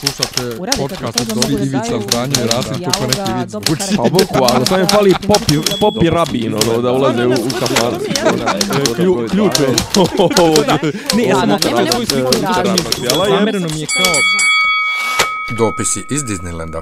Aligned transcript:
Slušate 0.00 0.56
podcast 0.78 1.20
od 1.20 1.26
Dobri 1.26 1.54
Ivica 1.54 1.78
daju 1.88 2.02
Zdanje 2.08 2.34
i 2.44 2.46
Rasim 2.46 2.72
neki 2.72 3.32
vic. 3.40 3.50
dobro 3.50 3.72
Uči. 3.72 3.96
Pa 3.96 4.02
boku, 4.02 4.44
ali 4.54 4.66
samo 4.66 4.80
je 4.80 4.86
fali 4.86 5.14
popi, 5.26 5.54
popi 5.80 6.10
rabin, 6.10 6.54
ono, 6.54 6.82
da 6.82 6.92
ulaze 6.92 7.26
u, 7.26 7.30
u. 7.30 7.34
Klju- 8.96 9.28
Ključ 9.30 9.60
je. 9.60 9.66
Ne, 11.16 11.24
ja 11.24 11.36
sam 11.36 11.58
svoju 11.92 12.06
sliku. 12.06 12.32
Zamereno 13.28 13.68
mi 13.74 13.80
je 13.80 13.86
kao... 13.86 14.12
Dopisi 15.58 16.00
iz 16.10 16.22
Disneylanda. 16.22 16.80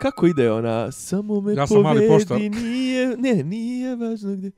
Kako 0.00 0.26
ide 0.26 0.52
ona? 0.52 0.92
Samo 0.92 1.40
me 1.40 1.54
Ja 1.54 1.66
sam 1.66 1.82
povedi, 1.82 2.50
nije, 2.50 3.16
ne, 3.16 3.34
nije 3.34 3.96
važno 3.96 4.32
gdje. 4.32 4.50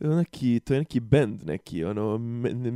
Neki, 0.00 0.60
to 0.64 0.74
je 0.74 0.80
neki 0.80 1.00
band, 1.00 1.46
neki, 1.46 1.84
ono, 1.84 2.18
me, 2.18 2.50
ne, 2.50 2.70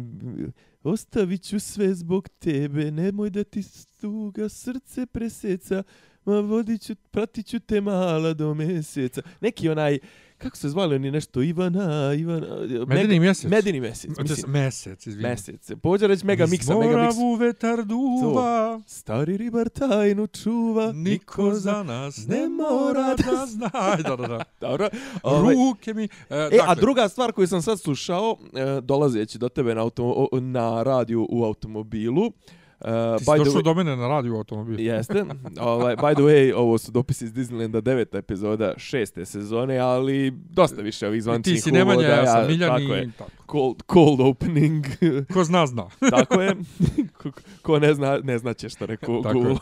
ostavit 0.82 1.42
ću 1.42 1.60
sve 1.60 1.94
zbog 1.94 2.28
tebe, 2.28 2.90
nemoj 2.90 3.30
da 3.30 3.44
ti 3.44 3.62
stuga 3.62 4.48
srce 4.48 5.06
preseca, 5.06 5.82
ma 6.24 6.40
vodit 6.40 6.82
ću, 6.82 6.94
pratit 6.94 7.46
ću 7.46 7.60
te 7.60 7.80
mala 7.80 8.34
do 8.34 8.54
meseca. 8.54 9.22
Neki 9.40 9.68
onaj, 9.68 9.98
kako 10.38 10.56
se 10.56 10.68
zvali 10.68 10.94
oni 10.94 11.10
nešto, 11.10 11.42
Ivana, 11.42 11.82
Ivana... 12.14 12.46
Medeni 12.86 13.20
mjesec. 13.20 13.50
Medeni 13.50 13.80
mjesec, 13.80 14.14
To 14.14 14.20
je 14.20 14.24
mislim. 14.24 14.52
mesec, 14.52 15.06
izvini. 15.06 15.28
Mesec. 15.28 15.70
Pođe 15.82 16.06
reći 16.06 16.26
mega 16.26 16.46
miksa, 16.46 16.74
mega 16.74 16.90
Iz 16.90 16.96
miks. 16.96 17.16
moravu 17.16 17.34
vetar 17.34 17.84
duva, 17.84 18.80
Stari 18.86 19.36
ribar 19.36 19.68
tajnu 19.68 20.26
čuva, 20.26 20.92
niko 20.94 21.54
za 21.54 21.82
nas 21.82 22.26
ne 22.26 22.48
mora 22.48 23.14
da 23.16 23.46
zna. 23.46 23.70
Aj, 23.74 24.02
Da, 24.02 24.16
da, 24.16 24.26
da. 24.28 24.42
Dobro. 24.60 24.88
Ovaj, 25.22 25.54
Ruke 25.54 25.94
mi... 25.94 26.04
E, 26.04 26.08
E, 26.52 26.58
a 26.66 26.74
druga 26.74 27.08
stvar 27.08 27.32
koju 27.32 27.46
sam 27.46 27.62
sad 27.62 27.80
slušao, 27.80 28.36
e, 28.54 28.80
dolazeći 28.80 29.38
do 29.38 29.48
tebe 29.48 29.74
na, 29.74 29.80
automo, 29.80 30.12
o- 30.12 30.40
na 30.40 30.82
radiju 30.82 31.26
u 31.30 31.44
automobilu, 31.44 32.32
e, 32.80 33.18
Ti 33.18 33.24
si 33.24 33.30
došao 33.38 33.52
way, 33.52 33.64
do 33.64 33.74
mene 33.74 33.96
na 33.96 34.08
radiju 34.08 34.36
automobil. 34.36 34.80
Jeste. 34.80 35.24
Ovaj, 35.60 35.96
by 35.96 36.14
the 36.14 36.22
way, 36.22 36.52
ovo 36.56 36.78
su 36.78 36.92
dopisi 36.92 37.24
iz 37.24 37.32
Disneylanda, 37.32 37.80
deveta 37.80 38.18
epizoda 38.18 38.74
šeste 38.76 39.26
sezone, 39.26 39.78
ali 39.78 40.30
dosta 40.50 40.82
više 40.82 41.06
ovih 41.06 41.22
zvančnih 41.22 41.56
ti 41.56 41.60
si 41.60 41.72
Nemanja, 41.72 41.98
uvoda, 41.98 42.14
ja 42.14 42.26
sam 42.26 42.46
Miljan 42.46 42.70
tako 42.70 42.94
je. 42.94 43.04
i 43.04 43.10
tako. 43.18 43.30
Cold, 43.52 43.82
cold 43.92 44.20
opening. 44.20 44.86
Ko 45.34 45.44
zna, 45.44 45.66
zna. 45.66 45.88
tako 46.10 46.40
je. 46.40 46.54
Ko, 47.22 47.30
ko 47.62 47.78
ne 47.78 47.94
zna, 47.94 48.18
ne 48.22 48.38
zna 48.38 48.54
će 48.54 48.68
što 48.68 48.86
rekao 48.86 49.14
je. 49.14 49.32
Google. 49.32 49.56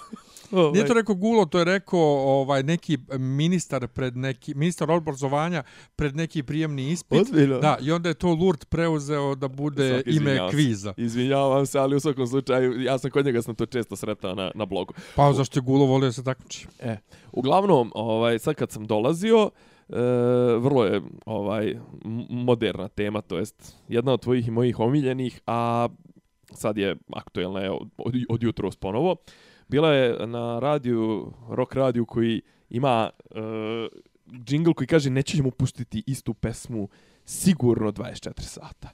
Ovaj, 0.52 0.72
Nije 0.72 0.86
to 0.86 0.94
rekao 0.94 1.14
Gulo, 1.14 1.44
to 1.44 1.58
je 1.58 1.64
rekao 1.64 2.00
ovaj 2.40 2.62
neki 2.62 2.98
ministar 3.18 3.88
pred 3.88 4.16
neki 4.16 4.54
ministar 4.54 4.90
obrazovanja 4.90 5.62
pred 5.96 6.16
neki 6.16 6.42
prijemni 6.42 6.90
ispit. 6.90 7.20
Ozbiljno? 7.20 7.58
Da, 7.58 7.78
i 7.80 7.92
onda 7.92 8.08
je 8.08 8.14
to 8.14 8.34
Lurt 8.34 8.64
preuzeo 8.68 9.34
da 9.34 9.48
bude 9.48 9.88
Svaki 9.88 10.10
ime 10.10 10.16
izvinjavam 10.16 10.50
se. 10.50 10.56
kviza. 10.56 10.94
Izvinjavam 10.96 11.66
se, 11.66 11.78
ali 11.78 11.96
u 11.96 12.00
svakom 12.00 12.26
slučaju, 12.26 12.82
ja 12.82 12.98
sam 12.98 13.10
kod 13.10 13.26
njega 13.26 13.42
sam 13.42 13.54
to 13.54 13.66
često 13.66 13.96
sretao 13.96 14.34
na, 14.34 14.50
na 14.54 14.64
blogu. 14.64 14.94
Pa 15.14 15.32
zašto 15.32 15.58
je 15.58 15.62
Gulo 15.62 15.86
volio 15.86 16.08
da 16.08 16.12
se 16.12 16.24
takmiči? 16.24 16.66
E, 16.80 16.96
uglavnom, 17.32 17.92
ovaj, 17.94 18.38
sad 18.38 18.54
kad 18.54 18.70
sam 18.70 18.86
dolazio, 18.86 19.50
e, 19.88 19.94
vrlo 20.58 20.84
je 20.84 21.02
ovaj 21.26 21.74
moderna 22.30 22.88
tema, 22.88 23.20
to 23.20 23.38
jest 23.38 23.76
jedna 23.88 24.12
od 24.12 24.20
tvojih 24.22 24.48
i 24.48 24.50
mojih 24.50 24.80
omiljenih, 24.80 25.40
a 25.46 25.88
sad 26.52 26.78
je 26.78 26.96
aktuelna 27.12 27.60
je 27.60 27.70
od, 27.70 27.88
od, 27.98 28.14
od 28.28 28.42
jutros 28.42 28.76
ponovo. 28.76 29.16
Bila 29.68 29.92
je 29.92 30.26
na 30.26 30.58
radiju, 30.58 31.32
rock 31.48 31.74
radiju 31.74 32.06
koji 32.06 32.42
ima 32.70 33.10
uh, 33.30 33.38
džingl 34.44 34.72
koji 34.72 34.86
kaže 34.86 35.10
nećemo 35.10 35.50
pustiti 35.50 36.02
istu 36.06 36.34
pesmu 36.34 36.88
sigurno 37.24 37.92
24 37.92 38.40
sata. 38.40 38.88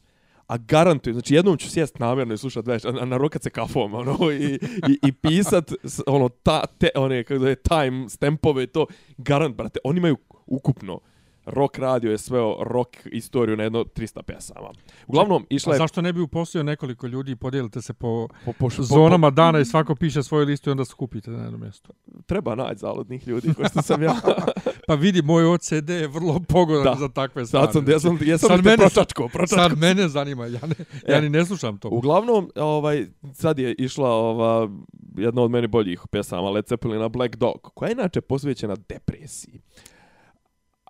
A 0.46 0.56
garantujem, 0.56 1.14
znači 1.14 1.34
jednom 1.34 1.56
ću 1.56 1.70
sjest 1.70 1.98
namjerno 1.98 2.34
i 2.34 2.38
slušat 2.38 2.66
već, 2.66 2.84
a 2.84 3.04
narokat 3.04 3.42
se 3.42 3.50
kafom, 3.50 3.94
ono, 3.94 4.30
i, 4.32 4.54
i, 4.88 4.98
i 5.08 5.12
pisat, 5.12 5.72
ono, 6.06 6.28
ta, 6.28 6.66
te, 6.66 6.88
one, 6.94 7.24
kako 7.24 7.40
da 7.40 7.48
je, 7.48 7.56
time 7.56 8.08
stempove, 8.08 8.62
i 8.62 8.66
to, 8.66 8.86
garant, 9.16 9.56
brate, 9.56 9.78
oni 9.84 9.98
imaju 9.98 10.16
ukupno, 10.46 11.00
rock 11.46 11.78
radio 11.78 12.10
je 12.10 12.18
sveo 12.18 12.56
rock 12.60 12.88
istoriju 13.06 13.56
na 13.56 13.62
jedno 13.62 13.84
300 13.86 14.22
pesama. 14.22 14.68
Uglavnom, 15.06 15.46
išla 15.50 15.70
A 15.70 15.74
je 15.74 15.78
zašto 15.78 16.02
ne 16.02 16.12
bi 16.12 16.20
uposlio 16.20 16.62
nekoliko 16.62 17.06
ljudi 17.06 17.32
i 17.32 17.36
podijelite 17.36 17.82
se 17.82 17.92
po 17.92 18.28
po, 18.44 18.52
po, 18.52 18.68
po, 18.68 18.82
zonama 18.82 19.30
dana 19.30 19.60
i 19.60 19.64
svako 19.64 19.94
piše 19.94 20.22
svoju 20.22 20.46
listu 20.46 20.70
i 20.70 20.72
onda 20.72 20.84
skupite 20.84 21.30
na 21.30 21.42
jedno 21.42 21.58
mjesto? 21.58 21.92
treba 22.26 22.54
naći 22.54 22.78
zaludnih 22.78 23.28
ljudi, 23.28 23.54
ko 23.54 23.64
što 23.64 23.82
sam 23.82 24.02
ja. 24.02 24.14
Pa 24.88 24.94
vidi, 24.94 25.22
moj 25.22 25.44
OCD 25.46 25.88
je 25.90 26.08
vrlo 26.08 26.40
pogodan 26.40 26.84
Da. 26.84 26.94
za 26.94 27.08
takve 27.08 27.46
stvari. 27.46 27.64
Sad 27.64 27.72
sam, 27.74 27.90
ja 27.90 27.98
sam, 28.00 28.18
ja 28.22 28.38
sam 28.38 28.48
Sad 28.48 28.64
mene- 28.64 28.76
pročačko, 28.76 29.28
pročačko. 29.28 29.56
Sad 29.60 29.78
mene 29.78 30.08
zanima, 30.08 30.46
ja, 30.46 30.60
ne, 30.62 30.74
ja 31.08 31.16
E. 31.16 31.20
ni 31.20 31.28
ne 31.28 31.44
slušam 31.44 31.78
to. 31.78 31.88
Uglavnom, 31.88 32.50
ovaj, 32.56 33.06
sad 33.34 33.58
je 33.58 33.74
išla 33.74 34.10
ova, 34.10 34.68
jedna 35.16 35.42
od 35.42 35.50
meni 35.50 35.66
boljih 35.66 36.00
pesama 36.10 36.50
Led 36.50 36.64
Zeppelina 36.68 37.08
Black 37.08 37.36
Dog, 37.36 37.70
koja 37.74 37.88
je 37.88 37.92
inače 37.92 38.20
posvećena 38.20 38.76
depresiji. 38.88 39.60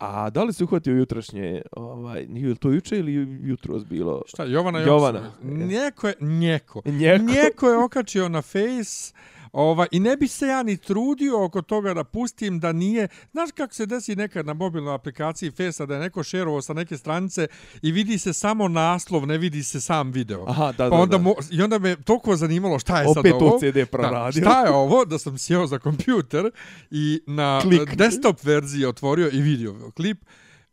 A 0.04 0.30
da 0.30 0.44
li 0.44 0.52
se 0.52 0.64
uhvatio 0.64 0.94
jutrašnje, 0.94 1.62
ovaj, 1.72 2.26
nije 2.26 2.48
li 2.48 2.56
to 2.56 2.70
juče 2.70 2.98
ili 2.98 3.38
jutros 3.42 3.84
bilo? 3.84 4.22
Šta, 4.26 4.44
Jovana 4.44 4.78
Jovana. 4.78 5.18
Jovana. 5.18 5.66
Njeko 5.66 6.08
je, 6.08 6.14
njeko. 6.20 6.82
Njeko. 6.84 7.24
Njeko 7.24 7.68
je 7.68 7.84
okačio 7.84 8.28
na 8.28 8.42
face 8.42 9.12
Ova, 9.52 9.86
I 9.90 10.00
ne 10.00 10.16
bi 10.16 10.28
se 10.28 10.46
ja 10.46 10.62
ni 10.62 10.76
trudio 10.76 11.44
oko 11.44 11.62
toga 11.62 11.94
da 11.94 12.04
pustim 12.04 12.60
da 12.60 12.72
nije... 12.72 13.08
Znaš 13.32 13.50
kako 13.52 13.74
se 13.74 13.86
desi 13.86 14.16
nekad 14.16 14.46
na 14.46 14.54
mobilnoj 14.54 14.94
aplikaciji 14.94 15.50
Face-a 15.50 15.86
da 15.86 15.94
je 15.94 16.00
neko 16.00 16.22
šerovo 16.22 16.62
sa 16.62 16.72
neke 16.72 16.96
stranice 16.98 17.46
i 17.82 17.92
vidi 17.92 18.18
se 18.18 18.32
samo 18.32 18.68
naslov, 18.68 19.26
ne 19.26 19.38
vidi 19.38 19.62
se 19.62 19.80
sam 19.80 20.10
video. 20.10 20.44
Aha, 20.48 20.66
da, 20.66 20.90
pa 20.90 20.96
da, 20.96 21.02
onda 21.02 21.16
da. 21.16 21.22
Mo, 21.22 21.34
I 21.50 21.62
onda 21.62 21.78
me 21.78 21.96
toliko 21.96 22.36
zanimalo 22.36 22.78
šta 22.78 23.00
je 23.00 23.08
Opet 23.08 23.32
sad 23.32 23.42
ovo. 23.42 23.56
OCD 23.56 23.90
proradio. 23.90 24.40
Da, 24.40 24.50
šta 24.50 24.60
je 24.60 24.70
ovo? 24.70 25.04
Da 25.04 25.18
sam 25.18 25.38
sjeo 25.38 25.66
za 25.66 25.78
kompjuter 25.78 26.50
i 26.90 27.20
na 27.26 27.60
Klik. 27.62 27.94
desktop 27.96 28.44
verziji 28.44 28.84
otvorio 28.84 29.28
i 29.32 29.40
vidio 29.40 29.90
klip. 29.90 30.24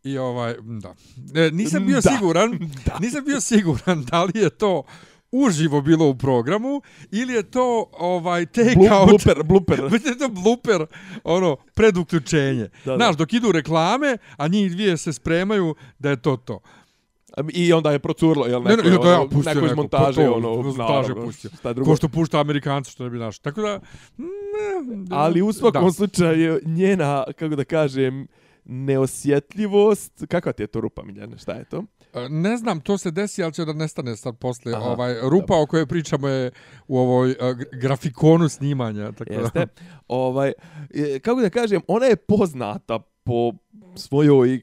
I 0.04 0.18
ovaj, 0.18 0.56
da. 0.62 0.96
E, 1.36 1.52
nisam 1.52 1.86
bio 1.86 2.02
Da. 2.02 2.12
siguran, 2.12 2.60
Da. 2.86 3.00
nisam 3.00 3.26
bio 3.26 3.42
siguran 3.42 4.04
da 4.04 4.24
li 4.24 4.32
je 4.36 4.50
to 4.50 4.84
uživo 5.32 5.82
bilo 5.82 6.10
u 6.10 6.16
programu 6.16 6.82
ili 7.12 7.34
je 7.34 7.44
to 7.44 7.90
ovaj 7.94 8.46
take 8.46 8.76
Blu, 8.76 8.88
out 8.92 9.08
blooper, 9.10 9.44
blooper. 9.44 9.80
Je 10.06 10.18
to 10.18 10.30
blooper, 10.30 10.86
ono, 11.24 11.56
pred 11.76 11.98
uključenje. 11.98 12.70
Da, 12.86 12.92
da. 12.92 12.96
Znaš, 12.96 13.16
dok 13.16 13.34
idu 13.34 13.52
reklame, 13.52 14.18
a 14.38 14.48
njih 14.48 14.72
dvije 14.72 14.98
se 14.98 15.14
spremaju 15.14 15.76
da 16.00 16.10
je 16.10 16.22
to 16.22 16.38
to. 16.38 16.60
I 17.54 17.74
onda 17.74 17.92
je 17.92 18.00
procurlo, 18.00 18.46
jel, 18.46 18.64
Ne, 18.64 18.70
neko, 18.70 18.84
ne, 18.84 18.94
je, 18.94 19.00
da 19.00 19.10
ja 19.10 19.20
ono, 19.20 19.30
pustio 19.30 19.54
neko 19.54 19.66
iz 19.66 19.72
neko, 19.72 19.82
montaže, 19.82 20.22
pa 20.22 20.28
to, 20.28 20.34
ono, 20.34 20.56
montaže 20.56 20.78
naravno, 20.78 21.26
pustio. 21.26 21.52
Šta 21.60 21.74
drugo. 21.74 21.92
Ko 21.92 21.96
što 21.96 22.10
pušta 22.10 22.40
Amerikanci, 22.40 22.92
što 22.92 23.04
ne 23.04 23.10
bi 23.10 23.18
naš. 23.18 23.40
Tako 23.40 23.62
da... 23.62 23.80
mm, 24.18 25.06
Ali 25.10 25.42
u 25.42 25.54
svakom 25.54 25.86
da. 25.86 25.92
slučaju 25.92 26.60
njena, 26.66 27.24
kako 27.38 27.56
da 27.56 27.64
kažem, 27.64 28.28
neosjetljivost, 28.66 30.26
kakva 30.30 30.52
ti 30.52 30.64
je 30.64 30.68
to 30.68 30.82
rupa, 30.82 31.04
Miljana, 31.04 31.38
šta 31.38 31.54
je 31.54 31.66
to? 31.66 31.84
E, 32.14 32.30
Ne 32.30 32.58
znam, 32.58 32.82
to 32.82 32.98
se 32.98 33.12
desi, 33.12 33.44
ali 33.44 33.54
će 33.54 33.66
da 33.66 33.74
nestane 33.74 34.16
sad 34.16 34.38
posle. 34.38 34.74
Aha, 34.74 34.84
ovaj, 34.84 35.16
rupa 35.22 35.62
o 35.62 35.66
kojoj 35.66 35.86
pričamo 35.86 36.28
je 36.28 36.52
u 36.88 36.98
ovoj 36.98 37.30
uh, 37.32 37.36
grafikonu 37.72 38.50
snimanja. 38.50 39.12
Tako 39.12 39.34
Jeste. 39.34 39.60
Da. 39.60 39.68
ovaj, 40.08 40.54
e, 40.94 41.20
kako 41.20 41.42
da 41.42 41.50
kažem, 41.50 41.82
ona 41.88 42.06
je 42.06 42.16
poznata 42.16 43.00
po 43.24 43.54
svojoj 43.96 44.62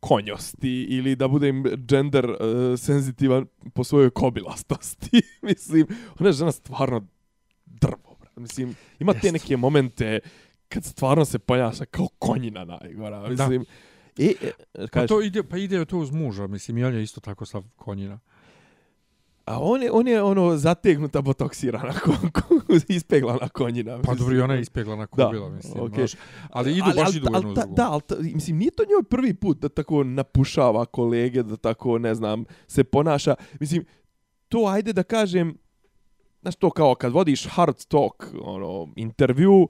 konjosti 0.00 0.82
ili 0.82 1.16
da 1.16 1.28
budem 1.28 1.64
gender 1.88 2.30
uh, 2.30 2.36
senzitivan 2.78 3.46
po 3.74 3.84
svojoj 3.84 4.10
kobilastosti. 4.10 5.22
Mislim, 5.42 5.86
ona 6.18 6.28
je 6.28 6.32
žena 6.32 6.52
stvarno 6.52 7.06
drvo. 7.66 8.16
brate. 8.20 8.40
Mislim, 8.40 8.76
ima 8.98 9.12
te 9.12 9.16
Jeste. 9.16 9.32
neke 9.32 9.56
momente 9.56 10.20
kad 10.68 10.84
stvarno 10.84 11.24
se 11.24 11.38
ponaša 11.38 11.84
kao 11.84 12.08
konjina 12.18 12.64
najgora. 12.64 13.28
Mislim, 13.28 13.64
I, 14.18 14.34
e, 14.74 14.86
Pa, 14.92 15.06
to 15.06 15.20
ide, 15.22 15.42
pa 15.42 15.56
ide 15.56 15.84
to 15.84 15.98
uz 15.98 16.10
muža, 16.10 16.46
mislim, 16.46 16.78
i 16.78 16.84
on 16.84 16.94
je 16.94 17.02
isto 17.02 17.20
tako 17.20 17.46
sav 17.46 17.62
konjina. 17.76 18.18
a 19.44 19.58
on 19.60 19.82
je, 19.82 19.90
on 19.92 20.08
je 20.08 20.22
ono 20.22 20.56
zategnuta 20.56 21.22
botoksirana, 21.22 21.92
ispeglana 22.88 23.48
konjina. 23.48 23.92
Pa 23.92 23.98
mislim. 23.98 24.16
dobro, 24.18 24.36
i 24.36 24.40
ona 24.40 24.54
je 24.54 24.60
ispeglana 24.60 25.06
Da, 25.16 25.26
kubila, 25.26 25.50
mislim. 25.50 25.84
okej. 25.84 26.06
znaš. 26.06 26.22
Ali 26.50 26.72
idu, 26.72 26.84
baš 26.96 27.16
idu 27.16 27.28
u 27.30 27.34
jednu 27.34 27.48
ali, 27.48 27.54
ta-. 27.54 27.66
Da, 27.66 27.90
ali 27.90 28.02
ta, 28.02 28.16
mislim, 28.20 28.56
nije 28.56 28.70
to 28.70 28.82
njoj 28.82 29.02
prvi 29.02 29.34
put 29.34 29.58
da 29.58 29.68
tako 29.68 30.04
napušava 30.04 30.84
kolege, 30.86 31.42
da 31.42 31.56
tako, 31.56 31.98
ne 31.98 32.14
znam, 32.14 32.44
se 32.66 32.84
ponaša. 32.84 33.34
Mislim, 33.60 33.84
to 34.48 34.66
ajde 34.66 34.92
da 34.92 35.02
kažem, 35.02 35.58
znaš 36.42 36.56
to 36.56 36.70
kao 36.70 36.94
kad 36.94 37.12
vodiš 37.12 37.46
hard 37.46 37.84
talk, 37.84 38.26
ono, 38.42 38.88
intervju, 38.96 39.68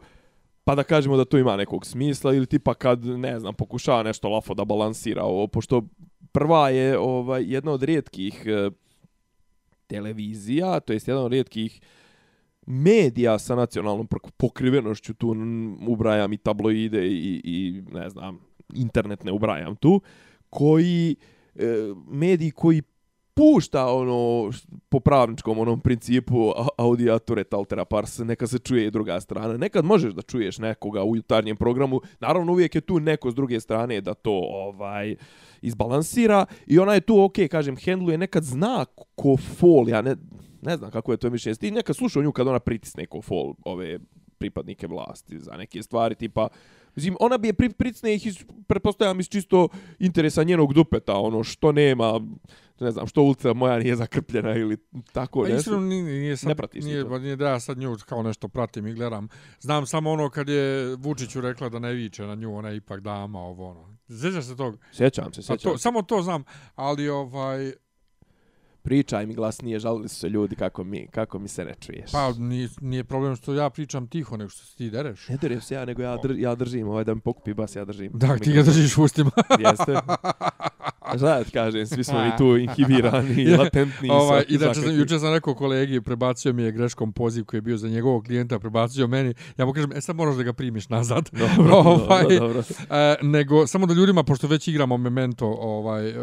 pa 0.68 0.74
da 0.74 0.82
kažemo 0.82 1.16
da 1.16 1.24
to 1.24 1.38
ima 1.38 1.56
nekog 1.56 1.86
smisla, 1.86 2.34
ili 2.34 2.46
tipa 2.46 2.74
kad, 2.74 3.04
ne 3.04 3.40
znam, 3.40 3.54
pokušava 3.54 4.02
nešto 4.02 4.28
lafo 4.28 4.54
da 4.54 4.64
balansira 4.64 5.24
ovo, 5.24 5.46
pošto 5.46 5.82
prva 6.32 6.68
je 6.68 6.98
ovaj, 6.98 7.44
jedna 7.46 7.72
od 7.72 7.82
rijetkih 7.82 8.42
e, 8.46 8.70
televizija, 9.86 10.80
to 10.80 10.92
jest 10.92 11.08
jedan 11.08 11.24
od 11.24 11.32
rijetkih 11.32 11.80
medija 12.66 13.38
sa 13.38 13.54
nacionalnom 13.54 14.08
pokrivenošću, 14.36 15.14
tu 15.14 15.36
ubrajam 15.86 16.32
i 16.32 16.36
tabloide 16.36 17.06
i, 17.06 17.40
i 17.44 17.82
ne 17.92 18.10
znam, 18.10 18.40
internet 18.74 19.24
ne 19.24 19.32
ubrajam 19.32 19.76
tu, 19.76 20.00
koji, 20.50 21.16
e, 21.54 21.64
mediji 22.08 22.50
koji 22.50 22.82
pušta 23.38 23.87
ono 23.87 24.50
po 24.88 25.00
pravničkom 25.00 25.58
onom 25.58 25.81
principu 25.81 26.50
a- 26.56 26.69
altera 27.50 27.85
pars, 27.85 28.19
neka 28.19 28.46
se 28.46 28.58
čuje 28.58 28.87
i 28.87 28.90
druga 28.90 29.20
strana. 29.20 29.56
Nekad 29.56 29.85
možeš 29.85 30.12
da 30.12 30.23
čuješ 30.23 30.58
nekoga 30.58 31.05
u 31.05 31.17
jutarnjem 31.17 31.56
programu, 31.56 32.00
naravno 32.20 32.52
uvijek 32.52 32.75
je 32.75 32.81
tu 32.81 33.00
neko 33.00 33.31
s 33.31 33.35
druge 33.35 33.61
strane 33.61 34.00
da 34.00 34.14
to 34.14 34.40
ovaj 34.43 35.17
izbalansira 35.62 36.46
i 36.67 36.79
ona 36.79 36.94
je 36.94 37.00
tu 37.00 37.23
ok, 37.23 37.37
kažem, 37.50 37.76
hendluje 37.76 38.19
nekad 38.19 38.44
zna 38.44 38.85
ko 39.14 39.37
fol, 39.37 39.88
ja 39.88 40.02
ne, 40.02 40.17
ne 40.62 40.76
znam 40.76 40.90
kako 40.90 41.12
je 41.12 41.17
to 41.17 41.31
mišljenje. 41.31 41.56
Ti 41.56 41.70
nekad 41.70 41.96
slušao 41.96 42.23
nju 42.23 42.32
kad 42.32 42.49
ona 42.49 42.58
pritisne 42.58 43.06
ko 43.06 43.23
fol 43.23 43.55
ove 43.64 43.99
pripadnike 44.38 44.87
vlasti 44.87 45.38
za 45.38 45.56
neke 45.56 45.82
stvari, 45.82 46.14
tipa, 46.14 46.49
Mislim, 46.99 47.17
ona 47.20 47.38
bi 47.38 47.49
je 47.49 47.52
pri, 47.52 47.69
pricne 47.69 48.14
ih 48.14 48.26
iz, 48.26 48.38
pretpostavljam, 48.67 49.20
iz 49.20 49.29
čisto 49.29 49.69
interesa 49.99 50.43
njenog 50.43 50.75
dupeta, 50.75 51.14
ono, 51.14 51.44
što 51.44 51.73
nema, 51.73 52.20
ne 52.80 52.90
znam, 52.90 53.06
što 53.06 53.22
ulica 53.22 53.52
moja 53.52 53.78
nije 53.78 53.96
zakrpljena 53.96 54.56
ili 54.56 54.76
tako, 55.12 55.42
Pa 55.42 55.48
ne 55.48 55.56
iskreno 55.56 55.80
nije, 55.80 56.02
nije 56.02 56.36
sad, 56.36 56.48
Ne 56.48 56.54
pratiš 56.54 56.80
ti 56.84 56.86
nije, 56.88 57.02
to? 57.04 57.08
pa 57.10 57.19
nije 57.19 57.36
da 57.36 57.48
ja 57.48 57.60
sad 57.60 57.78
nju 57.78 57.96
kao 58.06 58.22
nešto 58.22 58.48
pratim 58.48 58.86
i 58.86 58.94
gledam. 58.94 59.28
Znam 59.60 59.86
samo 59.86 60.10
ono 60.10 60.30
kad 60.30 60.48
je 60.48 60.94
Vučiću 60.96 61.40
rekla 61.40 61.69
da 61.69 61.78
ne 61.78 61.92
viče 61.92 62.22
na 62.26 62.34
nju, 62.34 62.56
ona 62.56 62.69
je 62.69 62.76
ipak 62.76 63.00
dama, 63.00 63.40
ovo 63.40 63.70
ono. 63.70 63.96
Sjećaš 64.20 64.44
se 64.44 64.56
tog? 64.56 64.78
Sjećam 64.92 65.32
se, 65.32 65.40
A 65.40 65.42
sjećam 65.42 65.72
to, 65.72 65.78
se. 65.78 65.82
samo 65.82 66.02
to 66.02 66.22
znam, 66.22 66.44
ali 66.75 67.08
ovaj, 67.08 67.72
Pričaj 68.88 69.26
mi 69.26 69.35
glasnije, 69.35 69.79
žalili 69.79 70.08
su 70.08 70.17
se 70.17 70.29
ljudi 70.29 70.56
kako 70.56 70.85
mi, 70.85 71.06
kako 71.08 71.38
mi 71.38 71.49
se 71.49 71.64
ne 71.64 71.75
čuješ. 71.76 72.12
pa 72.12 72.32
nije, 72.32 72.69
nije 72.81 73.05
problem 73.05 73.37
što 73.37 73.55
ja 73.55 73.70
pričam 73.70 74.06
tiho, 74.06 74.37
nego 74.37 74.50
što 74.50 74.64
se 74.64 74.76
ti 74.76 74.90
dereš. 74.90 75.29
Ne 75.29 75.37
derem 75.37 75.61
se 75.61 75.75
ja, 75.75 75.85
nego 75.85 76.02
ja, 76.02 76.17
dr, 76.17 76.31
ja 76.32 76.55
držim, 76.55 76.88
ovaj 76.88 77.05
da 77.05 77.14
mi 77.14 77.20
pokupi 77.20 77.55
bas, 77.55 77.76
ja 77.76 77.85
držim. 77.85 78.11
Da, 78.14 78.37
ti 78.37 78.52
ga 78.52 78.62
držiš 78.62 78.99
u 78.99 79.02
ustima. 79.02 79.31
Jeste. 79.69 79.96
Šta 81.08 81.26
da 81.29 81.44
ti 81.44 81.50
kažem, 81.50 81.87
svi 81.87 82.05
smo 82.05 82.19
mi 82.20 82.31
tu 82.38 82.56
inhibirani, 82.56 83.35
i 83.35 83.50
latentni. 83.58 84.11
ovaj, 84.11 84.40
svaki- 84.40 84.55
inače, 84.55 84.81
sam, 84.81 84.99
juče 84.99 85.19
sam 85.19 85.32
rekao 85.32 85.55
kolegi, 85.55 86.00
prebacio 86.00 86.52
mi 86.52 86.62
je 86.62 86.73
greškom 86.73 87.12
poziv 87.12 87.44
koji 87.44 87.58
je 87.58 87.62
bio 87.62 87.76
za 87.76 87.88
njegovog 87.88 88.25
klijenta, 88.25 88.58
prebacio 88.58 89.06
meni. 89.06 89.35
Ja 89.58 89.67
mu 89.67 89.73
kažem, 89.73 89.93
e 89.93 90.00
sad 90.00 90.17
moraš 90.17 90.37
da 90.37 90.43
ga 90.43 90.52
primiš 90.52 90.88
nazad. 90.88 91.31
Dobro, 91.32 91.75
Ovaj, 91.75 92.23
dobro, 92.23 92.38
dobro. 92.38 92.62
E, 92.90 93.17
nego, 93.23 93.67
samo 93.67 93.87
da 93.87 93.94
ljudima, 93.94 94.23
pošto 94.23 94.46
već 94.46 94.69
igramo 94.69 94.96
Memento, 94.96 95.46
ovaj, 95.50 96.08
e, 96.08 96.14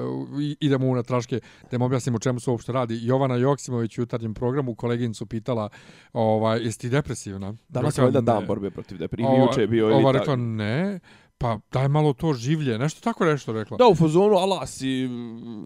i- 0.42 0.56
idemo 0.60 0.88
u 0.88 0.96
natraške, 0.96 1.40
da 1.72 1.76
im 1.76 1.82
objasnimo 1.82 2.16
o 2.16 2.20
čemu 2.20 2.40
se 2.40 2.52
uopšte 2.56 2.72
radi. 2.72 3.00
Jovana 3.02 3.36
Joksimović 3.36 3.98
u 3.98 4.02
jutarnjem 4.02 4.34
programu 4.34 4.76
koleginicu 4.76 5.26
pitala, 5.26 5.70
ovaj, 6.14 6.60
jesi 6.60 6.80
ti 6.80 6.90
depresivna? 6.90 7.54
Danas 7.70 7.98
je 7.98 8.04
valjda 8.04 8.20
"Ne." 8.22 8.26
dan 8.26 8.46
borbe 8.46 8.70
protiv 8.72 8.98
depresije. 8.98 9.30
Ova- 9.30 9.42
Juče 9.42 9.62
je 9.62 9.68
bio 9.68 9.86
Ova 9.88 10.00
ili 10.02 10.12
rekla, 10.14 10.36
ne, 10.36 11.00
pa 11.38 11.60
daj 11.72 11.88
malo 11.90 12.14
to 12.14 12.34
življe, 12.34 12.78
nešto 12.78 13.02
tako 13.02 13.26
nešto 13.26 13.54
rekla. 13.54 13.78
Da, 13.78 13.88
u 13.88 13.96
fazonu, 13.96 14.36
ala 14.36 14.66
si, 14.68 15.08
mm, 15.08 15.66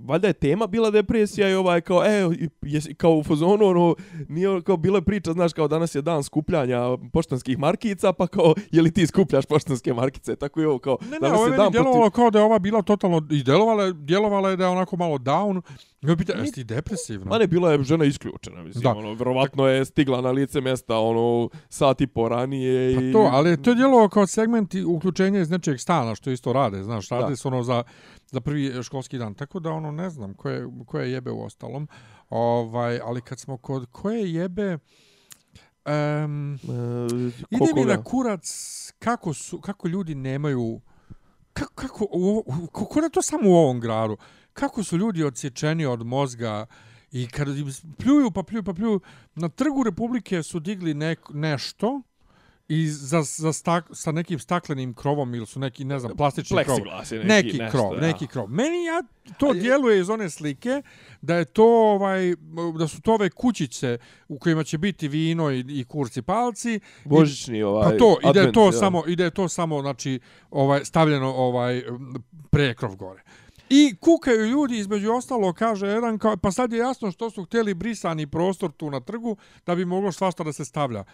valjda 0.00 0.26
je 0.26 0.32
tema 0.34 0.66
bila 0.66 0.90
depresija 0.90 1.48
i 1.48 1.54
ovaj 1.54 1.80
kao, 1.80 2.04
e, 2.04 2.28
jesi, 2.62 2.94
kao 2.94 3.12
u 3.12 3.22
fazonu, 3.22 3.64
ono, 3.64 3.94
nije 4.28 4.62
kao 4.62 4.76
bila 4.76 5.00
priča, 5.00 5.32
znaš, 5.32 5.52
kao 5.52 5.68
danas 5.68 5.94
je 5.94 6.02
dan 6.02 6.22
skupljanja 6.22 6.80
poštanskih 7.12 7.58
markica, 7.58 8.12
pa 8.12 8.26
kao, 8.26 8.54
je 8.70 8.82
li 8.82 8.92
ti 8.92 9.06
skupljaš 9.06 9.46
poštanske 9.46 9.94
markice, 9.94 10.36
tako 10.36 10.60
je 10.60 10.68
ovo, 10.68 10.78
kao, 10.78 10.98
Ne, 11.02 11.08
ne, 11.08 11.18
danas 11.20 11.38
ovo 11.38 11.46
je 11.46 11.52
je 11.52 11.56
dan 11.56 11.72
djelovalo 11.72 12.10
kao 12.10 12.30
da 12.30 12.38
je 12.38 12.44
ova 12.44 12.58
bila 12.58 12.82
totalno, 12.82 13.22
i 13.30 13.42
djelovala, 13.42 13.84
je- 13.84 13.92
djelovala 13.94 14.50
je 14.50 14.56
da 14.56 14.64
je 14.64 14.70
onako 14.70 14.96
malo 14.96 15.16
down. 15.16 15.62
On 16.08 16.16
pita, 16.16 16.32
jesi 16.32 16.52
ti 16.52 16.64
depresivna? 16.64 17.30
Ma 17.30 17.38
ne, 17.38 17.46
bila 17.46 17.72
je 17.72 17.82
žena 17.82 18.04
isključena, 18.04 18.62
mislim, 18.62 18.82
Da. 18.82 18.90
ono, 18.90 19.14
verovatno 19.14 19.66
je 19.66 19.84
stigla 19.84 20.20
na 20.20 20.30
lice 20.30 20.60
mjesta, 20.60 20.98
ono, 20.98 21.48
sat 21.68 22.00
i 22.00 22.06
po 22.06 22.28
ranije 22.28 22.96
Pa 22.96 23.02
i... 23.02 23.12
to, 23.12 23.18
ali 23.18 23.62
to 23.62 23.70
je 23.70 23.76
djelovalo 23.76 24.08
kao 24.08 24.26
segment 24.26 24.74
uključenja 24.86 25.40
iz 25.40 25.50
nečeg 25.50 25.80
stana, 25.80 26.14
što 26.14 26.30
isto 26.30 26.52
rade, 26.52 26.82
znaš, 26.82 27.08
rade 27.08 27.36
su 27.36 27.48
ono 27.48 27.62
za, 27.62 27.82
za 28.26 28.40
prvi 28.40 28.82
školski 28.82 29.18
dan. 29.18 29.34
Tako 29.34 29.60
da, 29.60 29.70
ono, 29.70 29.90
ne 29.90 30.10
znam, 30.10 30.34
koje, 30.34 30.66
koje 30.86 31.12
jebe 31.12 31.30
u 31.30 31.44
ostalom. 31.44 31.88
Ovaj, 32.30 33.00
ali 33.04 33.20
kad 33.20 33.40
smo 33.40 33.56
kod 33.56 33.86
koje 33.92 34.32
jebe... 34.32 34.78
Um, 35.86 36.54
E, 36.54 37.32
ide 37.50 37.72
mi 37.74 37.84
na 37.84 38.02
kurac 38.04 38.46
kako, 38.98 39.34
su, 39.34 39.60
kako 39.60 39.88
ljudi 39.88 40.14
nemaju... 40.14 40.80
Kako, 41.52 41.72
kako, 41.74 42.04
u, 42.04 42.44
u, 42.46 42.66
ko 42.66 43.00
da 43.00 43.08
to 43.08 43.22
samo 43.22 43.50
u 43.50 43.54
ovom 43.54 43.80
gradu? 43.80 44.16
Kako 44.52 44.84
su 44.84 44.96
ljudi 44.96 45.24
odsječeni 45.24 45.86
od 45.86 46.06
mozga 46.06 46.66
i 47.12 47.26
kad 47.26 47.48
im 47.48 47.72
pljuju 47.98 48.30
pa 48.30 48.42
pljuju 48.42 48.62
pa 48.62 48.72
pljuju, 48.72 49.00
na 49.34 49.48
trgu 49.48 49.82
Republike 49.82 50.42
su 50.42 50.60
digli 50.60 50.94
nek, 50.94 51.20
nešto 51.30 52.02
i 52.68 52.86
za, 52.86 53.22
za 53.22 53.52
stak, 53.52 53.84
sa 53.92 54.12
nekim 54.12 54.38
staklenim 54.38 54.94
krovom 54.94 55.34
ili 55.34 55.46
su 55.46 55.60
neki, 55.60 55.84
ne 55.84 55.98
znam, 55.98 56.16
plastični 56.16 56.64
krov. 56.64 56.78
Plexiglas 56.78 57.12
je 57.12 57.24
neki, 57.24 57.46
Neki, 57.46 57.58
nešto, 57.58 57.78
krov, 57.78 57.94
ja. 57.94 58.00
neki 58.00 58.26
krov. 58.26 58.48
Meni 58.48 58.84
ja, 58.84 59.02
to 59.38 59.52
djeluje 59.52 60.00
iz 60.00 60.10
one 60.10 60.30
slike 60.30 60.82
da 61.22 61.34
je 61.36 61.44
to 61.44 61.64
ovaj 61.64 62.34
da 62.78 62.88
su 62.88 63.02
to 63.02 63.14
ove 63.14 63.30
kućice 63.30 63.98
u 64.28 64.38
kojima 64.38 64.64
će 64.64 64.78
biti 64.78 65.08
vino 65.08 65.50
i, 65.50 65.64
i 65.68 65.84
kurci 65.84 66.22
palci 66.22 66.80
Božićni 67.04 67.62
ovaj 67.62 67.92
pa 67.92 67.98
to 67.98 68.16
ide 68.20 68.28
advent, 68.28 68.54
to 68.54 68.66
ja. 68.66 68.72
samo 68.72 69.02
ide 69.06 69.30
to 69.30 69.48
samo 69.48 69.80
znači 69.80 70.20
ovaj 70.50 70.84
stavljeno 70.84 71.32
ovaj 71.34 71.78
m, 71.78 72.14
prekrov 72.50 72.96
gore. 72.96 73.22
I 73.74 73.96
kukaju 74.00 74.46
ljudi 74.46 74.78
između 74.78 75.12
ostalo 75.12 75.52
kaže 75.52 75.86
jedan 75.86 76.18
kao 76.18 76.36
pa 76.36 76.52
sad 76.52 76.72
je 76.72 76.78
jasno 76.78 77.10
što 77.10 77.30
su 77.30 77.44
htjeli 77.44 77.74
brisani 77.74 78.26
prostor 78.26 78.72
tu 78.72 78.90
na 78.90 79.00
trgu 79.00 79.36
da 79.66 79.74
bi 79.74 79.84
moglo 79.84 80.12
svašta 80.12 80.44
da 80.44 80.52
se 80.52 80.64
stavlja. 80.64 81.04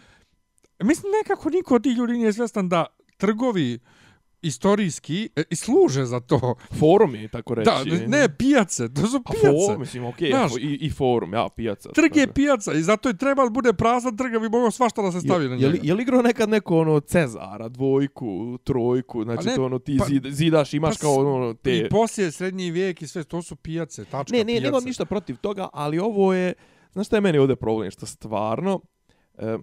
Mislim 0.82 1.12
nekako 1.22 1.50
niko 1.50 1.74
od 1.74 1.82
tih 1.82 1.96
ljudi 1.96 2.12
nije 2.12 2.32
svjestan 2.32 2.68
da 2.68 2.86
trgovi 3.16 3.78
istorijski 4.42 5.28
e, 5.36 5.42
i 5.50 5.56
služe 5.56 6.04
za 6.04 6.20
to. 6.20 6.54
Forumi, 6.72 7.28
tako 7.28 7.54
reći. 7.54 7.64
Da, 7.64 7.84
ne 8.08 8.28
pijace, 8.28 8.94
to 8.94 9.06
su 9.06 9.16
A 9.16 9.32
pijace. 9.32 9.48
for, 9.66 9.78
mislim, 9.78 10.04
okej, 10.04 10.30
Znaš, 10.30 10.52
i, 10.60 10.78
i 10.80 10.90
forum, 10.90 11.32
ja, 11.32 11.48
pijaca. 11.48 11.88
Trg 11.88 12.16
je 12.16 12.32
pijaca 12.32 12.72
i 12.72 12.82
zato 12.82 13.08
je 13.08 13.16
treba 13.16 13.44
da 13.44 13.50
bude 13.50 13.72
prazan 13.72 14.16
trg 14.16 14.32
bi 14.32 14.48
moglo 14.48 14.70
svašta 14.70 15.02
da 15.02 15.12
se 15.12 15.20
stavi 15.20 15.44
na 15.44 15.50
je, 15.50 15.50
njega. 15.50 15.66
je, 15.66 15.72
li, 15.72 15.80
je 15.82 15.94
li 15.94 16.02
igrao 16.02 16.22
nekad 16.22 16.48
neko 16.48 16.78
ono 16.78 17.00
Cezara, 17.00 17.68
dvojku, 17.68 18.58
trojku, 18.64 19.24
znači 19.24 19.46
ne, 19.46 19.54
to 19.54 19.64
ono 19.64 19.78
ti 19.78 19.96
pa- 19.98 20.04
zid, 20.04 20.26
zidaš, 20.26 20.74
imaš 20.74 20.96
pa 20.96 21.00
kao 21.00 21.14
ono 21.16 21.54
te... 21.54 21.76
I 21.76 21.88
poslije 21.88 22.30
srednji 22.30 22.70
vijek 22.70 23.02
i 23.02 23.06
sve, 23.06 23.24
to 23.24 23.42
su 23.42 23.56
pijace, 23.56 24.04
tačka 24.04 24.32
Ne, 24.32 24.38
ne, 24.38 24.44
pijace. 24.46 24.64
nemam 24.64 24.84
ništa 24.84 25.04
protiv 25.04 25.36
toga, 25.36 25.68
ali 25.72 25.98
ovo 25.98 26.34
je, 26.34 26.52
znaš 26.92 27.06
šta 27.06 27.16
je 27.16 27.20
meni 27.20 27.38
ovdje 27.38 27.56
problem, 27.56 27.90
što 27.90 28.06
stvarno, 28.06 28.80
e, 29.38 29.56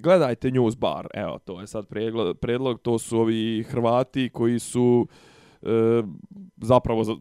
gledajte 0.00 0.50
News 0.50 0.76
Bar, 0.76 1.06
evo, 1.14 1.38
to 1.38 1.60
je 1.60 1.66
sad 1.66 1.88
predlog, 1.88 2.38
predlog 2.38 2.80
to 2.82 2.98
su 2.98 3.18
ovi 3.18 3.62
Hrvati 3.62 4.28
koji 4.28 4.58
su 4.58 5.06
e, 5.62 6.02
zapravo 6.56 7.04
za, 7.04 7.12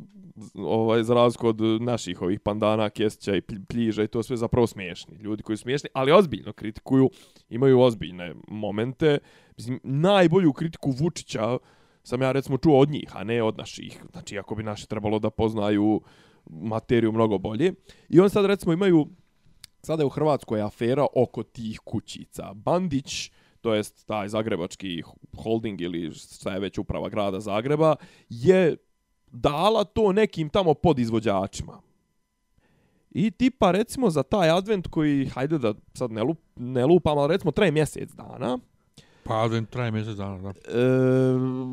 ovaj, 0.56 1.04
za 1.04 1.14
razliku 1.14 1.48
od 1.48 1.62
naših 1.82 2.22
ovih 2.22 2.40
pandana, 2.40 2.90
Kesića 2.90 3.36
i 3.36 3.42
pljiža 3.42 4.04
i 4.04 4.08
to 4.08 4.24
sve 4.24 4.38
zapravo 4.38 4.68
smiješni. 4.68 5.16
Ljudi 5.18 5.44
koji 5.44 5.58
su 5.58 5.62
smiješni, 5.62 5.90
ali 5.94 6.12
ozbiljno 6.12 6.54
kritikuju, 6.54 7.10
imaju 7.50 7.80
ozbiljne 7.80 8.36
momente. 8.48 9.18
Mislim, 9.58 9.80
najbolju 9.84 10.54
kritiku 10.54 10.92
Vučića 10.92 11.58
sam 12.04 12.22
ja 12.22 12.32
recimo 12.32 12.58
čuo 12.58 12.80
od 12.80 12.90
njih, 12.90 13.10
a 13.14 13.24
ne 13.24 13.44
od 13.44 13.58
naših. 13.58 14.04
Znači, 14.12 14.40
ako 14.40 14.56
bi 14.56 14.64
naši 14.64 14.90
trebalo 14.90 15.20
da 15.20 15.30
poznaju 15.30 16.02
materiju 16.50 17.12
mnogo 17.12 17.38
bolje. 17.38 17.74
I 18.10 18.20
on 18.20 18.30
sad 18.30 18.46
recimo 18.46 18.74
imaju, 18.74 19.08
sada 19.82 20.04
je 20.04 20.08
u 20.08 20.10
Hrvatskoj 20.10 20.62
afera 20.62 21.06
oko 21.16 21.44
tih 21.44 21.80
kućica. 21.80 22.54
Bandić, 22.54 23.32
to 23.62 23.74
jest 23.74 24.08
taj 24.08 24.28
zagrebački 24.28 25.02
holding 25.44 25.82
ili 25.82 26.12
šta 26.14 26.54
je 26.54 26.60
već 26.60 26.78
uprava 26.78 27.10
grada 27.10 27.40
Zagreba, 27.40 27.96
je 28.30 28.78
dala 29.32 29.84
to 29.84 30.12
nekim 30.12 30.50
tamo 30.50 30.74
podizvođačima. 30.74 31.82
I 33.12 33.32
tipa 33.32 33.72
recimo 33.72 34.10
za 34.10 34.24
taj 34.24 34.50
advent 34.50 34.88
koji, 34.88 35.26
hajde 35.26 35.58
da 35.58 35.74
sad 35.94 36.12
ne, 36.12 36.24
lup, 36.24 36.40
ne 36.56 36.86
lupam, 36.86 37.18
ali 37.18 37.34
recimo 37.34 37.52
traje 37.52 37.72
mjesec 37.72 38.12
dana, 38.12 38.60
Pa 39.30 39.44
advent 39.44 39.70
traje 39.70 39.92
mjesec 39.92 40.16
dana, 40.16 40.38
da. 40.38 40.50
e, 40.50 40.54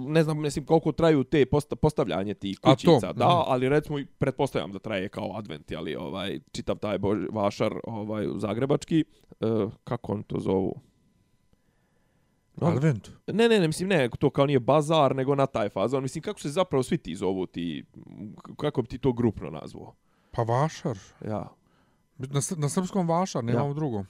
ne 0.07 0.23
znam 0.23 0.41
mislim 0.41 0.65
koliko 0.65 0.93
traju 0.93 1.25
te 1.25 1.47
posta, 1.47 1.77
postavljanje 1.77 2.35
tih 2.35 2.59
kućica, 2.59 3.13
da, 3.13 3.27
mhm. 3.27 3.35
ali 3.47 3.69
recimo 3.69 3.99
pretpostavljam 4.19 4.73
da 4.73 4.79
traje 4.79 5.09
kao 5.09 5.37
advent, 5.37 5.73
ali 5.77 5.97
ovaj 5.97 6.41
čitav 6.53 6.79
taj 6.79 6.99
bož, 6.99 7.19
vašar 7.33 7.75
ovaj 7.85 8.27
zagrebački, 8.37 9.05
e, 9.41 9.47
kako 9.85 10.13
on 10.13 10.23
to 10.23 10.41
zovu? 10.41 10.81
No, 12.57 12.67
Advent. 12.67 13.11
ne, 13.27 13.49
ne, 13.49 13.61
ne, 13.61 13.67
mislim, 13.67 13.89
ne, 13.89 14.09
to 14.19 14.31
kao 14.31 14.47
nije 14.47 14.61
bazar, 14.61 15.17
nego 15.17 15.35
na 15.35 15.47
taj 15.47 15.69
fazon. 15.69 16.03
Mislim, 16.03 16.23
kako 16.23 16.41
se 16.41 16.49
zapravo 16.49 16.83
svi 16.83 16.99
ti 16.99 17.15
zovu, 17.15 17.47
ti, 17.47 17.85
kako 18.57 18.83
bi 18.83 18.89
ti 18.89 18.99
to 18.99 19.13
grupno 19.13 19.51
nazvao? 19.51 19.95
Pa 20.31 20.43
vašar. 20.43 20.99
Ja, 21.25 21.49
Na, 22.19 22.41
na 22.57 22.69
srpskom 22.69 23.09
vašar, 23.09 23.45
nemamo 23.45 23.69
Ja. 23.69 23.75
drugo. 23.75 24.05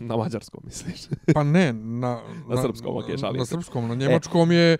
Na 0.00 0.16
mađarskom, 0.16 0.60
misliš? 0.64 1.00
Pa 1.34 1.42
ne, 1.42 1.72
na, 1.72 2.20
Na 2.48 2.62
srpskom, 2.62 2.96
okej, 2.96 3.16
šalim 3.16 3.38
Na 3.38 3.44
se. 3.44 3.50
srpskom, 3.50 3.88
na 3.88 3.94
njemačkom 3.94 4.52
je 4.52 4.78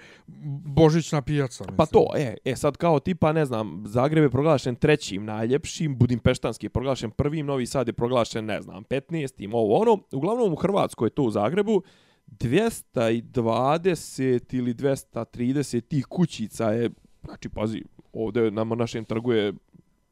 božićna 0.65 1.23
pijaca. 1.23 1.65
Mislim. 1.65 1.77
Pa 1.77 1.87
to, 1.87 2.07
e, 2.17 2.35
e, 2.45 2.57
sad 2.57 2.77
kao 2.77 3.01
tipa, 3.01 3.33
ne 3.33 3.45
znam, 3.45 3.83
Zagreb 3.87 4.25
je 4.25 4.31
proglašen 4.31 4.75
trećim 4.75 5.25
najljepšim, 5.25 5.99
Budimpeštanski 5.99 6.67
je 6.67 6.71
proglašen 6.71 7.11
prvim, 7.11 7.47
Novi 7.47 7.67
Sad 7.67 7.87
je 7.87 7.93
proglašen, 7.93 8.45
ne 8.45 8.63
znam, 8.63 8.85
15. 8.85 9.51
ovo 9.53 9.81
ono. 9.81 9.99
Uglavnom 10.13 10.53
u 10.53 10.57
Hrvatskoj, 10.57 11.11
to 11.11 11.23
u 11.23 11.31
Zagrebu, 11.31 11.83
220 12.27 14.55
ili 14.55 14.75
230 14.75 15.81
tih 15.81 16.07
kućica 16.07 16.71
je, 16.71 16.91
znači, 17.25 17.49
pazi, 17.49 17.83
ovdje 18.13 18.51
na 18.51 18.65
našem 18.65 19.05
trgu 19.05 19.33
je 19.33 19.53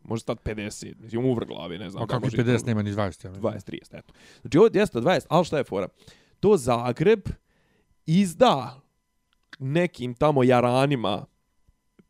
Može 0.05 0.23
stati 0.23 0.51
50, 0.51 0.95
mislim, 1.01 1.25
u 1.25 1.35
glavi, 1.35 1.79
ne 1.79 1.91
znam. 1.91 2.03
A 2.03 2.07
kako 2.07 2.25
može 2.25 2.37
50 2.37 2.67
nema 2.67 2.83
ni 2.83 2.93
20, 2.93 3.25
ja 3.25 3.31
mislim. 3.31 3.53
20, 3.53 3.71
30, 3.71 3.99
eto. 3.99 4.13
Znači 4.41 4.59
ovo 4.59 4.67
je 4.67 4.71
220, 4.71 5.27
ali 5.29 5.45
šta 5.45 5.59
je 5.59 5.65
fora? 5.65 5.89
To 6.41 6.57
Zagreb 6.57 7.21
izda 8.07 8.81
nekim 9.59 10.15
tamo 10.15 10.45
jaranima 10.45 11.25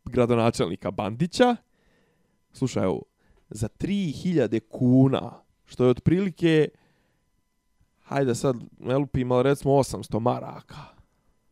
gradonačelnika 0.05 0.91
Bandića, 0.91 1.57
slušaj 2.53 2.87
ovo, 2.87 3.03
za 3.49 3.69
3000 3.69 4.61
kuna, 4.69 5.33
što 5.65 5.85
je 5.85 5.91
otprilike, 5.91 6.69
hajde 8.03 8.35
sad, 8.35 8.57
ne 8.79 8.97
lupim, 8.97 9.33
ali 9.33 9.43
recimo 9.43 9.75
800 9.75 10.21
maraka 10.21 10.85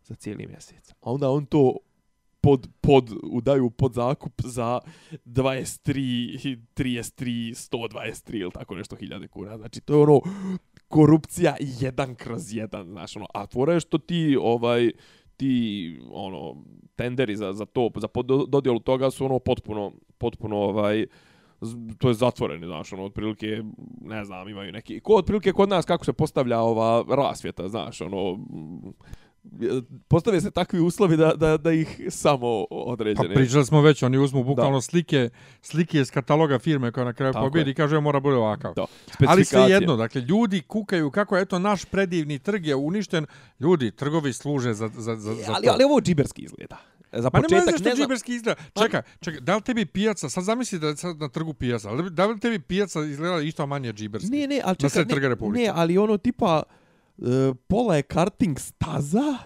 za 0.04 0.14
cijeli 0.14 0.46
mjesec. 0.46 0.90
A 0.90 1.12
onda 1.12 1.30
on 1.30 1.46
to 1.46 1.76
pod, 2.42 2.68
pod, 2.80 3.10
udaju 3.22 3.70
pod 3.70 3.92
zakup 3.92 4.32
za 4.44 4.80
23, 5.24 6.58
33, 6.74 7.54
123 7.70 8.40
ili 8.40 8.50
tako 8.50 8.74
nešto 8.74 8.96
hiljade 8.96 9.28
kuna. 9.28 9.56
Znači, 9.56 9.80
to 9.80 9.94
je 9.94 10.02
ono 10.02 10.20
korupcija 10.88 11.56
jedan 11.60 12.14
kroz 12.14 12.54
jedan, 12.54 12.86
znaš, 12.86 13.16
ono, 13.16 13.26
a 13.34 13.46
tvore 13.46 13.74
je 13.74 13.80
što 13.80 13.98
ti, 13.98 14.38
ovaj, 14.40 14.90
ti, 15.36 16.00
ono, 16.10 16.56
tenderi 16.96 17.36
za, 17.36 17.52
za 17.52 17.66
to, 17.66 17.90
za 17.96 18.08
pod, 18.08 18.26
dodjelu 18.48 18.80
toga 18.80 19.10
su 19.10 19.24
ono 19.24 19.38
potpuno, 19.38 19.92
potpuno, 20.18 20.56
ovaj, 20.56 21.06
to 21.98 22.08
je 22.08 22.14
zatvoreni, 22.14 22.66
znaš, 22.66 22.92
ono, 22.92 23.04
otprilike, 23.04 23.62
ne 24.00 24.24
znam, 24.24 24.48
imaju 24.48 24.72
neki, 24.72 25.00
ko 25.00 25.14
otprilike 25.14 25.52
kod 25.52 25.68
nas 25.68 25.84
kako 25.84 26.04
se 26.04 26.12
postavlja 26.12 26.60
ova 26.60 27.04
rasvjeta, 27.08 27.68
znaš, 27.68 28.00
ono, 28.00 28.38
postave 30.08 30.40
se 30.40 30.50
takvi 30.50 30.80
uslovi 30.80 31.16
da, 31.16 31.34
da, 31.34 31.56
da 31.56 31.72
ih 31.72 32.00
samo 32.10 32.66
Pa 32.70 32.76
određene. 32.76 33.34
pričali 33.34 33.66
smo 33.66 33.80
već, 33.80 34.02
oni 34.02 34.18
uzmu 34.18 34.44
bukvalno 34.44 34.80
slike, 34.80 35.30
slike 35.62 36.00
iz 36.00 36.10
kataloga 36.10 36.58
firme 36.58 36.92
koja 36.92 37.04
na 37.04 37.12
kraju 37.12 37.32
Tako 37.32 37.46
pobjedi 37.46 37.70
i 37.70 37.74
kaže 37.74 38.00
mora 38.00 38.20
bude 38.20 38.36
ovakav. 38.36 38.74
Da, 38.74 38.84
Ali 39.26 39.44
sve 39.44 39.60
jedno, 39.60 39.96
dakle, 39.96 40.20
ljudi 40.20 40.60
kukaju 40.60 41.10
kako 41.10 41.38
eto 41.38 41.58
naš 41.58 41.84
predivni 41.84 42.38
trg 42.38 42.66
je 42.66 42.74
uništen. 42.74 43.26
Ljudi, 43.60 43.90
trgovi 43.90 44.32
služe 44.32 44.74
za, 44.74 44.88
za, 44.88 45.16
za, 45.16 45.34
za 45.34 45.52
ali, 45.52 45.66
to. 45.66 45.72
ali 45.72 45.84
ovo 45.84 46.00
džiberski 46.00 46.42
izgleda. 46.42 46.76
Za 47.12 47.30
Pa 47.30 47.38
nema 47.38 47.48
početak, 47.48 47.74
što 47.74 47.88
ne 47.88 47.94
znam, 47.94 48.04
džiberski 48.04 48.34
izgleda. 48.34 48.60
Čekaj, 48.82 49.02
čekaj, 49.20 49.40
da 49.40 49.56
li 49.56 49.62
tebi 49.62 49.86
pijaca, 49.86 50.28
sad 50.28 50.44
zamisli 50.44 50.78
da 50.78 50.86
je 50.88 50.96
sad 50.96 51.18
na 51.18 51.28
trgu 51.28 51.54
pijaca, 51.54 51.94
da 51.94 52.26
li 52.26 52.40
tebi 52.40 52.58
pijaca 52.58 53.00
izgleda 53.00 53.40
isto 53.40 53.66
manje 53.66 53.92
džiberski? 53.92 54.30
Ne, 54.30 54.46
ne, 54.46 54.60
ali 54.64 54.76
čekaj, 54.76 55.04
ne, 55.04 55.36
ne, 55.52 55.70
ali 55.74 55.98
ono 55.98 56.16
tipa 56.16 56.62
uh, 56.66 56.81
pola 57.68 57.96
je 57.96 58.02
karting 58.02 58.58
staza, 58.58 59.38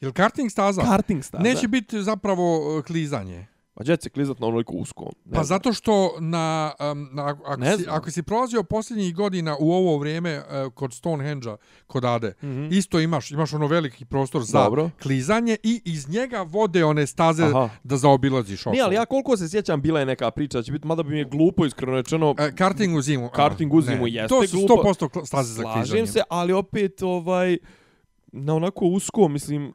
Jel 0.00 0.12
karting 0.12 0.50
staza? 0.50 0.82
karting 0.82 1.24
staza. 1.24 1.42
Neće 1.42 1.68
biti 1.68 2.02
zapravo 2.02 2.76
uh, 2.78 2.84
klizanje. 2.84 3.46
Pa 3.74 3.82
gdje 3.82 3.96
će 3.96 4.02
se 4.02 4.10
klizat 4.10 4.38
na 4.38 4.46
onoliko 4.46 4.72
usko? 4.74 5.04
Ne 5.04 5.10
Pa 5.26 5.44
znam. 5.44 5.44
zato 5.46 5.72
što 5.72 5.92
na, 6.20 6.72
um, 6.82 7.08
na 7.12 7.26
ako, 7.28 7.56
Ne 7.56 7.76
si, 7.76 7.82
znam. 7.82 7.96
ako 7.96 8.10
si 8.10 8.22
prolazio 8.22 8.62
posljednjih 8.62 9.14
godina 9.14 9.56
u 9.60 9.72
ovo 9.72 9.98
vrijeme 9.98 10.38
uh, 10.38 10.72
kod 10.72 10.92
Stonehenge-a, 10.92 11.56
kod 11.86 12.04
Ade, 12.04 12.34
Mhm. 12.42 12.68
isto 12.70 13.00
imaš, 13.00 13.30
imaš 13.30 13.52
ono 13.52 13.66
veliki 13.66 14.04
prostor 14.04 14.42
za 14.42 14.58
Dobro. 14.60 14.90
klizanje 15.02 15.56
i 15.62 15.82
iz 15.84 16.08
njega 16.08 16.42
vode 16.42 16.84
one 16.84 17.06
staze 17.06 17.44
Aha. 17.44 17.68
da 17.84 17.96
zaobilaziš 17.96 18.60
okolo. 18.62 18.74
Ne, 18.74 18.80
ali 18.80 18.94
ja 18.94 19.04
koliko 19.06 19.36
se 19.36 19.48
sjećam, 19.48 19.82
bila 19.82 20.00
je 20.00 20.06
neka 20.06 20.30
priča, 20.30 20.58
da 20.58 20.62
će 20.62 20.72
biti, 20.72 20.86
mada 20.86 21.02
bi 21.02 21.10
mi 21.10 21.18
je 21.18 21.24
glupo 21.24 21.66
iskreno 21.66 21.92
rečeno, 21.92 22.34
E, 22.38 22.52
karting 22.52 22.96
u 22.96 23.02
zimu. 23.02 23.26
a, 23.26 23.30
Karting 23.30 23.74
u 23.74 23.80
zimu 23.80 24.04
ne. 24.04 24.10
jeste 24.10 24.28
To 24.30 24.46
su 24.46 24.56
glupo. 24.58 24.74
100% 24.84 25.08
kl- 25.10 25.26
staze 25.26 25.52
za 25.52 25.62
klizanje. 25.62 25.86
slažem 25.86 26.06
se, 26.06 26.20
ali 26.28 26.52
opet 26.52 27.02
ovaj, 27.02 27.58
na 28.26 28.54
onako 28.54 28.84
usko, 28.86 29.28
mislim, 29.28 29.72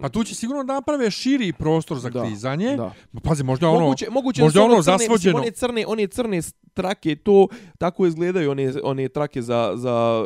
Pa 0.00 0.08
tu 0.08 0.24
će 0.24 0.34
sigurno 0.34 0.64
da 0.64 0.74
naprave 0.74 1.10
širi 1.10 1.52
prostor 1.52 1.98
za 1.98 2.10
Da, 2.10 2.20
klizanje. 2.20 2.76
da. 2.76 2.92
Pazi, 3.20 3.44
možda 3.44 3.68
ono... 3.68 3.80
moguće, 3.80 4.06
moguće 4.10 4.42
možda 4.42 4.60
da 4.60 4.64
ono 4.64 4.74
crne, 4.74 4.98
zasvođeno. 4.98 5.14
Mislim, 5.32 5.36
one 5.36 5.50
crne, 5.50 5.84
one 5.88 6.06
crne 6.06 6.40
trake, 6.74 7.16
to 7.16 7.48
tako 7.78 8.06
izgledaju 8.06 8.50
one, 8.50 8.72
one 8.84 9.08
trake 9.08 9.42
za, 9.42 9.72
za 9.74 10.24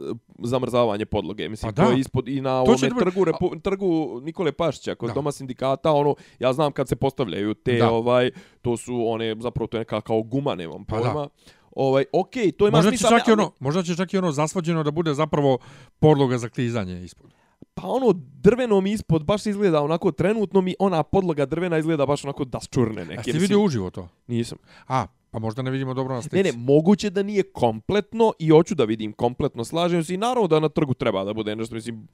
eh, 0.00 0.02
zamrzavanje 0.40 1.04
podloge. 1.06 1.48
Mislim, 1.48 1.72
Pa 1.72 1.76
to 1.76 1.88
da. 1.88 1.94
je 1.94 2.00
ispod 2.00 2.28
i 2.28 2.40
na 2.40 2.52
ovome 2.52 2.76
da 2.78 2.88
bude- 2.88 3.00
trgu, 3.00 3.24
Repu, 3.24 3.50
trgu 3.56 3.88
Nikole 4.20 4.52
Pašića, 4.52 4.94
kod 4.94 5.08
Da. 5.08 5.14
doma 5.14 5.32
sindikata, 5.32 5.92
ono, 5.92 6.14
ja 6.38 6.52
znam 6.52 6.72
kad 6.72 6.88
se 6.88 6.96
postavljaju 6.96 7.54
te, 7.54 7.72
Da. 7.72 7.90
ovaj, 7.90 8.30
to 8.62 8.76
su 8.76 9.04
one, 9.06 9.36
zapravo 9.40 9.66
to 9.66 9.76
je 9.76 9.80
neka 9.80 10.00
kao 10.00 10.22
guma, 10.22 10.54
nemam 10.54 10.84
Pa 10.84 10.96
da. 10.96 11.02
pojma. 11.02 11.28
Ovaj, 11.72 12.04
okej, 12.12 12.52
to 12.52 12.68
ima 12.68 12.76
Možda 12.76 12.90
će, 12.90 12.96
smisla, 12.98 13.18
čak 13.18 13.28
i 13.28 13.32
ono, 13.32 13.50
možda 13.58 13.82
će 13.82 13.96
čak 13.96 14.14
i 14.14 14.18
ono 14.18 14.32
zasvođeno 14.32 14.82
da 14.82 14.90
bude 14.90 15.14
zapravo 15.14 15.58
podloga 15.98 16.38
za 16.38 16.48
klizanje 16.48 17.04
ispod. 17.04 17.30
Pa 17.74 17.88
ono 17.88 18.12
drveno 18.16 18.80
mi 18.80 18.92
ispod 18.92 19.24
baš 19.24 19.46
izgleda 19.46 19.82
onako 19.82 20.12
trenutno 20.12 20.60
mi 20.60 20.74
ona 20.78 21.02
podloga 21.02 21.46
drvena 21.46 21.78
izgleda 21.78 22.06
baš 22.06 22.24
onako 22.24 22.44
dasčurne 22.44 23.02
A 23.02 23.04
neke. 23.04 23.22
ste 23.22 23.32
Mislim, 23.32 23.40
vidio 23.40 23.62
uživo 23.62 23.90
to? 23.90 24.08
Nisam. 24.26 24.58
A, 24.88 25.06
pa 25.30 25.38
možda 25.38 25.62
ne 25.62 25.70
vidimo 25.70 25.94
dobro 25.94 26.14
na 26.14 26.22
slici. 26.22 26.36
Ne, 26.36 26.42
ne, 26.42 26.52
moguće 26.52 27.10
da 27.10 27.22
nije 27.22 27.42
kompletno 27.42 28.32
i 28.38 28.48
hoću 28.48 28.74
da 28.74 28.84
vidim 28.84 29.12
kompletno, 29.12 29.64
slažem 29.64 30.04
se 30.04 30.14
i 30.14 30.16
naravno 30.16 30.48
da 30.48 30.60
na 30.60 30.68
trgu 30.68 30.94
treba 30.94 31.24
da 31.24 31.32
bude 31.32 31.56
nešto, 31.56 31.74
mislim, 31.74 32.08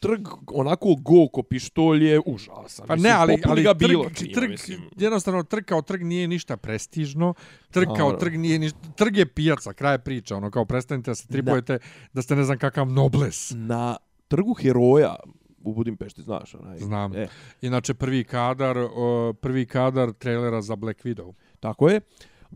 trg 0.00 0.28
onako 0.54 0.94
go 0.94 1.28
ko 1.32 1.42
pištolj 1.42 2.04
je 2.04 2.20
užasan. 2.26 2.86
Pa 2.86 2.94
mislim, 2.94 3.10
ne, 3.10 3.16
ali, 3.16 3.42
ali 3.44 3.62
ga 3.62 3.74
trg, 3.74 3.88
bilo 3.88 4.10
čime, 4.14 4.32
trg, 4.32 4.50
mislim. 4.50 4.80
jednostavno 4.96 5.42
trg 5.42 5.64
kao 5.64 5.82
trg 5.82 6.02
nije 6.02 6.28
ništa 6.28 6.56
prestižno, 6.56 7.34
trg 7.70 7.88
kao 7.96 8.12
trg 8.12 8.36
nije 8.36 8.58
ništa, 8.58 8.78
trg 8.96 9.16
je 9.16 9.26
pijaca, 9.26 9.72
kraj 9.72 9.98
priča, 9.98 10.36
ono 10.36 10.50
kao 10.50 10.64
prestanite 10.64 11.10
da 11.10 11.14
se 11.14 11.26
tripujete 11.28 11.78
da 12.12 12.22
ste 12.22 12.36
ne 12.36 12.44
znam 12.44 12.58
kakav 12.58 12.86
nobles. 12.86 13.52
Na 13.54 13.96
trgu 14.28 14.54
heroja 14.54 15.16
u 15.62 15.74
Budimpešti, 15.74 16.22
znaš, 16.22 16.54
onaj. 16.54 16.78
Znam. 16.78 17.16
E, 17.16 17.28
Inače 17.62 17.94
prvi 17.94 18.24
kadar, 18.24 18.78
o, 18.78 19.32
prvi 19.40 19.66
kadar 19.66 20.12
trailera 20.12 20.62
za 20.62 20.76
Black 20.76 21.04
Widow. 21.04 21.32
tako 21.60 21.88
je. 21.88 22.00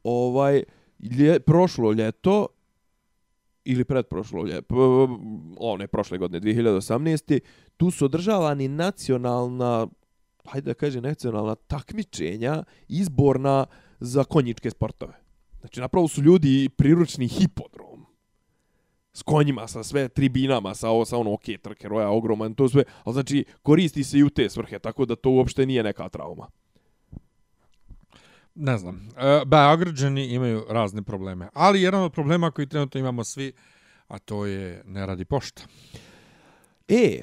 Ovaj, 0.05 0.63
lje, 1.19 1.41
prošlo 1.41 1.93
ljeto, 1.93 2.47
ili 3.65 3.85
predprošlo 3.85 4.45
ljeto, 4.45 5.09
one 5.59 5.87
prošle 5.87 6.19
godine, 6.19 6.41
2018. 6.41 7.41
Tu 7.77 7.91
su 7.91 8.05
održavani 8.05 8.69
nacionalna, 8.69 9.87
hajde 10.45 10.71
da 10.71 10.75
kažem, 10.75 11.03
nacionalna 11.03 11.55
takmičenja 11.55 12.65
izborna 12.89 13.67
za 14.01 14.25
konjičke 14.25 14.71
sportove. 14.71 15.15
Znači, 15.61 15.81
napravo 15.81 16.09
su 16.09 16.23
ljudi 16.23 16.69
priručni 16.77 17.29
hipodrom. 17.29 17.92
S 19.15 19.23
konjima, 19.23 19.67
sa 19.69 19.83
sve 19.83 20.09
tribinama, 20.09 20.75
sa, 20.75 20.89
ovo, 20.89 21.05
sa 21.05 21.19
ono, 21.19 21.33
ok, 21.33 21.45
trke, 21.63 21.89
roja, 21.89 22.09
ogroman, 22.09 22.55
to 22.55 22.69
sve, 22.69 22.85
ali 23.05 23.13
znači, 23.13 23.45
koristi 23.63 24.05
se 24.05 24.19
i 24.19 24.23
u 24.23 24.31
te 24.31 24.51
svrhe, 24.51 24.79
tako 24.79 25.05
da 25.05 25.17
to 25.17 25.31
uopšte 25.31 25.67
nije 25.67 25.83
neka 25.83 26.09
trauma. 26.09 26.49
Ne 28.55 28.79
znam. 28.79 29.09
E, 29.17 29.45
Beograđani 29.47 30.27
imaju 30.27 30.65
razne 30.69 31.03
probleme. 31.03 31.49
Ali 31.55 31.83
jedan 31.83 32.03
od 32.03 32.13
problema 32.13 32.51
koji 32.51 32.67
trenutno 32.67 33.01
imamo 33.01 33.25
svi, 33.25 33.53
a 34.09 34.19
to 34.19 34.47
je 34.47 34.83
ne 34.87 35.07
radi 35.07 35.25
pošta. 35.25 35.63
E, 36.89 37.21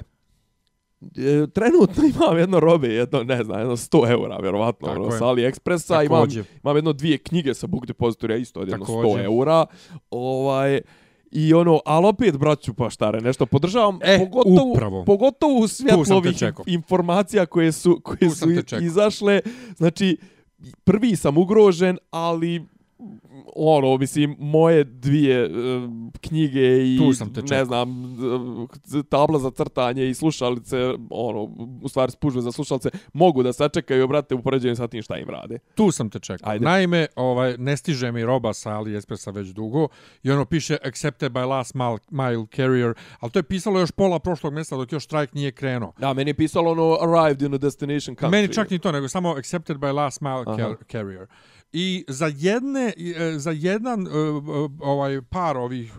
e, 1.16 1.46
trenutno 1.54 2.04
imam 2.14 2.38
jedno 2.38 2.60
robe, 2.60 2.88
jedno, 2.88 3.22
ne 3.22 3.44
znam, 3.44 3.60
jedno 3.60 3.76
100 3.76 4.10
eura, 4.10 4.36
vjerovatno, 4.36 4.88
Tako 4.88 5.02
ono, 5.02 5.14
je. 5.14 5.18
sa 5.18 5.24
AliExpressa, 5.24 6.06
imam, 6.06 6.28
imam 6.64 6.76
jedno 6.76 6.92
dvije 6.92 7.18
knjige 7.18 7.54
sa 7.54 7.66
book 7.66 7.86
depozitorija, 7.86 8.36
isto 8.36 8.60
od 8.60 8.68
jedno 8.68 8.86
100 8.86 9.02
Takođe. 9.02 9.24
eura, 9.24 9.66
ovaj, 10.10 10.80
I 11.30 11.54
ono, 11.54 11.80
ali 11.86 12.06
opet, 12.06 12.38
braću 12.38 12.74
paštare, 12.74 13.20
nešto 13.20 13.46
podržavam, 13.46 13.98
E, 14.02 14.18
pogotovo, 14.20 14.72
upravo. 14.72 15.04
pogotovo 15.04 15.56
u 15.56 15.60
Tu 15.60 15.68
svjetlu 15.68 16.04
sam 16.04 16.14
te 16.14 16.18
ovih 16.18 16.38
čekao. 16.38 16.64
informacija 16.68 17.46
koje 17.46 17.72
su, 17.72 18.00
koje 18.02 18.18
Tu 18.18 18.30
su 18.30 18.46
izašle. 18.80 19.40
Znači, 19.76 20.16
prvi 20.84 21.16
sam 21.16 21.38
ugrožen, 21.38 21.98
ali 22.10 22.66
ono, 23.56 23.96
mislim, 23.96 24.36
moje 24.38 24.84
dvije 24.84 25.44
uh, 25.44 25.90
knjige 26.20 26.86
i, 26.86 26.98
ne 27.50 27.64
znam, 27.64 28.04
uh, 28.04 28.68
tabla 29.08 29.38
za 29.38 29.50
crtanje 29.50 30.08
i 30.08 30.14
slušalice, 30.14 30.94
ono, 31.10 31.42
u 31.82 31.88
stvari 31.88 32.12
spužve 32.12 32.42
za 32.42 32.52
slušalice, 32.52 32.90
mogu 33.12 33.42
da 33.42 33.52
sačekaju, 33.52 34.08
brate, 34.08 34.34
u 34.34 34.42
poređenju 34.42 34.76
sa 34.76 34.88
tim 34.88 35.02
šta 35.02 35.18
im 35.18 35.28
rade. 35.28 35.58
Tu 35.74 35.90
sam 35.90 36.10
te 36.10 36.18
čekao. 36.18 36.50
Ajde. 36.50 36.64
Naime, 36.64 37.06
ovaj, 37.16 37.56
ne 37.58 37.76
stiže 37.76 38.12
mi 38.12 38.24
roba 38.24 38.52
sa 38.52 38.70
AliExpressa 38.70 39.34
već 39.34 39.48
dugo 39.48 39.88
i 40.22 40.30
ono 40.30 40.44
piše 40.44 40.76
accepted 40.84 41.32
by 41.32 41.46
last 41.46 41.74
mile, 41.74 41.98
mile 42.10 42.46
carrier, 42.56 42.94
ali 43.20 43.32
to 43.32 43.38
je 43.38 43.42
pisalo 43.42 43.80
još 43.80 43.90
pola 43.90 44.18
prošlog 44.18 44.52
mjeseca 44.52 44.76
dok 44.76 44.92
još 44.92 45.04
štrajk 45.04 45.34
nije 45.34 45.52
krenuo. 45.52 45.92
Da, 45.98 46.12
meni 46.14 46.30
je 46.30 46.34
pisalo 46.34 46.70
ono, 46.70 46.98
arrived 47.00 47.42
in 47.42 47.54
a 47.54 47.58
destination 47.58 48.16
country. 48.16 48.30
Meni 48.30 48.52
čak 48.52 48.70
ni 48.70 48.78
to, 48.78 48.92
nego 48.92 49.08
samo 49.08 49.30
accepted 49.30 49.76
by 49.76 49.92
last 49.94 50.20
mile 50.20 50.44
Aha. 50.46 50.56
car 50.56 50.76
carrier. 50.90 51.26
I 51.72 52.04
za 52.08 52.32
jedne 52.36 52.92
e, 53.16 53.38
za 53.38 53.50
jedan 53.50 54.06
e, 54.06 54.10
e, 54.10 54.12
ovaj 54.80 55.22
par 55.22 55.56
ovih 55.56 55.92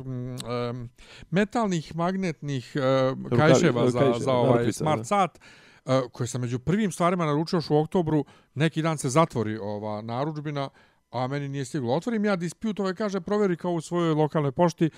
em, 0.70 0.90
metalnih 1.30 1.96
magnetnih 1.96 2.76
e, 2.76 3.36
kajševa 3.38 3.90
za, 3.90 4.14
za 4.20 4.34
ovaj 4.34 4.74
smart 4.74 5.06
sat 5.06 5.40
e, 5.86 6.02
koje 6.12 6.28
sam 6.28 6.42
među 6.42 6.60
prvim 6.60 6.92
stvarima 6.92 7.26
naručio 7.26 7.58
još 7.58 7.70
u 7.70 7.78
oktobru, 7.78 8.26
neki 8.56 8.82
dan 8.82 8.98
se 8.98 9.10
zatvori 9.10 9.58
ova 9.58 10.02
narudžbina, 10.02 10.70
a 11.12 11.28
meni 11.28 11.50
nije 11.50 11.66
stiglo. 11.66 11.96
Otvorim 11.96 12.26
ja 12.26 12.36
dispute, 12.36 12.82
ovaj 12.82 12.96
kaže, 12.96 13.22
proveri 13.22 13.58
kao 13.58 13.72
u 13.72 13.82
svojoj 13.82 14.14
lokalnoj 14.14 14.52
pošti, 14.52 14.90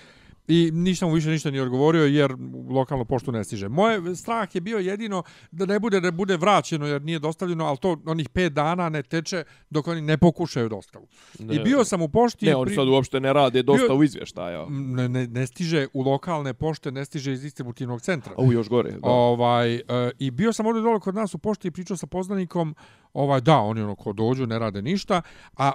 I 0.48 0.70
ništa 0.72 1.06
mu 1.06 1.12
više 1.12 1.30
ništa 1.30 1.50
nije 1.50 1.62
odgovorio 1.62 2.04
jer 2.04 2.32
u 2.32 2.68
lokalnu 2.70 3.04
poštu 3.04 3.32
ne 3.32 3.44
stiže. 3.44 3.68
Moje 3.68 4.16
strah 4.16 4.54
je 4.54 4.60
bio 4.60 4.78
jedino 4.78 5.22
da 5.50 5.66
ne 5.66 5.78
bude 5.78 6.00
da 6.00 6.10
bude 6.10 6.36
vraćeno 6.36 6.86
jer 6.86 7.02
nije 7.02 7.18
dostavljeno, 7.18 7.64
ali 7.64 7.78
to 7.78 7.96
onih 8.06 8.28
pet 8.28 8.52
dana 8.52 8.88
ne 8.88 9.02
teče 9.02 9.44
dok 9.70 9.88
oni 9.88 10.00
ne 10.00 10.18
pokušaju 10.18 10.68
dostavu. 10.68 11.06
Ne, 11.38 11.54
I 11.54 11.58
bio 11.58 11.84
sam 11.84 12.02
u 12.02 12.08
pošti... 12.08 12.46
Ne, 12.46 12.56
oni 12.56 12.74
sad 12.74 12.88
uopšte 12.88 13.20
ne 13.20 13.32
rade 13.32 13.62
dosta 13.62 13.88
bio- 13.88 14.02
izvještaja. 14.02 14.66
ne, 14.68 15.08
ne, 15.08 15.26
ne 15.26 15.46
stiže 15.46 15.86
u 15.92 16.02
lokalne 16.02 16.54
pošte, 16.54 16.92
ne 16.92 17.04
stiže 17.04 17.32
iz 17.32 17.42
distributivnog 17.42 18.02
centra. 18.02 18.32
A 18.38 18.42
u 18.42 18.52
još 18.52 18.68
gore. 18.68 18.90
Da. 18.90 18.98
Ovaj, 19.02 19.74
e, 19.74 19.82
I 20.18 20.30
bio 20.30 20.52
sam 20.52 20.66
ovdje 20.66 20.82
dole 20.82 21.00
kod 21.00 21.14
nas 21.14 21.34
u 21.34 21.38
pošti 21.38 21.68
i 21.68 21.70
pričao 21.70 21.96
sa 21.96 22.06
poznanikom, 22.06 22.74
ovaj, 23.12 23.40
da, 23.40 23.58
oni 23.58 23.80
ono 23.80 23.94
ko 23.94 24.12
dođu, 24.12 24.46
ne 24.46 24.58
rade 24.58 24.82
ništa, 24.82 25.22
a 25.56 25.72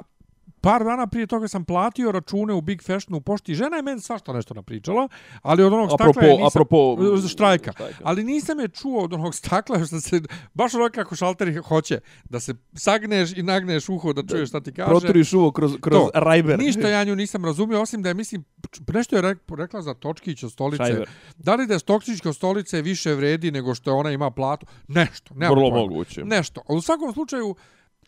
par 0.62 0.84
dana 0.84 1.08
prije 1.08 1.28
toga 1.28 1.48
sam 1.48 1.66
platio 1.66 2.12
račune 2.12 2.54
u 2.54 2.62
Big 2.62 2.84
Fashionu 2.84 3.18
u 3.18 3.22
pošti. 3.22 3.56
Žena 3.56 3.76
je 3.76 3.82
meni 3.82 4.02
svašta 4.02 4.34
nešto 4.34 4.54
napričala, 4.54 5.08
ali 5.42 5.64
od 5.64 5.74
onog 5.74 5.90
Apropo, 5.94 6.14
stakla 6.14 6.28
je 6.28 6.34
nisam... 6.34 6.48
apropo 6.48 6.98
štrajka. 7.28 7.72
štrajka. 7.72 8.00
Ali 8.04 8.24
nisam 8.24 8.60
je 8.60 8.68
čuo 8.68 9.04
od 9.04 9.14
onog 9.14 9.36
stakla 9.36 9.86
što 9.86 10.00
se, 10.02 10.22
baš 10.54 10.74
ono 10.74 10.90
kako 10.90 11.16
šalteri 11.16 11.56
hoće, 11.56 12.00
da 12.24 12.40
se 12.40 12.54
sagneš 12.74 13.38
i 13.38 13.44
nagneš 13.44 13.90
uho 13.90 14.14
da 14.14 14.24
čuješ 14.28 14.50
šta 14.50 14.62
ti 14.62 14.74
kaže. 14.74 14.90
Proturiš 14.90 15.34
uvo 15.34 15.52
kroz, 15.52 15.76
kroz 15.82 16.00
To. 16.00 16.10
rajber. 16.14 16.60
Ništa 16.60 16.90
ja 16.90 17.04
nju 17.04 17.16
nisam 17.16 17.46
razumio, 17.46 17.82
osim 17.82 18.02
da 18.02 18.10
je, 18.10 18.14
mislim, 18.14 18.44
nešto 18.94 19.16
je 19.16 19.22
rek- 19.22 19.56
rekla 19.58 19.82
za 19.82 19.94
Točkić 19.94 20.44
od 20.44 20.52
stolice. 20.52 20.84
Šajber. 20.84 21.10
Da 21.38 21.56
li 21.56 21.68
da 21.68 21.74
je 21.74 21.80
Točkić 21.80 22.26
od 22.26 22.36
stolice 22.36 22.82
više 22.82 23.14
vredi 23.14 23.52
nego 23.52 23.76
što 23.76 23.96
ona 23.96 24.12
ima 24.12 24.32
platu? 24.32 24.66
Nešto. 24.88 25.34
Vrlo 25.36 25.70
moguće. 25.70 26.24
Nešto. 26.24 26.62
Ali 26.70 26.78
u 26.78 26.82
svakom 26.82 27.14
slučaju, 27.14 27.56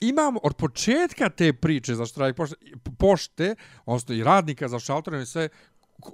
imam 0.02 0.36
od 0.44 0.54
početka 0.54 1.30
te 1.30 1.54
priče 1.54 1.96
za 1.96 2.06
štrajk 2.06 2.36
pošte, 2.36 2.56
pošte 2.98 3.56
odnosno 3.86 4.16
i 4.16 4.24
radnika 4.24 4.68
za 4.68 4.80
šalterom 4.80 5.22
i 5.22 5.26
sve, 5.26 5.50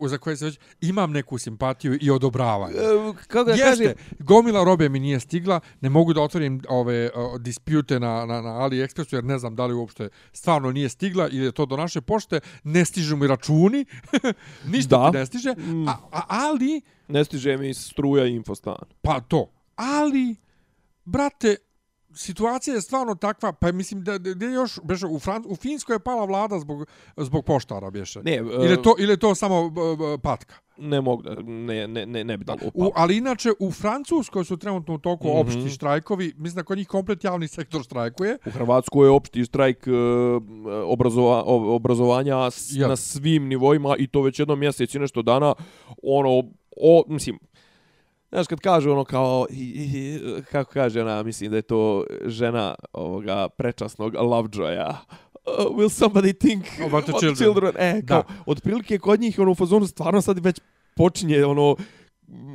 za 0.01 0.17
koje 0.17 0.37
se 0.37 0.45
već 0.45 0.59
imam 0.81 1.11
neku 1.11 1.37
simpatiju 1.37 1.97
i 2.01 2.11
odobravanje. 2.11 2.75
E, 2.75 3.13
Kako 3.27 3.43
da 3.43 3.51
Jeste, 3.51 3.65
kažem, 3.65 3.93
gomila 4.19 4.63
robe 4.63 4.89
mi 4.89 4.99
nije 4.99 5.19
stigla, 5.19 5.59
ne 5.81 5.89
mogu 5.89 6.13
da 6.13 6.21
otvorim 6.21 6.61
ove 6.69 7.09
o, 7.15 7.37
dispute 7.37 7.99
na, 7.99 8.25
na, 8.25 8.41
na 8.41 8.49
AliExpressu 8.49 9.15
jer 9.15 9.23
ne 9.23 9.39
znam 9.39 9.55
da 9.55 9.65
li 9.65 9.73
uopšte 9.73 10.09
stvarno 10.33 10.71
nije 10.71 10.89
stigla 10.89 11.29
ili 11.29 11.45
je 11.45 11.51
to 11.51 11.65
do 11.65 11.77
naše 11.77 12.01
pošte, 12.01 12.39
ne 12.63 12.85
stižu 12.85 13.15
mi 13.15 13.27
računi, 13.27 13.85
ništa 14.73 14.97
Da. 14.97 15.11
ne 15.11 15.25
stiže, 15.25 15.55
a, 15.87 15.91
a, 16.11 16.21
ali, 16.27 16.81
ne 17.07 17.25
stiže 17.25 17.57
mi 17.57 17.73
struja 17.73 18.25
i 18.25 18.35
infostan. 18.35 18.75
pa 19.01 19.19
to, 19.19 19.51
ali, 19.75 20.35
brate, 21.05 21.55
situacija 22.17 22.75
je 22.75 22.81
stvarno 22.81 23.15
takva, 23.15 23.53
pa 23.53 23.71
mislim 23.71 24.03
da, 24.03 24.17
da, 24.17 24.33
da 24.33 24.45
je 24.45 24.53
još, 24.53 24.79
beše, 24.83 25.05
u, 25.05 25.19
Fran, 25.19 25.43
u 25.47 25.55
Finskoj 25.55 25.95
je 25.95 25.99
pala 25.99 26.25
vlada 26.25 26.59
zbog, 26.59 26.87
zbog 27.17 27.45
poštara, 27.45 27.89
beše. 27.89 28.21
Ne, 28.23 28.35
e, 28.35 28.39
Ili 28.39 28.69
je 28.69 28.81
to, 28.81 28.95
ili 28.99 29.19
to 29.19 29.35
samo 29.35 29.69
b, 29.69 29.81
patka? 30.23 30.55
ne 30.77 31.01
mogu 31.01 31.23
ne, 31.43 31.87
ne, 31.87 32.05
ne, 32.05 32.23
ne 32.23 32.37
bi 32.37 32.45
da 32.45 32.55
U, 32.73 32.91
ali 32.95 33.17
inače, 33.17 33.49
u 33.59 33.71
Francuskoj 33.71 34.45
su 34.45 34.57
trenutno 34.57 34.93
u 34.93 34.97
toku 34.97 35.27
mm. 35.27 35.31
-hmm. 35.31 35.41
opšti 35.41 35.69
štrajkovi. 35.69 36.33
Mislim 36.37 36.55
da 36.55 36.63
kod 36.63 36.77
njih 36.77 36.87
komplet 36.87 37.23
javni 37.23 37.47
sektor 37.47 37.83
štrajkuje. 37.83 38.37
U 38.45 38.49
Hrvatskoj 38.49 39.07
je 39.07 39.11
opšti 39.11 39.43
štrajk 39.43 39.87
e, 39.87 39.91
obrazova, 40.85 41.43
obrazovanja 41.45 42.51
s, 42.51 42.75
Ja. 42.75 42.87
na 42.87 42.95
svim 42.95 43.47
nivoima 43.47 43.95
i 43.99 44.07
to 44.07 44.21
već 44.21 44.39
jedno 44.39 44.55
mjesec 44.55 44.95
i 44.95 44.99
nešto 44.99 45.21
dana. 45.21 45.53
Ono, 46.03 46.43
o, 46.77 47.03
mislim, 47.07 47.39
Znaš, 48.29 48.47
kad 48.47 48.59
kaže 48.59 48.91
ono 48.91 49.03
kao, 49.03 49.47
i, 49.49 49.63
i, 49.63 50.19
kako 50.51 50.71
kaže 50.71 51.01
ona, 51.01 51.23
mislim 51.23 51.51
da 51.51 51.57
je 51.57 51.61
to 51.61 52.03
žena 52.25 52.75
ovoga 52.93 53.49
prečasnog 53.49 54.13
Lovejoya, 54.15 54.89
uh, 54.89 55.77
will 55.77 55.89
somebody 55.89 56.39
think 56.39 56.65
About 56.85 57.05
the 57.05 57.13
children. 57.35 57.73
E, 57.77 58.01
Da. 58.01 58.07
kao, 58.07 58.23
otprilike 58.45 58.99
kod 58.99 59.19
njih 59.19 59.39
ono 59.39 59.51
u 59.51 59.55
fazonu 59.55 59.87
stvarno 59.87 60.21
sad 60.21 60.39
već 60.39 60.59
počinje 60.95 61.45
ono, 61.45 61.75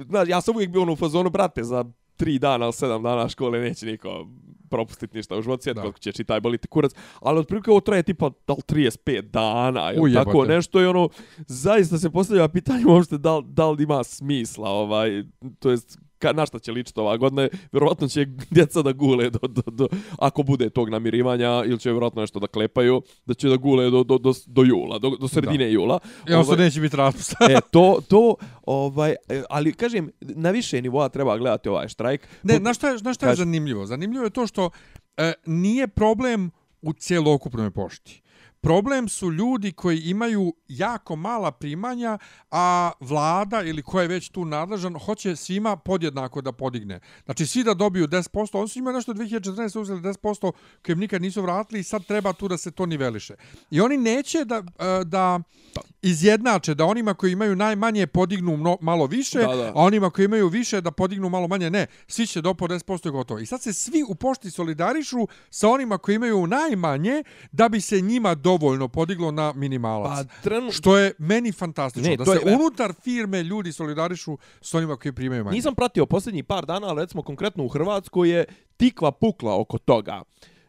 znaš, 0.09 0.29
ja 0.29 0.41
sam 0.41 0.55
uvijek 0.55 0.71
bio 0.71 0.83
ono 0.83 0.93
u 0.93 0.97
fazonu, 0.97 1.31
brate, 1.31 1.65
za 1.65 1.85
tri 2.13 2.39
dana 2.39 2.65
ili 2.65 2.73
sedam 2.73 3.03
dana 3.03 3.29
škole 3.29 3.61
neće 3.61 3.87
niko 3.87 4.27
propustiti 4.71 5.17
ništa 5.17 5.37
u 5.37 5.43
život, 5.43 5.63
sjet 5.63 5.77
Da. 5.77 5.81
koliko 5.83 5.99
će 5.99 6.13
čitaj 6.13 6.41
boliti 6.41 6.69
kurac, 6.69 6.93
ali 7.21 7.39
otprilike 7.39 7.71
ovo 7.71 7.81
traje 7.81 8.03
tipa 8.03 8.31
da 8.47 8.53
li 8.53 8.61
35 8.61 9.21
dana 9.23 9.93
ili 9.93 10.15
tako 10.15 10.31
nešto 10.47 10.81
i 10.81 10.87
ono, 10.87 11.09
zaista 11.39 11.99
se 11.99 12.11
postavlja 12.11 12.49
pitanje 12.49 12.87
uopšte 12.87 13.19
da, 13.19 13.37
li- 13.37 13.45
da 13.47 13.71
li 13.71 13.83
ima 13.83 14.05
smisla, 14.05 14.71
ovaj, 14.71 15.25
to 15.59 15.71
jest 15.71 15.99
ka, 16.23 16.33
na 16.33 16.47
šta 16.47 16.59
će 16.59 16.73
ličiti 16.73 17.01
ova 17.01 17.17
godina, 17.17 17.49
vjerovatno 17.73 18.09
će 18.09 18.27
djeca 18.51 18.83
da 18.83 18.93
gule 18.93 19.31
do, 19.31 19.39
do, 19.49 19.63
do, 19.67 19.89
ako 20.19 20.43
bude 20.43 20.71
tog 20.71 20.89
namirivanja, 20.89 21.63
ili 21.67 21.79
će 21.79 21.91
vjerovatno 21.91 22.21
nešto 22.21 22.39
da 22.39 22.47
klepaju, 22.47 23.03
da 23.27 23.35
će 23.35 23.49
da 23.49 23.57
gule 23.57 23.91
do, 23.91 24.05
do, 24.05 24.19
do, 24.19 24.33
do 24.47 24.63
jula, 24.63 24.99
do, 24.99 25.11
do 25.21 25.29
sredine 25.29 25.73
jula. 25.73 25.99
Ja 26.29 26.39
ovaj... 26.39 26.47
Ovaj, 26.47 26.59
neće 26.59 26.81
biti 26.81 26.97
raspusta. 26.97 27.37
e, 27.51 27.61
to, 27.71 28.01
to, 28.09 28.35
ovaj, 28.63 29.15
e, 29.29 29.43
ali 29.51 29.73
kažem, 29.73 30.11
na 30.21 30.51
više 30.51 30.83
nivoa 30.83 31.09
treba 31.09 31.39
gledati 31.39 31.69
ovaj 31.69 31.89
štrajk. 31.89 32.29
Ne, 32.43 32.57
znaš 32.57 32.77
šta 32.77 32.99
znaš 32.99 33.17
šta 33.17 33.27
je 33.27 33.31
Kaži. 33.31 33.39
zanimljivo? 33.39 33.87
Zanimljivo 33.87 34.25
je 34.25 34.31
to 34.31 34.47
što 34.47 34.71
e, 35.17 35.33
nije 35.47 35.89
problem 35.89 36.51
u 36.83 36.93
cijelokupnoj 36.93 37.71
pošti. 37.71 38.22
Problem 38.63 39.09
su 39.09 39.33
ljudi 39.33 39.73
koji 39.73 40.01
imaju 40.01 40.55
jako 40.69 41.17
mala 41.17 41.51
primanja, 41.51 42.19
a 42.51 42.91
vlada 43.01 43.63
ili 43.63 43.83
ko 43.83 44.01
je 44.01 44.09
već 44.09 44.29
tu 44.29 44.45
nadležan 44.45 44.99
hoće 44.99 45.37
svima 45.37 45.77
podjednako 45.77 46.41
da 46.41 46.53
podigne. 46.53 47.01
Znači 47.25 47.47
svi 47.47 47.65
da 47.65 47.75
dobiju 47.75 48.07
10%, 48.07 48.59
oni 48.59 48.69
su 48.69 48.79
imali 48.79 48.97
nešto 48.97 49.13
2014. 49.13 49.81
uzeli 49.81 50.01
10% 50.01 50.53
kojim 50.87 50.99
nikad 50.99 51.23
nisu 51.23 51.43
vratili 51.43 51.81
i 51.81 51.85
sad 51.85 52.05
treba 52.05 52.33
tu 52.33 52.49
da 52.49 52.57
se 52.57 52.71
to 52.71 52.87
niveliše. 52.87 53.35
I 53.71 53.81
oni 53.81 53.97
neće 53.97 54.45
da, 54.45 54.57
e, 54.57 55.05
da 55.05 55.41
pa, 55.75 55.81
izjednače, 56.03 56.75
da 56.75 56.85
onima 56.85 57.15
koji 57.15 57.33
imaju 57.33 57.57
najmanje 57.57 58.07
podignu 58.07 58.57
mno, 58.57 58.79
malo 58.81 59.07
više, 59.07 59.39
Da, 59.39 59.47
da. 59.49 59.67
a 59.67 59.73
onima 59.75 60.11
koji 60.11 60.25
imaju 60.25 60.49
više 60.49 60.81
da 60.81 60.91
podignu 60.91 61.29
malo 61.29 61.49
manje. 61.49 61.71
Ne, 61.71 61.87
svi 62.07 62.27
će 62.27 62.41
do 62.41 62.55
po 62.55 62.67
10% 62.67 63.09
i 63.09 63.13
gotovo. 63.13 63.41
I 63.41 63.47
sad 63.47 63.63
se 63.63 63.73
svi 63.73 64.05
u 64.09 64.15
pošti 64.15 64.51
solidarišu 64.51 65.19
sa 65.51 65.69
onima 65.69 65.99
koji 65.99 66.17
imaju 66.17 66.47
najmanje 66.47 67.23
da 67.53 67.69
bi 67.69 67.81
se 67.81 68.01
njima 68.01 68.35
dovoljno 68.35 68.89
podiglo 68.89 69.31
na 69.31 69.53
minimalac. 69.53 70.27
Pa, 70.27 70.43
trenu, 70.43 70.71
Što 70.73 70.99
je 70.99 71.13
meni 71.19 71.53
fantastično. 71.53 72.11
Ne, 72.11 72.17
da 72.17 72.25
to 72.25 72.33
se 72.33 72.41
je- 72.41 72.55
unutar 72.55 72.93
firme 72.95 73.43
ljudi 73.43 73.73
solidarišu 73.73 74.39
sa 74.61 74.79
onima 74.79 74.97
koji 74.97 75.13
primaju 75.13 75.45
manje. 75.45 75.57
Nisam 75.57 75.75
pratio 75.75 76.07
posljednjih 76.07 76.45
par 76.45 76.67
dana, 76.67 76.87
ali 76.87 77.01
recimo 77.01 77.23
konkretno 77.23 77.65
u 77.65 77.69
Hrvatskoj 77.69 78.31
je 78.31 78.45
tikva 78.77 79.13
pukla 79.13 79.61
oko 79.61 79.79
toga. 79.79 80.23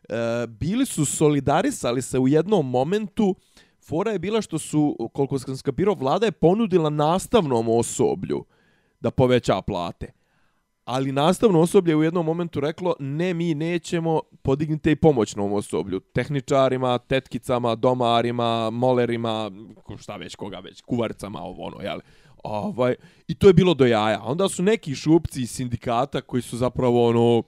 E, 0.09 0.15
bili 0.49 0.85
su 0.85 1.05
solidarisali 1.05 2.01
se 2.01 2.19
u 2.19 2.27
jednom 2.27 2.69
momentu, 2.69 3.35
fora 3.87 4.11
je 4.11 4.19
bila 4.19 4.41
što 4.41 4.59
su, 4.59 5.09
koliko 5.13 5.39
sam 5.39 5.57
skapirao, 5.57 5.95
vlada 5.95 6.25
je 6.25 6.31
ponudila 6.31 6.89
nastavnom 6.89 7.69
osoblju 7.69 8.45
da 8.99 9.11
poveća 9.11 9.61
plate. 9.61 10.11
Ali 10.85 11.11
nastavno 11.11 11.59
osoblje 11.59 11.91
je 11.91 11.95
u 11.95 12.03
jednom 12.03 12.25
momentu 12.25 12.59
reklo 12.59 12.95
ne, 12.99 13.33
mi 13.33 13.55
nećemo 13.55 14.21
podignite 14.41 14.91
i 14.91 14.95
pomoćnom 14.95 15.53
osoblju. 15.53 15.99
Tehničarima, 15.99 16.97
tetkicama, 16.97 17.75
domarima, 17.75 18.69
molerima, 18.69 19.51
šta 19.97 20.15
već, 20.15 20.35
koga 20.35 20.59
već, 20.59 20.81
kuvarcama, 20.81 21.41
ovo 21.41 21.63
ono, 21.63 21.81
jel? 21.81 21.99
Ovaj, 22.43 22.95
I 23.27 23.35
to 23.35 23.47
je 23.47 23.53
bilo 23.53 23.73
do 23.73 23.85
jaja. 23.85 24.21
Onda 24.23 24.49
su 24.49 24.63
neki 24.63 24.95
šupci 24.95 25.41
iz 25.41 25.51
sindikata 25.51 26.21
koji 26.21 26.41
su 26.41 26.57
zapravo 26.57 27.07
ono 27.07 27.43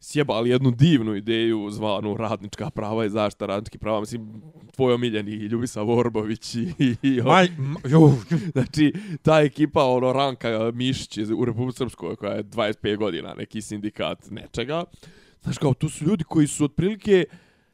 sjebali 0.00 0.50
jednu 0.50 0.70
divnu 0.70 1.14
ideju 1.14 1.70
zvanu 1.70 2.16
radnička 2.16 2.70
prava 2.70 3.04
i 3.04 3.10
zaštita 3.10 3.46
radničkih 3.46 3.80
prava. 3.80 4.00
Mislim, 4.00 4.42
tvoj 4.74 4.94
omiljeni 4.94 5.32
Ljubisa 5.32 5.82
Vorbović 5.82 6.54
i, 6.54 6.72
i, 6.78 6.96
i 7.02 7.22
Maj, 7.22 7.46
m, 7.46 7.76
jo, 7.84 8.12
Znači, 8.52 8.92
ta 9.22 9.40
ekipa, 9.40 9.84
ono, 9.84 10.12
Ranka 10.12 10.70
Mišić 10.74 11.18
u 11.36 11.44
Republike 11.44 11.76
Srpskoj, 11.76 12.16
koja 12.16 12.32
je 12.32 12.44
25 12.44 12.96
godina, 12.96 13.34
neki 13.34 13.62
sindikat 13.62 14.30
nečega. 14.30 14.84
Znaš, 15.42 15.58
kao, 15.58 15.74
tu 15.74 15.88
su 15.88 16.04
ljudi 16.04 16.24
koji 16.24 16.46
su 16.46 16.64
otprilike, 16.64 17.24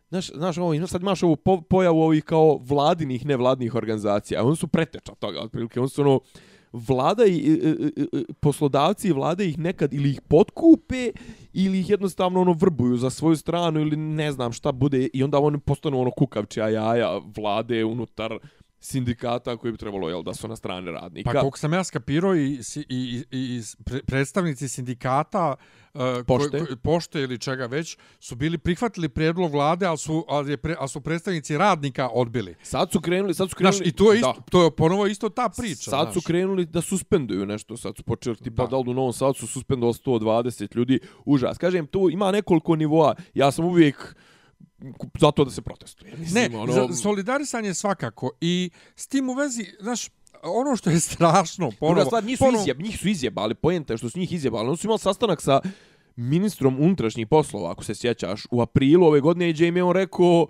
znaš, 0.08 0.30
znaš 0.34 0.58
ovo, 0.58 0.86
sad 0.86 1.00
imaš 1.00 1.22
ovu 1.22 1.36
po, 1.36 1.60
pojavu 1.60 2.00
ovih 2.00 2.24
kao 2.24 2.58
vladinih, 2.62 3.26
nevladnih 3.26 3.74
organizacija. 3.74 4.44
Oni 4.44 4.56
su 4.56 4.66
preteča 4.66 5.14
toga, 5.14 5.40
otprilike. 5.40 5.80
Oni 5.80 5.88
su, 5.88 6.02
ono, 6.02 6.20
vlada 6.74 7.24
i, 7.26 7.60
poslodavci 8.40 9.08
i 9.08 9.12
vlade 9.12 9.48
ih 9.48 9.58
nekad 9.58 9.94
ili 9.94 10.10
ih 10.10 10.20
potkupe 10.20 11.12
ili 11.52 11.80
ih 11.80 11.90
jednostavno 11.90 12.40
ono 12.40 12.52
vrbuju 12.52 12.96
za 12.96 13.10
svoju 13.10 13.36
stranu 13.36 13.80
ili 13.80 13.96
ne 13.96 14.32
znam 14.32 14.52
šta 14.52 14.72
bude 14.72 15.08
i 15.12 15.22
onda 15.22 15.38
oni 15.38 15.58
postanu 15.58 16.00
ono 16.00 16.10
kukavčija 16.10 16.68
jaja 16.68 17.20
vlade 17.36 17.84
unutar 17.84 18.38
sindikata 18.84 19.56
koji 19.56 19.72
bi 19.72 19.78
trebalo 19.78 20.08
jel, 20.08 20.22
da 20.22 20.34
su 20.34 20.48
na 20.48 20.56
strane 20.56 20.92
radnika. 20.92 21.30
Pa 21.32 21.40
koliko 21.40 21.58
sam 21.58 21.72
ja 21.72 21.84
skapirao 21.84 22.36
i, 22.36 22.60
i, 22.76 22.84
i, 22.88 23.24
i 23.30 23.62
predstavnici 24.06 24.68
sindikata 24.68 25.56
uh, 25.94 26.00
Pošte. 26.26 26.58
Ko, 26.58 26.66
ko, 26.66 26.76
pošte 26.82 27.20
ili 27.20 27.38
čega 27.38 27.66
već 27.66 27.96
su 28.20 28.36
bili 28.36 28.58
prihvatili 28.58 29.08
prijedlog 29.08 29.52
vlade, 29.52 29.86
ali 29.86 29.98
su, 29.98 30.24
ali, 30.28 30.50
je 30.50 30.56
pre, 30.56 30.76
ali 30.78 30.88
su 30.88 31.00
predstavnici 31.00 31.58
radnika 31.58 32.08
odbili. 32.12 32.54
Sad 32.62 32.92
su 32.92 33.00
krenuli, 33.00 33.34
sad 33.34 33.50
su 33.50 33.56
krenuli... 33.56 33.76
Znaš, 33.76 33.88
i 33.88 33.92
to 33.92 34.12
je, 34.12 34.18
isto, 34.18 34.32
Da. 34.32 34.40
to 34.50 34.64
je 34.64 34.70
ponovo 34.70 35.06
isto 35.06 35.28
ta 35.28 35.48
priča. 35.56 35.90
Sad 35.90 36.08
su 36.08 36.12
znaš. 36.12 36.24
krenuli 36.24 36.64
da 36.66 36.80
suspenduju 36.80 37.46
nešto, 37.46 37.76
sad 37.76 37.96
su 37.96 38.02
počeli 38.02 38.36
tipa 38.36 38.62
Da. 38.62 38.70
da 38.70 38.76
u 38.76 38.84
Novom 38.84 39.12
Sadu 39.12 39.34
su 39.34 39.46
suspendovali 39.46 39.94
120 39.94 40.76
ljudi, 40.76 40.98
užas. 41.24 41.58
Kažem, 41.58 41.86
tu 41.86 42.10
ima 42.10 42.32
nekoliko 42.32 42.76
nivoa, 42.76 43.14
ja 43.34 43.50
sam 43.50 43.64
uvijek 43.64 44.16
zato 45.14 45.44
da 45.44 45.50
se 45.50 45.62
protestuje. 45.62 46.12
Ne, 46.12 46.18
Mislim, 46.18 46.54
ono, 46.54 46.72
za, 46.72 46.94
solidarisanje 46.94 47.74
svakako 47.74 48.30
i 48.40 48.70
s 48.96 49.06
tim 49.06 49.28
u 49.28 49.34
vezi, 49.34 49.66
znaš, 49.80 50.08
ono 50.42 50.76
što 50.76 50.90
je 50.90 51.00
strašno, 51.10 51.66
Druga 51.66 51.76
ponovo, 51.80 52.04
stvar, 52.04 52.24
nisu 52.24 52.44
ponovo- 52.44 52.62
izjeb, 52.62 52.80
njih 52.80 52.98
su 52.98 53.08
izjebali, 53.08 53.54
pojenta 53.54 53.92
je 53.92 53.98
što 53.98 54.10
su 54.10 54.18
njih 54.18 54.32
izjebali. 54.32 54.68
Oni 54.68 54.76
su 54.76 54.86
imali 54.86 54.98
sastanak 54.98 55.42
sa 55.42 55.60
ministrom 56.16 56.80
unutrašnjih 56.80 57.26
poslova, 57.26 57.70
ako 57.70 57.84
se 57.84 57.94
sjećaš, 57.94 58.46
u 58.50 58.60
aprilu 58.60 59.06
ove 59.06 59.20
godine 59.20 59.50
i 59.50 59.54
Jamie 59.56 59.82
on 59.82 59.92
rekao 59.92 60.46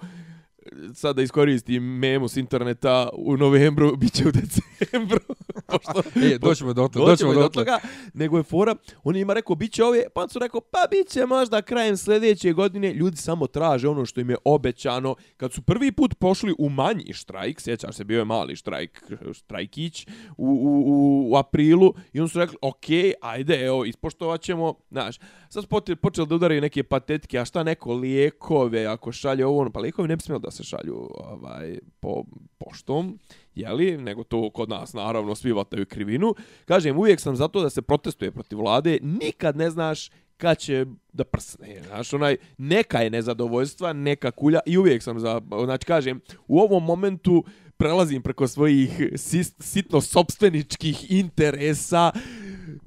sad 0.94 1.16
da 1.16 1.22
iskoristim 1.22 1.82
memu 1.82 2.28
s 2.28 2.36
interneta 2.36 3.08
u 3.12 3.36
novembru, 3.36 3.96
bit 3.96 4.12
će 4.12 4.28
u 4.28 4.32
decembru. 4.32 5.20
Pošto, 5.66 6.02
E, 6.22 6.38
doćemo 6.38 6.72
do 6.72 6.88
toga, 6.88 7.10
doćemo 7.10 7.34
do 7.34 7.48
toga. 7.48 7.78
Nego 8.14 8.36
je 8.36 8.42
fora, 8.42 8.74
on 9.04 9.16
ima 9.16 9.34
rekao, 9.34 9.56
bit 9.56 9.72
će 9.72 9.84
ove, 9.84 10.04
pa 10.14 10.22
on 10.22 10.28
su 10.28 10.38
rekao, 10.38 10.60
pa 10.60 10.78
bit 10.90 11.08
će 11.08 11.26
možda 11.26 11.62
krajem 11.62 11.96
sljedeće 11.96 12.52
godine. 12.52 12.92
Ljudi 12.92 13.16
samo 13.16 13.46
traže 13.46 13.88
ono 13.88 14.06
što 14.06 14.20
im 14.20 14.30
je 14.30 14.36
obećano. 14.44 15.14
Kad 15.36 15.52
su 15.52 15.62
prvi 15.62 15.92
put 15.92 16.14
pošli 16.18 16.54
u 16.58 16.68
manji 16.68 17.12
štrajk, 17.12 17.60
sjećaš 17.60 17.96
se, 17.96 18.04
bio 18.04 18.18
je 18.18 18.24
mali 18.24 18.56
štrajk, 18.56 19.02
štrajkić, 19.32 20.06
u, 20.36 20.46
u, 20.46 20.82
u, 20.86 21.32
u 21.32 21.36
aprilu, 21.36 21.94
i 22.12 22.20
on 22.20 22.28
su 22.28 22.38
rekli, 22.38 22.56
ok, 22.62 22.84
ajde, 23.20 23.54
evo, 23.54 23.84
ispoštovat 23.84 24.40
ćemo, 24.40 24.74
znaš, 24.90 25.18
sad 25.48 25.66
počeli 26.00 26.28
da 26.28 26.34
udaraju 26.34 26.60
neke 26.60 26.82
patetike, 26.82 27.38
a 27.38 27.44
šta 27.44 27.62
neko 27.62 27.94
lijekove, 27.94 28.86
ako 28.86 29.12
šalje 29.12 29.46
ovo, 29.46 29.60
ono, 29.60 29.70
pa 29.70 29.80
lijekovi 29.80 30.08
ne 30.08 30.16
bi 30.16 30.22
smjeli 30.22 30.42
da 30.42 30.50
se 30.50 30.63
šalju 30.64 31.10
ovaj, 31.14 31.78
po 32.00 32.24
poštom, 32.58 33.18
jeli, 33.54 33.96
nego 33.98 34.24
to 34.24 34.50
kod 34.50 34.68
nas 34.68 34.92
naravno 34.92 35.34
svi 35.34 35.52
vataju 35.52 35.86
krivinu. 35.86 36.34
Kažem, 36.64 36.98
uvijek 36.98 37.20
sam 37.20 37.36
zato 37.36 37.62
da 37.62 37.70
se 37.70 37.82
protestuje 37.82 38.30
protiv 38.30 38.58
vlade, 38.58 38.98
nikad 39.02 39.56
ne 39.56 39.70
znaš 39.70 40.10
kad 40.36 40.58
će 40.58 40.86
da 41.12 41.24
prsne, 41.24 41.82
znaš, 41.86 42.12
onaj, 42.12 42.36
neka 42.58 42.98
je 42.98 43.10
nezadovoljstva, 43.10 43.92
neka 43.92 44.30
kulja 44.30 44.60
i 44.66 44.78
uvijek 44.78 45.02
sam 45.02 45.20
za, 45.20 45.40
znači 45.64 45.86
kažem, 45.86 46.20
u 46.46 46.58
ovom 46.60 46.84
momentu 46.84 47.44
prelazim 47.76 48.22
preko 48.22 48.48
svojih 48.48 48.90
sis, 49.16 49.52
sitno 49.58 50.00
sopstveničkih 50.00 51.10
interesa, 51.10 52.12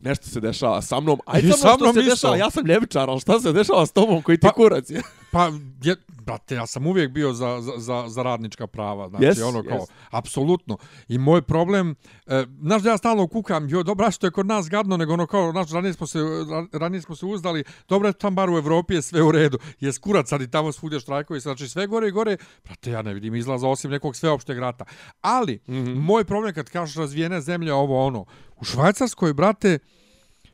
nešto 0.02 0.28
se 0.28 0.40
dešava 0.40 0.82
sa 0.82 1.00
mnom, 1.00 1.20
a 1.26 1.40
I 1.40 1.44
i 1.44 1.52
sa 1.52 1.58
sa 1.58 1.68
mnom 1.68 1.78
mnom 1.80 1.94
što 1.94 1.94
se 1.94 2.00
isto. 2.00 2.16
dešava, 2.16 2.38
ja 2.38 2.50
sam 2.50 2.66
ljevičar, 2.66 3.10
ali 3.10 3.20
šta 3.20 3.40
se 3.40 3.54
dešava 3.54 3.86
s 3.86 3.92
tobom 3.92 4.22
koji 4.22 4.38
ti 4.38 4.48
Pa- 4.48 4.54
kurac 4.54 4.90
je? 4.90 5.02
Pa, 5.38 5.52
je, 5.84 5.96
brate, 6.26 6.56
ja 6.56 6.68
sam 6.68 6.88
uvijek 6.88 7.12
bio 7.12 7.34
za, 7.34 7.62
za, 7.62 7.72
za, 7.78 8.04
za 8.08 8.24
radnička 8.24 8.68
prava. 8.68 9.10
Znači, 9.10 9.26
Yes, 9.26 9.44
ono 9.44 9.64
kao, 9.64 9.78
yes. 9.78 9.92
apsolutno. 10.10 10.78
I 11.08 11.18
moj 11.18 11.42
problem, 11.42 11.96
e, 12.28 12.46
znaš 12.62 12.82
da 12.82 12.90
ja 12.90 12.98
stalno 12.98 13.28
kukam, 13.28 13.70
jo, 13.70 13.84
dobra, 13.84 14.12
što 14.12 14.28
je 14.28 14.32
kod 14.32 14.46
nas 14.46 14.70
gadno, 14.70 14.98
nego 14.98 15.14
ono 15.14 15.28
kao, 15.28 15.52
znaš, 15.52 15.72
ranije 15.72 15.94
smo 15.94 16.08
se, 16.08 16.20
ra- 16.20 16.68
ranije 16.74 17.02
smo 17.02 17.16
se 17.16 17.26
uzdali, 17.26 17.64
dobro, 17.90 18.14
tam 18.14 18.36
bar 18.36 18.50
u 18.50 18.58
Evropi 18.58 18.94
je 18.94 19.02
sve 19.02 19.24
u 19.24 19.32
redu. 19.32 19.58
Je 19.80 19.94
skurac 19.94 20.30
sad 20.30 20.42
i 20.42 20.52
tamo 20.52 20.72
svudje 20.72 21.00
štrajkovi, 21.00 21.40
znači 21.40 21.68
sve 21.68 21.88
gore 21.88 22.08
i 22.08 22.12
gore, 22.12 22.38
brate, 22.64 22.92
ja 22.92 23.02
ne 23.02 23.14
vidim 23.14 23.36
izlaza 23.36 23.68
osim 23.68 23.92
nekog 23.92 24.16
sveopšteg 24.16 24.60
rata. 24.60 24.86
Ali, 25.22 25.60
mm 25.68 25.74
-hmm. 25.74 25.96
moj 25.96 26.24
problem 26.26 26.54
kad 26.54 26.70
kažeš 26.70 26.96
razvijene 26.96 27.42
zemlje, 27.42 27.74
ovo 27.74 28.06
ono, 28.06 28.26
u 28.56 28.64
Švajcarskoj, 28.64 29.34
brate, 29.34 29.80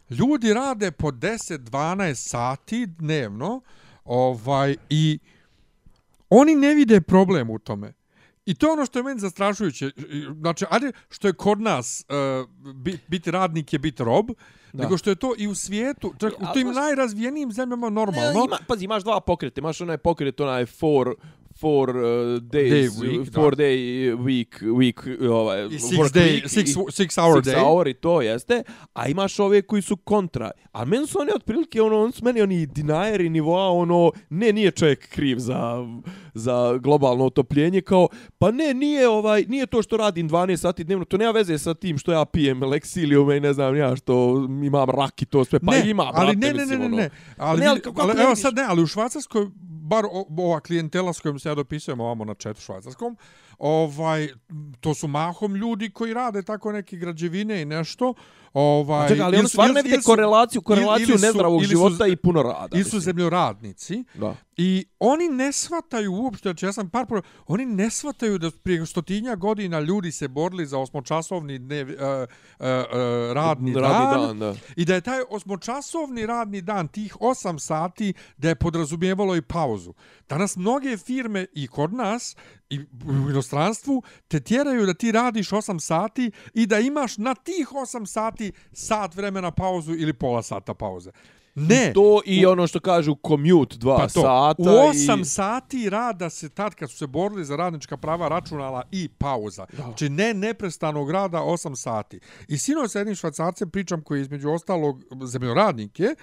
ljudi 0.10 0.54
rade 0.54 0.92
po 0.92 1.12
10-12 1.12 2.14
sati 2.14 2.86
dnevno, 2.86 3.62
ovaj, 4.06 4.76
i 4.90 5.20
oni 6.30 6.56
ne 6.56 6.74
vide 6.74 7.02
problem 7.02 7.50
u 7.50 7.60
tome. 7.60 7.94
I 8.46 8.56
to 8.56 8.68
je 8.68 8.74
ono 8.74 8.86
što 8.86 9.00
je 9.00 9.04
meni 9.04 9.20
zastrašujuće. 9.20 9.92
Znači, 10.40 10.66
ajde, 10.70 10.92
što 11.10 11.28
je 11.28 11.34
kod 11.34 11.62
nas 11.62 12.06
uh, 12.10 12.50
biti 12.76 13.04
bit 13.08 13.28
radnik 13.28 13.74
je 13.74 13.80
biti 13.80 14.04
rob, 14.04 14.28
da. 14.74 14.84
nego 14.84 14.98
što 14.98 15.10
je 15.10 15.16
to 15.16 15.34
i 15.38 15.48
u 15.48 15.56
svijetu, 15.56 16.14
čak 16.20 16.34
u 16.40 16.46
tim 16.54 16.68
najrazvijenijim 16.68 17.52
zemljama 17.52 17.90
normalno. 17.90 18.40
Ne, 18.40 18.46
ima, 18.46 18.58
pazi, 18.68 18.86
imaš 18.86 19.04
dva 19.04 19.22
pokreta. 19.22 19.62
Imaš 19.62 19.82
onaj 19.82 19.98
pokret, 19.98 20.40
onaj 20.40 20.66
four, 20.66 21.16
four 21.64 21.90
uh, 21.90 21.96
days, 22.42 22.72
Day 22.72 22.90
week, 22.92 23.34
four 23.34 23.52
da. 23.52 23.64
day 23.64 23.78
week, 24.18 24.62
week, 24.62 25.00
ovaj, 25.30 25.66
I 25.66 25.70
six, 25.72 25.98
work 25.98 26.12
day, 26.12 26.20
week 26.34 26.48
six, 26.48 26.70
i- 26.70 26.92
six 26.94 27.18
hour 27.18 27.38
six 27.38 27.46
day. 27.46 27.60
hour 27.62 27.88
i 27.88 27.94
to 27.96 28.22
jeste, 28.22 28.64
a 28.94 29.08
imaš 29.08 29.40
ove 29.40 29.62
koji 29.62 29.82
su 29.82 29.98
kontra. 29.98 30.52
A 30.72 30.86
meni 30.86 31.08
su 31.08 31.20
oni 31.20 31.32
otprilike, 31.36 31.82
ono, 31.82 32.00
oni 32.00 32.12
su 32.12 32.26
meni 32.26 32.42
oni 32.42 32.66
dinajeri 32.68 33.30
nivoa, 33.30 33.70
ono, 33.70 34.12
ne, 34.30 34.54
nije 34.54 34.72
čovjek 34.72 35.10
kriv 35.10 35.38
za, 35.40 35.88
za 36.34 36.78
globalno 36.78 37.26
otopljenje, 37.26 37.82
kao, 37.82 38.08
pa 38.38 38.52
ne, 38.52 38.74
nije 38.74 39.10
ovaj, 39.10 39.44
nije 39.44 39.66
to 39.66 39.82
što 39.82 39.98
radim 39.98 40.30
12 40.30 40.58
sati 40.58 40.84
dnevno, 40.84 41.06
to 41.06 41.18
nema 41.18 41.32
veze 41.32 41.58
sa 41.58 41.74
tim 41.74 41.98
što 41.98 42.12
ja 42.12 42.26
pijem 42.26 42.64
leksilium 42.64 43.32
i 43.32 43.40
ne 43.40 43.54
znam 43.54 43.76
ja 43.76 43.96
što 43.96 44.36
imam 44.64 44.90
rak 44.90 45.22
i 45.22 45.26
to 45.26 45.46
sve, 45.46 45.60
pa 45.60 45.72
ne, 45.72 45.90
ima, 45.90 46.04
ali 46.06 46.36
brate, 46.36 46.38
ne, 46.38 46.48
ne, 46.48 46.54
ne, 46.56 46.62
mislim, 46.62 46.80
ne, 46.80 46.86
ono. 46.86 46.96
ne. 46.98 47.10
Ali, 47.38 47.60
Ne, 47.60 47.68
ali 47.68 47.80
kako 47.82 48.02
ali, 48.02 48.14
ne 48.14 48.24
evo 48.24 48.36
sad 48.36 48.56
ne, 48.56 48.64
ali 48.64 48.84
u 48.84 48.88
Švajcarskoj, 48.88 49.48
bar 49.94 50.06
ova 50.38 50.60
klijentela 50.60 51.14
s 51.14 51.22
kojom 51.22 51.40
se 51.40 51.50
ja 51.50 51.56
dopisujem 51.56 52.00
ovamo 52.00 52.26
na 52.26 52.34
četu 52.34 52.62
švajcarskom, 52.62 53.18
ovaj, 53.60 54.28
to 54.80 54.94
su 54.94 55.08
mahom 55.08 55.56
ljudi 55.56 55.90
koji 55.90 56.14
rade 56.14 56.42
tako 56.42 56.72
neke 56.72 56.98
građevine 56.98 57.62
i 57.62 57.66
nešto. 57.66 58.14
Ovaj, 58.54 59.08
Čekaj, 59.08 59.24
ali 59.24 59.34
ili 59.34 59.40
oni 59.40 59.50
stvarno 59.50 59.74
ne 59.74 59.82
vide 59.82 59.96
ili 59.96 60.04
su- 60.04 60.06
korelaciju, 60.06 60.62
korelaciju 60.62 61.08
ili 61.10 61.20
su- 61.20 61.26
nezdravog 61.26 61.60
ili 61.60 61.66
su- 61.66 61.70
života 61.70 62.08
i 62.08 62.16
puno 62.16 62.44
rada. 62.44 62.68
Ili 62.72 62.84
su 62.84 62.88
mislim. 62.88 63.02
zemljoradnici 63.02 64.04
Da. 64.14 64.36
i 64.58 64.86
oni 65.00 65.30
ne 65.30 65.52
shvataju 65.52 66.14
uopšte, 66.14 66.42
znači 66.44 66.66
ja 66.66 66.74
sam 66.74 66.90
par 66.90 67.06
pro... 67.06 67.22
oni 67.48 67.66
ne 67.66 67.90
shvataju 67.90 68.38
da 68.38 68.52
prije 68.54 68.86
stotinja 68.86 69.36
godina 69.36 69.80
ljudi 69.80 70.12
se 70.12 70.28
borili 70.28 70.66
za 70.66 70.80
osmočasovni 70.80 71.60
dnev, 71.60 71.88
uh, 71.88 71.94
uh, 71.94 72.06
uh, 72.60 72.68
radni, 73.34 73.74
Radni 73.74 73.74
dan, 73.74 74.28
dan, 74.28 74.40
da. 74.40 74.54
i 74.76 74.86
da 74.86 74.96
je 74.96 75.02
taj 75.02 75.20
osmočasovni 75.30 76.26
radni 76.26 76.62
dan, 76.62 76.88
tih 76.88 77.16
8 77.18 77.60
sati, 77.60 78.14
da 78.38 78.50
je 78.50 78.56
podrazumijevalo 78.56 79.36
i 79.36 79.42
pauzu. 79.42 79.94
Danas 80.30 80.56
mnoge 80.56 80.98
firme 80.98 81.46
i 81.54 81.68
kod 81.68 81.94
nas 81.94 82.36
i 82.74 82.80
u 83.08 83.30
inostranstvu 83.30 84.04
te 84.28 84.40
tjeraju 84.40 84.86
da 84.86 84.94
ti 84.94 85.12
radiš 85.12 85.50
8 85.50 85.80
sati 85.80 86.32
i 86.54 86.66
da 86.66 86.80
imaš 86.80 87.18
na 87.18 87.36
tih 87.36 87.68
8 87.72 88.06
sati 88.06 88.52
sat 88.72 89.16
vremena 89.16 89.52
pauzu 89.52 89.94
ili 89.94 90.14
pola 90.14 90.44
sata 90.44 90.74
pauze. 90.74 91.12
Ne, 91.56 91.92
To 91.94 92.22
i 92.26 92.46
ono 92.46 92.68
što 92.68 92.80
kažu 92.80 93.16
commute 93.28 93.78
dva 93.78 93.98
pa 93.98 94.08
to, 94.08 94.22
sata. 94.22 94.64
u 94.64 94.66
8 94.66 95.22
i... 95.22 95.26
sati 95.26 95.90
rada 95.90 96.30
se 96.30 96.50
tad 96.50 96.76
kad 96.76 96.92
su 96.92 96.98
se 96.98 97.08
borili 97.08 97.46
za 97.46 97.56
radnička 97.56 97.98
prava 97.98 98.28
računala 98.28 98.84
i 98.92 99.10
pauza. 99.10 99.66
Znači 99.76 100.10
ne 100.10 100.34
neprestanog 100.34 101.12
rada 101.12 101.38
8 101.38 101.76
sati. 101.76 102.20
I 102.48 102.58
sinoć 102.58 102.92
sa 102.92 103.00
jednim 103.00 103.16
švajcarcem 103.16 103.70
pričam 103.70 104.02
koji 104.02 104.20
je 104.20 104.22
između 104.22 104.50
ostalog 104.50 105.04
zemljoradnik 105.26 106.00
je, 106.00 106.16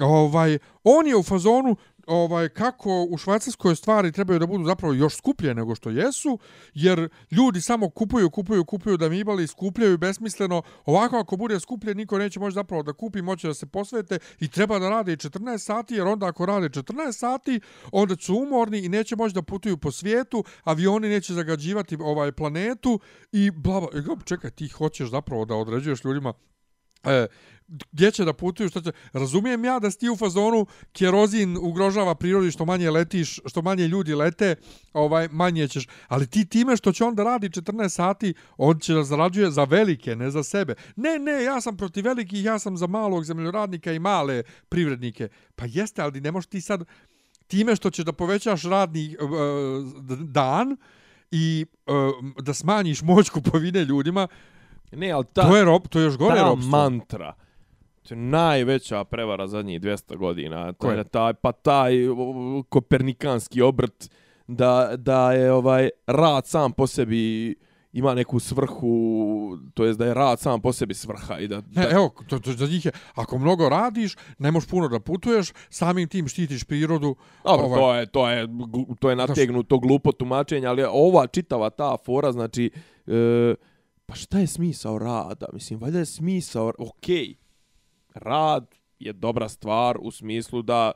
ovaj, 0.00 0.58
on 0.84 1.06
je 1.06 1.16
u 1.16 1.22
fazonu 1.22 1.76
ovaj 2.08 2.48
kako 2.48 3.06
u 3.10 3.16
švajcarskoj 3.16 3.76
stvari 3.76 4.12
trebaju 4.12 4.38
da 4.38 4.46
budu 4.46 4.64
zapravo 4.64 4.94
još 4.94 5.16
skuplje 5.16 5.54
nego 5.54 5.74
što 5.74 5.90
jesu, 5.90 6.38
jer 6.74 7.08
ljudi 7.30 7.60
samo 7.60 7.90
kupuju, 7.90 8.30
kupuju, 8.30 8.64
kupuju 8.64 8.96
da 8.96 9.08
mi 9.08 9.18
imali 9.18 9.46
skupljaju 9.46 9.98
besmisleno. 9.98 10.62
Ovako 10.84 11.16
ako 11.16 11.36
bude 11.36 11.60
skuplje, 11.60 11.94
niko 11.94 12.18
neće 12.18 12.40
moći 12.40 12.54
zapravo 12.54 12.82
da 12.82 12.92
kupi, 12.92 13.22
moće 13.22 13.48
da 13.48 13.54
se 13.54 13.66
posvete 13.66 14.18
i 14.40 14.48
treba 14.48 14.78
da 14.78 14.88
rade 14.88 15.12
i 15.12 15.16
14 15.16 15.58
sati, 15.58 15.94
jer 15.94 16.06
onda 16.06 16.26
ako 16.26 16.46
rade 16.46 16.68
14 16.68 17.12
sati, 17.12 17.60
onda 17.92 18.16
su 18.16 18.34
umorni 18.34 18.78
i 18.78 18.88
neće 18.88 19.16
moći 19.16 19.34
da 19.34 19.42
putuju 19.42 19.76
po 19.76 19.90
svijetu, 19.90 20.44
avioni 20.64 21.08
neće 21.08 21.34
zagađivati 21.34 21.96
ovaj 22.00 22.32
planetu 22.32 23.00
i 23.32 23.50
bla, 23.50 23.80
bla. 23.80 23.88
E, 23.94 24.02
Čekaj, 24.24 24.50
ti 24.50 24.68
hoćeš 24.68 25.10
zapravo 25.10 25.44
da 25.44 25.54
određuješ 25.54 26.04
ljudima 26.04 26.32
e, 27.04 27.26
gdje 27.92 28.10
će 28.10 28.24
da 28.24 28.32
putuju, 28.32 28.68
što 28.68 28.80
će... 28.80 28.92
Razumijem 29.12 29.64
ja 29.64 29.78
da 29.78 29.90
si 29.90 29.98
ti 29.98 30.10
u 30.10 30.16
fazonu 30.16 30.66
kerozin 30.92 31.56
ugrožava 31.60 32.14
prirodi 32.14 32.50
što 32.50 32.64
manje 32.64 32.90
letiš, 32.90 33.40
što 33.46 33.62
manje 33.62 33.88
ljudi 33.88 34.14
lete, 34.14 34.56
ovaj 34.92 35.28
manje 35.32 35.68
ćeš, 35.68 35.86
ali 36.08 36.26
ti 36.26 36.46
time 36.46 36.76
što 36.76 36.92
će 36.92 37.04
on 37.04 37.14
da 37.14 37.24
radi 37.24 37.48
14 37.48 37.88
sati, 37.88 38.34
on 38.56 38.78
će 38.78 38.94
da 38.94 39.04
zarađuje 39.04 39.50
za 39.50 39.64
velike, 39.64 40.16
ne 40.16 40.30
za 40.30 40.42
sebe. 40.42 40.74
Ne, 40.96 41.18
ne, 41.18 41.44
ja 41.44 41.60
sam 41.60 41.76
protiv 41.76 42.04
velikih, 42.04 42.44
ja 42.44 42.58
sam 42.58 42.76
za 42.76 42.86
malog 42.86 43.24
zemljoradnika 43.24 43.92
i 43.92 43.98
male 43.98 44.42
privrednike. 44.68 45.28
Pa 45.56 45.64
jeste, 45.68 46.02
ali 46.02 46.20
ne 46.20 46.32
možeš 46.32 46.46
ti 46.46 46.60
sad 46.60 46.84
time 47.46 47.76
što 47.76 47.90
ćeš 47.90 48.04
da 48.04 48.12
povećaš 48.12 48.62
radni 48.62 49.16
uh, 49.20 50.18
dan 50.18 50.76
i 51.30 51.66
uh, 51.86 52.42
da 52.42 52.54
smanjiš 52.54 53.02
moć 53.02 53.28
kupovine 53.28 53.84
ljudima, 53.84 54.28
Ne, 54.92 55.10
ali 55.10 55.24
ta, 55.32 55.48
to 55.48 55.56
je 55.56 55.64
rob, 55.64 55.82
to 55.88 55.98
je 55.98 56.04
još 56.04 56.16
gore 56.16 56.36
ta 56.36 56.42
robstvo. 56.42 56.70
mantra, 56.70 57.34
to 58.08 58.14
je 58.14 58.18
najveća 58.18 59.04
prevara 59.04 59.46
zadnjih 59.46 59.80
200 59.80 60.16
godina. 60.16 60.72
To 60.72 60.90
je 60.90 61.04
taj, 61.04 61.34
pa 61.34 61.52
taj 61.52 62.08
o, 62.08 62.14
kopernikanski 62.68 63.62
obrt 63.62 64.10
da, 64.46 64.92
da 64.96 65.32
je 65.32 65.52
ovaj 65.52 65.90
rad 66.06 66.46
sam 66.46 66.72
po 66.72 66.86
sebi 66.86 67.54
ima 67.92 68.14
neku 68.14 68.38
svrhu, 68.38 69.58
to 69.74 69.84
jest 69.84 69.98
da 69.98 70.06
je 70.06 70.14
rad 70.14 70.40
sam 70.40 70.60
po 70.60 70.72
sebi 70.72 70.94
svrha 70.94 71.38
i 71.38 71.48
da, 71.48 71.60
da 71.60 71.80
Ne, 71.80 71.88
evo, 71.90 72.14
to, 72.28 72.38
to 72.38 72.52
za 72.52 72.66
njih 72.66 72.84
je, 72.84 72.92
ako 73.14 73.38
mnogo 73.38 73.68
radiš, 73.68 74.16
ne 74.38 74.50
možeš 74.50 74.68
puno 74.68 74.88
da 74.88 75.00
putuješ, 75.00 75.52
samim 75.70 76.08
tim 76.08 76.28
štitiš 76.28 76.64
prirodu. 76.64 77.14
Dobro, 77.44 77.66
ovaj, 77.66 78.06
to 78.06 78.28
je 78.28 78.46
to 78.46 78.50
je 78.50 78.96
to 79.00 79.10
je 79.10 79.16
nategnuto 79.16 79.78
glupo 79.78 80.12
tumačenje, 80.12 80.66
ali 80.66 80.84
ova 80.90 81.26
čitava 81.26 81.70
ta 81.70 81.96
fora, 82.04 82.32
znači 82.32 82.70
e, 83.06 83.54
pa 84.08 84.14
šta 84.14 84.38
je 84.38 84.46
smisao 84.46 84.98
rada? 84.98 85.46
Mislim, 85.52 85.80
valjda 85.80 85.98
je 85.98 86.06
smisao, 86.06 86.72
okej. 86.78 87.34
Rad 88.14 88.66
je 88.98 89.12
dobra 89.12 89.48
stvar 89.48 89.98
u 90.00 90.10
smislu 90.10 90.62
da 90.62 90.92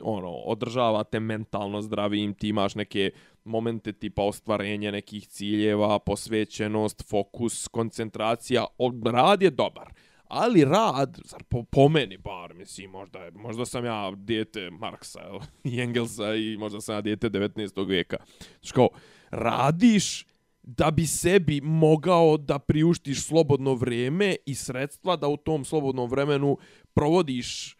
ono 0.00 0.28
održavate 0.30 1.20
mentalno 1.20 1.82
zdravim, 1.82 2.34
ti 2.34 2.48
imaš 2.48 2.74
neke 2.74 3.10
momente 3.44 3.92
tipa 3.92 4.22
ostvarenje 4.22 4.92
nekih 4.92 5.28
ciljeva, 5.28 5.98
posvećenost, 5.98 7.08
fokus, 7.08 7.68
koncentracija, 7.68 8.66
rad 9.04 9.42
je 9.42 9.50
dobar. 9.50 9.92
Ali 10.24 10.64
rad, 10.64 11.18
zar 11.24 11.42
po, 11.42 11.62
po 11.62 11.88
meni 11.88 12.16
bar, 12.16 12.54
mislim, 12.54 12.90
možda, 12.90 13.18
je- 13.18 13.30
možda 13.30 13.64
sam 13.66 13.84
ja 13.84 14.12
dijete 14.12 14.70
Marksa 14.70 15.20
jel, 15.20 15.38
i 15.64 15.80
Engelsa 15.82 16.34
i 16.34 16.56
možda 16.56 16.80
sam 16.80 16.94
ja 16.94 17.00
dijete 17.00 17.30
19. 17.30 17.86
vijeka. 17.88 18.16
Znači 18.50 18.72
kao, 18.72 18.88
radiš 19.30 20.26
da 20.62 20.90
bi 20.90 21.06
sebi 21.06 21.60
mogao 21.60 22.36
da 22.36 22.58
priuštiš 22.58 23.22
slobodno 23.22 23.74
vrijeme 23.74 24.36
i 24.46 24.54
sredstva 24.54 25.16
da 25.16 25.28
u 25.28 25.36
tom 25.36 25.64
slobodnom 25.64 26.10
vremenu 26.10 26.58
provodiš 26.94 27.72
e, 27.72 27.76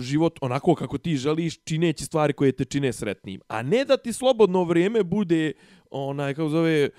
život 0.00 0.38
onako 0.40 0.74
kako 0.74 0.98
ti 0.98 1.16
želiš, 1.16 1.64
čineći 1.64 2.04
stvari 2.04 2.32
koje 2.32 2.52
te 2.52 2.64
čine 2.64 2.92
sretnim. 2.92 3.40
A 3.48 3.62
ne 3.62 3.84
da 3.84 3.96
ti 3.96 4.12
slobodno 4.12 4.64
vrijeme 4.64 5.02
bude 5.02 5.52
onaj, 5.90 6.34
kako 6.34 6.48
zove, 6.48 6.90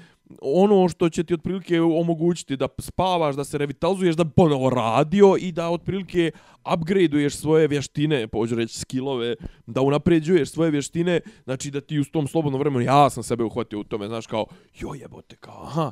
ono 0.42 0.90
što 0.90 1.10
će 1.10 1.24
ti 1.24 1.34
otprilike 1.34 1.82
omogućiti 1.82 2.58
da 2.58 2.68
spavaš, 2.80 3.36
da 3.36 3.44
se 3.44 3.58
revitalizuješ, 3.58 4.16
da 4.16 4.24
bi 4.24 4.32
ponovo 4.36 4.70
radio 4.70 5.36
i 5.40 5.52
da 5.52 5.70
otprilike 5.70 6.32
upgradeuješ 6.74 7.36
svoje 7.36 7.68
vještine, 7.68 8.28
pođu 8.28 8.56
reći 8.56 8.80
skillove, 8.80 9.36
da 9.66 9.82
unapređuješ 9.82 10.50
svoje 10.50 10.72
vještine, 10.72 11.20
znači 11.44 11.72
da 11.72 11.82
ti 11.82 12.00
u 12.00 12.06
tom 12.06 12.28
slobodnom 12.28 12.60
vremenu, 12.60 12.82
ja 12.82 13.10
sam 13.10 13.24
sebe 13.24 13.44
uhvatio 13.44 13.80
u 13.80 13.84
tome, 13.84 14.08
znaš 14.08 14.28
kao, 14.28 14.46
jo 14.80 14.94
jebote, 14.94 15.36
kao, 15.36 15.64
aha, 15.64 15.92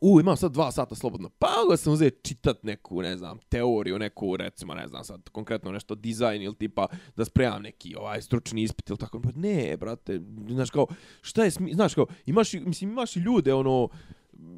u, 0.00 0.20
imam 0.20 0.36
sad 0.36 0.52
dva 0.52 0.72
sata 0.72 0.94
slobodno. 0.94 1.28
Pa 1.38 1.48
ga 1.70 1.76
sam 1.76 1.92
uzeti 1.92 2.28
čitat 2.28 2.62
neku, 2.62 3.02
ne 3.02 3.16
znam, 3.16 3.38
teoriju, 3.48 3.98
neku, 3.98 4.36
recimo, 4.36 4.74
ne 4.74 4.88
znam 4.88 5.04
sad, 5.04 5.28
konkretno 5.28 5.72
nešto 5.72 5.94
dizajn 5.94 6.42
ili 6.42 6.54
tipa 6.54 6.86
da 7.16 7.24
spremam 7.24 7.62
neki 7.62 7.94
ovaj 7.96 8.22
stručni 8.22 8.62
ispit 8.62 8.90
ili 8.90 8.98
tako. 8.98 9.20
Pa 9.20 9.28
ne, 9.34 9.76
brate, 9.76 10.20
znaš 10.48 10.70
kao, 10.70 10.86
šta 11.20 11.44
je, 11.44 11.50
znaš 11.50 11.94
kao, 11.94 12.06
imaš, 12.26 12.52
mislim, 12.52 12.90
imaš 12.90 13.16
i 13.16 13.20
ljude, 13.20 13.54
ono, 13.54 13.88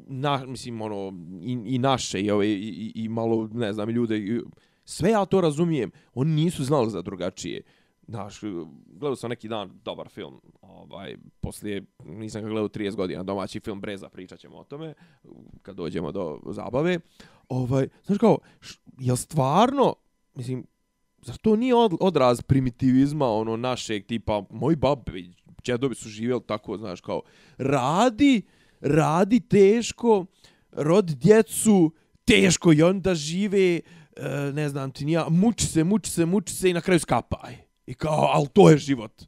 na, 0.07 0.45
mislim, 0.45 0.81
ono, 0.81 1.13
i, 1.41 1.59
i 1.65 1.79
naše, 1.79 2.21
i, 2.21 2.31
ove, 2.31 2.47
i, 2.49 2.91
i, 2.95 3.09
malo, 3.09 3.49
ne 3.53 3.73
znam, 3.73 3.89
ljude, 3.89 4.17
i, 4.17 4.41
sve 4.85 5.09
ja 5.09 5.25
to 5.25 5.41
razumijem, 5.41 5.91
oni 6.13 6.31
nisu 6.31 6.63
znali 6.63 6.91
za 6.91 7.01
drugačije. 7.01 7.61
Znaš, 8.07 8.41
gledao 8.87 9.15
sam 9.15 9.29
neki 9.29 9.47
dan 9.47 9.79
dobar 9.83 10.09
film, 10.09 10.41
ovaj, 10.61 11.17
poslije, 11.41 11.85
nisam 12.05 12.41
ga 12.41 12.49
gledao 12.49 12.69
30 12.69 12.95
godina, 12.95 13.23
domaći 13.23 13.59
film 13.59 13.81
Breza, 13.81 14.09
pričat 14.09 14.39
ćemo 14.39 14.57
o 14.57 14.63
tome, 14.63 14.93
kad 15.61 15.75
dođemo 15.75 16.11
do 16.11 16.39
zabave. 16.45 16.99
Ovaj, 17.49 17.87
znaš 18.05 18.17
kao, 18.17 18.37
š, 18.61 18.79
stvarno, 19.15 19.95
mislim, 20.33 20.65
zar 21.21 21.37
to 21.37 21.55
nije 21.55 21.75
od, 21.75 21.93
odraz 21.99 22.41
primitivizma, 22.41 23.27
ono, 23.27 23.57
našeg 23.57 24.05
tipa, 24.05 24.43
moji 24.49 24.75
babi, 24.75 25.33
čedovi 25.61 25.95
su 25.95 26.09
živjeli 26.09 26.41
tako, 26.47 26.77
znaš, 26.77 27.01
kao, 27.01 27.21
radi, 27.57 28.41
radi 28.79 29.39
teško, 29.39 30.25
rodi 30.71 31.15
djecu, 31.15 31.91
teško 32.25 32.73
i 32.73 32.83
onda 32.83 33.15
žive, 33.15 33.75
e, 33.75 33.81
ne 34.53 34.69
znam 34.69 34.91
ti 34.91 35.05
nija, 35.05 35.25
muči 35.29 35.65
se, 35.65 35.83
muči 35.83 36.11
se, 36.11 36.25
muči 36.25 36.53
se 36.53 36.69
i 36.69 36.73
na 36.73 36.81
kraju 36.81 36.99
skapaj. 36.99 37.66
I 37.87 37.93
kao, 37.93 38.29
al 38.33 38.47
to 38.53 38.69
je 38.69 38.77
život. 38.77 39.23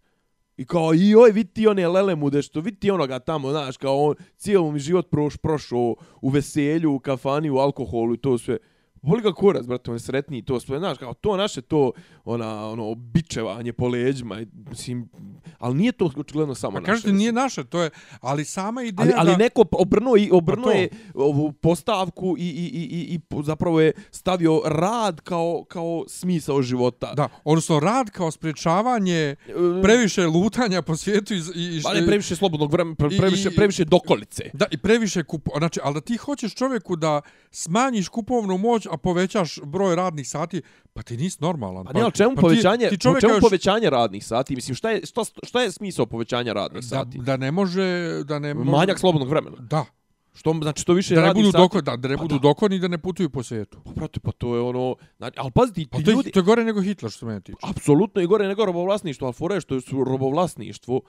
I 0.57 0.65
kao, 0.65 0.93
i 0.93 1.15
oj, 1.15 1.31
vidi 1.31 1.53
ti 1.53 1.67
one 1.67 1.87
lelemude 1.87 2.41
što, 2.41 2.61
vidi 2.61 2.79
ti 2.79 2.91
onoga 2.91 3.19
tamo, 3.19 3.51
znaš, 3.51 3.77
kao 3.77 4.05
on, 4.05 4.15
cijelo 4.37 4.71
mi 4.71 4.79
život 4.79 5.09
proš, 5.09 5.37
prošao 5.37 5.95
u 6.21 6.29
veselju, 6.29 6.93
u 6.93 6.99
kafani, 6.99 7.49
u 7.49 7.57
alkoholu 7.57 8.13
i 8.13 8.17
to 8.17 8.37
sve. 8.37 8.57
Voli 9.01 9.21
ga 9.21 9.31
kurac, 9.31 9.65
brate, 9.65 9.91
on 9.91 9.95
je 9.95 9.99
sretniji, 9.99 10.41
to 10.41 10.59
sve, 10.59 10.79
znaš, 10.79 10.97
kao 10.97 11.13
to 11.13 11.37
naše, 11.37 11.61
to, 11.61 11.91
ona, 12.25 12.69
ono, 12.69 12.95
bičevanje 12.95 13.73
po 13.73 13.87
leđima, 13.87 14.41
mislim, 14.69 15.09
ali 15.57 15.75
nije 15.75 15.91
to 15.91 16.11
očigledno 16.17 16.55
samo 16.55 16.73
Pa 16.73 16.79
naše. 16.79 16.91
kažete, 16.91 17.11
nije 17.13 17.31
naše, 17.31 17.63
to 17.63 17.81
je, 17.81 17.89
ali 18.21 18.45
sama 18.45 18.83
ideja 18.83 19.05
Ali, 19.05 19.13
ali 19.17 19.31
da... 19.31 19.37
neko 19.37 19.63
obrnuo, 19.71 20.17
i, 20.17 20.29
obrnuo 20.31 20.65
Pa 20.65 20.71
je 20.71 20.89
ovu 21.13 21.51
postavku 21.51 22.35
i, 22.37 22.41
i, 22.41 22.65
i, 22.65 22.83
i, 22.83 23.13
i 23.13 23.19
zapravo 23.43 23.81
je 23.81 23.91
stavio 24.11 24.61
rad 24.65 25.21
kao, 25.21 25.63
kao 25.67 26.03
smisao 26.07 26.61
života. 26.61 27.13
Da, 27.13 27.27
odnosno 27.43 27.79
rad 27.79 28.09
kao 28.09 28.31
sprečavanje 28.31 29.15
E, 29.15 29.35
previše 29.83 30.27
lutanja 30.27 30.81
po 30.81 30.95
svijetu 30.95 31.33
i... 31.33 31.37
i, 31.55 31.81
Pa 31.83 31.93
ne 31.93 32.05
previše 32.05 32.35
slobodnog 32.35 32.71
vremena, 32.71 32.95
pre, 32.95 33.09
previše, 33.17 33.49
i- 33.49 33.55
previše 33.55 33.85
dokolice. 33.85 34.43
Da, 34.53 34.65
i 34.71 34.77
previše 34.77 35.23
kupo... 35.23 35.51
Znači, 35.57 35.79
ali 35.83 35.93
da 35.93 36.01
ti 36.01 36.17
hoćeš 36.17 36.55
čovjeku 36.55 36.95
da 36.95 37.21
smanjiš 37.51 38.07
kupovnu 38.07 38.57
moć, 38.57 38.87
a 38.91 38.97
povećaš 38.97 39.59
broj 39.63 39.95
radnih 39.95 40.29
sati, 40.29 40.61
pa 40.93 41.01
ti 41.01 41.17
nisi 41.17 41.37
normalan. 41.41 41.85
Pa 41.85 41.93
ne, 41.93 42.01
ali 42.01 42.11
čemu 42.11 42.35
pa 42.35 42.41
povećanje, 42.41 42.89
Ti, 42.89 42.97
ti 42.97 43.01
čemu 43.01 43.15
kažeš 43.21 43.41
povećanje 43.41 43.89
radnih 43.89 44.25
sati? 44.25 44.55
Mislim, 44.55 44.75
šta 44.75 44.89
je, 44.89 45.05
šta, 45.05 45.21
šta 45.43 45.61
je 45.61 45.71
smisao 45.71 46.05
povećanja 46.05 46.53
radnih 46.53 46.83
da, 46.83 46.87
sati? 46.87 47.17
da 47.17 47.37
ne 47.37 47.51
može... 47.51 48.19
Da 48.23 48.39
ne 48.39 48.53
može, 48.53 48.71
Manjak 48.71 48.99
slobodnog 48.99 49.29
vremena. 49.29 49.57
Da, 49.59 49.85
Što, 50.33 50.53
znači, 50.61 50.81
što 50.81 50.93
više 50.93 51.15
da 51.15 51.21
ne 51.21 51.27
radnih 51.27 51.43
budu, 51.43 51.51
sati... 51.51 51.61
doko, 51.61 51.81
da, 51.81 51.95
da 51.95 52.07
ne 52.07 52.17
Pa 52.17 52.21
budu 52.21 52.35
da. 52.35 52.39
dokoni 52.39 52.79
da 52.79 52.87
ne 52.87 52.97
putuju 52.97 53.29
po 53.29 53.43
svijetu. 53.43 53.81
Pa, 53.85 53.91
brate, 53.91 54.19
pa 54.19 54.31
to 54.31 54.55
je 54.55 54.61
ono... 54.61 54.95
Znači, 55.17 55.35
ali 55.39 55.51
pazi, 55.51 55.73
ti, 55.73 55.87
Pa 55.91 55.97
to, 55.97 56.11
ljudi... 56.11 56.29
je, 56.29 56.31
to 56.31 56.39
je 56.39 56.43
gore 56.43 56.63
nego 56.63 56.81
Hitler, 56.81 57.11
što 57.11 57.19
se 57.19 57.25
mene 57.25 57.41
tiče. 57.41 57.57
Apsolutno 57.61 58.21
i 58.21 58.25
gore 58.25 58.47
nego 58.47 58.65
robovlasništvo, 58.65 59.25
ali 59.25 59.33
fora 59.33 59.55
je 59.55 59.61
što 59.61 59.81
su 59.81 60.03
robovlasništvo 60.03 61.01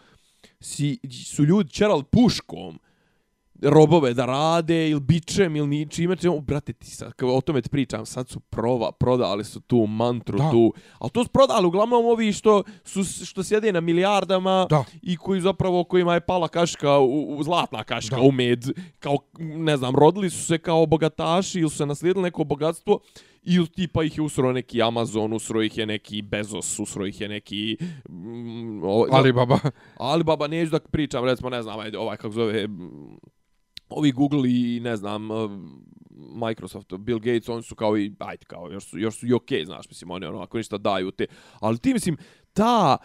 si, 0.61 0.99
su 1.27 1.45
ljudi 1.45 1.71
čerali 1.71 2.05
puškom 2.05 2.79
robove 3.62 4.14
da 4.14 4.27
rade 4.27 4.88
ili 4.90 5.01
bičem 5.01 5.57
ili 5.57 5.66
ničime, 5.68 6.16
čemu, 6.16 6.40
brate, 6.40 6.73
ti 6.73 6.87
sad, 6.87 7.12
kao 7.12 7.37
o 7.37 7.40
tome 7.40 7.62
ti 7.62 7.68
pričam, 7.68 8.07
sad 8.07 8.29
su 8.29 8.40
prova, 8.40 8.92
prodali 8.92 9.44
su 9.44 9.61
tu 9.61 9.87
mantru, 9.87 10.38
Da. 10.38 10.51
tu, 10.51 10.73
ali 10.99 11.11
to 11.11 11.25
su 11.25 11.31
prodali 11.31 11.66
uglavnom 11.66 12.07
ovi 12.07 12.33
što, 12.33 12.62
su, 12.85 13.05
što 13.27 13.42
sjede 13.42 13.73
na 13.73 13.81
milijardama 13.81 14.66
Da. 14.70 14.85
i 15.03 15.16
koji 15.16 15.40
zapravo, 15.40 15.85
kojima 15.85 16.14
je 16.14 16.20
pala 16.20 16.49
kaška, 16.49 16.99
u, 16.99 17.37
u 17.38 17.42
zlatna 17.42 17.85
kaška, 17.85 18.16
Da. 18.16 18.23
u 18.23 18.33
med, 18.33 18.64
kao, 18.99 19.16
ne 19.38 19.77
znam, 19.77 19.96
rodili 19.96 20.31
su 20.31 20.44
se 20.44 20.59
kao 20.59 20.87
bogataši 20.87 21.61
ili 21.61 21.70
su 21.70 21.77
se 21.77 21.87
naslijedili 21.87 22.23
neko 22.23 22.44
bogatstvo, 22.44 23.01
ili 23.42 23.66
tipa 23.68 24.05
ih 24.05 24.18
je 24.18 24.23
usro 24.23 24.53
neki 24.53 24.83
Amazon, 24.83 25.33
usro 25.33 25.62
ih 25.62 25.79
je 25.79 25.87
neki 25.87 26.23
Bezos, 26.23 26.79
usro 26.79 27.07
ih 27.07 27.20
je 27.20 27.29
neki... 27.29 27.77
Mm, 28.09 28.85
o, 28.85 29.07
Ali 29.11 29.33
baba, 29.33 29.59
Ali 29.96 30.25
baba, 30.25 30.46
neću 30.46 30.70
da 30.70 30.81
pričam, 30.81 31.25
recimo, 31.25 31.51
ne 31.51 31.62
znam, 31.62 31.81
ajde, 31.81 31.99
ovaj, 31.99 32.16
kako 32.16 32.31
zove, 32.35 32.68
ovi 33.90 34.12
Google 34.12 34.50
i, 34.50 34.81
ne 34.81 34.96
znam, 34.96 35.31
eh, 35.31 35.35
Microsoft, 36.35 36.92
Bill 36.98 37.18
Gates, 37.18 37.48
oni 37.48 37.62
su 37.62 37.74
kao 37.74 37.98
i, 37.98 38.12
ajde, 38.18 38.44
kao, 38.44 38.70
još 38.70 38.85
su, 38.85 38.98
još 38.98 39.18
su 39.18 39.26
i 39.26 39.33
okej, 39.33 39.64
znaš, 39.64 39.88
mislim, 39.88 40.11
oni 40.11 40.26
ono, 40.26 40.40
ako 40.40 40.57
ništa 40.57 40.79
daju 40.79 41.11
te, 41.11 41.26
ali 41.61 41.79
ti, 41.79 41.92
mislim, 41.92 42.16
ta 42.53 42.98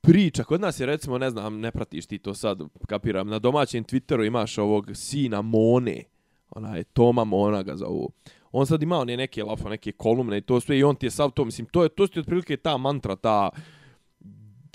priča, 0.00 0.44
kod 0.44 0.60
nas 0.60 0.80
je, 0.80 0.86
recimo, 0.86 1.18
ne 1.18 1.30
znam, 1.30 1.60
ne 1.60 1.70
pratiš 1.70 2.06
ti 2.06 2.18
to 2.18 2.34
sad, 2.34 2.60
kapiram, 2.88 3.28
na 3.28 3.38
domaćem 3.38 3.84
Twitteru 3.84 4.26
imaš 4.26 4.58
ovog 4.58 4.90
sina 4.94 5.42
Mone, 5.42 6.02
onaj, 6.50 6.84
Toma 6.84 7.24
Mona 7.24 7.62
ga 7.62 7.76
zovu, 7.76 8.12
on 8.52 8.66
sad 8.66 8.82
ima 8.82 8.98
one 8.98 9.16
neke 9.16 9.44
lafa, 9.44 9.68
neke 9.68 9.92
kolumne 9.92 10.38
i 10.38 10.40
to 10.40 10.60
sve 10.60 10.78
i 10.78 10.84
on 10.84 10.96
ti 10.96 11.06
je 11.06 11.10
sav 11.10 11.30
to, 11.30 11.44
mislim, 11.44 11.66
to 11.66 11.82
je, 11.82 11.88
to 11.88 12.02
je 12.02 12.20
otprilike 12.20 12.56
ta 12.56 12.76
mantra, 12.76 13.16
ta 13.16 13.50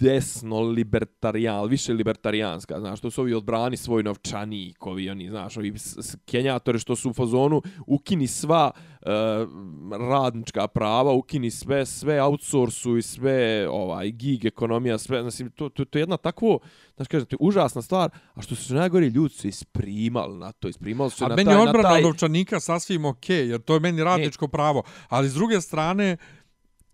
desno 0.01 0.61
libertarijan, 0.61 1.67
više 1.69 1.93
libertarijanska, 1.93 2.79
znaš, 2.79 2.99
to 2.99 3.11
su 3.11 3.21
ovi 3.21 3.33
odbrani 3.33 3.77
svoj 3.77 4.03
novčanik, 4.03 4.87
ovi 4.87 5.09
oni, 5.09 5.29
znaš, 5.29 5.57
ovi 5.57 5.73
kenjatori 6.25 6.79
što 6.79 6.95
su 6.95 7.09
u 7.09 7.13
fazonu, 7.13 7.61
ukini 7.87 8.27
sva 8.27 8.71
uh, 8.75 9.07
radnička 10.09 10.67
prava, 10.67 11.11
ukini 11.11 11.51
sve, 11.51 11.85
sve 11.85 12.21
outsourcu 12.21 12.97
i 12.97 13.01
sve, 13.01 13.67
ovaj, 13.69 14.11
gig 14.11 14.45
ekonomija, 14.45 14.97
sve, 14.97 15.21
znači, 15.21 15.49
to, 15.55 15.69
to, 15.69 15.85
to 15.85 15.97
je 15.97 16.01
jedna 16.01 16.17
takvo, 16.17 16.59
znaš, 16.95 17.07
kažem, 17.07 17.25
to 17.25 17.33
je 17.33 17.37
užasna 17.39 17.81
stvar, 17.81 18.09
a 18.33 18.41
što 18.41 18.55
su 18.55 18.73
najgori 18.73 19.07
ljudi 19.07 19.33
su 19.33 19.47
isprimali 19.47 20.37
na 20.37 20.51
to, 20.51 20.67
isprimali 20.67 21.09
su 21.11 21.25
a 21.25 21.27
na 21.27 21.35
meni 21.35 21.45
taj, 21.45 21.53
je 21.53 21.57
na 21.57 21.63
odbrana 21.63 21.89
taj, 21.89 22.01
novčanika 22.01 22.59
sasvim 22.59 23.05
okej, 23.05 23.49
jer 23.49 23.61
to 23.61 23.73
je 23.73 23.79
meni 23.79 24.03
radničko 24.03 24.47
pravo. 24.47 24.83
Ali 25.09 25.29
s 25.29 25.33
druge 25.33 25.61
strane, 25.61 26.17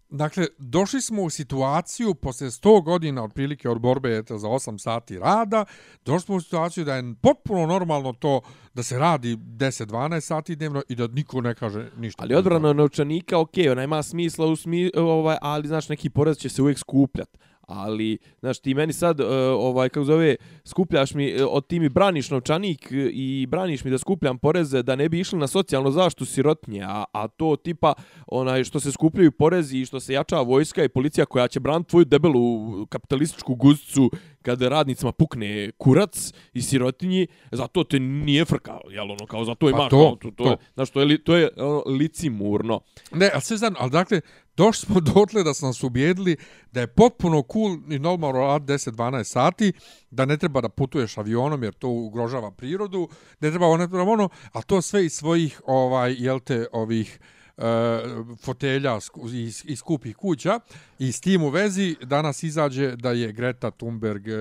Dakle, 0.09 0.47
došli 0.57 1.01
smo 1.01 1.23
u 1.23 1.29
situaciju, 1.29 2.15
posle 2.15 2.47
100 2.47 2.83
godina 2.83 3.23
otprilike 3.23 3.69
od 3.69 3.81
borbe 3.81 4.17
eto, 4.17 4.37
za 4.37 4.47
8 4.47 4.77
sati 4.77 5.19
rada, 5.19 5.65
došli 6.05 6.25
smo 6.25 6.35
u 6.35 6.41
situaciju 6.41 6.85
da 6.85 6.95
je 6.95 7.15
potpuno 7.21 7.65
normalno 7.65 8.13
to 8.13 8.41
da 8.73 8.83
se 8.83 8.99
radi 8.99 9.35
10-12 9.35 10.21
sati 10.21 10.55
dnevno 10.55 10.81
i 10.89 10.95
da 10.95 11.07
niko 11.07 11.41
ne 11.41 11.55
kaže 11.55 11.89
ništa. 11.97 12.23
Ali 12.23 12.35
odbrana 12.35 12.73
novčanika, 12.73 13.39
ok, 13.39 13.53
ona 13.71 13.83
ima 13.83 14.03
smisla, 14.03 14.45
u 14.45 14.55
smi, 14.55 14.91
ovaj, 14.95 15.37
ali, 15.41 15.67
znaš, 15.67 15.89
neki 15.89 16.09
porez 16.09 16.37
će 16.37 16.49
se 16.49 16.61
uvijek 16.61 16.77
skupljati. 16.77 17.37
Ali, 17.67 18.17
znaš, 18.39 18.59
ti 18.59 18.73
meni 18.73 18.93
sad, 18.93 19.19
e, 19.19 19.25
ovaj, 19.49 19.89
kako 19.89 20.03
zove, 20.05 20.35
skupljaš 20.65 21.13
mi, 21.13 21.27
e, 21.27 21.45
od 21.45 21.67
ti 21.67 21.79
mi 21.79 21.89
braniš 21.89 22.29
novčanik 22.29 22.91
e, 22.91 22.95
i 23.13 23.45
braniš 23.49 23.83
mi 23.83 23.91
da 23.91 23.97
skupljam 23.97 24.37
poreze 24.37 24.83
da 24.83 24.95
ne 24.95 25.09
bi 25.09 25.19
išli 25.19 25.39
na 25.39 25.47
socijalno 25.47 25.91
zaštu 25.91 26.25
sirotnje, 26.25 26.83
a, 26.83 27.03
a 27.11 27.27
to 27.27 27.55
tipa, 27.55 27.93
onaj, 28.27 28.63
što 28.63 28.79
se 28.79 28.91
skupljaju 28.91 29.31
porezi 29.31 29.77
i 29.77 29.85
što 29.85 29.99
se 29.99 30.13
jača 30.13 30.41
vojska 30.41 30.83
i 30.83 30.89
policija 30.89 31.25
koja 31.25 31.47
će 31.47 31.59
braniti 31.59 31.89
tvoju 31.89 32.05
debelu 32.05 32.85
kapitalističku 32.85 33.55
guzcu 33.55 34.11
kad 34.47 34.61
radnicima 34.61 35.11
pukne 35.11 35.71
kurac 35.77 36.33
i 36.53 36.61
sirotinji, 36.61 37.27
zato 37.51 37.83
te 37.83 37.99
nije 37.99 38.45
frkao, 38.45 38.81
jel 38.89 39.11
ono, 39.11 39.25
kao 39.25 39.45
zato 39.45 39.69
ima, 39.69 39.77
Pa 39.77 39.89
to, 39.89 39.97
kao, 39.97 40.15
to, 40.15 40.31
to, 40.31 40.43
to. 40.43 40.49
je, 40.49 40.57
znaš, 40.73 40.89
to 40.89 41.01
je, 41.01 41.23
to 41.23 41.35
je 41.35 41.49
ono, 41.57 41.83
licimurno. 41.85 42.79
Ne, 43.11 43.29
ali 43.33 43.41
sve 43.41 43.57
zajedno, 43.57 43.79
ali 43.81 43.91
dakle, 43.91 44.21
došli 44.57 44.85
smo 44.85 44.99
dotle 45.13 45.43
da 45.43 45.53
su 45.53 45.65
nas 45.65 45.83
ubijedili 45.83 46.37
da 46.71 46.79
je 46.79 46.87
potpuno 46.87 47.43
cool 47.53 47.77
i 47.89 47.99
normalno 47.99 48.39
rad 48.39 48.61
10-12 48.61 49.23
sati, 49.23 49.73
da 50.11 50.25
ne 50.25 50.37
treba 50.37 50.61
da 50.61 50.69
putuješ 50.69 51.17
avionom 51.17 51.63
jer 51.63 51.73
to 51.73 51.89
ugrožava 51.89 52.51
prirodu, 52.51 53.09
ne 53.39 53.49
treba 53.49 53.67
ono, 53.67 53.77
ne 53.77 53.87
treba 53.87 54.11
ono, 54.11 54.29
a 54.51 54.61
to 54.61 54.81
sve 54.81 55.05
iz 55.05 55.13
svojih, 55.13 55.61
ovaj, 55.65 56.15
jel 56.19 56.39
te, 56.39 56.67
ovih, 56.71 57.19
uh, 57.57 58.37
fotelja 58.39 58.97
iz, 59.33 59.63
iz 59.67 59.79
skupih 59.79 60.15
kuća 60.15 60.59
i 60.99 61.11
s 61.11 61.21
tim 61.21 61.43
u 61.43 61.49
vezi 61.49 61.95
danas 62.01 62.43
izađe 62.43 62.95
da 62.95 63.11
je 63.11 63.31
Greta 63.31 63.71
Thunberg 63.71 64.27
eh, 64.27 64.33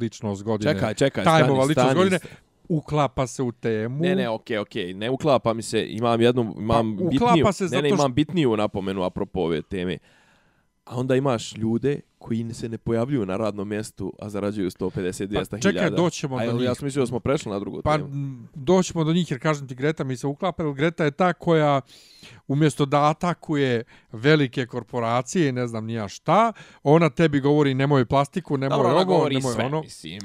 ličnost 0.00 0.42
godine. 0.42 0.74
Čekaj, 0.74 0.94
čekaj, 0.94 1.24
stani, 1.24 1.42
ličnost 1.42 1.72
stani. 1.72 1.94
godine. 1.94 2.18
Uklapa 2.68 3.26
se 3.26 3.42
u 3.42 3.52
temu. 3.52 4.02
Ne, 4.02 4.14
ne, 4.14 4.28
okej, 4.28 4.58
okej, 4.58 4.94
ne 4.94 5.10
uklapa 5.10 5.52
mi 5.52 5.62
se, 5.62 5.86
imam 5.88 6.20
jednu, 6.20 6.54
imam 6.58 6.96
Pa, 6.96 7.04
bitniju, 7.04 7.52
se 7.52 7.64
ne, 7.64 7.82
ne, 7.82 7.88
imam 7.88 8.14
bitniju 8.14 8.56
napomenu 8.56 9.02
apropo 9.02 9.40
ove 9.40 9.62
teme. 9.62 9.98
A 10.84 10.96
onda 10.96 11.16
imaš 11.16 11.56
ljude 11.56 12.00
koji 12.18 12.54
se 12.54 12.68
ne 12.68 12.78
pojavljuju 12.78 13.26
na 13.26 13.36
radnom 13.36 13.68
mjestu, 13.68 14.12
a 14.18 14.28
zarađuju 14.30 14.70
150-200 14.70 15.20
hiljada. 15.22 15.44
Pa, 15.50 15.58
čekaj, 15.58 15.90
doćemo 15.90 16.36
a, 16.36 16.46
do 16.46 16.52
njih. 16.52 16.62
Ja 16.62 16.74
sam 16.74 16.84
mislio 16.84 17.02
da 17.02 17.06
smo 17.06 17.20
prešli 17.20 17.52
na 17.52 17.58
drugu 17.58 17.82
Pa 17.82 17.92
temu. 17.92 18.06
m, 18.06 18.48
doćemo 18.54 19.04
do 19.04 19.12
njih 19.12 19.30
jer 19.30 19.40
kažem 19.40 19.68
ti 19.68 19.74
Greta 19.74 20.04
mi 20.04 20.16
se 20.16 20.26
uklapa, 20.26 20.62
jer 20.62 20.72
Greta 20.72 21.04
je 21.04 21.10
ta 21.10 21.32
koja 21.32 21.80
umjesto 22.48 22.86
da 22.86 23.02
atakuje 23.02 23.82
velike 24.12 24.66
korporacije 24.66 25.48
i 25.48 25.52
ne 25.52 25.66
znam 25.66 25.84
nija 25.86 26.08
šta, 26.08 26.52
ona 26.82 27.10
tebi 27.10 27.40
govori 27.40 27.74
nemoj 27.74 28.04
plastiku, 28.04 28.56
nemoj 28.56 28.76
Dobro, 28.76 28.90
ovo, 29.08 29.28
nemoj 29.28 29.52
sve, 29.52 29.64
ono. 29.64 29.80
mislim. 29.80 30.20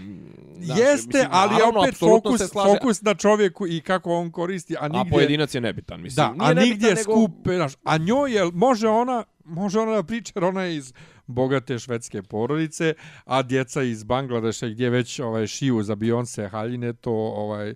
znaš, 0.58 0.80
Jeste, 0.80 1.08
mislim, 1.08 1.28
ali 1.32 1.54
naravno, 1.54 1.80
opet 1.80 1.94
apsolutno 1.94 2.32
fokus, 2.32 2.52
fokus 2.74 3.02
na 3.02 3.16
čovjeku 3.16 3.68
i 3.68 3.82
kako 3.82 4.12
on 4.12 4.32
koristi, 4.32 4.76
a 4.76 4.80
A 4.82 4.88
nigdje... 4.88 5.12
pojedinac 5.12 5.56
je 5.56 5.62
nebitan, 5.62 6.02
mislim. 6.02 6.28
Da, 6.28 6.32
Nije 6.34 6.42
a 6.42 6.54
nebitan, 6.54 6.70
nigdje 6.70 6.90
nego- 6.90 7.02
skupe, 7.04 7.56
znaš, 7.56 7.74
a 7.84 7.98
njoj 7.98 8.32
je, 8.32 8.52
može 8.54 8.88
ona, 8.88 9.24
može 9.50 9.80
ona 9.80 9.92
da 9.92 10.04
priča, 10.04 10.32
jer 10.36 10.44
ona 10.44 10.64
je 10.64 10.76
iz 10.76 10.94
bogate 11.28 11.80
švedske 11.80 12.24
porodice, 12.24 12.94
a 13.26 13.42
djeca 13.42 13.84
iz 13.84 14.04
Bangladeša 14.04 14.68
gdje 14.68 14.90
već 14.90 15.20
ovaj 15.20 15.48
šiju 15.48 15.84
za 15.84 15.96
Beyoncé 15.96 16.50
haljine, 16.50 16.94
to 16.94 17.12
ovaj 17.12 17.74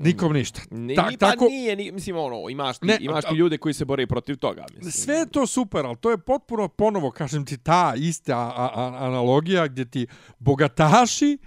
nikom 0.00 0.32
ništa. 0.32 0.60
Ni, 0.70 0.94
Ta- 0.94 1.10
ni, 1.10 1.16
tako- 1.16 1.44
pa 1.44 1.48
nije, 1.48 1.76
ni, 1.76 1.92
mislim, 1.92 2.16
ono, 2.16 2.48
imaš 2.50 2.78
ti, 2.78 2.86
Ne, 2.86 2.96
imaš 3.00 3.24
ti 3.24 3.34
ljude 3.34 3.58
koji 3.58 3.74
se 3.74 3.84
bore 3.84 4.06
protiv 4.06 4.36
toga, 4.36 4.64
mislim. 4.74 4.92
Sve 4.92 5.14
je 5.14 5.26
to 5.26 5.46
super, 5.46 5.86
ali 5.86 5.96
to 5.96 6.10
je 6.10 6.18
potpuno 6.18 6.68
ponovo, 6.68 7.10
kažem 7.10 7.44
ti, 7.46 7.58
ta 7.58 7.92
ista 7.96 8.38
a, 8.38 8.70
a, 8.74 9.04
analogija 9.06 9.66
gdje 9.66 9.84
ti 9.84 10.06
bogataši 10.38 11.38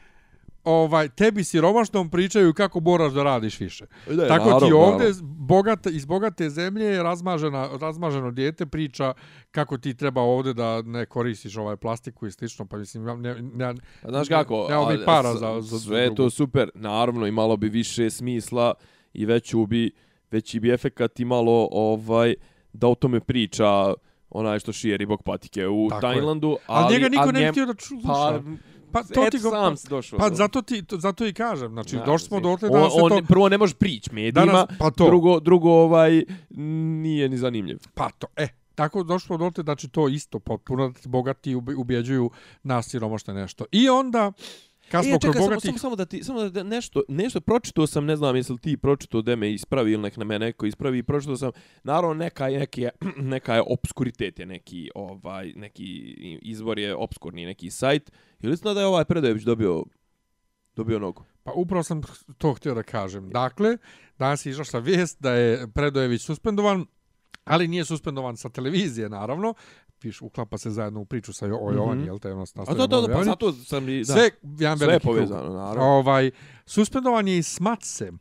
ovaj 0.65 1.09
tebi 1.09 1.43
siromašnom 1.43 2.09
pričaju 2.09 2.53
kako 2.53 2.79
moraš 2.79 3.13
da 3.13 3.23
radiš 3.23 3.59
više. 3.59 3.85
Da, 4.07 4.27
Tako 4.27 4.43
ti 4.43 4.49
naravno, 4.51 4.77
ovde 4.77 4.97
naravno. 4.99 5.21
bogata, 5.25 5.89
iz 5.89 6.05
bogate 6.05 6.49
zemlje 6.49 6.85
je 6.85 7.03
razmažena, 7.03 7.69
razmaženo 7.73 8.31
dijete 8.31 8.65
priča 8.65 9.13
kako 9.51 9.77
ti 9.77 9.93
treba 9.93 10.21
ovde 10.21 10.53
da 10.53 10.81
ne 10.81 11.05
koristiš 11.05 11.57
ovaj 11.57 11.75
plastiku 11.77 12.27
i 12.27 12.31
slično, 12.31 12.65
pa 12.65 12.77
mislim, 12.77 13.07
ja- 13.07 13.15
ne, 13.15 13.41
ne, 13.43 13.65
A 13.65 13.73
znaš 14.03 14.27
kako? 14.29 14.65
Bi 14.67 14.73
a, 14.95 15.05
para 15.05 15.31
s- 15.31 15.39
za, 15.39 15.61
za 15.61 15.79
sve 15.79 15.99
je 15.99 16.05
drugo. 16.05 16.15
to 16.17 16.29
super. 16.29 16.69
Naravno, 16.75 17.27
imalo 17.27 17.57
bi 17.57 17.69
više 17.69 18.09
smisla 18.09 18.73
i 19.13 19.25
veću 19.25 19.65
bi, 19.65 19.91
veći 20.31 20.59
bi 20.59 20.71
efekat 20.71 21.19
imalo 21.19 21.67
ovaj, 21.71 22.35
da 22.73 22.87
o 22.87 22.95
tome 22.95 23.19
priča 23.19 23.93
onaj 24.29 24.59
što 24.59 24.71
šije 24.71 24.97
ribog 24.97 25.23
patike 25.23 25.67
u 25.67 25.87
Tako 25.89 26.07
je. 26.07 26.13
Tajlandu. 26.13 26.57
Ali, 26.67 26.93
njega 26.93 27.09
niko 27.09 27.23
a 27.23 27.31
ne 27.31 27.39
bi 27.39 27.47
htio 27.47 27.65
da 27.65 27.73
ču- 27.73 28.01
Pa. 28.03 28.41
Pa, 28.95 29.03
to 29.05 29.21
eto 29.21 29.29
ti 29.29 29.39
go, 29.39 29.49
sam 29.51 29.77
si 29.77 29.87
došao. 29.89 30.19
pa 30.19 30.29
do- 30.29 30.35
zato 30.35 30.61
ti 30.61 30.83
to, 30.83 30.97
zato 30.97 31.25
i 31.25 31.33
kažem, 31.33 31.71
znači 31.71 31.95
Ja, 31.95 32.03
došli 32.03 32.27
smo 32.27 32.39
dotle 32.39 32.69
da 32.69 32.77
on, 32.77 32.91
se 32.91 32.97
on, 32.97 33.09
to 33.11 33.21
Prvo 33.23 33.49
ne 33.49 33.57
možeš 33.57 33.75
prić 33.75 34.09
medijima, 34.09 34.31
Danas- 34.45 34.77
pa 34.79 34.91
to. 34.91 35.05
drugo, 35.05 35.39
drugo 35.39 35.71
ovaj, 35.71 36.23
nije 36.49 37.29
ni 37.29 37.37
zanimljiv. 37.37 37.79
Pa 37.93 38.09
to, 38.09 38.27
e, 38.35 38.47
tako 38.75 39.03
došlo 39.03 39.27
smo 39.27 39.37
dotle, 39.37 39.63
znači 39.63 39.87
to 39.87 40.07
isto 40.09 40.39
potpuno 40.39 40.93
bogati 41.05 41.51
ube- 41.51 41.75
ubjeđuju 41.75 42.29
nas 42.63 42.87
siromašne 42.87 43.33
nešto. 43.33 43.65
I 43.71 43.89
onda, 43.89 44.31
kad 44.91 45.05
smo 45.05 45.15
E, 45.15 45.19
čekaj, 45.19 45.41
samo, 45.41 45.59
samo, 45.59 45.77
samo 45.77 45.95
da 45.95 46.05
ti, 46.05 46.23
samo 46.23 46.49
da 46.49 46.63
nešto, 46.63 47.01
nešto 47.07 47.41
pročitao 47.41 47.87
sam, 47.87 48.05
ne 48.05 48.15
znam 48.15 48.35
jesi 48.35 48.51
li 48.51 48.59
ti 48.59 48.77
pročitao 48.77 49.21
da 49.21 49.35
me 49.35 49.53
ispravi 49.53 49.91
ili 49.91 50.01
nek 50.01 50.17
na 50.17 50.25
me 50.25 50.39
neko 50.39 50.65
ispravi, 50.65 51.03
pročitao 51.03 51.37
sam, 51.37 51.51
naravno 51.83 52.13
neka 52.13 52.47
je, 52.47 52.59
neki 52.59 52.81
je, 52.81 52.89
neka 53.33 53.55
je 53.55 53.63
obskuritet 53.67 54.39
je 54.39 54.45
neki, 54.45 54.89
ovaj, 54.95 55.53
neki 55.55 55.83
izvor 56.41 56.79
je 56.79 56.95
obskurni 56.95 57.45
neki 57.45 57.71
sajt, 57.71 58.11
ili 58.39 58.55
zna 58.55 58.73
da 58.73 58.79
je 58.79 58.85
ovaj 58.85 59.05
Predojević 59.05 59.43
dobio, 59.43 59.83
dobio 60.75 60.99
nogu? 60.99 61.23
Pa 61.43 61.51
upravo 61.51 61.83
sam 61.83 62.01
to 62.37 62.53
htio 62.53 62.73
da 62.73 62.83
kažem. 62.83 63.29
Dakle, 63.29 63.77
danas 64.19 64.45
je 64.45 64.49
izašla 64.49 64.79
vijest 64.79 65.21
da 65.21 65.31
je 65.31 65.67
Predojević 65.73 66.21
suspendovan, 66.21 66.85
ali 67.43 67.67
nije 67.67 67.85
suspendovan 67.85 68.37
sa 68.37 68.49
televizije, 68.49 69.09
naravno. 69.09 69.53
Piš, 70.05 70.21
uklapa 70.21 70.57
se 70.57 70.69
zajedno 70.69 71.01
u 71.01 71.05
priču 71.05 71.33
sa 71.33 71.45
o 71.47 71.71
Jovani, 71.71 71.95
Mhm. 71.95 72.05
jel 72.05 72.19
te? 72.19 72.31
Ono, 72.31 72.45
A 72.57 72.73
da, 72.73 72.87
da, 72.87 73.01
da, 73.01 73.13
pa 73.13 73.23
zato 73.23 73.51
sam 73.53 73.89
i, 73.89 73.99
da, 73.99 74.05
Sve, 74.05 74.29
jedan 74.41 74.77
sve 74.77 74.85
je 74.85 74.87
veliki 74.87 75.01
krug. 75.01 75.15
povezano, 75.15 75.49
naravno. 75.51 75.83
Ovaj, 75.83 76.31
suspendovan 76.65 77.27
je 77.27 77.37
iz 77.37 77.47
Smatse, 77.47 78.11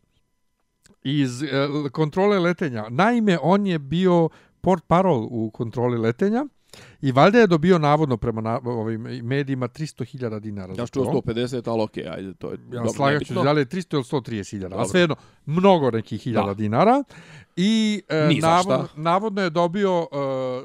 iz 1.02 1.42
e, 1.42 1.48
kontrole 1.92 2.38
letenja. 2.38 2.86
Naime, 2.90 3.38
on 3.42 3.66
je 3.66 3.78
bio 3.78 4.28
port 4.60 4.84
parol 4.86 5.28
u 5.30 5.50
kontroli 5.50 5.98
letenja 5.98 6.46
i 7.02 7.12
valjda 7.12 7.38
je 7.38 7.46
dobio 7.46 7.78
navodno 7.78 8.16
prema 8.16 8.40
na, 8.40 8.60
ovim 8.64 9.00
medijima 9.22 9.68
300.000 9.68 10.40
dinara. 10.40 10.74
Ja 10.78 10.86
što 10.86 11.04
to. 11.04 11.10
150, 11.26 11.70
ali 11.70 11.82
okej, 11.82 12.08
ajde, 12.08 12.34
to 12.34 12.50
je 12.50 12.52
Ja 12.52 12.58
dobro, 12.70 12.88
slagat 12.88 13.18
ću, 13.18 13.24
nebitno. 13.24 13.42
da 13.44 13.52
li 13.52 13.60
je 13.60 13.66
300 13.66 13.94
ili 13.94 14.02
130 14.04 14.50
hiljada, 14.50 14.74
a 14.74 14.78
Dobro. 14.78 14.88
svejedno, 14.88 15.16
mnogo 15.46 15.90
nekih 15.90 16.20
hiljada 16.20 16.46
Da. 16.46 16.54
dinara. 16.54 17.04
I 17.56 18.02
e, 18.08 18.28
navodno, 18.40 18.88
navodno 18.96 19.42
je 19.42 19.50
dobio 19.50 20.06
e, 20.12 20.16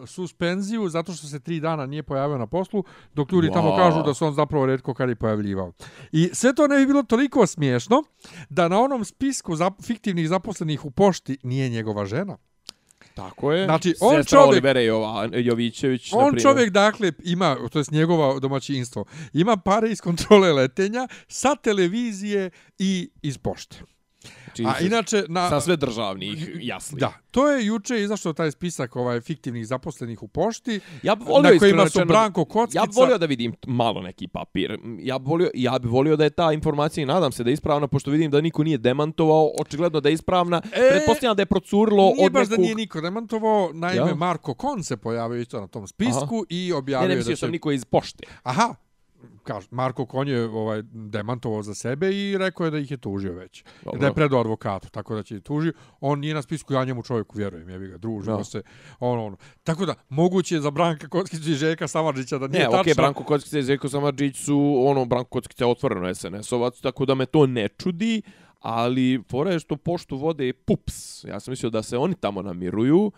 suspenziju 0.07 0.89
zato 0.89 1.13
što 1.13 1.27
se 1.27 1.39
tri 1.39 1.59
dana 1.59 1.85
nije 1.85 2.03
pojavio 2.03 2.37
na 2.37 2.47
poslu, 2.47 2.83
dok 3.13 3.31
ljudi 3.31 3.49
tamo 3.53 3.69
Wow. 3.69 3.77
kažu 3.77 4.03
da 4.03 4.13
se 4.13 4.25
on 4.25 4.33
zapravo 4.33 4.65
redko 4.65 4.93
kad 4.93 5.09
je 5.09 5.15
pojavljivao. 5.15 5.71
I 6.11 6.29
sve 6.33 6.55
to 6.55 6.67
ne 6.67 6.77
bi 6.77 6.85
bilo 6.85 7.03
toliko 7.03 7.47
smiješno 7.47 8.03
da 8.49 8.67
na 8.67 8.79
onom 8.79 9.05
spisku 9.05 9.55
zap 9.55 9.73
fiktivnih 9.81 10.29
zaposlenih 10.29 10.85
u 10.85 10.91
pošti 10.91 11.37
nije 11.43 11.69
njegova 11.69 12.05
žena. 12.05 12.37
Tako 13.13 13.51
je. 13.51 13.65
Znači, 13.65 13.95
on 13.99 14.15
Sestra 14.15 14.37
čovjek- 14.37 14.49
Olivera 14.49 14.79
Jova, 14.81 15.29
Jovićević, 15.33 16.09
On 16.13 16.25
primjer. 16.25 16.41
čovjek, 16.41 16.69
dakle, 16.69 17.11
ima, 17.23 17.57
to 17.71 17.79
je 17.79 17.85
njegovo 17.91 18.39
domaćinstvo, 18.39 19.05
ima 19.33 19.57
pare 19.57 19.89
iz 19.89 20.01
kontrole 20.01 20.53
letenja 20.53 21.07
sa 21.27 21.55
televizije 21.55 22.49
i 22.79 23.09
iz 23.21 23.37
pošte. 23.37 23.77
A 24.65 24.79
inače, 24.79 25.23
na, 25.27 25.49
sa 25.49 25.61
sve 25.61 25.77
državnih 25.77 26.49
jasli. 26.61 26.99
Da, 26.99 27.13
to 27.31 27.49
je 27.49 27.65
juče 27.65 28.01
izašao 28.01 28.33
taj 28.33 28.51
spisak 28.51 28.95
ovaj 28.95 29.21
fiktivnih 29.21 29.67
zaposlenih 29.67 30.23
u 30.23 30.27
pošti, 30.27 30.79
Ja 31.03 31.15
bih 31.15 31.27
volio 31.27 31.53
na 31.53 31.59
kojima 31.59 31.89
su 31.89 32.05
Branko 32.05 32.45
Kockica... 32.45 32.79
Ja 32.79 32.85
bih 32.85 32.95
volio 32.95 33.17
da 33.17 33.25
vidim 33.25 33.53
malo 33.67 34.01
neki 34.01 34.27
papir. 34.27 34.79
Ja 34.99 35.19
bih 35.19 35.27
volio, 35.27 35.51
ja 35.53 35.79
bih 35.79 35.91
volio 35.91 36.15
da 36.15 36.23
je 36.23 36.29
ta 36.29 36.53
informacija 36.53 37.01
i 37.01 37.05
nadam 37.05 37.31
se 37.31 37.43
da 37.43 37.49
je 37.49 37.53
ispravna, 37.53 37.87
pošto 37.87 38.11
vidim 38.11 38.31
da 38.31 38.41
niko 38.41 38.63
nije 38.63 38.77
demantovao, 38.77 39.51
očigledno 39.61 39.99
da 39.99 40.09
je 40.09 40.13
ispravna. 40.13 40.61
E, 40.65 40.89
Pretpostavljam 40.89 41.35
da 41.35 41.41
je 41.41 41.45
procurilo 41.45 42.11
Nije 42.15 42.25
od 42.25 42.31
baš 42.31 42.47
da 42.47 42.57
nije 42.57 42.75
niko 42.75 43.01
demantovao, 43.01 43.69
naime 43.73 44.09
Ja. 44.09 44.15
Marko 44.15 44.53
Kon 44.53 44.83
se 44.83 44.97
pojavio 44.97 45.41
isto 45.41 45.59
na 45.59 45.67
tom 45.67 45.87
spisku 45.87 46.45
i 46.49 46.73
objavio 46.73 47.07
Ne, 47.07 47.15
ne, 47.15 47.21
da 47.21 47.29
će... 47.29 47.35
sam 47.35 47.51
niko 47.51 47.71
iz 47.71 47.85
pošte. 47.85 48.23
Aha, 48.43 48.75
kaž, 49.43 49.65
Marko 49.71 50.05
Kon 50.05 50.27
je 50.27 50.43
ovaj, 50.43 50.81
demantovao 50.91 51.63
za 51.63 51.75
sebe 51.75 52.11
i 52.11 52.37
rekao 52.37 52.65
je 52.65 52.71
da 52.71 52.77
ih 52.77 52.91
je 52.91 52.97
tužio 52.97 53.33
već. 53.33 53.63
Dobro. 53.83 53.99
Da 53.99 54.05
je 54.05 54.13
predao 54.13 54.39
advokatu, 54.39 54.89
tako 54.89 55.15
da 55.15 55.23
će 55.23 55.35
ih 55.35 55.41
tuži. 55.41 55.71
On 55.99 56.19
nije 56.19 56.33
na 56.33 56.41
spisku, 56.41 56.73
ja 56.73 56.85
njemu 56.85 57.03
čovjeku 57.03 57.37
vjerujem, 57.37 57.69
jebi 57.69 57.87
ga, 57.87 57.97
družimo 57.97 58.37
Da. 58.37 58.43
se. 58.43 58.61
Ono, 58.99 59.25
ono. 59.25 59.37
Tako 59.63 59.85
da, 59.85 59.95
moguće 60.09 60.55
je 60.55 60.61
za 60.61 60.71
Branka 60.71 61.07
Kockicu 61.07 61.49
i 61.51 61.53
Željka 61.53 61.87
Samarđića 61.87 62.37
da 62.37 62.47
nije 62.47 62.59
Ne, 62.59 62.67
okej, 62.69 62.77
tačno. 62.77 63.01
Branko 63.03 63.23
Kockica 63.23 63.59
i 63.59 63.61
Željko 63.61 63.89
Samadžić 63.89 64.37
su, 64.37 64.83
ono, 64.85 65.05
Branko 65.05 65.29
Kockica 65.29 65.63
je 65.63 65.71
otvoreno 65.71 66.07
SNS-ovac, 66.07 66.81
tako 66.81 67.05
da 67.05 67.15
me 67.15 67.25
to 67.25 67.45
ne 67.47 67.67
čudi, 67.67 68.21
ali 68.59 69.23
fora 69.29 69.51
je 69.51 69.59
što 69.59 69.75
poštu 69.77 70.17
vode 70.17 70.53
PUPS. 70.53 71.23
Ja 71.23 71.39
sam 71.39 71.51
mislio 71.51 71.69
da 71.69 71.83
se 71.83 71.97
oni 71.97 72.15
tamo 72.15 72.41
namiruju, 72.41 73.11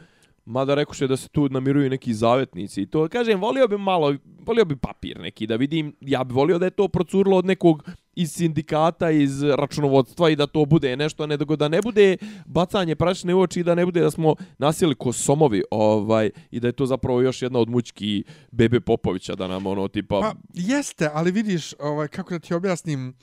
mada 0.46 0.76
rekoše 0.76 1.08
da 1.08 1.18
se 1.18 1.30
tu 1.30 1.50
namiruju 1.50 1.90
neki 1.90 2.14
zavetnici 2.14 2.82
i 2.82 2.86
to. 2.86 3.08
Kažem, 3.08 3.42
volio 3.42 3.68
bi 3.68 3.78
malo, 3.78 4.16
volio 4.46 4.66
bi 4.66 4.76
papir 4.76 5.20
neki 5.20 5.48
da 5.48 5.56
vidim, 5.56 5.96
ja 6.02 6.24
bi 6.24 6.34
volio 6.34 6.60
da 6.60 6.66
je 6.66 6.72
to 6.72 6.88
procurilo 6.88 7.38
od 7.38 7.46
nekog 7.46 7.84
iz 8.16 8.32
sindikata, 8.32 9.12
iz 9.12 9.44
računovodstva 9.44 10.30
i 10.30 10.36
da 10.36 10.48
to 10.48 10.66
bude 10.66 10.98
nešto, 10.98 11.28
ne 11.28 11.38
da 11.38 11.68
ne 11.68 11.82
bude 11.82 12.18
bacanje 12.46 12.96
prašne 12.96 13.36
u 13.36 13.42
oči 13.42 13.60
i 13.60 13.64
da 13.64 13.76
ne 13.76 13.86
bude 13.86 14.02
da 14.02 14.12
smo 14.12 14.36
nasjeli 14.58 14.96
ko 14.96 15.14
somovi 15.14 15.64
ovaj, 15.72 16.30
i 16.52 16.60
da 16.60 16.68
je 16.68 16.72
to 16.72 16.86
zapravo 16.86 17.22
još 17.22 17.42
jedna 17.42 17.60
od 17.60 17.70
mučki 17.70 18.24
Bebe 18.52 18.80
Popovića 18.80 19.36
da 19.36 19.48
nam 19.48 19.66
ono 19.66 19.88
tipa... 19.88 20.20
Pa, 20.20 20.34
jeste, 20.54 21.10
ali 21.14 21.32
vidiš, 21.32 21.74
ovaj, 21.80 22.08
kako 22.08 22.34
da 22.34 22.40
ti 22.40 22.54
objasnim, 22.54 23.14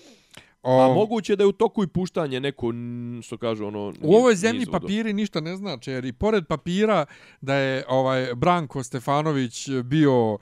A 0.62 0.92
moguće 0.94 1.36
da 1.36 1.42
je 1.42 1.46
u 1.46 1.52
toku 1.52 1.84
i 1.84 1.86
puštanje 1.86 2.40
neko, 2.40 2.72
što 3.22 3.36
kažu, 3.36 3.66
ono... 3.66 3.92
U 4.00 4.14
ovoj 4.14 4.34
zemlji 4.34 4.58
nizvodu. 4.58 4.80
papiri 4.80 5.12
ništa 5.12 5.40
ne 5.40 5.56
znači, 5.56 5.90
jer 5.90 6.04
i 6.04 6.12
pored 6.12 6.46
papira 6.46 7.06
da 7.40 7.54
je 7.54 7.84
ovaj 7.88 8.34
Branko 8.34 8.82
Stefanović 8.82 9.68
bio 9.84 10.12
o, 10.14 10.38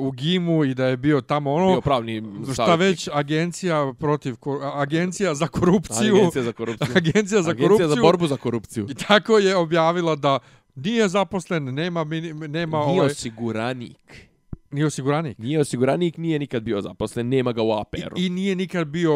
u 0.00 0.10
Gimu 0.10 0.64
i 0.64 0.74
da 0.74 0.86
je 0.86 0.96
bio 0.96 1.20
tamo 1.20 1.52
ono, 1.52 1.66
Bio 1.66 1.80
pravni 1.80 2.22
šta 2.44 2.54
savjetnik. 2.54 2.90
već 2.90 3.08
agencija 3.12 3.92
protiv 3.98 4.36
agencija 4.74 5.34
za 5.34 5.46
korupciju, 5.46 6.16
Agencija 6.16 6.42
za 6.42 6.52
korupciju. 6.52 6.96
agencija 7.02 7.42
za 7.42 7.50
Agencija 7.50 7.68
korupciju 7.68 7.88
za 7.88 7.96
borbu 8.02 8.26
za 8.26 8.36
korupciju. 8.36 8.86
i 8.90 8.94
tako 8.94 9.38
je 9.38 9.56
objavila 9.56 10.16
da 10.16 10.38
nije 10.74 11.08
zaposlen, 11.08 11.64
nema 11.64 12.04
nema 12.48 12.78
Nije 12.78 12.90
ovaj 12.90 13.06
osiguranik. 13.06 14.29
Nije 14.70 14.86
osiguranik. 14.86 15.38
Nije 15.38 15.60
osiguranik, 15.60 16.16
nije 16.16 16.38
nikad 16.38 16.62
bio 16.62 16.80
zaposlen, 16.80 17.28
nema 17.28 17.52
ga 17.52 17.62
u 17.62 17.72
APR-u. 17.72 18.18
I, 18.18 18.26
I 18.26 18.30
nije 18.30 18.56
nikad 18.56 18.86
bio 18.88 19.14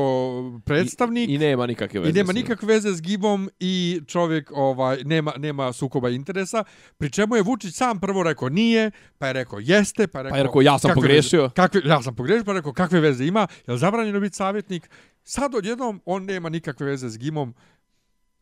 predstavnik 0.64 1.28
I, 1.28 1.34
I 1.34 1.38
nema 1.38 1.66
nikakve 1.66 2.00
veze 2.00 2.10
I 2.10 2.12
nema 2.12 2.32
nikakve 2.32 2.68
veze 2.68 2.92
s 2.92 3.02
Gibom 3.02 3.50
i 3.60 4.00
čovjek 4.06 4.52
ovaj 4.54 5.04
nema 5.04 5.32
nema 5.36 5.72
sukoba 5.72 6.10
interesa. 6.10 6.64
Pri 6.98 7.10
čemu 7.10 7.36
je 7.36 7.42
Vučić 7.42 7.74
sam 7.74 8.00
prvo 8.00 8.22
rekao 8.22 8.48
nije, 8.48 8.90
pa 9.18 9.26
je 9.26 9.32
rekao 9.32 9.58
jeste, 9.62 10.06
pa 10.06 10.18
je 10.18 10.22
rekao, 10.22 10.34
Pa 10.34 10.38
je 10.38 10.42
rekao, 10.42 10.62
ja 10.62 10.78
sam 10.78 10.88
kakve 10.88 11.02
pogrešio. 11.02 11.42
Veze, 11.42 11.54
kakve, 11.54 11.80
ja 11.84 12.02
sam 12.02 12.16
pogrešio, 12.16 12.44
pa 12.44 12.50
je 12.50 12.56
rekao 12.56 12.72
kakve 12.72 13.00
veze 13.00 13.26
ima, 13.26 13.46
je 13.66 13.72
li 13.72 13.78
zabranjeno 13.78 14.20
biti 14.20 14.36
savjetnik? 14.36 14.90
Sad 15.24 15.54
odjednom 15.54 16.00
on 16.04 16.24
nema 16.24 16.48
nikakve 16.48 16.86
veze 16.86 17.08
s 17.08 17.18
Gimom. 17.18 17.54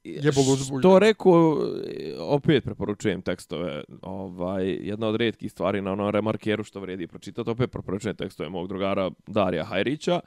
Jebo 0.04 0.42
ga 0.42 0.52
uzbulj. 0.52 0.82
To 0.82 0.98
rekao, 0.98 1.58
e, 1.86 2.14
opet 2.18 2.64
preporučujem 2.64 3.22
tekstove, 3.22 3.84
ovaj, 4.02 4.66
jedna 4.66 5.06
od 5.06 5.16
redkih 5.16 5.52
stvari 5.52 5.80
na 5.80 5.92
onom 5.92 6.10
remarkeru 6.10 6.64
što 6.64 6.80
vredi 6.80 7.06
pročitati, 7.06 7.50
opet 7.50 7.70
preporučujem 7.70 8.16
tekstove 8.16 8.48
mog 8.48 8.68
drugara 8.68 9.10
Darija 9.26 9.64
Hajrića, 9.64 10.20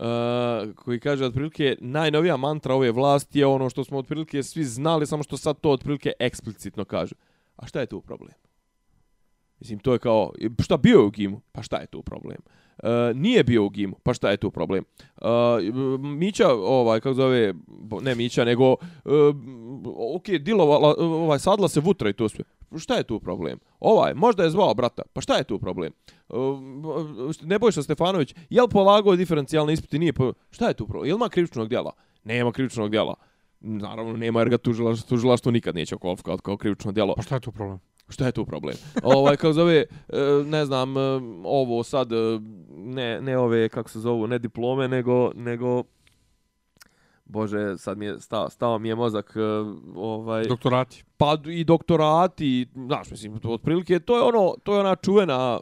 Uh, 0.00 0.74
koji 0.74 1.00
kaže 1.00 1.24
otprilike 1.24 1.76
najnovija 1.80 2.36
mantra 2.36 2.74
ove 2.74 2.90
vlasti 2.90 3.38
je 3.38 3.46
ono 3.46 3.70
što 3.70 3.84
smo 3.84 3.98
otprilike 3.98 4.42
svi 4.42 4.64
znali, 4.64 5.06
samo 5.06 5.22
što 5.22 5.36
sad 5.36 5.60
to 5.60 5.70
otprilike 5.70 6.12
eksplicitno 6.18 6.84
kaže. 6.84 7.14
A 7.56 7.66
šta 7.66 7.80
je 7.80 7.86
tu 7.86 8.00
problem? 8.00 8.34
Mislim, 9.64 9.78
to 9.78 9.92
je 9.92 9.98
kao, 9.98 10.32
šta 10.62 10.76
bio 10.76 10.98
je 10.98 11.04
u 11.04 11.10
gimu? 11.10 11.40
Pa 11.52 11.62
šta 11.62 11.76
je 11.76 11.86
tu 11.86 12.02
problem? 12.02 12.36
E, 12.82 13.14
nije 13.14 13.44
bio 13.44 13.64
u 13.64 13.68
gimu, 13.70 13.96
pa 14.02 14.14
šta 14.14 14.30
je 14.30 14.36
tu 14.36 14.50
problem? 14.50 14.84
E, 15.22 15.26
Mića, 15.98 16.48
ovaj, 16.52 17.00
kako 17.00 17.14
zove, 17.14 17.54
ne 18.02 18.14
Mića, 18.14 18.44
nego, 18.44 18.72
e, 18.72 19.08
ok, 20.16 20.28
dilovala, 20.40 20.94
ovaj, 20.98 21.38
sadla 21.38 21.68
se 21.68 21.80
vutra 21.80 22.08
i 22.08 22.12
to 22.12 22.28
sve. 22.28 22.44
Šta 22.78 22.94
je 22.94 23.02
tu 23.02 23.20
problem? 23.20 23.58
Ovaj, 23.80 24.14
možda 24.14 24.44
je 24.44 24.50
zvao 24.50 24.74
brata, 24.74 25.02
pa 25.12 25.20
šta 25.20 25.36
je 25.36 25.44
tu 25.44 25.58
problem? 25.58 25.92
E, 25.92 26.34
e, 26.34 26.38
uh, 26.38 27.34
Nebojša 27.42 27.82
Stefanović, 27.82 28.34
jel 28.50 28.68
polagao 28.68 29.16
diferencijalne 29.16 29.72
ispite? 29.72 29.98
Nije, 29.98 30.12
po... 30.12 30.32
šta 30.50 30.68
je 30.68 30.74
tu 30.74 30.86
problem? 30.86 31.08
Jel 31.08 31.16
ima 31.16 31.28
krivičnog 31.28 31.68
djela? 31.68 31.92
Nema 32.24 32.52
krivičnog 32.52 32.90
djela. 32.90 33.14
Naravno, 33.66 34.12
nema 34.16 34.40
jer 34.40 34.48
ga 34.48 34.58
tužilaštvo, 34.58 35.08
tužilaštvo 35.08 35.52
nikad 35.52 35.74
neće 35.74 35.96
kvalifikovati 35.96 36.42
kao 36.42 36.56
krivično 36.56 36.92
djelo. 36.92 37.14
Pa 37.16 37.22
šta 37.22 37.34
je 37.34 37.40
tu 37.40 37.52
problem? 37.52 37.78
Šta 38.08 38.26
je 38.26 38.32
tu 38.32 38.44
problem? 38.44 38.74
ovaj 39.02 39.36
kako 39.36 39.52
zove, 39.52 39.76
e, 39.76 39.86
ne 40.46 40.64
znam, 40.66 40.96
e, 40.96 41.00
ovo 41.44 41.82
sad 41.82 42.12
e, 42.12 42.16
ne 42.70 43.20
ne 43.20 43.38
ove 43.38 43.68
kako 43.68 43.90
se 43.90 44.00
zovu, 44.00 44.26
ne 44.26 44.38
diplome 44.38 44.88
nego 44.88 45.32
nego 45.34 45.82
Bože, 47.24 47.78
sad 47.78 47.98
mi 47.98 48.06
je 48.06 48.20
stao, 48.20 48.50
stao 48.50 48.78
mi 48.78 48.88
je 48.88 48.94
mozak 48.94 49.36
ovaj 49.94 50.44
Doktorati. 50.44 51.04
pa 51.16 51.36
i 51.46 51.64
doktorati, 51.64 52.66
znaš, 52.74 53.10
mislim, 53.10 53.38
to 53.38 53.50
otprilike 53.50 54.00
to 54.00 54.16
je 54.16 54.22
ono, 54.22 54.54
to 54.62 54.74
je 54.74 54.80
ona 54.80 54.96
čuvena 54.96 55.60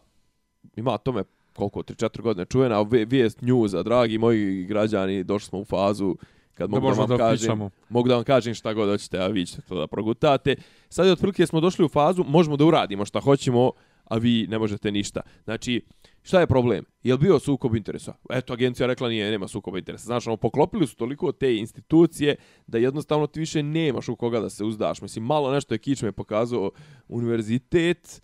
ima 0.76 0.98
tome 0.98 1.24
koliko 1.57 1.80
3-4 1.80 2.20
godine 2.22 2.44
čuvena 2.44 2.80
ve- 2.82 3.05
vijest 3.05 3.40
newsa, 3.40 3.82
dragi 3.82 4.18
moji 4.18 4.64
građani, 4.64 5.24
došli 5.24 5.46
smo 5.48 5.59
u 5.59 5.64
fazu 5.64 6.16
kad 6.55 6.70
Da 6.70 6.76
mogu 6.76 6.86
da, 6.86 6.88
možemo 6.88 7.07
vam 7.07 7.18
da 7.18 7.24
kažem, 7.24 7.38
pričamo. 7.38 7.70
mogu 7.88 8.09
da 8.09 8.14
vam 8.14 8.24
kažem 8.24 8.55
šta 8.55 8.74
god 8.74 8.88
hoćete, 8.88 9.18
a 9.18 9.26
vi 9.26 9.46
ćete 9.46 9.62
to 9.62 9.78
da 9.78 9.86
progutate. 9.86 10.57
Sad 10.88 11.07
je 11.07 11.12
otprilike 11.12 11.46
smo 11.46 11.61
došli 11.61 11.84
u 11.84 11.88
fazu, 11.88 12.24
možemo 12.28 12.57
da 12.57 12.64
uradimo 12.64 13.05
šta 13.05 13.20
hoćemo, 13.20 13.70
a 14.05 14.16
vi 14.16 14.46
ne 14.50 14.59
možete 14.59 14.90
ništa. 14.90 15.20
Znači, 15.44 15.84
šta 16.22 16.40
je 16.40 16.46
problem? 16.46 16.84
Je 17.03 17.12
li 17.14 17.18
bio 17.18 17.38
sukob 17.38 17.76
interesa? 17.76 18.14
Eto, 18.30 18.53
agencija 18.53 18.86
rekla 18.86 19.09
nije, 19.09 19.30
nema 19.30 19.48
sukoba 19.48 19.78
interesa. 19.78 20.05
Znaš, 20.05 20.26
ono, 20.26 20.36
poklopili 20.36 20.86
su 20.86 20.96
toliko 20.96 21.32
te 21.32 21.57
institucije 21.57 22.36
da 22.66 22.78
jednostavno 22.78 23.26
ti 23.26 23.40
više 23.40 23.62
nemaš 23.62 24.09
u 24.09 24.16
koga 24.16 24.40
da 24.40 24.50
se 24.50 24.64
uzdaš. 24.64 25.00
Mislim, 25.03 25.24
malo 25.24 25.53
nešto 25.53 25.74
je 25.74 25.78
kičme 25.78 26.12
pokazao 26.12 26.70
univerzitet, 27.09 28.22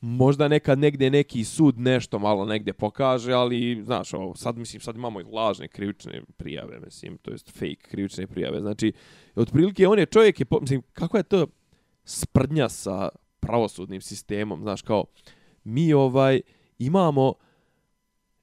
možda 0.00 0.48
nekad 0.48 0.78
negdje 0.78 1.10
neki 1.10 1.44
sud 1.44 1.78
nešto 1.78 2.18
malo 2.18 2.44
negdje 2.44 2.72
pokaže, 2.72 3.32
ali 3.32 3.82
znaš, 3.84 4.14
ovo, 4.14 4.34
sad 4.34 4.58
mislim 4.58 4.80
sad 4.80 4.96
imamo 4.96 5.20
i 5.20 5.24
lažne 5.24 5.68
krivične 5.68 6.22
prijave, 6.36 6.80
mislim, 6.80 7.18
to 7.18 7.30
jest 7.30 7.50
fake 7.50 7.76
krivične 7.82 8.26
prijave. 8.26 8.60
Znači, 8.60 8.92
otprilike 9.34 9.88
on 9.88 9.98
je 9.98 10.06
čovjek 10.06 10.40
je, 10.40 10.46
mislim, 10.60 10.82
kako 10.92 11.16
je 11.16 11.22
to 11.22 11.46
sprdnja 12.04 12.68
sa 12.68 13.08
pravosudnim 13.40 14.00
sistemom, 14.00 14.62
znaš, 14.62 14.82
kao 14.82 15.04
mi 15.64 15.92
ovaj 15.92 16.40
imamo 16.78 17.32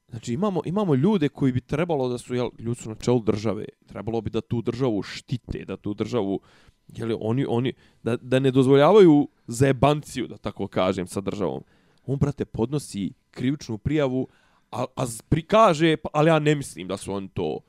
Znači 0.10 0.34
imamo 0.34 0.62
imamo 0.66 0.96
ljude 0.96 1.30
koji 1.30 1.52
bi 1.52 1.62
trebalo 1.62 2.10
da 2.10 2.18
su 2.18 2.36
jel 2.36 2.50
ljudi 2.60 2.82
su 2.82 2.90
na 2.90 2.96
čelu 2.96 3.20
države, 3.20 3.66
trebalo 3.86 4.22
bi 4.22 4.30
da 4.30 4.42
tu 4.42 4.62
državu 4.62 5.02
štite, 5.04 5.66
da 5.66 5.78
tu 5.78 5.94
državu 5.94 6.40
je 6.88 7.06
li 7.06 7.18
oni 7.20 7.46
oni 7.50 7.74
da, 8.04 8.18
da 8.18 8.40
ne 8.40 8.52
dozvoljavaju 8.52 9.28
zajebanciju 9.48 10.28
da 10.28 10.38
tako 10.38 10.68
kažem 10.68 11.08
sa 11.08 11.22
državom. 11.22 11.64
On 12.06 12.18
brate 12.18 12.46
podnosi 12.46 13.14
krivičnu 13.32 13.78
prijavu, 13.78 14.28
a, 14.72 14.86
a 14.96 15.06
prikaže, 15.30 15.98
pa- 15.98 16.10
ali 16.14 16.30
ja 16.30 16.40
ne 16.40 16.56
mislim 16.56 16.88
da 16.88 16.98
su 16.98 17.14
oni 17.14 17.28
to 17.28 17.60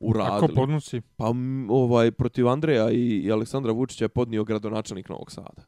uradili. 0.00 0.54
podnosi? 0.54 1.00
Pa 1.16 1.32
ovaj 1.68 2.10
protiv 2.10 2.48
Andreja 2.48 2.90
i, 2.90 3.18
i 3.18 3.32
Aleksandra 3.32 3.72
Vučića 3.72 4.04
je 4.04 4.08
podnio 4.08 4.44
gradonačelnik 4.44 5.08
Novog 5.08 5.32
Sada. 5.32 5.62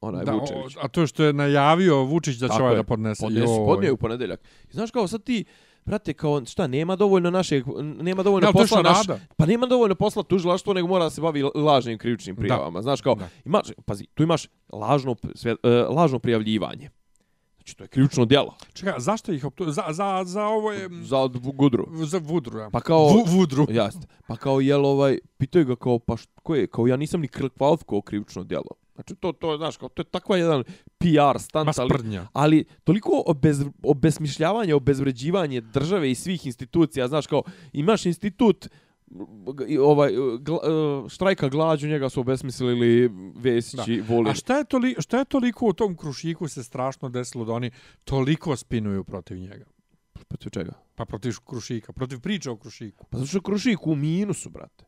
Onaj 0.00 0.24
Da, 0.24 0.32
Vučević. 0.32 0.76
o, 0.76 0.80
a 0.82 0.88
to 0.88 1.06
što 1.06 1.24
je 1.24 1.32
najavio 1.32 2.02
Vučić 2.02 2.36
da 2.36 2.46
će 2.46 2.52
Tako 2.52 2.62
ovaj 2.62 2.74
je. 2.74 2.76
da 2.76 2.82
podnese. 2.82 3.22
Podnesi, 3.24 3.52
Joj. 3.52 3.66
podnio 3.66 3.86
je 3.88 3.92
u 3.92 3.96
ponedeljak. 3.96 4.40
I 4.70 4.72
znaš 4.72 4.90
kao 4.90 5.08
sad 5.08 5.22
ti, 5.24 5.44
brate, 5.84 6.12
kao 6.12 6.44
šta, 6.44 6.66
nema 6.66 6.96
dovoljno 6.96 7.30
našeg, 7.30 7.64
nema 8.00 8.22
dovoljno 8.22 8.52
Da, 8.52 8.58
je 8.58 8.62
posla 8.62 8.82
naš, 8.82 9.06
pa 9.36 9.46
nema 9.46 9.66
dovoljno 9.66 9.94
posla 9.94 10.22
tužilaštvo, 10.22 10.74
nego 10.74 10.88
mora 10.88 11.04
da 11.04 11.10
se 11.10 11.20
bavi 11.20 11.42
lažnim 11.54 11.98
krivičnim 11.98 12.36
prijavama. 12.36 12.82
Znaš 12.82 13.00
kao, 13.00 13.14
Da. 13.14 13.28
imaš, 13.44 13.66
pazi, 13.86 14.06
tu 14.14 14.22
imaš 14.22 14.46
lažno, 14.72 15.16
sve, 15.34 15.52
uh, 15.52 15.96
lažno 15.96 16.18
prijavljivanje. 16.18 16.90
Znači, 17.56 17.76
to 17.76 17.84
je 17.84 17.88
krivično 17.88 18.24
djelo. 18.24 18.54
Čekaj, 18.72 18.94
zašto 18.98 19.32
ih 19.32 19.44
optu... 19.44 19.70
Za, 19.70 19.82
za, 19.90 20.22
za 20.24 20.44
ovo 20.44 20.72
je... 20.72 20.88
Za 21.02 21.28
gudru. 21.54 21.86
Za 21.92 22.18
Vudru, 22.22 22.58
ja. 22.58 22.70
Pa 22.70 22.80
kao... 22.80 23.08
Vu, 23.08 23.24
vudru. 23.26 23.66
Jeste. 23.68 24.06
Pa 24.26 24.36
kao 24.36 24.60
jel 24.60 24.86
ovaj, 24.86 25.18
pitaju 25.38 25.64
ga 25.64 25.76
kao, 25.76 25.98
pa 25.98 26.16
št, 26.16 26.30
ko 26.42 26.54
je, 26.54 26.66
kao 26.66 26.86
ja 26.86 26.96
nisam 26.96 27.20
ni 27.20 27.28
kvalifikovao 27.28 28.02
krivično 28.02 28.44
djelo. 28.44 28.70
Znači 28.98 29.14
to, 29.14 29.32
to 29.32 29.56
znaš, 29.56 29.76
kao, 29.76 29.88
to 29.88 30.02
je 30.02 30.06
takva 30.06 30.36
jedan 30.36 30.64
PR 30.98 31.34
Ma 31.34 31.38
stant, 31.38 31.78
ali, 31.78 32.18
ali 32.32 32.64
toliko 32.84 33.22
obez, 33.26 33.64
obesmišljavanje, 33.82 34.74
obezvređivanje 34.74 35.60
države 35.60 36.10
i 36.10 36.14
svih 36.14 36.46
institucija, 36.46 37.08
znaš, 37.08 37.26
kao, 37.26 37.42
imaš 37.72 38.06
institut 38.06 38.68
i 39.66 39.78
ovaj 39.78 40.12
gla, 40.40 40.58
e, 40.64 41.08
štrajka 41.08 41.48
glađu 41.48 41.88
njega 41.88 42.08
su 42.08 42.20
obesmislili 42.20 43.10
Vesići, 43.34 44.00
Vulin. 44.08 44.28
A 44.28 44.34
šta 44.34 44.58
je, 44.58 44.64
toli, 44.64 44.94
šta 44.98 45.18
je 45.18 45.24
toliko 45.24 45.66
u 45.66 45.72
tom 45.72 45.96
krušiku 45.96 46.48
se 46.48 46.64
strašno 46.64 47.08
desilo 47.08 47.44
da 47.44 47.52
oni 47.52 47.70
toliko 48.04 48.56
spinuju 48.56 49.04
protiv 49.04 49.38
njega? 49.38 49.64
Protiv 50.28 50.50
čega? 50.50 50.72
Pa 50.94 51.04
protiv 51.04 51.34
krušika, 51.46 51.92
protiv 51.92 52.20
priče 52.20 52.50
o 52.50 52.56
krušiku. 52.56 53.06
Pa 53.10 53.18
zato 53.18 53.28
što 53.28 53.40
Krušik 53.40 53.86
u 53.86 53.94
minusu, 53.94 54.50
brate. 54.50 54.87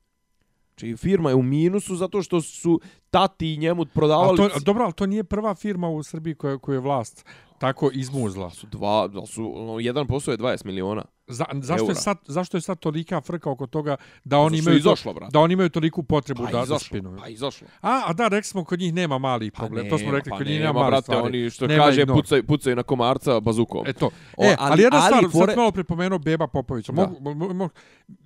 Znači 0.81 0.97
firma 0.99 1.29
je 1.29 1.35
u 1.35 1.43
minusu 1.43 1.97
zato 1.97 2.23
što 2.23 2.41
su 2.41 2.81
tati 3.11 3.57
njemu 3.57 3.83
A 3.83 3.85
prodavali... 3.85 4.37
to, 4.37 4.45
a 4.45 4.59
dobro, 4.59 4.85
ali 4.85 4.93
to 4.93 5.07
nije 5.07 5.25
prva 5.25 5.55
firma 5.55 5.89
u 5.89 6.03
Srbiji 6.03 6.35
koja, 6.35 6.59
koja 6.59 6.75
je 6.75 6.81
vlast 6.81 7.25
tako 7.59 7.91
izmuzla. 7.93 8.51
su 8.51 8.67
dva, 8.67 9.09
su, 9.27 9.53
ono, 9.57 9.81
jedan 9.81 10.07
posao 10.07 10.33
je 10.33 10.39
20 10.39 10.65
miliona. 10.67 11.05
Za, 11.27 11.45
zašto, 11.53 11.75
je 11.77 11.89
Eura. 11.89 11.95
sad, 11.95 12.17
zašto 12.27 12.57
je 12.57 12.61
sad 12.61 12.79
tolika 12.79 13.21
frka 13.21 13.51
oko 13.51 13.67
toga 13.67 13.97
da 14.25 14.39
oni 14.39 14.57
je 14.57 14.59
imaju, 14.59 14.79
izašlo, 14.79 15.13
to, 15.13 15.15
brate. 15.15 15.33
da 15.33 15.41
oni 15.41 15.53
imaju 15.53 15.69
toliku 15.69 16.03
potrebu 16.03 16.43
Pa 16.45 16.47
da, 16.47 16.53
da 16.53 16.63
izašlo, 16.65 16.79
spinuju? 16.81 17.19
pa 17.19 17.29
izašlo. 17.29 17.67
A, 17.81 18.03
a 18.07 18.13
da, 18.13 18.29
rekli 18.29 18.45
smo, 18.45 18.65
kod 18.65 18.81
njih 18.81 18.95
nema 18.95 19.19
mali 19.19 19.51
problem. 19.51 19.91
to 19.91 19.99
smo 19.99 20.11
rekli, 20.11 20.31
pa 20.31 20.37
kod 20.37 20.47
njih 20.47 20.55
nema 20.55 20.67
nema, 20.67 20.81
mali 20.81 20.91
brate, 20.91 21.03
stvari. 21.03 21.23
oni 21.23 21.51
što 21.51 21.67
Nema 21.67 21.85
kaže 21.85 22.07
pucaju, 22.07 22.45
pucaju 22.45 22.77
na 22.77 22.83
komarca 22.83 23.41
bazukom. 23.41 23.87
E 23.87 23.93
to. 23.93 24.07
O, 24.37 24.45
E, 24.45 24.47
ali, 24.49 24.73
ali- 24.73 24.83
jedna 24.83 24.99
ali 24.99 25.07
stvar, 25.07 25.25
fore- 25.35 25.47
sad 25.47 25.57
malo 25.57 25.71
pripomenuo 25.73 26.19
Beba 26.19 26.47
Popovića. 26.47 26.93
Mogu, 26.93 27.17
mo, 27.21 27.53
mo, 27.55 27.69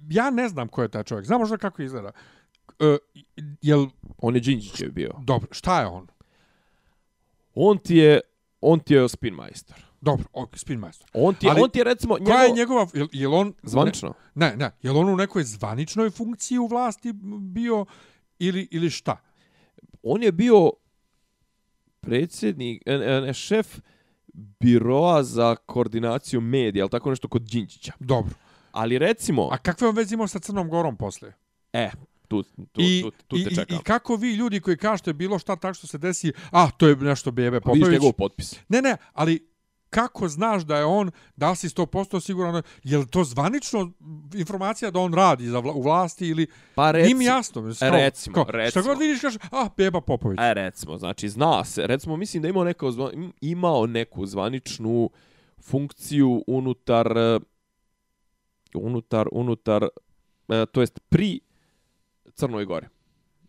ja 0.08 0.30
ne 0.30 0.48
znam 0.48 0.68
ko 0.68 0.82
je 0.82 0.88
taj 0.88 1.02
čovjek. 1.02 1.26
Znam 1.26 1.40
možda 1.40 1.56
kako 1.56 1.82
izgleda. 1.82 2.12
E, 2.80 2.96
jel, 3.62 3.86
On 4.18 4.34
je 4.34 4.40
Đinđićev 4.40 4.92
bio. 4.92 5.10
dobro, 5.18 5.48
šta 5.50 5.80
je 5.80 5.86
on? 5.86 6.06
On 7.54 7.78
ti 7.78 7.96
je, 7.96 8.20
on 8.60 8.80
ti 8.80 8.94
je 8.94 9.08
spin 9.08 9.34
majstor. 9.34 9.76
Dobro, 10.00 10.24
ok, 10.32 10.58
spin 10.58 10.78
majstor. 10.78 11.08
On 11.14 11.34
ti 11.34 11.46
je, 11.46 11.50
Ali 11.50 11.60
on 11.62 11.70
ti 11.70 11.78
je 11.78 11.84
recimo, 11.84 12.16
Koja 12.16 12.36
je 12.36 12.48
njegov- 12.48 12.56
njegova, 12.56 12.86
jel, 12.94 13.08
jel 13.12 13.34
on... 13.34 13.54
zvanično. 13.62 14.14
Ne, 14.34 14.56
ne, 14.56 14.70
jel 14.82 14.98
on 14.98 15.08
u 15.08 15.16
nekoj 15.16 15.44
zvaničnoj 15.44 16.10
funkciji 16.10 16.58
u 16.58 16.66
vlasti 16.66 17.12
bio 17.40 17.86
ili, 18.38 18.68
ili 18.70 18.90
šta? 18.90 19.16
On 20.02 20.22
je 20.22 20.32
bio 20.32 20.70
predsjednik, 22.00 22.82
e, 22.86 22.92
e, 22.92 23.20
ne, 23.20 23.34
šef 23.34 23.78
biroa 24.60 25.22
za 25.22 25.56
koordinaciju 25.56 26.40
medija, 26.40 26.84
ali 26.84 26.90
tako 26.90 27.10
nešto 27.10 27.28
kod 27.28 27.42
Đinđića. 27.42 27.92
Dobro. 28.00 28.34
Ali 28.72 28.98
recimo, 28.98 29.48
A 29.52 29.58
kakve 29.58 29.88
on 29.88 29.96
veze 29.96 30.14
imao 30.14 30.26
sa 30.26 30.38
Crnom 30.38 30.68
Gorom 30.68 30.96
posle? 30.96 31.32
e, 31.72 31.90
tu, 32.42 32.66
tu, 32.72 32.80
I, 32.80 33.02
tu, 33.02 33.10
tu 33.26 33.36
i, 33.36 33.44
te 33.44 33.50
i, 33.50 33.54
čekam. 33.54 33.76
I 33.76 33.82
kako 33.82 34.16
vi 34.16 34.34
ljudi 34.34 34.60
koji 34.60 34.76
kažete 34.76 35.12
bilo 35.12 35.38
šta 35.38 35.56
tako 35.56 35.74
što 35.74 35.86
se 35.86 35.98
desi, 35.98 36.32
a 36.50 36.70
to 36.70 36.88
je 36.88 36.96
nešto 36.96 37.30
Bebe 37.30 37.50
Vidiš 37.50 37.62
Popović. 37.64 37.92
njegov 37.92 38.12
potpis. 38.12 38.54
Ne, 38.68 38.82
ne, 38.82 38.96
ali 39.12 39.54
kako 39.90 40.28
znaš 40.28 40.62
da 40.62 40.76
je 40.76 40.84
on, 40.84 41.10
da 41.36 41.50
li 41.50 41.56
si 41.56 41.68
100% 41.68 42.20
siguran, 42.20 42.62
je 42.82 42.98
li 42.98 43.06
to 43.06 43.24
zvanično 43.24 43.90
informacija 44.34 44.90
da 44.90 44.98
on 45.00 45.14
radi 45.14 45.46
za 45.46 45.58
vla, 45.58 45.72
u 45.72 45.82
vlasti 45.82 46.28
ili... 46.28 46.46
Pa 46.74 46.92
Nije 46.92 47.02
reci, 47.02 47.14
mi 47.14 47.24
jasno. 47.24 47.62
kao- 47.62 47.90
recimo, 47.90 48.34
kao, 48.34 48.44
recimo. 48.48 48.82
Šta 48.82 48.90
god 48.90 48.98
vidiš, 48.98 49.20
kažeš, 49.20 49.42
a, 49.52 49.68
Beba 49.76 50.00
Popović. 50.00 50.38
E, 50.40 50.54
recimo, 50.54 50.98
znači, 50.98 51.28
zna 51.28 51.64
se. 51.64 51.86
Recimo, 51.86 52.16
mislim 52.16 52.42
da 52.42 52.48
imao, 52.48 52.64
neko, 52.64 52.92
imao 53.40 53.86
neku 53.86 54.26
zvaničnu 54.26 55.10
funkciju 55.62 56.44
unutar, 56.46 57.08
unutar, 58.74 59.28
unutar, 59.32 59.88
e, 60.48 60.66
to 60.66 60.80
jest 60.80 61.00
pri 61.08 61.40
Crnoj 62.34 62.64
Gori. 62.64 62.86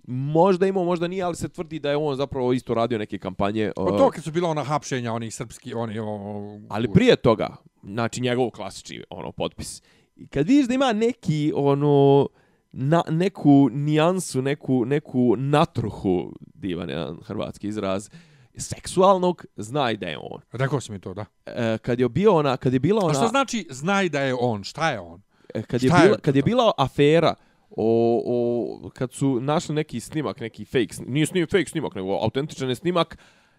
Možda 0.08 0.68
imao, 0.68 0.84
možda 0.84 1.08
nije, 1.08 1.24
ali 1.24 1.36
se 1.36 1.50
tvrdi 1.50 1.80
da 1.80 1.90
je 1.90 1.98
on 1.98 2.16
zapravo 2.16 2.54
isto 2.54 2.74
radio 2.74 2.98
neke 2.98 3.18
kampanje. 3.18 3.72
Pa 3.76 3.96
e, 3.96 3.98
to 3.98 4.10
kad 4.10 4.24
su 4.24 4.32
bila 4.32 4.50
ona 4.50 4.64
hapšenja, 4.64 5.14
onih 5.14 5.36
srpski, 5.36 5.74
oni... 5.74 6.00
O, 6.00 6.06
o, 6.06 6.60
Ali 6.70 6.94
prije 6.94 7.16
toga, 7.16 7.56
znači 7.84 8.22
njegov 8.22 8.50
klasični 8.50 9.04
ono 9.10 9.32
potpis. 9.32 9.82
I 10.16 10.28
kad 10.28 10.48
vidiš 10.48 10.68
da 10.68 10.74
ima 10.74 10.94
neki 10.94 11.54
ono 11.56 12.28
na, 12.72 13.04
neku 13.10 13.70
nijansu, 13.72 14.42
neku 14.42 14.86
neku 14.86 15.36
natruhu, 15.38 16.34
divan 16.54 16.90
jedan 16.90 17.18
hrvatski 17.24 17.68
izraz, 17.68 18.10
seksualnog, 18.58 19.46
znaj 19.56 19.98
da 19.98 20.08
je 20.08 20.18
on. 20.18 20.42
Rekao 20.52 20.82
si 20.82 20.92
mi 20.92 21.00
to, 21.00 21.14
da. 21.14 21.26
E, 21.46 21.78
kad 21.78 22.00
je 22.00 22.10
bio 22.10 22.34
ona, 22.34 22.58
kad 22.58 22.74
je 22.74 22.80
bila 22.80 23.02
A 23.02 23.06
ona 23.06 23.14
što 23.14 23.28
znači 23.28 23.68
znaj 23.70 24.10
da 24.10 24.20
je 24.20 24.36
on? 24.40 24.64
Šta 24.64 24.92
je 24.92 25.00
on? 25.00 25.22
e, 25.56 25.62
kad 25.62 25.84
je 25.84 25.88
je 25.88 25.94
bila 26.04 26.18
kad 26.18 26.36
je 26.36 26.42
bila 26.42 26.72
afera 26.78 27.36
o, 27.70 28.22
o 28.26 28.89
kad 28.89 29.13
su 29.13 29.39
našli 29.41 29.76
neki 29.76 29.99
snimak, 29.99 30.39
neki 30.39 30.66
fake, 30.66 30.93
snimak, 30.93 31.13
nije 31.13 31.26
snim 31.26 31.47
fake 31.47 31.66
snimak, 31.66 31.95
nego 31.95 32.20
autentičan 32.22 32.70
je 32.70 32.76
snimak 32.76 33.18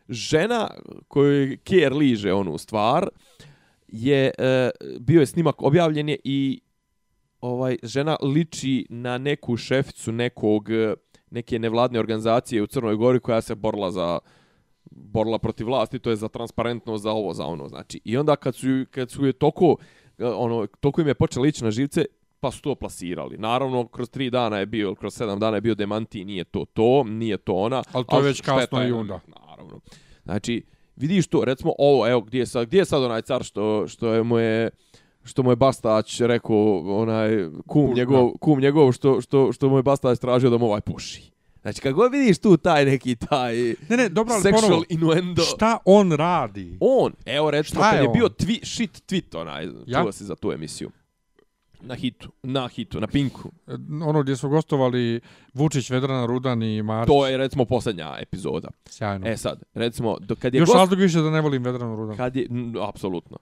žena 0.08 0.70
koju 1.08 1.58
Kier 1.64 1.92
liže 1.92 2.32
onu 2.32 2.58
stvar 2.58 3.08
je 3.88 4.30
e, 4.38 4.70
bio 5.00 5.20
je 5.20 5.26
snimak 5.26 5.62
objavljen 5.62 6.08
je 6.08 6.18
i 6.24 6.60
ovaj 7.40 7.76
žena 7.82 8.16
liči 8.22 8.86
na 8.90 9.18
neku 9.18 9.56
šeficu 9.56 10.12
nekog 10.12 10.70
e, 10.70 10.94
neke 11.30 11.58
nevladne 11.58 11.98
organizacije 11.98 12.62
u 12.62 12.66
Crnoj 12.66 12.96
Gori 12.96 13.20
koja 13.20 13.40
se 13.40 13.54
borila 13.54 13.90
za 13.90 14.18
borila 14.90 15.38
protiv 15.38 15.66
vlasti, 15.66 15.98
to 15.98 16.10
je 16.10 16.16
za 16.16 16.28
transparentno, 16.28 16.98
za 16.98 17.10
ovo, 17.10 17.34
za 17.34 17.44
ono, 17.44 17.68
znači. 17.68 18.00
I 18.04 18.16
onda 18.16 18.36
kad 18.36 18.54
su, 18.54 18.66
kad 18.90 19.10
su 19.10 19.26
je 19.26 19.32
toko, 19.32 19.76
e, 20.18 20.24
ono, 20.24 20.66
toko 20.66 21.00
im 21.00 21.08
je 21.08 21.14
počela 21.14 21.46
ići 21.46 21.64
na 21.64 21.70
živce, 21.70 22.04
pa 22.46 22.50
su 22.50 22.62
to 22.62 22.74
plasirali. 22.74 23.38
Naravno, 23.38 23.86
kroz 23.86 24.10
tri 24.10 24.30
dana 24.30 24.58
je 24.58 24.66
bio, 24.66 24.94
kroz 24.94 25.14
sedam 25.14 25.38
dana 25.38 25.56
je 25.56 25.60
bio 25.60 25.74
demanti, 25.74 26.24
nije 26.24 26.44
to 26.44 26.64
to, 26.64 27.04
nije 27.04 27.36
to 27.36 27.52
ona. 27.54 27.82
Ali 27.92 28.04
to 28.04 28.16
je 28.16 28.22
već 28.22 28.40
kasno 28.40 28.88
i 28.88 28.92
onda. 28.92 29.20
Naravno. 29.48 29.80
Znači, 30.24 30.62
vidiš 30.96 31.26
to, 31.26 31.44
recimo 31.44 31.72
ovo, 31.78 32.08
evo, 32.08 32.20
gdje 32.20 32.38
je 32.38 32.46
sad, 32.46 32.66
gdje 32.66 32.78
je 32.78 32.84
sad 32.84 33.02
onaj 33.02 33.22
car 33.22 33.44
što, 33.44 33.88
što 33.88 34.12
je 34.12 34.22
mu 34.22 34.38
je, 34.38 34.70
što 35.24 35.42
mu 35.42 35.52
je 35.52 35.56
Bastać 35.56 36.20
rekao, 36.20 36.78
onaj 37.00 37.30
kum 37.66 37.94
njegov, 37.94 38.30
kum 38.40 38.60
njegov 38.60 38.92
što, 38.92 39.20
što, 39.20 39.52
što 39.52 39.68
mu 39.68 39.76
je 39.76 39.82
Bastać 39.82 40.18
tražio 40.18 40.50
da 40.50 40.58
mu 40.58 40.66
ovaj 40.66 40.80
puši. 40.80 41.30
Znači, 41.62 41.80
kad 41.80 41.92
god 41.92 42.12
vidiš 42.12 42.38
tu 42.38 42.56
taj 42.56 42.84
neki, 42.84 43.16
taj 43.16 43.56
Ne, 43.88 43.96
ne, 43.96 44.08
dobro, 44.08 44.34
ali 44.34 44.42
sexual 44.42 44.60
ponovo, 44.60 44.82
innuendo. 44.88 45.42
šta 45.42 45.78
on 45.84 46.12
radi? 46.12 46.76
On, 46.80 47.12
evo 47.24 47.50
recimo, 47.50 47.80
Šta 47.80 47.90
kad 47.90 47.98
je 47.98 48.04
je, 48.04 48.08
on? 48.08 48.12
bio 48.12 48.28
twi, 48.28 48.64
shit 48.64 49.02
tweet 49.10 49.40
onaj, 49.40 49.68
Ja? 49.86 50.02
čuo 50.02 50.12
si 50.12 50.24
za 50.24 50.34
tu 50.36 50.52
emisiju. 50.52 50.90
Na 51.86 51.94
hitu, 51.94 52.28
na 52.42 52.68
hitu, 52.68 53.00
na 53.00 53.06
pinku. 53.06 53.50
Ono 54.02 54.22
gdje 54.22 54.36
su 54.36 54.48
gostovali 54.48 55.20
Vučić, 55.54 55.90
Vedrana, 55.90 56.26
Rudan 56.26 56.62
i 56.62 56.82
Marić. 56.82 57.06
To 57.08 57.26
je 57.26 57.36
recimo 57.36 57.64
posljednja 57.64 58.16
epizoda. 58.20 58.68
Sjajno. 58.86 59.26
E 59.28 59.36
sad, 59.36 59.62
recimo, 59.74 60.18
do, 60.20 60.34
kad 60.36 60.54
je 60.54 60.58
Još 60.58 60.66
gost... 60.68 60.78
razlog 60.78 60.98
više 61.00 61.20
da 61.20 61.30
ne 61.30 61.40
volim 61.40 61.64
Vedranu, 61.64 61.96
Rudan. 61.96 62.16
Kad 62.16 62.36
je, 62.36 62.46
n- 62.50 62.74
apsolutno. 62.82 63.38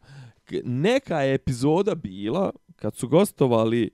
Neka 0.64 1.20
je 1.20 1.34
epizoda 1.34 1.94
bila 1.94 2.50
kad 2.76 2.96
su 2.96 3.08
gostovali 3.08 3.90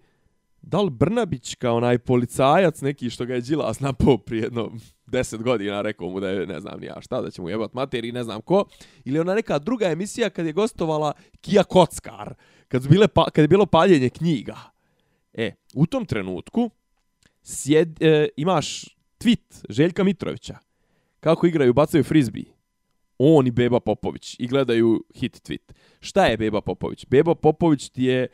da 0.63 0.81
li 0.81 0.91
Brnabić 0.91 1.55
kao 1.55 1.77
onaj 1.77 1.99
policajac 1.99 2.81
neki 2.81 3.11
što 3.11 3.25
ga 3.27 3.35
je 3.35 3.41
Đilas 3.41 3.81
napao 3.81 4.19
prije 4.19 4.43
jedno 4.43 4.73
deset 5.07 5.43
godina, 5.43 5.83
rekao 5.83 6.09
mu 6.09 6.21
da 6.21 6.29
je 6.29 6.47
ne 6.47 6.61
znam 6.61 6.83
ja 6.83 7.01
šta, 7.01 7.21
da 7.21 7.31
će 7.31 7.43
mu 7.43 7.49
jebat 7.49 7.75
materi, 7.75 8.13
ne 8.13 8.25
znam 8.25 8.41
ko, 8.41 8.65
ili 9.05 9.19
ona 9.19 9.35
neka 9.35 9.59
druga 9.59 9.87
emisija 9.87 10.31
kad 10.31 10.47
je 10.47 10.53
gostovala 10.53 11.13
Kija 11.41 11.65
Kockar, 11.65 12.35
kad, 12.71 12.89
bile 12.89 13.09
pa, 13.09 13.31
kad 13.31 13.43
je 13.43 13.49
bilo 13.49 13.67
paljenje 13.67 14.11
knjiga. 14.11 14.57
E, 15.33 15.53
u 15.75 15.87
tom 15.87 16.07
trenutku 16.07 16.71
sjed, 17.43 18.03
e, 18.03 18.29
imaš 18.37 18.85
tweet 19.19 19.65
Željka 19.69 20.05
Mitrovića 20.05 20.59
kako 21.21 21.47
igraju, 21.47 21.73
bacaju 21.73 22.05
frisbee 22.05 22.61
on 23.19 23.47
i 23.47 23.51
Beba 23.51 23.81
Popović 23.81 24.37
i 24.39 24.47
gledaju 24.47 25.05
hit 25.15 25.49
tweet. 25.49 25.73
Šta 26.01 26.27
je 26.27 26.37
Beba 26.37 26.61
Popović? 26.61 27.07
Beba 27.07 27.35
Popović 27.35 27.89
ti 27.89 28.05
je, 28.05 28.29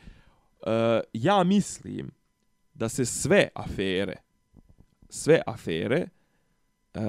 uh, 0.60 0.66
ja 1.12 1.44
mislim 1.44 2.10
da 2.74 2.88
se 2.88 3.04
sve 3.04 3.48
afere, 3.54 4.16
sve 5.08 5.42
afere, 5.46 6.08
uh, 6.94 7.02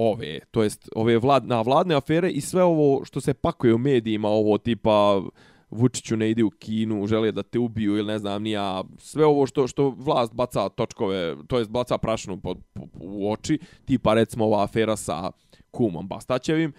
ove, 0.00 0.38
to 0.50 0.62
jest 0.62 0.88
ove 0.96 1.18
vlad, 1.18 1.46
na 1.46 1.62
vladne 1.62 1.94
afere 1.94 2.30
i 2.30 2.40
sve 2.40 2.62
ovo 2.62 3.04
što 3.04 3.20
se 3.20 3.34
pakuje 3.34 3.74
u 3.74 3.78
medijima, 3.78 4.28
ovo 4.28 4.58
tipa 4.58 5.22
Vučiću 5.70 6.16
ne 6.16 6.30
ide 6.30 6.44
u 6.44 6.50
Kinu, 6.50 7.06
žele 7.06 7.32
da 7.32 7.42
te 7.42 7.58
ubiju 7.58 7.96
ili 7.96 8.06
ne 8.06 8.18
znam 8.18 8.42
nija, 8.42 8.84
sve 8.98 9.24
ovo 9.24 9.46
što 9.46 9.66
što 9.66 9.88
vlast 9.90 10.34
baca 10.34 10.68
točkove, 10.68 11.36
to 11.46 11.58
jest 11.58 11.70
baca 11.70 11.98
prašnu 11.98 12.40
pod, 12.40 12.58
u 12.94 13.32
oči, 13.32 13.58
tipa 13.84 14.14
recimo 14.14 14.44
ova 14.44 14.64
afera 14.64 14.96
sa 14.96 15.30
kumom 15.70 16.08
Bastaćevim, 16.08 16.72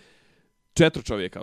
četiri 0.74 1.04
čovjeka 1.04 1.40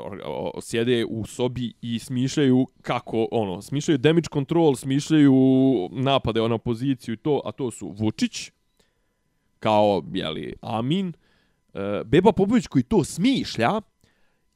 sjede 0.60 1.04
u 1.04 1.26
sobi 1.26 1.72
i 1.82 1.98
smišljaju 1.98 2.66
kako, 2.82 3.28
ono, 3.30 3.62
smišljaju 3.62 3.98
damage 3.98 4.28
control, 4.32 4.74
smišljaju 4.74 5.34
napade 5.92 6.40
na 6.40 6.54
opoziciju 6.54 7.14
i 7.14 7.16
to, 7.16 7.42
a 7.44 7.52
to 7.52 7.70
su 7.70 7.88
Vučić, 7.88 8.50
kao, 9.58 10.02
jeli, 10.12 10.54
Amin, 10.60 11.08
uh, 11.08 11.27
Beba 12.04 12.32
Popović 12.32 12.66
koji 12.66 12.82
to 12.82 13.04
smišlja 13.04 13.80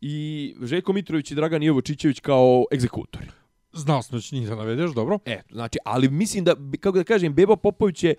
i 0.01 0.17
Željko 0.63 0.93
Mitrović 0.93 1.31
i 1.31 1.35
Dragan 1.35 1.63
Jovočićević 1.63 2.21
kao 2.21 2.65
egzekutori. 2.73 3.27
Znao 3.73 4.03
sam 4.03 4.17
da 4.17 4.23
će 4.23 4.37
njih 4.37 4.49
da 4.49 4.55
navedeš, 4.55 4.91
dobro. 4.91 5.19
E, 5.27 5.41
znači, 5.51 5.79
ali 5.85 6.09
mislim 6.09 6.45
da, 6.45 6.55
kako 6.81 6.99
da 6.99 7.05
kažem, 7.05 7.35
Beba 7.35 7.57
Popović 7.57 8.05
je 8.05 8.15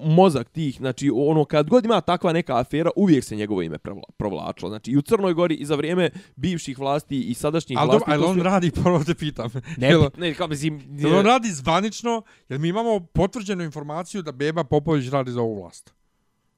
mozak 0.00 0.48
tih, 0.48 0.76
znači 0.76 1.10
ono 1.14 1.44
kad 1.44 1.68
god 1.68 1.84
ima 1.84 2.00
takva 2.00 2.32
neka 2.32 2.58
afera, 2.58 2.90
uvijek 2.96 3.24
se 3.24 3.36
njegovo 3.36 3.62
ime 3.62 3.78
provla- 3.78 4.10
provlačilo. 4.16 4.68
Znači 4.68 4.90
i 4.90 4.96
u 4.96 5.02
Crnoj 5.02 5.34
Gori 5.34 5.54
i 5.54 5.64
za 5.64 5.74
vrijeme 5.74 6.10
bivših 6.36 6.78
vlasti 6.78 7.20
i 7.20 7.34
sadašnjih 7.34 7.78
Ali 7.78 7.88
vlasti. 7.88 8.04
ali 8.08 8.24
on 8.24 8.36
su- 8.36 8.42
radi, 8.42 8.70
prvo 8.82 9.04
te 9.04 9.14
pitam. 9.14 9.50
Ne, 9.76 9.90
Jel- 9.90 10.10
ne, 10.18 10.34
kao 10.34 10.48
mislim... 10.48 10.80
Jel 10.90 11.14
on 11.14 11.24
radi 11.24 11.48
zvanično, 11.48 12.22
jer 12.48 12.58
mi 12.60 12.68
imamo 12.68 13.00
potvrđenu 13.00 13.62
informaciju 13.64 14.22
da 14.22 14.32
Beba 14.32 14.64
Popović 14.64 15.08
radi 15.08 15.30
za 15.30 15.40
ovu 15.40 15.62
vlast. 15.62 15.94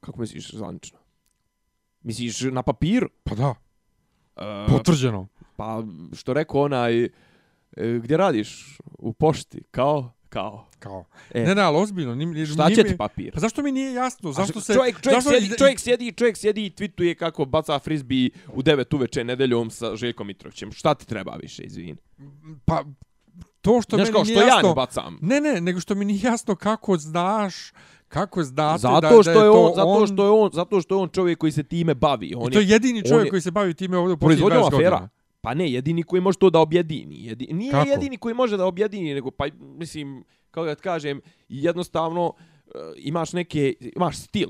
Kako 0.00 0.20
misliš 0.20 0.50
zvanično? 0.50 0.98
Misliš 2.02 2.40
na 2.40 2.62
papiru? 2.62 3.08
Pa 3.24 3.34
da, 3.34 3.54
Uh, 4.36 4.42
potvrđeno. 4.68 5.28
pa 5.56 5.82
što 6.12 6.32
rekao 6.32 6.60
onaj, 6.60 7.04
e, 7.04 7.10
gdje 8.02 8.16
radiš? 8.16 8.78
U 8.98 9.12
pošti, 9.12 9.62
kao? 9.70 10.12
Kao. 10.28 10.66
Kao. 10.78 11.04
E. 11.34 11.42
Ne, 11.42 11.54
ne, 11.54 11.62
ali 11.62 11.76
ozbiljno. 11.76 12.14
Nim, 12.14 12.32
nim, 12.32 12.46
Šta 12.46 12.70
će 12.70 12.84
ti 12.84 12.96
papir? 12.96 13.32
Pa 13.34 13.40
zašto 13.40 13.62
mi 13.62 13.72
nije 13.72 13.92
jasno? 13.92 14.32
Zašto 14.32 14.60
se... 14.60 14.74
čovjek, 14.74 15.00
čovjek, 15.00 15.22
zašto 15.22 15.30
sjedi, 15.30 15.58
čovjek 15.58 15.80
sjedi, 15.80 16.12
čovjek 16.12 16.36
sjedi 16.36 16.66
i 16.66 16.70
tweetuje 16.70 17.14
kako 17.14 17.44
baca 17.44 17.78
frisbee 17.78 18.30
u 18.54 18.62
9 18.62 18.94
uveče 18.96 19.24
nedeljom 19.24 19.70
sa 19.70 19.96
Željkom 19.96 20.26
Mitrovićem. 20.26 20.72
Šta 20.72 20.94
ti 20.94 21.06
treba 21.06 21.36
više, 21.42 21.62
izvini? 21.62 21.96
Pa, 22.64 22.84
to 23.60 23.82
što 23.82 23.96
Znaš 23.96 24.06
meni 24.06 24.12
kao 24.12 24.24
nije 24.24 24.36
što 24.36 24.46
jasno... 24.46 24.68
ja 24.68 24.68
ne 24.68 24.74
bacam. 24.74 25.18
Ne, 25.22 25.40
ne, 25.40 25.60
nego 25.60 25.80
što 25.80 25.94
mi 25.94 26.04
nije 26.04 26.20
jasno 26.24 26.56
kako 26.56 26.96
znaš, 26.96 27.72
kako 28.12 28.42
znate 28.42 28.78
Zato 28.78 29.00
da, 29.00 29.08
što 29.12 29.22
da 29.24 29.30
je 29.32 29.38
je 29.38 29.50
on, 29.50 29.68
to 29.68 29.74
zato 29.76 30.06
što 30.06 30.24
je 30.24 30.30
on, 30.32 30.50
zato 30.52 30.80
što 30.80 30.94
je 30.94 30.98
on 30.98 31.08
čovjek 31.08 31.38
koji 31.38 31.52
se 31.52 31.62
time 31.62 31.94
bavi. 31.96 32.34
On 32.36 32.48
I 32.48 32.52
to 32.52 32.60
je 32.60 32.68
jedini 32.68 32.98
on 32.98 33.04
čovjek 33.04 33.26
je- 33.26 33.30
koji 33.30 33.42
se 33.42 33.50
bavi 33.50 33.74
time 33.74 33.96
ovdje 33.96 34.14
u 34.14 34.16
posljednjih 34.16 34.38
proizvodnjom 34.40 34.62
20 34.62 34.70
godina. 34.72 34.88
afera. 34.90 35.08
Pa 35.40 35.54
ne, 35.54 35.72
jedini 35.72 36.02
koji 36.02 36.22
može 36.22 36.38
to 36.38 36.50
da 36.50 36.58
objedini. 36.58 37.24
Jedi, 37.26 37.48
nije 37.52 37.72
Kako? 37.72 37.88
jedini 37.88 38.16
koji 38.16 38.34
može 38.34 38.56
da 38.56 38.66
objedini, 38.66 39.14
nego 39.14 39.30
pa 39.30 39.44
mislim, 39.58 40.24
kako 40.50 40.66
da 40.66 40.74
kažem, 40.74 41.20
jednostavno 41.48 42.32
e, 42.66 42.70
imaš 42.98 43.32
neke, 43.32 43.74
imaš 43.96 44.16
stil. 44.18 44.48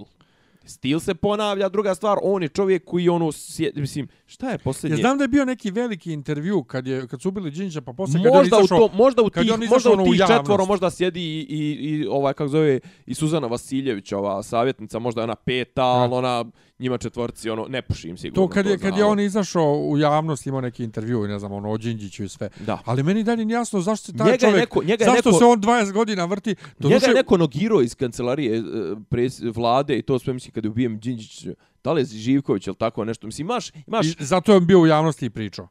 Stil 0.64 1.00
se 1.00 1.14
ponavlja, 1.14 1.68
druga 1.68 1.94
stvar, 1.94 2.18
on 2.22 2.42
je 2.42 2.48
čovjek 2.48 2.84
koji 2.84 3.08
ono, 3.08 3.32
sje, 3.32 3.72
mislim, 3.74 4.08
šta 4.26 4.46
je 4.46 4.52
Ja 4.52 4.58
posljednje? 4.58 4.96
znam 4.96 5.18
da 5.18 5.24
je 5.24 5.28
bio 5.28 5.44
neki 5.44 5.70
veliki 5.70 6.12
intervju 6.12 6.62
kad 6.62 6.86
je 6.86 7.08
kad 7.08 7.22
su 7.22 7.28
ubili 7.28 7.50
Đinđića, 7.50 7.80
pa 7.80 7.92
posle 7.92 8.12
kad 8.12 8.24
je 8.24 8.30
on 8.30 8.36
možda 8.36 8.56
u 8.56 8.60
izašao, 8.60 8.88
to, 8.88 8.96
možda 8.96 9.22
u 9.22 9.30
tih, 9.30 9.52
on 9.54 9.60
možda 9.68 9.90
u 9.90 9.92
ono 9.92 10.04
tih 10.04 10.18
javnost. 10.18 10.40
četvoro 10.40 10.64
možda 10.64 10.90
sjedi 10.90 11.20
i, 11.20 11.46
i, 11.48 11.88
i 11.90 12.06
ovaj 12.06 12.34
kako 12.34 12.48
zove 12.48 12.80
i 13.06 13.14
Suzana 13.14 13.46
Vasiljević, 13.46 14.12
ova 14.12 14.42
savjetnica, 14.42 14.98
možda 14.98 15.20
je 15.20 15.24
ona 15.24 15.34
peta, 15.34 15.84
ali 15.84 16.14
ona 16.14 16.44
njima 16.78 16.98
četvorci, 16.98 17.50
ono, 17.50 17.66
ne 17.68 17.82
pušim 17.82 18.16
sigurno. 18.16 18.46
To 18.46 18.52
kad 18.52 18.66
je, 18.66 18.78
kad 18.78 18.96
je 18.96 19.04
on 19.04 19.20
izašao 19.20 19.78
u 19.78 19.98
javnost, 19.98 20.46
imao 20.46 20.60
neki 20.60 20.84
intervju, 20.84 21.26
ne 21.28 21.38
znam, 21.38 21.52
ono, 21.52 21.70
o 21.70 21.78
Đinđiću 21.78 22.24
i 22.24 22.28
sve. 22.28 22.48
Da. 22.60 22.78
Ali 22.84 23.02
meni 23.02 23.24
dalje 23.24 23.44
nije 23.44 23.54
jasno 23.54 23.80
zašto 23.80 24.06
se 24.06 24.12
taj 24.16 24.26
Njega 24.26 24.46
je 24.46 24.50
čovjek, 24.50 24.60
neko- 24.60 24.84
njega 24.84 25.04
je 25.04 25.10
zašto 25.10 25.30
neko- 25.30 25.38
se 25.38 25.44
on 25.44 25.60
20 25.60 25.92
godina 25.92 26.24
vrti. 26.24 26.54
Njega 26.78 27.06
je 27.06 27.14
neko 27.14 27.36
nogirao 27.36 27.82
iz 27.82 27.94
kancelarije 27.94 28.58
e, 28.58 28.62
pres, 29.10 29.40
vlade 29.54 29.98
i 29.98 30.02
to 30.02 30.18
sve 30.18 30.32
mislim 30.32 30.52
kad 30.52 30.64
je 30.64 30.70
ubijem 30.70 30.98
Đinđić, 30.98 31.46
da 31.84 31.92
li 31.92 32.00
je 32.00 32.04
Živković 32.04 32.66
ili 32.66 32.76
tako 32.76 33.04
nešto. 33.04 33.26
Mislim, 33.26 33.46
imaš, 33.46 33.70
imaš 33.86 34.06
I 34.06 34.24
zato 34.24 34.52
je 34.52 34.56
on 34.56 34.66
bio 34.66 34.80
u 34.80 34.86
javnosti 34.86 35.26
i 35.26 35.30
pričao. 35.30 35.68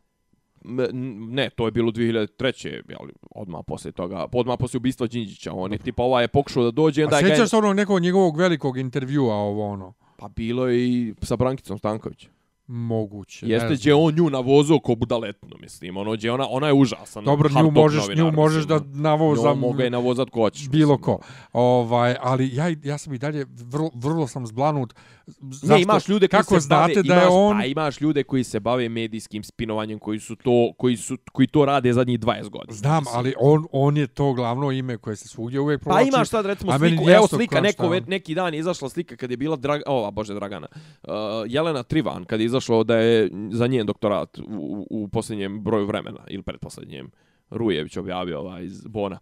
Ne, 1.30 1.49
to 1.49 1.66
je 1.66 1.72
bilo 1.72 1.91
2003. 1.91 2.82
Ali 2.99 3.14
odmah 3.32 3.62
posle 3.68 3.91
toga, 3.91 4.26
odmah 4.34 4.58
posle 4.60 4.78
ubistva 4.78 5.08
Đinđića. 5.08 5.54
On 5.54 5.72
je 5.72 5.78
tipa 5.78 6.04
ovaj 6.04 6.24
je 6.24 6.28
pokušao 6.28 6.64
da 6.64 6.72
dođe, 6.72 7.02
A 7.02 7.06
onda 7.06 7.22
ga 7.22 7.28
je, 7.28 7.36
sjećaš 7.36 7.49
se 7.49 7.58
onog 7.58 7.76
nekog 7.76 7.99
njegovog 8.02 8.38
velikog 8.38 8.78
intervjua 8.78 9.36
ovo 9.36 9.68
ono? 9.70 9.93
Pa 10.22 10.28
bilo 10.28 10.67
je 10.67 10.88
i 10.88 11.13
sa 11.22 11.36
Brankicom 11.36 11.78
Stanković. 11.78 12.28
Moguće. 12.67 13.47
Jeste 13.47 13.74
gdje 13.74 13.93
on 13.93 14.15
nju 14.15 14.30
navozo 14.30 14.80
ko 14.80 14.95
budaletno, 14.95 15.57
mislim. 15.57 15.97
Ono 15.97 16.11
gdje 16.11 16.32
ona, 16.32 16.47
ona 16.49 16.67
je 16.67 16.74
užasan. 16.74 17.26
Dobro, 17.26 17.49
nju 17.49 17.72
možeš, 17.72 18.01
novinar, 18.01 18.26
nju 18.26 18.32
možeš 18.32 18.63
da 18.63 18.76
mislim. 18.76 19.01
navozam 19.01 19.55
Nju 19.55 19.61
mogu 19.61 19.82
je 19.82 19.89
navozat 19.89 20.30
ko 20.30 20.39
hoćeš. 20.39 20.69
bilo 20.69 20.93
mislim. 20.93 21.03
ko. 21.03 21.19
Ovaj, 21.53 22.15
ali 22.22 22.55
ja, 22.55 22.76
ja 22.84 22.97
sam 22.97 23.13
i 23.13 23.17
dalje, 23.17 23.45
vrlo, 23.49 23.89
vrlo 23.93 24.28
sam 24.28 24.47
zblanut. 24.47 24.93
Zašto, 25.28 25.67
Ne, 25.67 25.82
imaš 25.82 26.07
ljude 26.07 26.28
koji 26.28 26.39
kako 26.39 26.53
se 26.53 26.59
znate 26.59 26.93
bave, 26.93 27.03
da 27.03 27.13
je 27.13 27.22
imaš, 27.22 27.30
on... 27.32 27.57
Pa 27.57 27.65
imaš 27.65 28.01
ljude 28.01 28.24
koji 28.24 28.43
se 28.43 28.59
bave 28.59 28.89
medijskim 28.89 29.43
spinovanjem, 29.43 29.99
koji 29.99 30.19
su 30.19 30.36
to, 30.36 30.74
koji 30.78 30.97
su, 30.97 31.17
koji 31.32 31.47
to 31.47 31.65
rade 31.65 31.93
zadnjih 31.93 32.19
20 32.19 32.49
godina. 32.49 32.74
Znam, 32.74 33.03
mislim. 33.03 33.17
ali 33.17 33.34
on, 33.39 33.65
on 33.72 33.97
je 33.97 34.07
to 34.07 34.34
glavno 34.34 34.72
ime 34.72 34.97
koje 34.97 35.15
se 35.15 35.28
svugdje 35.28 35.59
uvijek 35.59 35.80
Pa 35.80 35.84
provlači. 35.84 36.07
imaš 36.07 36.30
sad 36.30 36.45
recimo 36.45 36.78
sliku, 36.78 37.09
evo 37.09 37.28
slika, 37.28 37.61
neko, 37.61 37.84
je 37.84 37.89
ve- 37.89 38.01
neki 38.07 38.36
dan 38.36 38.53
je 38.53 38.59
izašla 38.59 38.89
slika 38.89 39.15
kad 39.15 39.32
je 39.32 39.38
bila, 39.38 39.55
Drag, 39.55 39.82
ova, 39.88 40.11
bože 40.11 40.34
Dragana, 40.34 40.67
uh, 41.03 41.09
Jelena 41.47 41.84
Trivan, 41.84 42.26
kad 42.26 42.39
je 42.39 42.45
izašlo 42.45 42.84
da 42.84 42.95
je 42.97 43.30
za 43.51 43.67
njen 43.67 43.86
doktorat 43.86 44.38
u, 44.38 44.43
u, 44.47 45.03
u 45.03 45.07
posljednjem 45.07 45.63
broju 45.63 45.86
vremena, 45.86 46.19
ili 46.30 46.43
pretposljednjem, 46.43 47.11
Rujević 47.49 47.97
objavio 47.97 48.39
ovaj, 48.39 48.63
iz 48.65 48.88
Bona. 48.88 49.19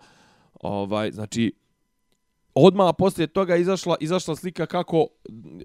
Ovaj, 0.53 1.11
znači, 1.11 1.53
odmah 2.55 2.95
poslije 2.97 3.27
toga 3.27 3.55
izašla, 3.55 3.95
izašla 3.99 4.35
slika 4.35 4.65
kako 4.65 5.07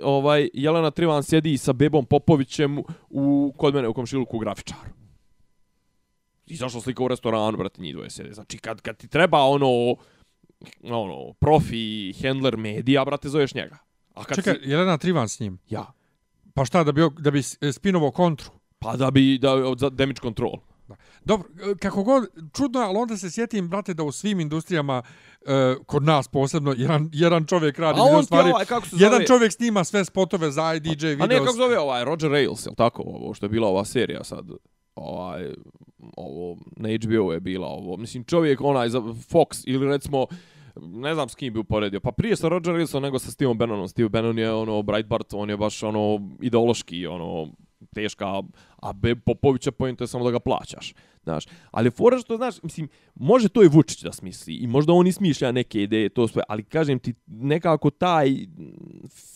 ovaj 0.03 0.49
Jelena 0.55 0.91
Trivan 0.91 1.23
sjedi 1.23 1.59
sa 1.59 1.73
Bebom 1.73 2.05
Popovićem 2.07 2.79
u, 3.11 3.55
kod 3.57 3.75
mene 3.75 3.89
u 3.89 3.95
komšiluku 3.95 4.37
u 4.37 4.41
grafičaru. 4.41 4.91
Izašla 6.47 6.81
slika 6.81 7.05
u 7.05 7.09
restoranu, 7.09 7.59
brate, 7.59 7.83
njih 7.83 7.95
dvoje 7.95 8.11
sjede. 8.11 8.33
Znači, 8.33 8.59
kad, 8.59 8.81
kad 8.81 8.97
ti 8.97 9.09
treba 9.09 9.39
ono, 9.41 9.97
ono, 10.85 11.33
profi, 11.33 12.13
handler 12.15 12.57
medija, 12.57 13.05
brate, 13.05 13.29
zoveš 13.29 13.55
njega. 13.55 13.79
A 14.15 14.25
kad 14.25 14.37
Čekaj, 14.37 14.55
si, 14.55 14.71
Jelena 14.71 14.99
Trivan 14.99 15.29
s 15.29 15.41
njim. 15.41 15.59
ja, 15.69 15.93
Pa 16.55 16.65
šta, 16.65 16.85
da 16.85 16.93
bi, 16.93 17.01
da 17.19 17.31
bi 17.31 17.43
s- 17.43 17.59
spinovao 17.73 18.11
kontru? 18.11 18.51
pa 18.79 18.97
da 18.97 19.11
bi, 19.11 19.39
da, 19.39 19.55
damage 19.91 20.21
control. 20.23 20.53
Dobro, 21.25 21.49
e, 21.73 21.75
kako 21.79 22.03
god, 22.03 22.29
čudno 22.57 22.81
je, 22.81 22.87
ali 22.87 22.99
onda 22.99 23.17
se 23.17 23.31
sjetim, 23.31 23.69
brate, 23.69 23.95
da 23.95 24.03
u 24.03 24.13
svim 24.13 24.41
industrijama, 24.41 25.03
e, 25.47 25.75
kod 25.87 26.03
nas 26.03 26.29
posebno, 26.29 26.75
jedan, 26.77 27.11
jedan 27.13 27.47
čovjek 27.47 27.79
radi 27.79 28.01
A 28.01 28.21
ti 28.21 28.27
stvari, 28.27 28.51
ovaj, 28.51 28.65
kako 28.65 28.87
se 28.87 28.97
zove? 28.97 29.05
jedan 29.05 29.27
čovjek 29.27 29.53
snima 29.53 29.85
sve 29.85 30.05
spotove 30.05 30.51
za 30.51 30.79
DJ 30.79 31.07
A 31.07 31.11
video. 31.11 31.27
ne, 31.27 31.39
kako 31.39 31.53
zove 31.53 31.79
ovaj, 31.79 32.05
Roger 32.05 32.33
Ailes, 32.33 32.67
jel 32.67 32.75
tako, 32.75 33.03
ovo 33.03 33.35
što 33.35 33.47
je 33.47 33.51
bila 33.51 33.69
ova 33.69 33.85
serija 33.85 34.25
sad, 34.25 34.51
ovaj, 34.95 35.53
ovo, 36.17 36.57
na 36.77 36.89
HBO 36.89 37.33
je 37.33 37.41
bila 37.41 37.67
ovo, 37.67 37.97
mislim, 37.97 38.25
čovjek, 38.25 38.61
onaj, 38.61 38.89
za 38.89 39.01
Fox, 39.01 39.65
ili 39.67 39.89
recimo, 39.89 40.27
ne 40.77 41.15
znam 41.15 41.29
s 41.29 41.35
kim 41.35 41.53
bi 41.53 41.59
uporedio, 41.59 42.01
pa 42.01 42.13
prije 42.13 42.37
sa 42.37 42.49
Roger 42.49 42.75
Ailesom 42.75 43.03
nego 43.03 43.19
sa 43.19 43.31
Steve 43.31 43.55
Bannonom. 43.55 43.89
Steve 43.89 44.09
Bannon 44.09 44.39
je, 44.39 44.53
ono, 44.53 44.83
Breitbart, 44.83 45.35
on 45.35 45.51
je 45.51 45.57
baš, 45.57 45.83
ono, 45.83 46.21
ideološki, 46.41 47.07
ono, 47.07 47.49
teška, 47.95 48.43
a 48.83 48.93
Be 48.93 49.15
Popovića 49.17 49.71
pojenta 49.71 50.05
je 50.05 50.09
samo 50.09 50.25
da 50.25 50.31
ga 50.31 50.41
plaćaš. 50.41 50.95
Znaš, 51.23 51.45
ali 51.71 51.91
fora 51.91 52.19
što, 52.19 52.37
znaš, 52.37 52.63
mislim, 52.63 52.89
može 53.15 53.49
to 53.49 53.63
i 53.63 53.69
Vučić 53.69 54.03
da 54.03 54.13
smisli 54.13 54.55
i 54.55 54.67
možda 54.67 54.93
on 54.93 55.07
i 55.07 55.13
smišlja 55.13 55.53
neke 55.53 55.83
ideje, 55.83 56.09
to 56.09 56.29
sve, 56.29 56.43
ali 56.49 56.63
kažem 56.63 56.99
ti, 56.99 57.15
nekako 57.27 57.91
taj 57.91 58.37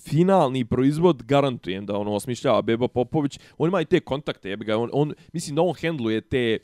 finalni 0.08 0.64
proizvod 0.64 1.22
garantujem 1.22 1.86
da 1.86 1.96
ono 1.96 2.14
osmišljava 2.14 2.62
Beba 2.62 2.88
Popović, 2.88 3.38
on 3.58 3.68
ima 3.68 3.80
i 3.80 3.84
te 3.84 4.00
kontakte, 4.00 4.50
jebe 4.50 4.64
ga, 4.64 4.78
on, 4.78 4.90
on, 4.92 5.14
mislim 5.32 5.56
da 5.56 5.62
on 5.62 5.74
hendluje 5.74 6.20
te 6.20 6.58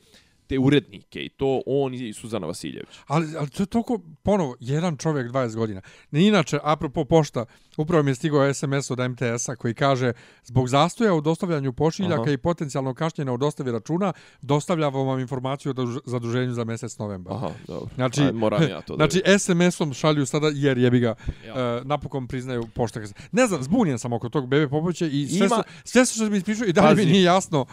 te 0.47 0.59
urednike 0.59 1.19
i 1.19 1.29
to 1.29 1.61
on 1.65 1.93
i 1.93 2.13
Suzana 2.13 2.47
Vasiljević. 2.47 2.89
Ali, 3.07 3.37
ali 3.37 3.49
to 3.49 3.63
je 3.63 3.67
toliko, 3.67 3.99
ponovo, 4.23 4.55
jedan 4.59 4.97
čovjek 4.97 5.31
20 5.31 5.55
godina. 5.55 5.81
Ne 6.11 6.27
inače, 6.27 6.59
apropo 6.63 7.05
pošta, 7.05 7.45
upravo 7.77 8.03
mi 8.03 8.11
je 8.11 8.15
stigao 8.15 8.53
SMS 8.53 8.91
od 8.91 8.99
MTS-a 9.01 9.55
koji 9.55 9.73
kaže 9.73 10.13
zbog 10.43 10.69
zastoja 10.69 11.13
u 11.13 11.21
dostavljanju 11.21 11.73
pošiljaka 11.73 12.21
Aha. 12.21 12.31
i 12.31 12.37
potencijalno 12.37 12.93
kašnjenja 12.93 13.31
u 13.31 13.37
dostavi 13.37 13.71
računa, 13.71 14.13
dostavljamo 14.41 15.03
vam 15.03 15.19
informaciju 15.19 15.69
o 15.69 15.73
duž- 15.73 15.99
zaduženju 16.05 16.53
za 16.53 16.63
mjesec 16.63 16.97
novembar. 16.97 17.33
Aha, 17.33 17.49
dobro. 17.67 17.89
Znači, 17.95 18.21
Aj, 18.21 18.31
moram 18.31 18.63
ja 18.63 18.81
to 18.81 18.95
da 18.97 19.07
znači 19.07 19.39
SMS-om 19.39 19.93
šalju 19.93 20.25
sada, 20.25 20.51
jer 20.53 20.77
jebi 20.77 20.99
ga, 20.99 21.15
Ja. 21.45 21.53
uh, 21.77 21.85
napokon 21.85 22.27
priznaju 22.27 22.63
pošta. 22.67 23.01
Ne 23.31 23.47
znam, 23.47 23.63
zbunjen 23.63 23.99
sam 23.99 24.13
oko 24.13 24.29
tog 24.29 24.47
Bebe 24.47 24.67
Popovića 24.67 25.05
i 25.05 25.27
sve, 25.27 25.37
Ima- 25.37 25.55
su, 25.55 25.63
sve 25.83 26.05
su 26.05 26.15
što 26.15 26.29
mi 26.29 26.37
ispričao 26.37 26.67
i 26.67 26.73
dalje 26.73 26.89
mi 26.89 27.01
Pazi. 27.01 27.11
nije 27.11 27.23
jasno 27.23 27.65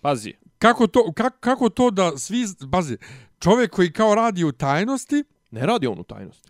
Pazi, 0.00 0.32
kako 0.58 0.86
to, 0.86 1.12
kako, 1.12 1.36
kako 1.40 1.68
to 1.68 1.90
da 1.90 2.18
svi, 2.18 2.44
bazi, 2.60 2.96
čovjek 3.38 3.70
koji 3.70 3.92
kao 3.92 4.14
radi 4.14 4.44
u 4.44 4.52
tajnosti, 4.52 5.24
ne 5.50 5.66
radi 5.66 5.86
on 5.86 5.98
u 6.00 6.04
tajnosti. 6.04 6.48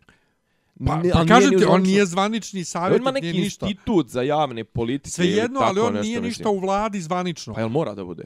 Pa, 0.87 0.97
Ne- 0.97 1.11
pa 1.11 1.19
nije 1.19 1.29
kažem 1.29 1.59
ti, 1.59 1.65
on 1.65 1.83
nije 1.83 2.07
zvanični 2.07 2.61
On 2.61 2.65
savjetnik, 2.65 3.01
ima 3.03 3.11
nije 3.11 3.23
neki 3.23 3.41
ništa. 3.41 3.67
institut 3.67 4.09
za 4.09 4.23
javne 4.23 4.65
politike. 4.65 5.11
Sve 5.11 5.27
jedno, 5.27 5.61
ali 5.61 5.81
on 5.81 5.93
nešto, 5.93 6.03
nije 6.03 6.21
mislim. 6.21 6.25
ništa 6.29 6.51
u 6.51 6.59
vladi 6.59 7.01
zvanično. 7.01 7.55
Pa 7.55 7.61
jel 7.61 7.69
mora 7.69 7.95
da 7.95 8.05
bude? 8.05 8.25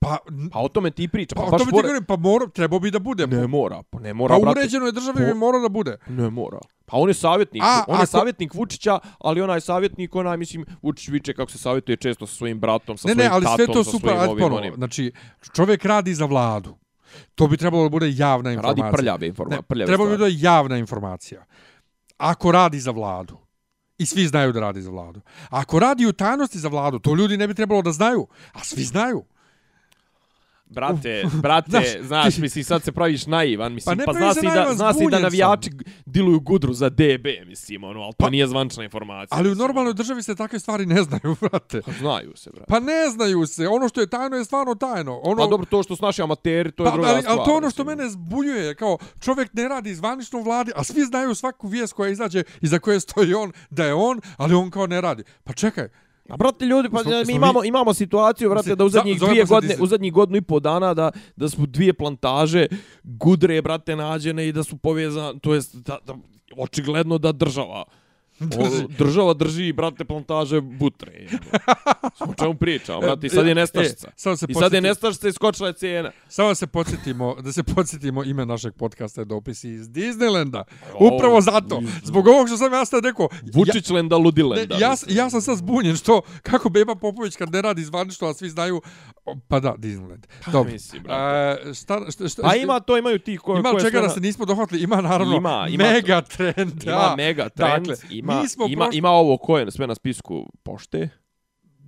Pa, 0.00 0.16
Pa 0.52 0.58
o 0.58 0.68
tome 0.68 0.90
ti 0.90 1.08
priča. 1.08 1.34
pa, 1.34 1.40
Pa, 1.40 1.46
o 1.46 1.50
tome 1.50 1.64
ti 1.64 1.70
fora- 1.70 1.82
govorim, 1.82 2.04
pa 2.04 2.16
mora, 2.18 2.46
trebao 2.48 2.78
bi 2.78 2.90
da 2.90 2.98
bude. 3.00 3.26
Ne 3.28 3.46
mora, 3.46 3.82
pa 3.82 3.98
ne 3.98 4.14
mora, 4.14 4.34
pa 4.34 4.40
brate. 4.40 4.60
uređenoj 4.60 4.92
državi 4.92 5.18
Po- 5.18 5.24
bi 5.24 5.34
mora 5.34 5.58
da 5.58 5.68
bude. 5.68 5.96
Ne 6.08 6.30
mora. 6.30 6.58
Pa 6.86 6.96
on 6.96 7.08
je 7.08 7.14
savjetnik, 7.14 7.62
A, 7.62 7.84
on 7.86 7.94
je 7.94 8.02
ako- 8.02 8.06
savjetnik 8.08 8.54
Vučića, 8.54 8.98
ali 9.20 9.40
onaj 9.40 9.60
savjetnik, 9.60 10.14
onaj, 10.14 10.36
mislim, 10.36 10.64
Vučić 10.82 11.08
viče 11.08 11.34
kako 11.34 11.50
se 11.50 11.58
savjetuje 11.58 11.96
često 11.98 12.26
sa 12.26 12.34
svojim 12.34 12.60
bratom, 12.60 12.96
sa 12.96 13.08
Ne, 13.08 13.14
svojim 13.14 13.18
ne, 13.20 13.34
ali 13.34 13.44
tatom, 13.44 13.56
sve 13.56 13.66
to 13.66 13.84
sa 13.84 13.90
super, 13.90 14.10
svojim 14.10 14.20
ajde 14.22 14.44
ovim, 14.44 14.52
onim. 14.54 14.74
Znači, 14.74 15.12
čovjek 15.52 15.84
radi 15.84 16.14
za 16.14 16.24
vladu. 16.26 16.76
To 17.34 17.46
bi 17.46 17.56
trebalo 17.56 17.82
da 17.82 17.88
bude 17.88 18.06
javna 18.08 18.52
informacija. 18.52 18.84
Radi 18.84 18.96
prljave 18.96 19.26
informa, 19.26 19.54
Ne, 19.56 19.62
prljave 19.62 19.86
trebalo 19.86 20.08
bi 20.08 20.14
da 20.14 20.18
bude 20.18 20.36
javna 20.38 20.76
informacija. 20.78 21.44
Ako 22.16 22.52
radi 22.52 22.80
za 22.80 22.90
vladu, 22.90 23.36
i 23.98 24.06
svi 24.06 24.26
znaju 24.26 24.52
da 24.52 24.60
radi 24.60 24.82
za 24.82 24.90
vladu. 24.90 25.20
Ako 25.50 25.78
radi 25.78 26.06
u 26.06 26.12
tajnosti 26.12 26.58
za 26.58 26.68
vladu, 26.68 26.98
to 26.98 27.14
ljudi 27.14 27.36
ne 27.36 27.48
bi 27.48 27.54
trebalo 27.54 27.82
da 27.82 27.92
znaju, 27.92 28.26
a 28.52 28.64
svi 28.64 28.82
znaju. 28.84 29.24
Brate, 30.70 31.24
brate, 31.42 31.70
Znaš, 31.70 31.86
znaš, 32.02 32.34
ti- 32.34 32.40
mislim, 32.40 32.64
sad 32.64 32.82
se 32.82 32.92
praviš 32.92 33.26
naivan, 33.26 33.72
mislim, 33.72 33.98
Pa 33.98 34.04
pa, 34.04 34.12
zna 34.12 34.34
si, 34.34 34.46
da, 34.46 34.74
zna 34.74 34.92
si 34.94 35.04
da 35.10 35.18
navijači 35.18 35.70
diluju 36.06 36.40
gudru 36.40 36.72
za 36.72 36.88
DB, 36.88 37.26
mislim, 37.46 37.84
ono, 37.84 38.00
ali 38.00 38.12
to 38.12 38.24
Pa- 38.24 38.30
nije 38.30 38.46
zvančna 38.46 38.84
informacija. 38.84 39.38
Ali 39.38 39.52
u 39.52 39.54
normalnoj 39.54 39.94
državi 39.94 40.22
se 40.22 40.34
takve 40.34 40.58
stvari 40.58 40.86
ne 40.86 41.02
znaju, 41.02 41.36
brate. 41.50 41.82
Pa 41.86 41.92
znaju 41.92 42.32
se, 42.36 42.50
brate. 42.50 42.66
Pa 42.68 42.80
ne 42.80 43.10
znaju 43.10 43.46
se. 43.46 43.68
Ono 43.68 43.88
što 43.88 44.00
je 44.00 44.06
tajno 44.06 44.36
je 44.36 44.44
stvarno 44.44 44.74
tajno. 44.74 45.20
Ono, 45.22 45.36
Pa 45.36 45.46
dobro, 45.46 45.66
to 45.66 45.82
što 45.82 45.96
su 45.96 46.04
naši 46.04 46.22
amateri, 46.22 46.72
to 46.72 46.82
je 46.82 46.90
pa, 46.90 46.92
druga 46.92 47.08
ali, 47.08 47.20
stvar. 47.22 47.38
ali 47.38 47.44
to 47.44 47.54
ono 47.56 47.70
što 47.70 47.84
mislim. 47.84 47.98
mene 47.98 48.10
zbunjuje. 48.10 48.74
Kao, 48.74 48.98
čovjek 49.20 49.54
ne 49.54 49.68
radi 49.68 49.94
zvanično 49.94 50.40
vladi, 50.40 50.72
a 50.76 50.84
svi 50.84 51.04
znaju 51.04 51.34
svaku 51.34 51.68
vijest 51.68 51.92
koja 51.92 52.10
izađe 52.10 52.42
i 52.60 52.66
za 52.66 52.78
koje 52.78 53.00
stoji 53.00 53.34
on, 53.34 53.52
da 53.70 53.84
je 53.84 53.94
on, 53.94 54.20
ali 54.36 54.54
on 54.54 54.70
kao 54.70 54.86
ne 54.86 55.00
radi. 55.00 55.22
Pa 55.44 55.52
čekaj, 55.52 55.88
A 56.30 56.36
brate 56.36 56.64
ljudi, 56.64 56.88
pa 56.90 56.98
Smo- 56.98 57.12
mi 57.26 57.32
imamo 57.32 57.64
imamo 57.64 57.94
situaciju 57.94 58.50
brate 58.50 58.74
da 58.76 58.84
u 58.84 58.88
za- 58.88 58.98
zadnjih 58.98 59.18
zovemo 59.18 59.32
dvije 59.32 59.44
godine, 59.44 59.76
u 59.80 59.86
zadnjih 59.86 60.12
godinu 60.12 60.36
i 60.36 60.42
pol 60.42 60.60
dana 60.60 60.94
da 60.94 61.10
da 61.36 61.48
su 61.48 61.66
dvije 61.66 61.94
plantaže 61.94 62.66
gudre 63.04 63.62
brate 63.62 63.96
nađene 63.96 64.48
i 64.48 64.52
da 64.52 64.62
su 64.62 64.76
povezane, 64.76 65.38
to 65.38 65.54
jest 65.54 65.76
da, 65.76 65.98
da 66.06 66.14
očigledno 66.56 67.18
da 67.18 67.32
država. 67.32 67.84
O, 68.40 68.68
država 68.88 69.34
drži, 69.34 69.72
brate, 69.72 70.04
plantaže 70.04 70.60
butre. 70.60 71.12
jebote. 71.22 71.58
O 72.20 72.34
čemu 72.34 72.54
pričamo, 72.54 73.00
brate, 73.00 73.26
i 73.26 73.30
sad 73.30 73.46
je 73.46 73.52
E, 73.52 73.54
nestašica. 73.54 74.08
e, 74.08 74.12
samo 74.16 74.36
se 74.36 74.46
I 74.48 74.54
sad 74.54 74.72
je 74.72 74.80
nestašica 74.80 75.28
i 75.28 75.32
skočila 75.32 75.68
je 75.68 75.74
cijena. 75.74 76.10
Samo 76.28 76.54
se 76.54 76.66
podsjetimo, 76.66 77.34
da 77.34 77.52
se 77.52 77.62
podsjetimo 77.64 78.24
ime 78.24 78.46
našeg 78.46 78.74
podcasta 78.74 79.20
je 79.20 79.24
dopisi 79.24 79.70
iz 79.70 79.88
Disneylanda. 79.88 80.62
Upravo 80.96 81.40
zato. 81.40 81.82
Zbog 82.04 82.26
ovog 82.26 82.46
što 82.46 82.56
sam 82.56 82.72
ja 82.72 82.84
sad 82.84 83.04
rekao. 83.04 83.28
Vučić 83.54 83.90
lenda 83.90 84.14
Ja, 84.14 84.18
ludilenda. 84.18 84.74
ne, 84.74 84.80
ja, 84.80 84.90
mislim. 84.90 85.16
ja 85.16 85.30
sam 85.30 85.40
sad 85.40 85.56
zbunjen 85.56 85.96
što 85.96 86.20
kako 86.42 86.68
Beba 86.68 86.94
Popović 86.94 87.36
kad 87.36 87.52
ne 87.52 87.62
radi 87.62 87.84
zvanično, 87.84 88.28
a 88.28 88.34
svi 88.34 88.48
znaju, 88.50 88.80
pa 89.48 89.60
da, 89.60 89.74
Disneyland. 89.74 90.26
Dobro. 90.46 90.72
mislim, 90.72 91.02
brate. 91.02 91.62
E, 91.62 91.74
šta, 91.74 92.00
šta, 92.10 92.28
šta, 92.28 92.42
Pa 92.42 92.54
ima 92.56 92.80
to, 92.80 92.98
imaju 92.98 93.18
ti 93.18 93.36
ko, 93.36 93.52
ima 93.52 93.70
koje 93.70 93.80
čega 93.80 93.90
sve 93.90 94.00
da 94.00 94.08
se 94.08 94.20
nismo 94.20 94.44
dohvatili, 94.44 94.82
ima 94.82 95.00
naravno 95.00 95.36
Ima, 95.36 95.66
ima 95.70 95.84
mega 95.84 96.20
trend. 96.22 96.82
Ima 96.84 96.92
da. 96.92 97.14
mega 97.16 97.48
trend, 97.48 97.86
Dakle, 97.86 97.96
ima, 98.10 98.48
smo 98.48 98.66
ima, 98.66 98.84
prošli- 98.84 98.98
ima 98.98 99.10
ovo 99.10 99.36
ko 99.36 99.58
je 99.58 99.70
sve 99.70 99.86
na 99.86 99.94
spisku 99.94 100.46
pošte. 100.62 101.08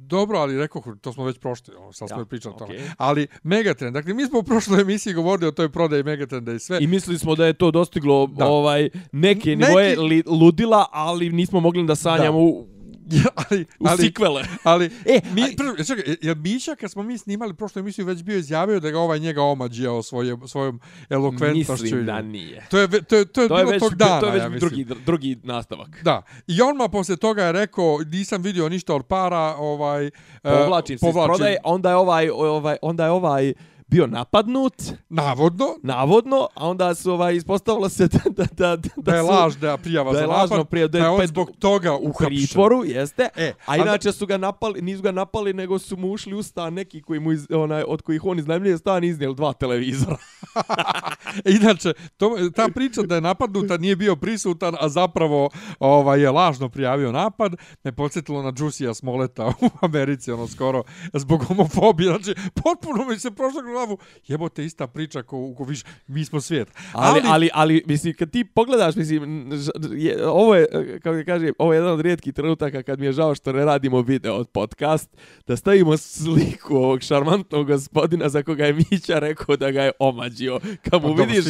Dobro, 0.05 0.39
ali 0.39 0.59
rekao, 0.59 0.83
to 0.95 1.13
smo 1.13 1.25
već 1.25 1.39
prošli, 1.39 1.75
ono, 1.77 1.93
sad 1.93 2.09
smo 2.09 2.19
Ja, 2.19 2.25
pričali 2.25 2.55
o 2.55 2.59
tome. 2.59 2.75
Ali 2.97 3.27
Megatrend, 3.43 3.95
dakle, 3.95 4.15
mi 4.15 4.27
smo 4.27 4.39
u 4.39 4.43
prošloj 4.43 4.81
emisiji 4.81 5.15
govorili 5.15 5.49
o 5.49 5.53
toj 5.53 5.69
prodaji 5.69 6.03
Megatrenda 6.03 6.53
i 6.53 6.59
sve. 6.59 6.79
I 6.81 6.87
mislili 6.87 7.19
smo 7.19 7.35
da 7.35 7.47
je 7.47 7.53
to 7.53 7.71
dostiglo 7.71 8.27
Da. 8.29 8.47
ovaj 8.47 8.89
neke 9.13 9.39
Neki- 9.51 9.57
nivoje 9.59 9.99
li, 9.99 10.23
ludila, 10.27 10.87
ali 10.93 11.31
nismo 11.31 11.61
mogli 11.61 11.87
da 11.87 11.95
sanjamo 11.95 12.39
Da. 12.41 12.82
Ja, 13.11 13.21
ali, 13.37 13.67
U 13.79 13.87
ali, 13.87 13.99
sikvele. 13.99 14.45
ali, 14.63 14.91
E, 15.07 15.21
mi, 15.33 15.43
aj- 15.43 15.57
prvo, 15.57 15.77
čekaj, 15.77 16.17
jer 16.23 16.37
Mića, 16.37 16.75
kad 16.75 16.91
smo 16.91 17.03
mi 17.03 17.19
snimali 17.19 17.55
prošlu 17.55 17.81
emisiju, 17.81 18.07
već 18.07 18.23
bio 18.23 18.39
izjavio 18.39 18.81
da 18.81 18.91
ga 18.91 18.99
ovaj 18.99 19.19
njega 19.19 19.43
omađijao 19.43 20.03
svoje, 20.03 20.37
svojom 20.47 20.81
elokventnošću. 21.11 21.73
Mislim 21.83 22.07
da 22.07 22.23
nije. 22.23 22.67
To 22.71 22.79
je, 22.79 22.89
to 22.89 22.97
je, 22.97 23.03
to 23.03 23.17
je, 23.17 23.49
To 23.49 23.59
je 23.59 23.65
bilo 23.65 23.71
već, 23.71 23.81
tog 23.81 23.95
dana, 23.95 24.21
to 24.21 24.27
je 24.27 24.33
već 24.33 24.43
ja 24.43 24.49
mislim. 24.49 24.71
drugi, 24.85 25.01
drugi 25.07 25.39
nastavak. 25.43 26.03
Da. 26.03 26.23
I 26.47 26.61
on 26.63 26.77
ma 26.77 26.89
posle 26.89 27.17
toga 27.17 27.45
je 27.45 27.53
rekao, 27.53 27.99
nisam 28.07 28.43
vidio 28.43 28.69
ništa 28.69 28.95
od 28.95 29.03
para, 29.03 29.55
ovaj... 29.57 30.07
e, 30.07 30.11
Povlačim 30.43 30.99
se 30.99 31.09
iz 31.09 31.15
prodaje, 31.15 31.57
onda 31.65 31.91
je 31.91 31.97
ovaj, 31.97 32.29
ovaj, 32.31 32.77
onda 32.83 33.05
je 33.05 33.11
ovaj 33.11 33.53
bio 33.93 34.07
napadnut, 34.07 34.75
Navodno, 35.09 35.67
navodno, 35.83 36.49
a 36.55 36.69
onda 36.69 36.95
su 36.95 37.13
ovaj 37.13 37.37
ispostavilo 37.37 37.89
se 37.89 38.09
da 38.09 38.19
da 38.27 38.45
da 38.47 38.77
da, 38.77 38.89
da 38.97 39.15
je 39.15 39.23
su- 39.23 39.29
lažna 39.29 39.77
prijava 39.77 40.13
da 40.13 40.17
za 40.17 40.23
je 40.23 40.29
napad, 40.29 40.41
lažno 40.43 40.65
prije 40.65 40.89
da 40.89 40.99
je 40.99 41.09
on 41.09 41.27
zbog 41.27 41.51
toga 41.59 41.93
u 41.93 42.13
pritvoru, 42.15 42.85
jeste. 42.85 43.29
E, 43.37 43.53
a 43.59 43.73
a 43.73 43.77
da- 43.77 43.83
inače 43.83 44.13
su 44.13 44.27
ga 44.27 44.37
napali, 44.37 44.83
nisu 44.83 45.03
ga 45.03 45.13
napali, 45.13 45.53
nego 45.53 45.79
su 45.79 45.97
mu 45.97 46.11
ušli 46.11 46.35
u 46.35 46.43
stan 46.43 46.75
neki 46.75 47.03
koji 47.03 47.21
mu 47.21 47.33
iz, 47.33 47.47
onaj 47.53 47.83
od 47.83 48.03
kojih 48.03 48.25
on 48.25 48.39
iznajmljuje 48.39 48.79
stan 48.79 49.05
iznijeli 49.05 49.35
dva 49.35 49.53
televizora. 49.53 50.17
Inače, 51.57 51.93
to, 52.17 52.37
ta 52.51 52.69
priča 52.69 53.03
da 53.03 53.15
je 53.15 53.21
napadnuta 53.21 53.77
nije 53.77 53.97
bio 53.97 54.17
prisutan, 54.17 54.75
a 54.81 54.89
zapravo 54.89 55.51
ovaj, 55.81 56.21
je 56.21 56.31
lažno 56.31 56.69
prijavio 56.69 57.13
napad, 57.13 57.55
me 57.85 57.93
podsjetilo 57.93 58.43
na 58.43 58.53
Jusija 58.59 58.95
Smoleta 58.95 59.47
u 59.49 59.53
Americi, 59.87 60.33
ono 60.33 60.49
skoro, 60.49 60.83
zbog 61.13 61.45
homofobije. 61.45 62.09
Znači, 62.09 62.35
potpuno 62.55 63.05
mi 63.05 63.19
se 63.19 63.31
prošlo 63.31 63.63
glavu, 63.83 63.99
jebote, 64.27 64.65
ista 64.65 64.87
priča 64.87 65.23
ko, 65.23 65.55
ko 65.57 65.65
viš, 65.65 65.85
mi 66.07 66.25
smo 66.25 66.41
svijet. 66.41 66.69
Ali, 66.93 67.21
ali, 67.21 67.29
ali, 67.29 67.51
ali, 67.55 67.83
mislim, 67.87 68.15
kad 68.15 68.31
ti 68.31 68.45
pogledaš, 68.45 68.97
mislim, 68.97 69.51
je, 69.93 70.29
ovo 70.29 70.55
je, 70.55 70.67
kako 71.03 71.19
ti 71.19 71.25
kažem, 71.25 71.53
ovo 71.59 71.73
je 71.73 71.77
jedan 71.77 71.93
od 71.93 72.01
rijetkih 72.01 72.35
trenutaka 72.35 72.83
kad 72.83 72.99
mi 72.99 73.07
je 73.07 73.13
žao 73.13 73.35
što 73.35 73.53
ne 73.53 73.65
radimo 73.65 74.01
video 74.01 74.35
od 74.35 74.49
podcast, 74.49 75.11
da 75.47 75.57
stavimo 75.57 75.97
sliku 75.97 76.77
ovog 76.77 77.03
šarmantnog 77.03 77.67
gospodina 77.67 78.29
za 78.29 78.43
koga 78.43 78.67
je 78.67 78.73
Mića 78.73 79.19
rekao 79.19 79.57
da 79.57 79.71
ga 79.71 79.83
je 79.83 79.93
omađio. 79.99 80.61
Kad 80.91 81.03
mu 81.03 81.17
Pa 81.17 81.23
vidiš 81.23 81.45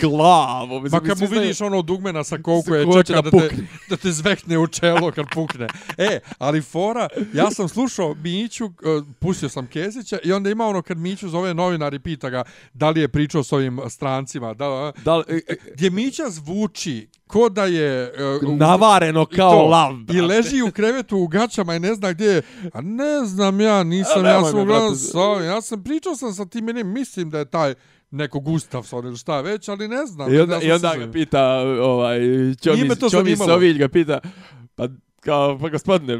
glavu. 0.00 0.80
Mislim, 0.80 1.04
kad 1.04 1.20
mu 1.20 1.26
vidiš 1.26 1.60
ono 1.60 1.82
dugmena 1.82 2.24
sa 2.24 2.38
koliko 2.38 2.74
je 2.74 2.86
čeka 3.06 3.22
da 3.22 3.30
da, 3.30 3.48
te, 3.48 3.56
da 3.88 3.96
te 3.96 4.12
zvekne 4.12 4.58
u 4.58 4.66
čelo 4.66 5.12
kad 5.12 5.26
pukne. 5.34 5.66
E, 5.98 6.20
ali 6.38 6.62
fora, 6.62 7.08
ja 7.34 7.50
sam 7.50 7.68
slušao 7.68 8.14
Miću, 8.14 8.64
uh, 8.64 8.72
pustio 9.18 9.48
sam 9.48 9.66
Kesića 9.66 10.18
i 10.24 10.32
onda 10.32 10.50
ima 10.50 10.66
ono 10.66 10.82
kad 10.82 10.98
Miću 10.98 11.28
zove 11.28 11.54
novinar 11.72 11.94
i 11.94 11.98
pita 11.98 12.30
ga 12.30 12.44
da 12.74 12.90
li 12.90 13.00
je 13.00 13.08
pričao 13.08 13.42
s 13.42 13.52
ovim 13.52 13.80
strancima, 13.88 14.54
da, 14.54 14.92
Da, 15.04 15.16
li- 15.16 15.24
e, 15.28 15.40
e, 15.48 15.56
gdje 15.74 15.90
Mića 15.90 16.24
zvuči 16.28 17.08
ko 17.26 17.48
da 17.48 17.64
je 17.64 18.12
uh, 18.42 18.48
u- 18.48 18.56
navareno 18.56 19.26
i 19.30 19.36
kao 19.36 19.50
to, 19.50 19.66
lav. 19.66 19.92
I 20.12 20.20
leži 20.20 20.62
u 20.62 20.70
krevetu 20.70 21.16
u 21.18 21.26
gaćama 21.26 21.74
i 21.74 21.80
ne 21.80 21.94
zna 21.94 22.12
gdje 22.12 22.26
je. 22.26 22.42
A 22.72 22.80
ne 22.80 23.24
znam 23.24 23.60
ja, 23.60 23.82
nisam, 23.82 24.24
A 24.24 24.28
ja 24.28 24.44
sam 24.44 24.56
me, 24.56 24.62
uglavnom 24.62 24.96
sa. 24.96 25.18
Ja 25.44 25.60
sam 25.60 25.84
pričao 25.84 26.16
sam 26.16 26.32
sa 26.32 26.44
tim, 26.46 26.64
mislim 26.84 27.30
da 27.30 27.38
je 27.38 27.44
taj 27.44 27.74
neko 28.10 28.40
Gustafsson 28.40 29.06
ili 29.06 29.16
šta 29.16 29.40
već, 29.40 29.68
ali 29.68 29.88
ne 29.88 30.06
znam. 30.06 30.34
I 30.34 30.38
onda, 30.38 30.60
i 30.62 30.72
onda 30.72 30.96
ga 30.96 31.12
pita, 31.12 31.58
ovaj, 31.80 32.18
Čomi. 33.10 33.36
Sovilj 33.36 33.78
ga 33.78 33.88
pita, 33.88 34.20
pa 34.74 34.88
kao, 35.20 35.58
pa 35.58 35.68
gospodine, 35.68 36.18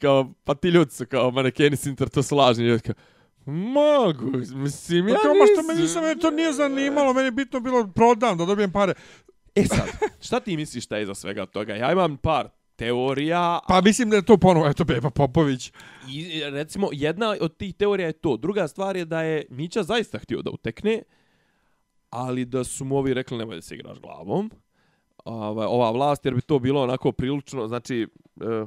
kao, 0.00 0.32
pa 0.44 0.54
ti 0.54 0.68
ljudi 0.68 0.90
su 0.90 1.06
kao 1.06 1.30
manekeni 1.30 1.76
sinter, 1.76 2.08
to 2.08 2.22
su 2.22 2.36
lažni. 2.36 2.64
ljudi 2.64 2.82
kao, 2.82 2.94
Mogu, 3.46 4.26
mislim, 4.54 5.08
ja 5.08 5.14
Pa 5.14 5.20
kao, 5.22 5.34
ma 5.34 5.46
što 5.52 5.62
me 5.62 5.68
nisam. 5.68 5.82
nisam, 5.82 6.02
meni 6.04 6.20
to 6.20 6.30
nije 6.30 6.52
zanimalo, 6.52 7.12
meni 7.12 7.26
je 7.26 7.30
bitno 7.32 7.60
bilo 7.60 7.86
prodam, 7.94 8.38
da 8.38 8.44
dobijem 8.44 8.72
pare. 8.72 8.94
E 9.54 9.64
sad, 9.64 9.88
šta 10.20 10.40
ti 10.40 10.56
misliš 10.56 10.84
šta 10.84 10.96
je 10.96 11.02
iza 11.02 11.14
svega 11.14 11.46
toga? 11.46 11.74
Ja 11.74 11.92
imam 11.92 12.16
par 12.16 12.48
teorija, 12.76 13.58
Pa 13.68 13.80
mislim 13.80 14.10
da 14.10 14.16
je 14.16 14.24
to 14.24 14.36
ponovo, 14.36 14.68
eto 14.68 14.84
Beba 14.84 15.10
Popović. 15.10 15.72
i 16.08 16.40
recimo 16.44 16.88
jedna 16.92 17.36
od 17.40 17.56
tih 17.56 17.74
teorija 17.74 18.06
je 18.06 18.12
to. 18.12 18.36
Druga 18.36 18.68
stvar 18.68 18.96
je 18.96 19.04
da 19.04 19.22
je 19.22 19.44
Mića 19.50 19.82
zaista 19.82 20.18
htio 20.18 20.42
da 20.42 20.50
utekne, 20.50 21.02
ali 22.10 22.44
da 22.44 22.64
su 22.64 22.84
mu 22.84 22.96
ovi 22.96 23.14
rekli 23.14 23.38
nemoj 23.38 23.54
da 23.56 23.62
se 23.62 23.74
igraš 23.74 23.98
glavom. 24.00 24.50
Ova, 25.24 25.68
ova 25.68 25.90
vlast, 25.90 26.24
jer 26.24 26.34
bi 26.34 26.40
to 26.40 26.58
bilo 26.58 26.82
onako 26.82 27.12
prilično, 27.12 27.68
znači, 27.68 28.06
e, 28.40 28.66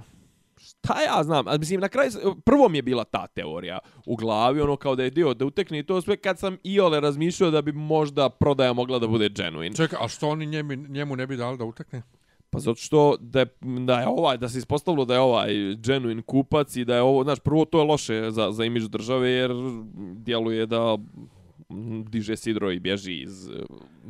šta 0.60 1.02
ja 1.02 1.24
znam, 1.24 1.48
a 1.48 1.58
mislim, 1.58 1.80
na 1.80 1.88
kraju, 1.88 2.12
prvo 2.46 2.70
mi 2.70 2.78
je 2.78 2.82
bila 2.82 3.04
ta 3.04 3.28
teorija 3.28 3.80
u 4.06 4.16
glavi, 4.16 4.62
ono 4.62 4.76
kao 4.76 4.96
da 4.96 5.04
je 5.04 5.10
dio 5.10 5.34
da 5.34 5.46
utekne 5.46 5.80
i 5.80 5.84
to 5.84 6.02
sve 6.02 6.18
kad 6.18 6.40
sam 6.40 6.58
i 6.64 6.80
ole 6.80 7.00
razmišljao 7.00 7.52
da 7.52 7.62
bi 7.62 7.72
možda 7.72 8.30
prodaja 8.30 8.74
mogla 8.74 9.00
da 9.00 9.08
bude 9.08 9.30
genuine. 9.30 9.76
Čekaj, 9.76 10.00
a 10.02 10.08
što 10.08 10.30
oni 10.30 10.46
njemu, 10.46 10.76
njemu 10.76 11.16
ne 11.16 11.28
bi 11.28 11.38
dali 11.38 11.58
da 11.58 11.64
utekne? 11.64 12.02
Pa 12.50 12.60
zato 12.60 12.82
što 12.82 13.16
da 13.20 13.40
je, 13.40 13.46
da 13.62 14.00
je 14.00 14.08
ovaj, 14.08 14.38
da 14.38 14.50
se 14.50 14.58
ispostavilo 14.58 15.06
da 15.06 15.14
je 15.14 15.20
ovaj 15.20 15.76
genuine 15.76 16.22
kupac 16.22 16.76
i 16.76 16.86
da 16.86 16.96
je 16.96 17.02
ovo, 17.02 17.24
znaš, 17.24 17.40
prvo 17.40 17.66
to 17.66 17.80
je 17.80 17.86
loše 17.86 18.32
za, 18.32 18.52
za 18.52 18.66
imidž 18.66 18.86
države 18.86 19.30
jer 19.30 19.52
djeluje 20.16 20.66
da 20.66 20.98
diže 22.06 22.38
sidro 22.38 22.72
i 22.72 22.80
bježi 22.80 23.22
iz 23.22 23.48
eh, 23.48 23.64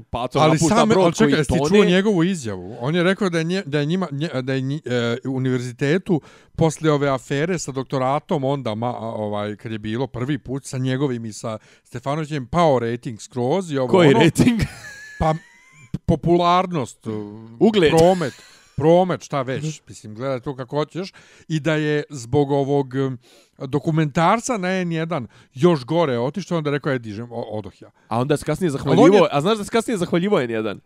pacova, 0.09 0.45
ali 0.45 0.53
napušta 0.53 0.75
sam, 0.75 0.89
brod 0.89 1.03
ali 1.03 1.13
čekaj, 1.13 1.45
koji 1.45 1.59
jesi 1.59 1.75
čuo 1.75 1.85
njegovu 1.85 2.23
izjavu? 2.23 2.77
On 2.79 2.95
je 2.95 3.03
rekao 3.03 3.29
da 3.29 3.37
je, 3.37 3.43
nje, 3.43 3.63
da 3.65 3.79
je 3.79 3.85
njima, 3.85 4.07
nje, 4.11 4.29
da 4.41 4.53
je 4.53 4.61
nji, 4.61 4.81
e, 4.85 5.17
univerzitetu 5.25 6.21
posle 6.55 6.91
ove 6.91 7.09
afere 7.09 7.59
sa 7.59 7.71
doktoratom 7.71 8.43
onda, 8.43 8.75
ma, 8.75 8.97
ovaj, 8.97 9.55
kad 9.55 9.71
je 9.71 9.79
bilo 9.79 10.07
prvi 10.07 10.37
put 10.37 10.65
sa 10.65 10.77
njegovim 10.77 11.25
i 11.25 11.33
sa 11.33 11.57
Stefanovićem 11.83 12.47
pao 12.47 12.79
rating 12.79 13.21
skroz 13.21 13.71
i 13.71 13.77
ovo 13.77 13.87
Koji 13.87 14.09
ono, 14.09 14.19
rating? 14.19 14.61
pa 15.19 15.35
popularnost, 16.05 17.07
Ugled. 17.59 17.91
promet, 17.97 18.33
promet, 18.79 19.23
šta 19.23 19.41
već, 19.41 19.81
mislim, 19.87 20.15
gledaj 20.15 20.39
to 20.39 20.55
kako 20.55 20.75
hoćeš, 20.75 21.13
i 21.47 21.59
da 21.59 21.73
je 21.73 22.03
zbog 22.09 22.51
ovog 22.51 22.95
em, 22.95 23.17
dokumentarca 23.59 24.57
na 24.57 24.67
N1 24.67 25.25
još 25.53 25.85
gore 25.85 26.19
otišao, 26.19 26.57
onda 26.57 26.71
rekao, 26.71 26.91
je 26.91 26.99
dižem, 26.99 27.27
odoh 27.31 27.81
ja. 27.81 27.91
A 28.07 28.19
onda 28.19 28.37
se 28.37 28.45
kasnije 28.45 28.69
zahvaljivo, 28.71 29.05
je- 29.17 29.29
a 29.31 29.41
znaš 29.41 29.57
da 29.57 29.63
se 29.63 29.71
kasnije 29.71 29.97
zahvaljivo 29.97 30.39
je 30.39 30.49
jedan? 30.49 30.79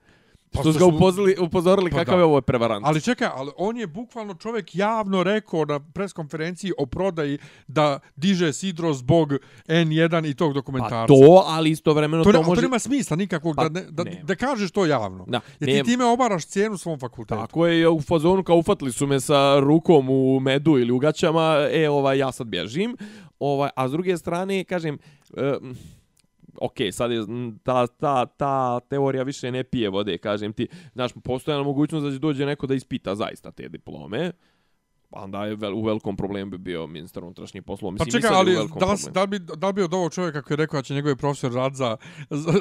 Pa 0.53 0.59
Što 0.61 0.73
su 0.73 0.79
što 0.79 0.89
ga 0.89 0.95
upozorili, 0.95 1.35
upozorili 1.39 1.91
Pa 1.91 1.97
kakav 1.97 2.13
da. 2.13 2.19
je 2.19 2.23
ovo 2.23 2.41
prevarant. 2.41 2.85
Ali 2.85 3.01
čekaj, 3.01 3.27
ali 3.33 3.51
on 3.57 3.77
je 3.77 3.87
bukvalno 3.87 4.33
čovjek 4.33 4.75
javno 4.75 5.23
rekao 5.23 5.65
na 5.65 5.79
preskonferenciji 5.79 6.71
o 6.77 6.85
prodaji 6.85 7.37
da 7.67 7.99
diže 8.15 8.53
sidro 8.53 8.93
zbog 8.93 9.33
N1 9.67 10.29
i 10.29 10.33
tog 10.33 10.51
pa 10.51 10.53
dokumentarca. 10.53 11.07
to, 11.07 11.43
ali 11.45 11.69
istovremeno 11.69 12.23
to, 12.23 12.31
to, 12.31 12.37
ne, 12.37 12.45
može... 12.45 12.61
to 12.61 12.67
nema 12.67 12.79
smisla 12.79 13.17
nikakvog 13.17 13.55
Pa, 13.55 13.69
da, 13.69 13.79
ne, 13.79 13.85
da, 13.89 14.03
nema. 14.03 14.23
da 14.23 14.35
kažeš 14.35 14.71
to 14.71 14.85
javno. 14.85 15.25
Da, 15.27 15.39
Jer 15.59 15.83
ti 15.83 15.91
time 15.91 16.05
obaraš 16.05 16.45
cijenu 16.45 16.77
svom 16.77 16.99
fakultetu. 16.99 17.41
Tako 17.41 17.67
je, 17.67 17.89
u 17.89 18.01
fazonu 18.01 18.43
kao 18.43 18.57
ufatili 18.57 18.91
su 18.91 19.07
me 19.07 19.19
sa 19.19 19.59
rukom 19.59 20.09
u 20.09 20.39
medu 20.39 20.77
ili 20.77 20.91
u 20.91 20.99
gaćama, 20.99 21.67
e, 21.71 21.89
ovaj, 21.89 22.17
ja 22.17 22.31
sad 22.31 22.47
bježim. 22.47 22.97
Ovaj, 23.39 23.69
a 23.75 23.87
s 23.87 23.91
druge 23.91 24.17
strane, 24.17 24.63
kažem, 24.63 24.97
e, 25.37 25.53
ok, 26.61 26.73
sad 26.91 27.11
je 27.11 27.19
ta, 27.63 27.87
ta, 27.87 28.25
ta 28.25 28.79
teorija 28.79 29.23
više 29.23 29.51
ne 29.51 29.63
pije 29.63 29.89
vode, 29.89 30.17
kažem 30.17 30.53
ti. 30.53 30.67
Znaš, 30.93 31.11
postoje 31.23 31.63
mogućnost 31.63 32.05
da 32.05 32.11
će 32.11 32.19
dođe 32.19 32.45
neko 32.45 32.67
da 32.67 32.73
ispita 32.73 33.15
zaista 33.15 33.51
te 33.51 33.69
diplome. 33.69 34.31
Pa 35.09 35.19
onda 35.19 35.45
je 35.45 35.55
vel, 35.55 35.75
u 35.75 35.83
velikom 35.83 36.17
problemu 36.17 36.51
bi 36.51 36.57
bio 36.57 36.87
ministar 36.87 37.23
unutrašnjih 37.23 37.63
poslova. 37.63 37.95
Pa 37.97 38.05
Mislim, 38.05 38.19
i 38.19 38.21
čekaj, 38.21 38.37
ali 38.37 38.55
da, 38.79 39.11
da, 39.11 39.25
bi, 39.25 39.39
da 39.39 39.71
bi 39.71 39.81
od 39.81 39.93
ovog 39.93 40.13
čovjeka 40.13 40.41
koji 40.41 40.55
je 40.55 40.57
rekao 40.57 40.77
da 40.79 40.83
će 40.83 40.93
njegovi 40.93 41.15
profesor 41.15 41.53
rad 41.53 41.75
za, 41.75 41.97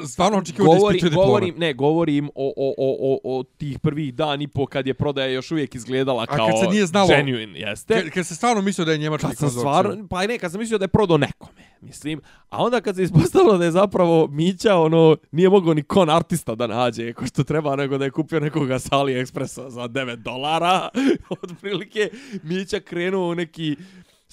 stvarno 0.07 0.37
očekivao 0.37 0.73
da 0.73 0.77
Govori, 0.79 0.95
ispituje 0.97 1.09
diplome? 1.09 1.27
govorim, 1.27 1.55
ne, 1.57 1.73
govorim 1.73 2.29
o, 2.35 2.53
o, 2.57 2.73
o, 2.77 2.97
o, 3.13 3.39
o 3.39 3.43
tih 3.43 3.79
prvih 3.79 4.13
dan 4.13 4.41
i 4.41 4.47
po 4.47 4.65
kad 4.65 4.87
je 4.87 4.93
prodaja 4.93 5.27
još 5.27 5.51
uvijek 5.51 5.75
izgledala 5.75 6.23
A 6.23 6.25
kao 6.25 6.47
kad 6.47 6.59
se 6.59 6.67
nije 6.67 6.85
znalo- 6.85 7.07
genuine, 7.07 7.59
jeste. 7.59 7.93
Kad, 7.93 8.09
kad 8.09 8.27
se 8.27 8.35
stvarno 8.35 8.61
mislio 8.61 8.85
da 8.85 8.91
je 8.91 8.97
njemački 8.97 9.27
Kad 9.27 9.37
sam 9.37 9.47
konzorcijum. 9.47 9.73
stvarno, 9.83 10.07
pa 10.07 10.27
ne, 10.27 10.37
kad 10.37 10.51
sam 10.51 10.59
mislio 10.59 10.77
da 10.77 10.83
je 10.83 10.89
prodao 10.89 11.17
nekome, 11.17 11.52
mislim. 11.83 12.21
A 12.49 12.63
onda 12.63 12.81
kad 12.81 12.95
se 12.95 13.03
ispostavilo 13.03 13.57
da 13.57 13.65
je 13.65 13.71
zapravo 13.71 14.27
Mića, 14.27 14.75
ono, 14.75 15.17
nije 15.31 15.49
mogao 15.49 15.73
ni 15.73 15.83
kon 15.83 16.09
artista 16.09 16.55
da 16.55 16.67
nađe, 16.67 17.13
ko 17.13 17.25
što 17.25 17.43
treba, 17.43 17.75
nego 17.75 17.97
da 17.97 18.05
je 18.05 18.11
kupio 18.11 18.39
nekoga 18.39 18.79
sa 18.79 18.95
AliExpressa 18.95 19.69
za 19.69 19.81
9 19.81 20.15
dolara, 20.15 20.89
otprilike, 21.43 22.09
Mića 22.43 22.79
krenuo 22.79 23.31
u 23.31 23.35
neki 23.35 23.75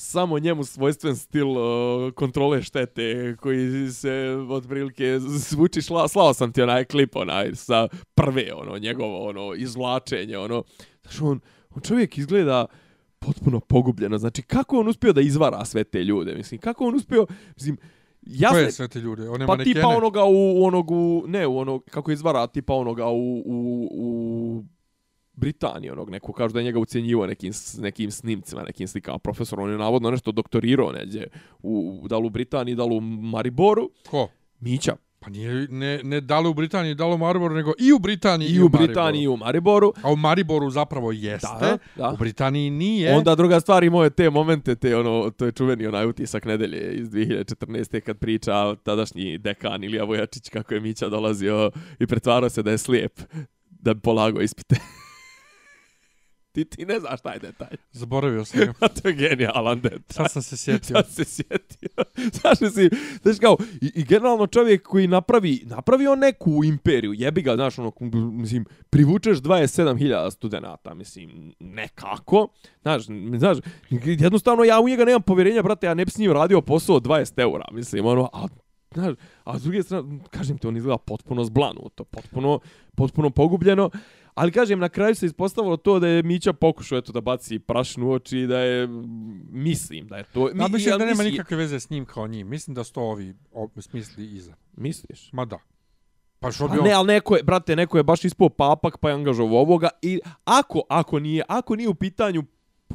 samo 0.00 0.38
njemu 0.38 0.64
svojstven 0.64 1.16
stil 1.16 1.48
uh, 1.48 2.12
kontrole 2.12 2.62
štete 2.62 3.36
koji 3.40 3.90
se 3.90 4.36
otprilike 4.50 5.18
zvuči 5.20 5.82
šla, 5.82 6.08
slao 6.08 6.34
sam 6.34 6.52
ti 6.52 6.62
onaj 6.62 6.84
klip 6.84 7.16
onaj 7.16 7.54
sa 7.54 7.88
prve 8.14 8.52
ono 8.54 8.78
njegovo 8.78 9.28
ono 9.28 9.54
izvlačenje 9.54 10.38
ono 10.38 10.64
znači 11.02 11.22
on, 11.22 11.40
on 11.70 11.82
čovjek 11.82 12.18
izgleda 12.18 12.66
potpuno 13.20 13.60
pogubljeno 13.60 14.18
znači 14.18 14.42
kako 14.42 14.80
on 14.80 14.88
uspio 14.88 15.12
da 15.12 15.20
izvara 15.20 15.64
sve 15.64 15.84
te 15.84 16.04
ljude 16.04 16.34
mislim 16.34 16.60
kako 16.60 16.84
on 16.84 16.94
uspio 16.94 17.26
mislim 17.56 17.76
ja 18.22 18.50
Koje 18.50 18.72
sve 18.72 18.88
te 18.88 19.00
ljude? 19.00 19.28
One 19.28 19.46
pa 19.46 19.52
manekene? 19.52 19.74
tipa 19.74 19.88
onoga 19.88 20.24
u 20.24 20.64
onog 20.64 20.90
u 20.90 21.24
ne 21.26 21.46
u 21.46 21.58
onog 21.58 21.84
kako 21.90 22.12
izvara 22.12 22.46
tipa 22.46 22.74
onoga 22.74 23.06
u 23.06 23.42
u 23.46 23.88
u 23.92 24.64
Britaniji 25.32 25.90
onog 25.90 26.10
neko 26.10 26.32
kažu 26.32 26.52
da 26.52 26.60
je 26.60 26.64
njega 26.64 26.78
ucjenjivo 26.78 27.26
nekim 27.26 27.52
nekim 27.78 28.10
snimcima, 28.10 28.62
nekim 28.62 28.88
slikama 28.88 29.18
profesor, 29.18 29.60
on 29.60 29.70
je 29.70 29.78
navodno 29.78 30.10
nešto 30.10 30.32
doktorirao 30.32 30.92
neđe 30.92 31.26
u, 31.62 32.00
u 32.02 32.08
da 32.08 32.18
li 32.18 32.26
u 32.26 32.30
Britaniji, 32.30 32.74
da 32.74 32.84
li 32.84 32.96
u 32.96 33.00
Mariboru. 33.00 33.90
Ko? 34.10 34.28
Mića. 34.60 34.96
Pa 35.22 35.30
nije, 35.30 35.66
ne, 35.70 36.00
ne 36.02 36.20
da 36.20 36.40
li 36.40 36.48
u 36.48 36.54
Britaniji, 36.54 36.94
da 36.94 37.06
li 37.06 37.14
u 37.14 37.18
Mariboru, 37.18 37.54
nego 37.54 37.72
i 37.78 37.92
u 37.92 37.98
Britaniji 37.98 38.48
I 38.48 38.62
u 38.62 38.68
Britaniji 38.68 39.22
i 39.22 39.28
u 39.28 39.36
Mariboru. 39.36 39.92
A 40.02 40.12
u 40.12 40.16
Mariboru 40.16 40.70
zapravo 40.70 41.12
jeste, 41.12 41.48
Da, 41.60 41.78
da. 41.96 42.10
u 42.10 42.16
Britaniji 42.16 42.70
nije. 42.70 43.16
Onda 43.16 43.34
druga 43.34 43.60
stvar 43.60 43.84
imao 43.84 44.04
je 44.04 44.10
te 44.10 44.30
momente, 44.30 44.74
te 44.76 44.96
ono, 44.96 45.30
to 45.30 45.46
je 45.46 45.52
čuveni 45.52 45.86
onaj 45.86 46.06
utisak 46.06 46.44
nedelje 46.44 46.94
iz 46.94 47.08
2014. 47.08 48.00
kad 48.00 48.18
priča 48.18 48.74
tadašnji 48.76 49.38
dekan 49.38 49.84
Ilija 49.84 50.04
Vojačić 50.04 50.48
kako 50.48 50.74
je 50.74 50.80
Mića 50.80 51.08
dolazio 51.08 51.70
i 51.98 52.06
pretvarao 52.06 52.50
se 52.50 52.62
da 52.62 52.70
je 52.70 52.78
slijep 52.78 53.20
da 53.68 53.94
bi 53.94 54.00
polagao 54.00 54.42
ispite. 54.42 54.76
Ti, 56.52 56.64
ti 56.64 56.86
ne 56.86 57.00
znaš 57.00 57.20
taj 57.20 57.38
detalj. 57.38 57.76
Zaboravio 57.92 58.44
sam 58.44 58.60
ga. 58.60 58.88
To 59.02 59.08
je 59.08 59.14
genijalan 59.14 59.80
detalj. 59.80 60.00
Sad 60.08 60.30
sam 60.30 60.42
se 60.42 60.56
sjetio. 60.56 60.94
Sad 60.94 61.08
se 61.08 61.24
sjetio. 61.24 61.88
Znaš 62.40 62.58
si, 62.58 62.90
znaš 63.22 63.38
kao, 63.40 63.56
i, 63.80 63.92
i 63.94 64.04
generalno 64.04 64.46
čovjek 64.46 64.82
koji 64.82 65.06
napravi, 65.06 65.62
napravi 65.64 66.06
on 66.06 66.18
neku 66.18 66.64
imperiju, 66.64 67.12
jebi 67.12 67.42
ga, 67.42 67.54
znaš, 67.54 67.78
ono, 67.78 67.92
mislim, 68.32 68.64
privučeš 68.90 69.38
27.000 69.38 70.30
studenta, 70.30 70.94
mislim, 70.94 71.54
nekako, 71.60 72.48
znaš, 72.82 73.02
znaš, 73.38 73.58
jednostavno 73.90 74.64
ja 74.64 74.80
u 74.80 74.88
njega 74.88 75.04
nemam 75.04 75.22
povjerenja, 75.22 75.62
brate, 75.62 75.86
ja 75.86 75.94
ne 75.94 76.04
bi 76.04 76.10
s 76.10 76.18
njim 76.18 76.32
radio 76.32 76.60
posao 76.60 76.96
od 76.96 77.02
20 77.02 77.40
eura, 77.40 77.64
mislim, 77.72 78.06
ono, 78.06 78.30
a 78.32 78.46
Znaš, 78.94 79.14
a 79.44 79.58
s 79.58 79.62
druge 79.62 79.82
strane, 79.82 80.18
kažem 80.30 80.58
ti, 80.58 80.66
on 80.66 80.76
izgleda 80.76 80.98
potpuno 80.98 81.44
zblanuto, 81.44 82.04
potpuno, 82.04 82.60
potpuno 82.94 83.30
pogubljeno. 83.30 83.90
Ali 84.34 84.52
kažem, 84.52 84.78
na 84.78 84.88
kraju 84.88 85.14
se 85.14 85.26
ispostavilo 85.26 85.76
to 85.76 85.98
da 85.98 86.08
je 86.08 86.22
Mića 86.22 86.52
pokušao 86.52 86.98
eto 86.98 87.12
da 87.12 87.20
baci 87.20 87.58
prašnu 87.58 88.08
u 88.08 88.12
oči 88.12 88.38
i 88.38 88.46
da 88.46 88.58
je, 88.58 88.88
mislim 89.50 90.06
da 90.06 90.16
je 90.16 90.24
to... 90.24 90.44
Mi, 90.44 90.54
mislim 90.54 90.88
jel 90.88 90.98
da 90.98 91.04
nema 91.04 91.22
misli- 91.22 91.30
nikakve 91.30 91.56
veze 91.56 91.80
s 91.80 91.90
njim 91.90 92.04
kao 92.04 92.26
njim. 92.26 92.48
Mislim 92.48 92.74
da 92.74 92.84
su 92.84 92.92
to 92.92 93.00
ovi 93.00 93.34
o, 93.52 93.68
smisli 93.78 94.34
iza. 94.34 94.54
Misliš? 94.76 95.32
Ma 95.32 95.44
da. 95.44 95.58
Pa 96.38 96.52
što 96.52 96.68
bi 96.68 96.76
A 96.76 96.80
on... 96.80 96.84
ne, 96.84 96.92
ali 96.92 97.06
neko 97.06 97.36
je, 97.36 97.42
brate, 97.42 97.76
neko 97.76 97.96
je 97.96 98.02
baš 98.02 98.24
ispao 98.24 98.48
papak 98.48 98.98
pa 98.98 99.08
je 99.08 99.14
angažovao 99.14 99.60
ovoga 99.60 99.88
i 100.02 100.20
ako, 100.44 100.82
ako 100.88 101.18
nije, 101.18 101.42
ako 101.48 101.76
nije 101.76 101.88
u 101.88 101.94
pitanju 101.94 102.42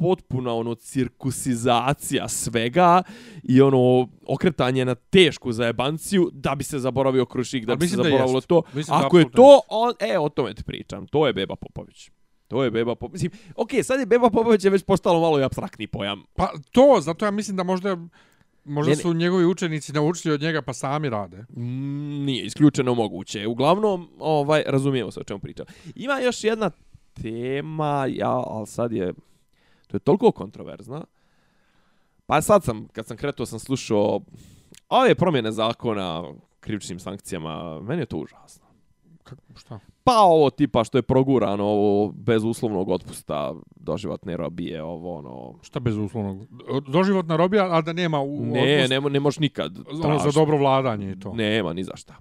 potpuna 0.00 0.54
ono 0.54 0.74
cirkusizacija 0.74 2.28
svega 2.28 3.02
i 3.42 3.60
ono 3.60 4.08
okretanje 4.26 4.84
na 4.84 4.94
tešku 4.94 5.52
zajebanciju 5.52 6.30
da 6.32 6.54
bi 6.54 6.64
se 6.64 6.78
zaboravio 6.78 7.24
Krušik, 7.26 7.64
da 7.64 7.72
A 7.72 7.76
bi 7.76 7.88
se 7.88 7.96
da 7.96 8.02
zaboravilo 8.02 8.40
to. 8.40 8.62
Mislim 8.72 8.98
da 8.98 9.06
Ako 9.06 9.18
je 9.18 9.30
to, 9.30 9.60
on, 9.68 9.92
e, 9.98 10.18
o 10.18 10.28
tome 10.28 10.54
ti 10.54 10.64
pričam. 10.64 11.06
To 11.06 11.26
je 11.26 11.32
Beba 11.32 11.56
Popović. 11.56 12.10
To 12.48 12.64
je 12.64 12.70
Beba 12.70 12.94
Popović. 12.94 13.22
Mislim, 13.22 13.40
okej, 13.56 13.82
sad 13.82 14.00
je 14.00 14.06
Beba 14.06 14.30
Popović 14.30 14.64
je 14.64 14.70
već 14.70 14.84
postalo 14.84 15.20
malo 15.20 15.40
i 15.40 15.44
abstraktni 15.44 15.86
pojam. 15.86 16.22
Pa 16.34 16.52
to, 16.72 16.98
zato 17.00 17.24
ja 17.24 17.30
mislim 17.30 17.56
da 17.56 17.62
možda 17.62 17.96
možda 18.64 18.90
Ne, 18.90 18.96
ne. 18.96 19.02
su 19.02 19.12
njegovi 19.14 19.46
učenici 19.46 19.92
naučili 19.92 20.34
od 20.34 20.40
njega 20.40 20.62
pa 20.62 20.72
sami 20.72 21.10
rade. 21.10 21.44
Mm, 21.56 22.24
nije 22.24 22.44
isključeno 22.44 22.94
moguće. 22.94 23.46
Uglavnom, 23.46 24.08
ovaj, 24.18 24.62
razumijemo 24.66 25.10
se 25.10 25.20
o 25.20 25.24
čemu 25.24 25.40
pričam. 25.40 25.66
Ima 25.94 26.18
još 26.18 26.44
jedna 26.44 26.70
tema, 27.22 28.06
ja, 28.10 28.42
ali 28.46 28.66
sad 28.66 28.92
je, 28.92 29.12
to 29.86 29.96
je 29.96 30.00
toliko 30.00 30.32
kontroverzna. 30.32 31.04
Pa 32.26 32.40
sad 32.40 32.64
sam, 32.64 32.88
kad 32.92 33.06
sam 33.06 33.16
kretao, 33.16 33.46
sam 33.46 33.58
slušao 33.58 34.20
ove 34.88 35.14
promjene 35.14 35.52
zakona 35.52 36.24
krivičnim 36.60 36.98
sankcijama, 36.98 37.80
meni 37.80 38.02
je 38.02 38.06
to 38.06 38.16
užasno. 38.16 38.66
Kako, 39.24 39.42
šta? 39.56 39.78
Pa 40.04 40.18
ovo 40.18 40.50
tipa 40.50 40.84
što 40.84 40.98
je 40.98 41.02
progurano, 41.02 41.64
ovo 41.64 42.12
bez 42.12 42.44
uslovnog 42.44 42.88
otpusta, 42.88 43.54
doživotne 43.76 44.36
robije, 44.36 44.82
ovo 44.82 45.18
ono... 45.18 45.54
Šta 45.62 45.80
bez 45.80 45.96
uslovnog? 45.96 46.46
Doživotna 46.88 47.36
robija, 47.36 47.76
a 47.76 47.80
da 47.80 47.92
nema 47.92 48.20
u 48.20 48.44
Ne, 48.44 48.60
otpust, 48.60 48.90
ne, 48.90 49.00
mo- 49.00 49.08
ne 49.08 49.20
možeš 49.20 49.38
nikad 49.38 49.78
ono 50.04 50.18
za 50.18 50.30
dobro 50.30 50.56
vladanje 50.56 51.10
i 51.12 51.20
to. 51.20 51.32
Nema, 51.34 51.72
ni 51.72 51.84
za 51.84 51.96
šta. 51.96 52.14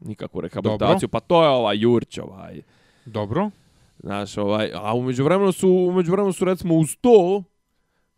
Nikakvu 0.00 0.40
rehabilitaciju. 0.40 1.08
Pa 1.08 1.20
to 1.20 1.42
je 1.42 1.48
ovaj 1.48 1.78
Jurć, 1.78 2.18
ovaj... 2.18 2.62
Dobro. 3.04 3.50
Znaš, 4.02 4.38
ovaj, 4.38 4.70
a 4.74 4.94
umeđu 4.94 5.24
vremenu 5.24 5.52
su, 5.52 5.68
umeđu 5.68 6.12
vremenu 6.12 6.32
su 6.32 6.44
recimo 6.44 6.74
uz 6.74 6.96
to, 7.00 7.42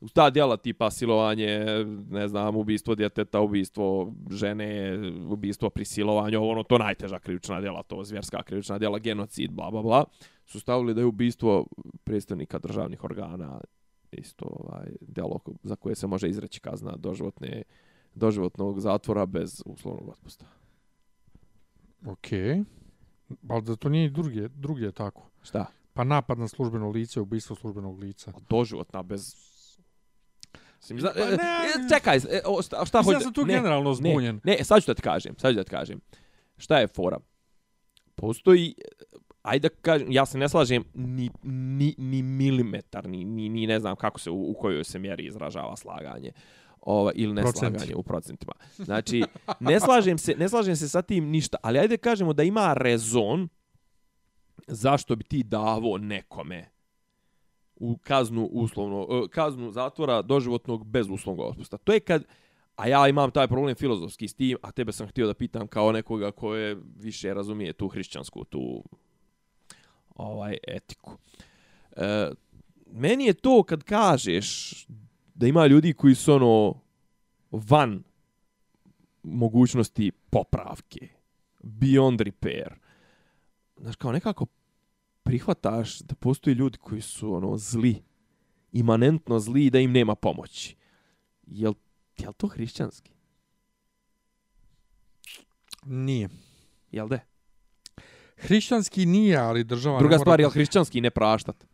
uz 0.00 0.12
ta 0.12 0.30
djela 0.30 0.56
tipa 0.56 0.90
silovanje, 0.90 1.64
ne 2.10 2.28
znam, 2.28 2.56
ubistvo 2.56 2.94
djeteta, 2.94 3.40
ubistvo 3.40 4.12
žene, 4.30 4.98
ubistvo 5.28 5.70
prisilovanje, 5.70 6.38
ovo 6.38 6.50
ono, 6.50 6.62
to 6.62 6.78
najteža 6.78 7.18
krivična 7.18 7.60
djela, 7.60 7.82
to 7.82 8.04
zvjerska 8.04 8.42
krivična 8.42 8.78
djela, 8.78 8.98
genocid, 8.98 9.50
bla, 9.50 9.70
bla, 9.70 9.82
bla, 9.82 10.04
su 10.46 10.60
stavili 10.60 10.94
da 10.94 11.00
je 11.00 11.06
ubistvo 11.06 11.66
predstavnika 12.04 12.58
državnih 12.58 13.04
organa 13.04 13.60
isto 14.12 14.46
ovaj, 14.50 14.86
djelo 15.00 15.40
za 15.62 15.76
koje 15.76 15.94
se 15.94 16.06
može 16.06 16.28
izreći 16.28 16.60
kazna 16.60 16.96
doživotne, 16.96 17.62
doživotnog 18.14 18.80
zatvora 18.80 19.26
bez 19.26 19.62
uslovnog 19.66 20.08
otpusta. 20.08 20.46
Okej. 22.06 22.62
Ali 23.48 23.62
da 23.62 23.76
to 23.76 23.88
nije 23.88 24.10
druge, 24.10 24.48
druge 24.48 24.92
tako. 24.92 25.33
Šta? 25.44 25.66
Pa 25.92 26.04
napad 26.04 26.38
na 26.38 26.48
službeno 26.48 26.90
lice, 26.90 27.20
ubistvo 27.20 27.56
službenog 27.56 27.98
lica. 27.98 28.32
doživotna 28.48 29.02
bez 29.02 29.34
Mislim, 30.80 31.00
zna, 31.00 31.10
Pa 31.14 31.20
e, 31.20 31.30
ne, 31.30 31.36
e, 31.36 31.88
čekaj, 31.94 32.16
e, 32.16 32.40
o, 32.46 32.62
šta, 32.62 32.84
šta 32.86 32.98
Mislim, 32.98 33.14
ja 33.14 33.20
sam 33.20 33.32
tu 33.32 33.46
ne, 33.46 33.54
generalno 33.54 33.94
zbunjen. 33.94 34.40
Ne, 34.44 34.56
ne, 34.58 34.64
sad 34.64 34.82
ću 34.82 34.86
da 34.86 34.94
ti 34.94 35.02
kažem, 35.02 35.34
sad 35.38 35.52
ću 35.52 35.56
da 35.56 35.64
ti 35.64 35.70
kažem. 35.70 36.00
Šta 36.56 36.78
je 36.78 36.86
fora? 36.86 37.18
Postoji, 38.14 38.74
ajde 39.42 39.68
da 39.68 39.74
kažem, 39.74 40.12
ja 40.12 40.26
se 40.26 40.38
ne 40.38 40.48
slažem 40.48 40.84
ni, 40.94 41.30
ni, 41.42 41.94
ni 41.98 42.22
milimetar, 42.22 43.08
ni, 43.08 43.24
ni, 43.24 43.48
ni 43.48 43.66
ne 43.66 43.80
znam 43.80 43.96
kako 43.96 44.20
se, 44.20 44.30
u, 44.30 44.50
u 44.50 44.54
kojoj 44.54 44.84
se 44.84 44.98
mjeri 44.98 45.26
izražava 45.26 45.76
slaganje. 45.76 46.32
Ova, 46.80 47.12
ili 47.14 47.32
ne 47.32 47.42
Procenti. 47.42 47.78
slaganje 47.78 47.94
u 47.94 48.02
procentima. 48.02 48.52
Znači, 48.76 49.22
ne 49.60 49.80
slažem 49.80 50.18
se, 50.18 50.34
ne 50.34 50.48
slažem 50.48 50.76
se 50.76 50.88
sa 50.88 51.02
tim 51.02 51.30
ništa, 51.30 51.56
ali 51.62 51.78
ajde 51.78 51.96
kažemo 51.96 52.32
da 52.32 52.42
ima 52.42 52.74
rezon 52.74 53.48
zašto 54.66 55.16
bi 55.16 55.24
ti 55.24 55.42
davo 55.42 55.98
nekome 55.98 56.70
u 57.76 57.96
kaznu 57.96 58.44
uslovno 58.52 59.06
e, 59.10 59.28
kaznu 59.30 59.70
zatvora 59.70 60.22
doživotnog 60.22 60.86
bez 60.86 61.06
uslovnog 61.10 61.46
otpusta. 61.46 61.76
To 61.76 61.92
je 61.92 62.00
kad 62.00 62.24
a 62.76 62.88
ja 62.88 63.08
imam 63.08 63.30
taj 63.30 63.48
problem 63.48 63.74
filozofski 63.74 64.28
s 64.28 64.34
tim, 64.34 64.56
a 64.62 64.70
tebe 64.70 64.92
sam 64.92 65.08
htio 65.08 65.26
da 65.26 65.34
pitam 65.34 65.66
kao 65.66 65.92
nekoga 65.92 66.30
ko 66.30 66.54
je 66.54 66.76
više 66.96 67.34
razumije 67.34 67.72
tu 67.72 67.88
hrišćansku 67.88 68.44
tu 68.44 68.84
ovaj 70.14 70.56
etiku. 70.68 71.18
E, 71.96 72.30
meni 72.86 73.24
je 73.24 73.34
to 73.34 73.62
kad 73.62 73.82
kažeš 73.82 74.86
da 75.34 75.46
ima 75.46 75.66
ljudi 75.66 75.92
koji 75.92 76.14
su 76.14 76.32
ono 76.34 76.74
van 77.50 78.02
mogućnosti 79.22 80.12
popravke, 80.30 81.08
beyond 81.62 82.22
repair. 82.22 82.74
Znaš, 83.84 83.96
kao 83.96 84.12
nekako 84.12 84.46
prihvataš 85.22 85.98
da 85.98 86.14
postoji 86.14 86.54
ljudi 86.54 86.78
koji 86.78 87.00
su 87.00 87.34
ono 87.34 87.56
zli, 87.56 88.02
imanentno 88.72 89.38
zli 89.38 89.66
i 89.66 89.70
da 89.70 89.78
im 89.78 89.92
nema 89.92 90.14
pomoći. 90.14 90.76
Jel, 91.46 91.74
jel 92.16 92.32
to 92.32 92.46
hrišćanski? 92.46 93.10
Nije. 95.84 96.28
Jel 96.90 97.08
de? 97.08 97.20
Hrišćanski 98.36 99.06
nije, 99.06 99.36
ali 99.36 99.64
država 99.64 99.98
Druga 99.98 100.12
ne 100.12 100.18
mora... 100.18 100.24
stvar, 100.24 100.40
jel 100.40 100.50
hrišćanski 100.50 101.00
ne 101.00 101.10
praštat? 101.10 101.66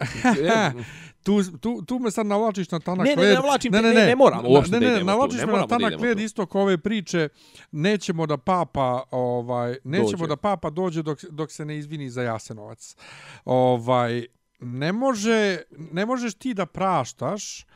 Tu, 1.26 1.58
tu, 1.58 1.82
tu 1.82 1.98
me 1.98 2.10
sad 2.10 2.26
navlačiš 2.26 2.70
na 2.70 2.80
tanak 2.80 3.06
Ne, 3.06 3.16
ne, 3.16 3.22
led. 3.22 3.28
ne 3.28 3.34
navlačim 3.34 3.72
te, 3.72 3.82
ne, 3.82 3.94
ne 3.94 4.16
moramo 4.16 4.48
uopšte 4.48 4.72
ne, 4.72 4.80
da 4.80 4.86
ne, 4.86 4.92
idemo 4.92 5.00
tu, 5.02 5.06
navlačiš 5.06 5.40
ne 5.40 5.46
me 5.46 5.52
na 5.52 5.66
tanak 5.66 6.00
led 6.00 6.20
isto 6.20 6.46
kao 6.46 6.62
ove 6.62 6.78
priče. 6.78 7.28
Nećemo 7.72 8.26
da 8.26 8.36
papa, 8.36 9.02
ovaj, 9.10 9.76
nećemo 9.84 10.10
Dođe. 10.10 10.26
da 10.26 10.36
papa 10.36 10.70
dođe 10.70 11.02
dok, 11.02 11.24
dok 11.24 11.52
se 11.52 11.64
ne 11.64 11.78
izvini 11.78 12.10
za 12.10 12.22
Jasenovac. 12.22 12.96
Ovaj, 13.44 14.26
ne, 14.60 14.92
može, 14.92 15.58
ne 15.92 16.06
možeš 16.06 16.34
ti 16.34 16.54
da 16.54 16.66
praštaš 16.66 17.66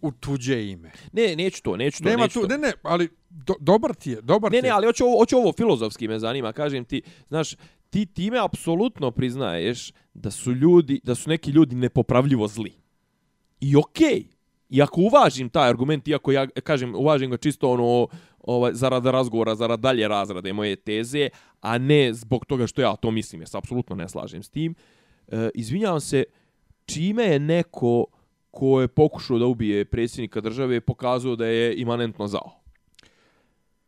u 0.00 0.12
tuđe 0.12 0.66
ime. 0.66 0.92
ne, 1.12 1.36
neću 1.36 1.62
to, 1.62 1.76
neću 1.76 2.02
to, 2.02 2.08
Nema 2.08 2.22
neću 2.22 2.40
tu, 2.40 2.48
to. 2.48 2.48
ne, 2.48 2.58
ne, 2.58 2.72
ali 2.82 3.08
do, 3.30 3.54
dobar 3.60 3.94
ti 3.94 4.10
je, 4.10 4.20
dobar 4.22 4.52
Ne, 4.52 4.58
ti 4.58 4.62
ne, 4.62 4.68
je. 4.68 4.72
ali 4.72 4.86
hoću 4.86 5.04
ovo, 5.04 5.18
hoću 5.18 5.36
ovo 5.36 5.52
filozofski 5.52 6.08
me 6.08 6.18
zanima, 6.18 6.52
kažem 6.52 6.84
ti, 6.84 7.02
znaš, 7.28 7.54
ti 7.94 8.06
time 8.06 8.38
apsolutno 8.44 9.10
priznaješ 9.10 9.92
da 10.14 10.30
su 10.30 10.52
ljudi, 10.52 11.00
da 11.04 11.14
su 11.14 11.30
neki 11.30 11.50
ljudi 11.50 11.76
nepopravljivo 11.76 12.48
zli. 12.48 12.72
I 13.60 13.76
okej, 13.76 14.08
okay, 14.08 14.24
i 14.68 14.82
ako 14.82 15.00
uvažim 15.00 15.48
taj 15.48 15.68
argument, 15.68 16.08
iako 16.08 16.32
ja 16.32 16.46
kažem, 16.46 16.94
uvažim 16.94 17.30
ga 17.30 17.36
čisto 17.36 17.70
ono, 17.70 18.08
ovaj, 18.40 18.72
zarad 18.74 19.06
razgovora, 19.06 19.54
zarad 19.54 19.80
dalje 19.80 20.08
razrade 20.08 20.52
moje 20.52 20.76
teze, 20.76 21.28
a 21.60 21.78
ne 21.78 22.12
zbog 22.12 22.46
toga 22.46 22.66
što 22.66 22.82
ja 22.82 22.96
to 22.96 23.10
mislim, 23.10 23.40
jer 23.40 23.48
se 23.48 23.58
apsolutno 23.58 23.96
ne 23.96 24.08
slažem 24.08 24.42
s 24.42 24.48
tim, 24.48 24.74
e, 25.28 25.50
izvinjavam 25.54 26.00
se, 26.00 26.24
čime 26.86 27.22
je 27.24 27.38
neko 27.38 28.06
ko 28.50 28.80
je 28.80 28.88
pokušao 28.88 29.38
da 29.38 29.46
ubije 29.46 29.84
predsjednika 29.84 30.40
države 30.40 30.80
pokazao 30.80 31.36
da 31.36 31.46
je 31.46 31.76
imanentno 31.76 32.26
zao. 32.26 32.63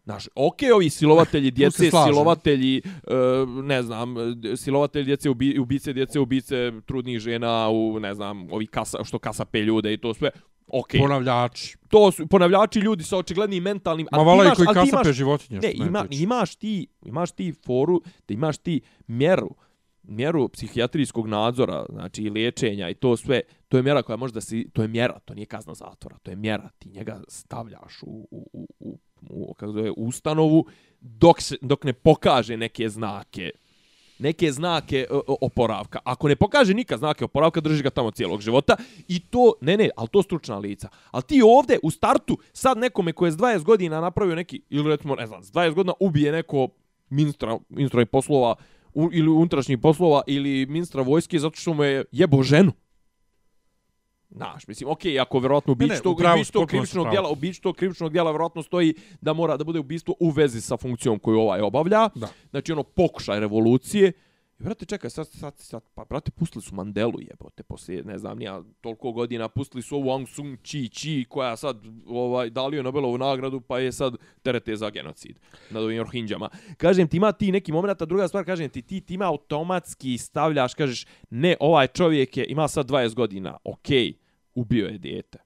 Znaš, 0.06 0.28
okej, 0.34 0.72
ovi 0.72 0.90
silovatelji 0.90 1.50
djece, 1.58 1.90
silovatelji, 1.90 2.76
e, 2.76 2.82
ne 3.46 3.82
znam, 3.82 4.14
silovatelji 4.56 5.04
djece, 5.04 5.30
ubi, 5.30 5.58
ubice 5.58 5.92
djece, 5.92 6.20
ubice 6.20 6.72
trudnih 6.86 7.18
žena, 7.18 7.68
u, 7.68 8.00
ne 8.00 8.14
znam, 8.14 8.52
ovi 8.52 8.66
kasa, 8.66 9.04
što 9.04 9.18
kasape 9.18 9.58
ljude 9.60 9.92
i 9.92 9.98
to 9.98 10.14
sve, 10.14 10.30
okej. 10.68 11.00
Ponavljači. 11.00 11.76
To 11.88 12.12
su 12.12 12.26
ponavljači 12.26 12.78
ljudi 12.78 13.04
sa 13.04 13.18
očiglednim 13.18 13.62
mentalnim... 13.62 14.08
Ma 14.12 14.18
ali 14.18 14.24
ti 14.24 14.26
vala 14.26 14.42
i 14.42 14.46
imaš- 14.46 14.56
koji 14.56 14.66
ali 14.68 14.74
ti 14.76 14.90
kasape 14.90 15.02
imaš- 15.02 15.16
životinje. 15.16 15.60
Ne, 15.60 15.72
ima, 15.76 16.06
imaš 16.10 16.54
ti, 16.54 16.86
imaš 17.02 17.32
ti 17.32 17.52
foru, 17.66 18.02
da 18.28 18.34
imaš 18.34 18.58
ti 18.58 18.80
mjeru, 19.06 19.50
mjeru 20.08 20.48
psihijatrijskog 20.48 21.28
nadzora, 21.28 21.86
znači 21.88 22.22
i 22.22 22.30
liječenja 22.30 22.90
i 22.90 22.94
to 22.94 23.16
sve, 23.16 23.40
to 23.68 23.76
je 23.76 23.82
mjera 23.82 24.02
koja 24.02 24.16
može 24.16 24.34
da 24.34 24.40
si, 24.40 24.68
to 24.72 24.82
je 24.82 24.88
mjera, 24.88 25.18
to 25.24 25.34
nije 25.34 25.46
kazna 25.46 25.74
zatvora, 25.74 26.18
to 26.22 26.30
je 26.30 26.36
mjera, 26.36 26.68
ti 26.78 26.88
njega 26.88 27.20
stavljaš 27.28 28.02
u, 28.02 28.28
u, 28.30 28.48
u, 28.52 28.68
u, 28.80 28.98
u 29.30 29.54
kako 29.54 29.72
zove, 29.72 29.90
ustanovu 29.96 30.66
dok, 31.00 31.40
se, 31.40 31.56
dok 31.60 31.84
ne 31.84 31.92
pokaže 31.92 32.56
neke 32.56 32.88
znake 32.88 33.50
neke 34.18 34.52
znake 34.52 34.98
e, 34.98 35.06
oporavka. 35.40 35.98
Ako 36.04 36.28
ne 36.28 36.36
pokaže 36.36 36.74
nikad 36.74 36.98
znake 36.98 37.24
oporavka, 37.24 37.60
drži 37.60 37.82
ga 37.82 37.90
tamo 37.90 38.10
cijelog 38.10 38.40
života. 38.40 38.76
I 39.08 39.20
to, 39.20 39.52
ne, 39.60 39.76
ne, 39.76 39.90
ali 39.96 40.08
to 40.08 40.22
stručna 40.22 40.58
lica. 40.58 40.88
Ali 41.10 41.22
ti 41.22 41.42
ovde 41.44 41.78
u 41.82 41.90
startu, 41.90 42.38
sad 42.52 42.78
nekome 42.78 43.12
ko 43.12 43.26
je 43.26 43.32
s 43.32 43.36
20 43.36 43.62
godina 43.62 44.00
napravio 44.00 44.34
neki, 44.34 44.60
ili 44.70 44.90
recimo, 44.90 45.14
ne 45.14 45.26
znam, 45.26 45.42
s 45.42 45.52
20 45.52 45.74
godina 45.74 45.92
ubije 46.00 46.32
neko 46.32 46.68
ministra, 47.10 47.58
ministra 47.68 48.02
i 48.02 48.06
poslova, 48.06 48.54
u, 48.96 49.10
ili 49.12 49.28
unutrašnjih 49.28 49.78
poslova, 49.78 50.22
ili 50.26 50.66
ministra 50.66 51.02
vojske, 51.02 51.38
zato 51.38 51.56
što 51.56 51.74
mu 51.74 51.84
je 51.84 52.04
jebo 52.12 52.42
ženu. 52.42 52.72
Znaš, 54.30 54.66
mislim, 54.66 54.90
okej, 54.90 55.12
okay, 55.12 55.20
ako 55.20 55.40
ne, 55.40 55.72
ubić 55.72 55.90
tog, 56.02 56.20
ubić 56.34 56.50
tog 56.50 56.68
krivičnog 56.68 57.10
djela, 57.10 57.30
ubić 57.30 57.60
tog 57.60 57.76
krivičnog 57.76 58.12
djela 58.12 58.32
verovatno 58.32 58.62
stoji 58.62 58.94
da 59.20 59.32
mora 59.32 59.56
da 59.56 59.64
bude 59.64 59.78
ubistvo 59.78 60.14
u 60.20 60.30
vezi 60.30 60.60
sa 60.60 60.76
funkcijom 60.76 61.18
koju 61.18 61.38
ovaj 61.38 61.60
obavlja. 61.60 62.08
Da. 62.14 62.28
Znači 62.50 62.72
ono 62.72 62.82
pokušaj 62.82 63.40
revolucije. 63.40 64.12
I 64.58 64.62
brate, 64.62 64.86
čekaj, 64.86 65.10
sad, 65.10 65.28
sad, 65.28 65.58
sad, 65.58 65.82
pa 65.94 66.04
brate, 66.04 66.30
pustili 66.30 66.62
su 66.62 66.74
Mandelu 66.74 67.20
jebote, 67.20 67.62
poslije, 67.62 68.04
ne 68.04 68.18
znam, 68.18 68.38
nija 68.38 68.62
toliko 68.80 69.12
godina, 69.12 69.48
pustili 69.48 69.82
su 69.82 69.96
ovu 69.96 70.10
Aung 70.10 70.28
San 70.28 70.56
Chi 70.62 70.88
Chi, 70.88 71.24
koja 71.28 71.56
sad, 71.56 71.84
ovaj, 72.06 72.50
dalio 72.50 72.82
Nobelovu 72.82 73.18
nagradu, 73.18 73.60
pa 73.60 73.78
je 73.78 73.92
sad 73.92 74.16
terete 74.42 74.76
za 74.76 74.90
genocid 74.90 75.38
nad 75.70 75.82
ovim 75.82 76.02
Rohinđama. 76.02 76.48
Kažem 76.76 77.08
ti, 77.08 77.16
ima 77.16 77.32
ti 77.32 77.52
neki 77.52 77.72
moment, 77.72 78.02
a 78.02 78.04
druga 78.04 78.28
stvar, 78.28 78.44
kažem 78.44 78.68
ti, 78.68 78.82
ti 78.82 79.00
time 79.00 79.24
automatski 79.24 80.18
stavljaš, 80.18 80.74
kažeš, 80.74 81.06
ne, 81.30 81.56
ovaj 81.60 81.86
čovjek 81.86 82.36
je, 82.36 82.46
ima 82.48 82.68
sad 82.68 82.90
20 82.90 83.14
godina, 83.14 83.56
okej, 83.64 84.12
ubio 84.54 84.86
je 84.86 84.98
dijete. 84.98 85.38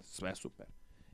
Sve 0.00 0.34
super. 0.34 0.66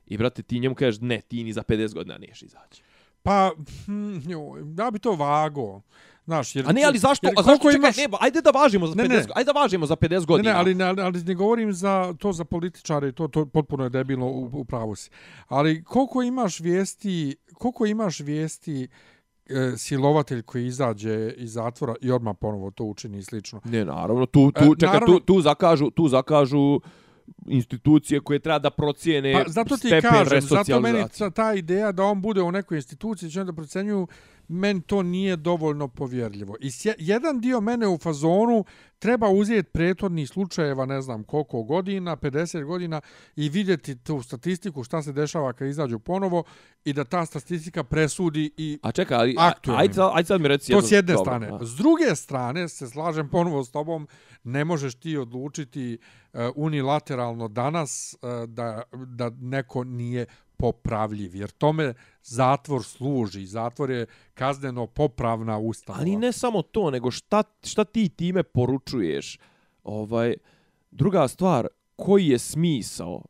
I 0.05 0.17
brate, 0.17 0.43
ti 0.43 0.59
njemu 0.59 0.75
kažeš, 0.75 1.01
ne, 1.01 1.21
ti 1.21 1.43
ni 1.43 1.53
za 1.53 1.63
50 1.63 1.93
godina 1.93 2.17
niješ 2.17 2.41
izaći. 2.41 2.83
Pa, 3.23 3.51
hm, 3.85 4.29
joj, 4.29 4.61
ja 4.77 4.91
bi 4.91 4.99
to 4.99 5.15
vago. 5.15 5.81
Znaš, 6.31 6.55
jer, 6.55 6.65
A 6.67 6.71
ne, 6.71 6.83
ali 6.83 6.97
zašto? 6.97 7.27
Jer 7.27 7.33
A 7.37 7.43
zašto 7.43 7.57
čekaj, 7.63 7.75
imaš... 7.77 7.97
ne, 7.97 8.07
ba, 8.07 8.17
ajde 8.21 8.41
da 8.41 8.49
važimo 8.51 8.87
za 8.87 8.95
Ne, 8.95 9.03
50, 9.03 9.09
ne. 9.09 9.25
ajde 9.35 9.45
da 9.45 9.51
važimo 9.53 9.85
za 9.85 9.95
50 9.95 10.09
Ne, 10.11 10.25
godina. 10.25 10.49
ne, 10.49 10.57
ali, 10.57 10.75
ne, 10.75 10.85
ali, 10.85 11.01
ali 11.01 11.21
ne 11.21 11.33
govorim 11.35 11.73
za 11.73 11.93
to 12.13 12.33
za 12.33 12.45
političare, 12.45 13.11
to, 13.11 13.27
to 13.27 13.45
potpuno 13.47 13.83
je 13.83 13.89
debilno 13.89 14.25
u, 14.27 14.49
u 14.53 14.65
pravu 14.65 14.95
si. 14.95 15.09
Ali 15.47 15.83
koliko 15.83 16.21
imaš 16.23 16.59
vijesti, 16.59 17.15
koliko 17.53 17.85
imaš 17.85 18.19
vijesti 18.19 18.87
e, 19.47 19.73
silovatelj 19.77 20.41
koji 20.43 20.65
izađe 20.65 21.33
iz 21.37 21.53
zatvora 21.53 21.95
i 22.01 22.11
odmah 22.11 22.35
ponovo 22.39 22.71
to 22.71 22.83
učini 22.85 23.17
i 23.17 23.23
slično. 23.23 23.61
Ne, 23.65 23.85
naravno, 23.85 24.25
tu, 24.25 24.51
tu, 24.51 24.63
E, 24.63 24.67
čekaj, 24.69 24.93
naravno- 24.93 25.19
tu, 25.19 25.25
tu 25.25 25.41
zakažu, 25.41 25.89
tu 25.89 26.07
zakažu 26.07 26.79
institucije 27.47 28.19
koje 28.19 28.39
treba 28.39 28.59
da 28.59 28.69
procijene 28.69 29.33
Pa 29.35 29.49
zato 29.49 29.69
ti 29.71 29.79
stepen 29.79 30.11
kažem, 30.11 30.41
zato 30.41 30.79
meni 30.79 31.03
ta, 31.09 31.29
ta 31.29 31.53
ideja 31.53 31.91
da 31.91 32.03
on 32.03 32.21
bude 32.21 32.41
u 32.41 32.51
nekoj 32.51 32.77
instituciji, 32.77 33.31
će 33.31 33.41
onda 33.41 33.53
procenjuju, 33.53 34.07
meni 34.51 34.81
to 34.81 35.03
nije 35.03 35.35
dovoljno 35.35 35.87
povjerljivo. 35.87 36.55
I 36.59 36.69
jedan 36.97 37.39
dio 37.41 37.61
mene 37.61 37.87
u 37.87 37.97
fazonu 37.97 38.65
treba 38.99 39.29
uzeti 39.29 39.69
prethodnih 39.69 40.29
slučajeva, 40.29 40.85
ne 40.85 41.01
znam 41.01 41.23
koliko 41.23 41.63
godina, 41.63 42.15
50 42.15 42.63
godina, 42.63 43.01
i 43.35 43.49
vidjeti 43.49 43.95
tu 43.95 44.21
statistiku 44.21 44.83
šta 44.83 45.01
se 45.01 45.13
dešava 45.13 45.53
kad 45.53 45.67
izađu 45.67 45.99
ponovo 45.99 46.43
i 46.85 46.93
da 46.93 47.03
ta 47.03 47.25
statistika 47.25 47.83
presudi 47.83 48.51
i 48.57 48.79
A 48.81 48.91
čekaj, 48.91 49.17
ali, 49.17 49.35
ajde, 49.67 50.01
ajde 50.13 50.27
sad 50.27 50.41
mi 50.41 50.47
reci 50.47 50.71
To 50.71 50.77
jednu- 50.77 50.87
s 50.87 50.91
jedne 50.91 51.13
dobro, 51.13 51.23
strane. 51.25 51.47
a. 51.47 51.65
S 51.65 51.71
druge 51.71 52.15
strane, 52.15 52.69
se 52.69 52.87
slažem 52.87 53.29
ponovo 53.29 53.63
s 53.63 53.71
tobom, 53.71 54.07
ne 54.43 54.65
možeš 54.65 54.95
ti 54.95 55.17
odlučiti 55.17 55.97
uh, 56.33 56.39
unilateralno 56.55 57.47
danas 57.47 58.15
uh, 58.21 58.49
da, 58.49 58.83
da 59.07 59.29
neko 59.31 59.83
nije 59.83 60.25
popravljiv. 60.61 61.35
Jer 61.35 61.49
tome 61.51 61.93
zatvor 62.23 62.83
služi. 62.83 63.45
Zatvor 63.45 63.89
je 63.91 64.05
kazneno 64.33 64.87
popravna 64.87 65.57
ustanova. 65.57 66.01
Ali 66.01 66.15
ne 66.15 66.31
samo 66.31 66.61
to, 66.61 66.91
nego 66.91 67.11
šta, 67.11 67.43
šta 67.63 67.83
ti 67.83 68.09
time 68.09 68.43
poručuješ? 68.43 69.39
Ovaj, 69.83 70.35
druga 70.91 71.27
stvar, 71.27 71.67
koji 71.95 72.27
je 72.27 72.39
smisao? 72.39 73.21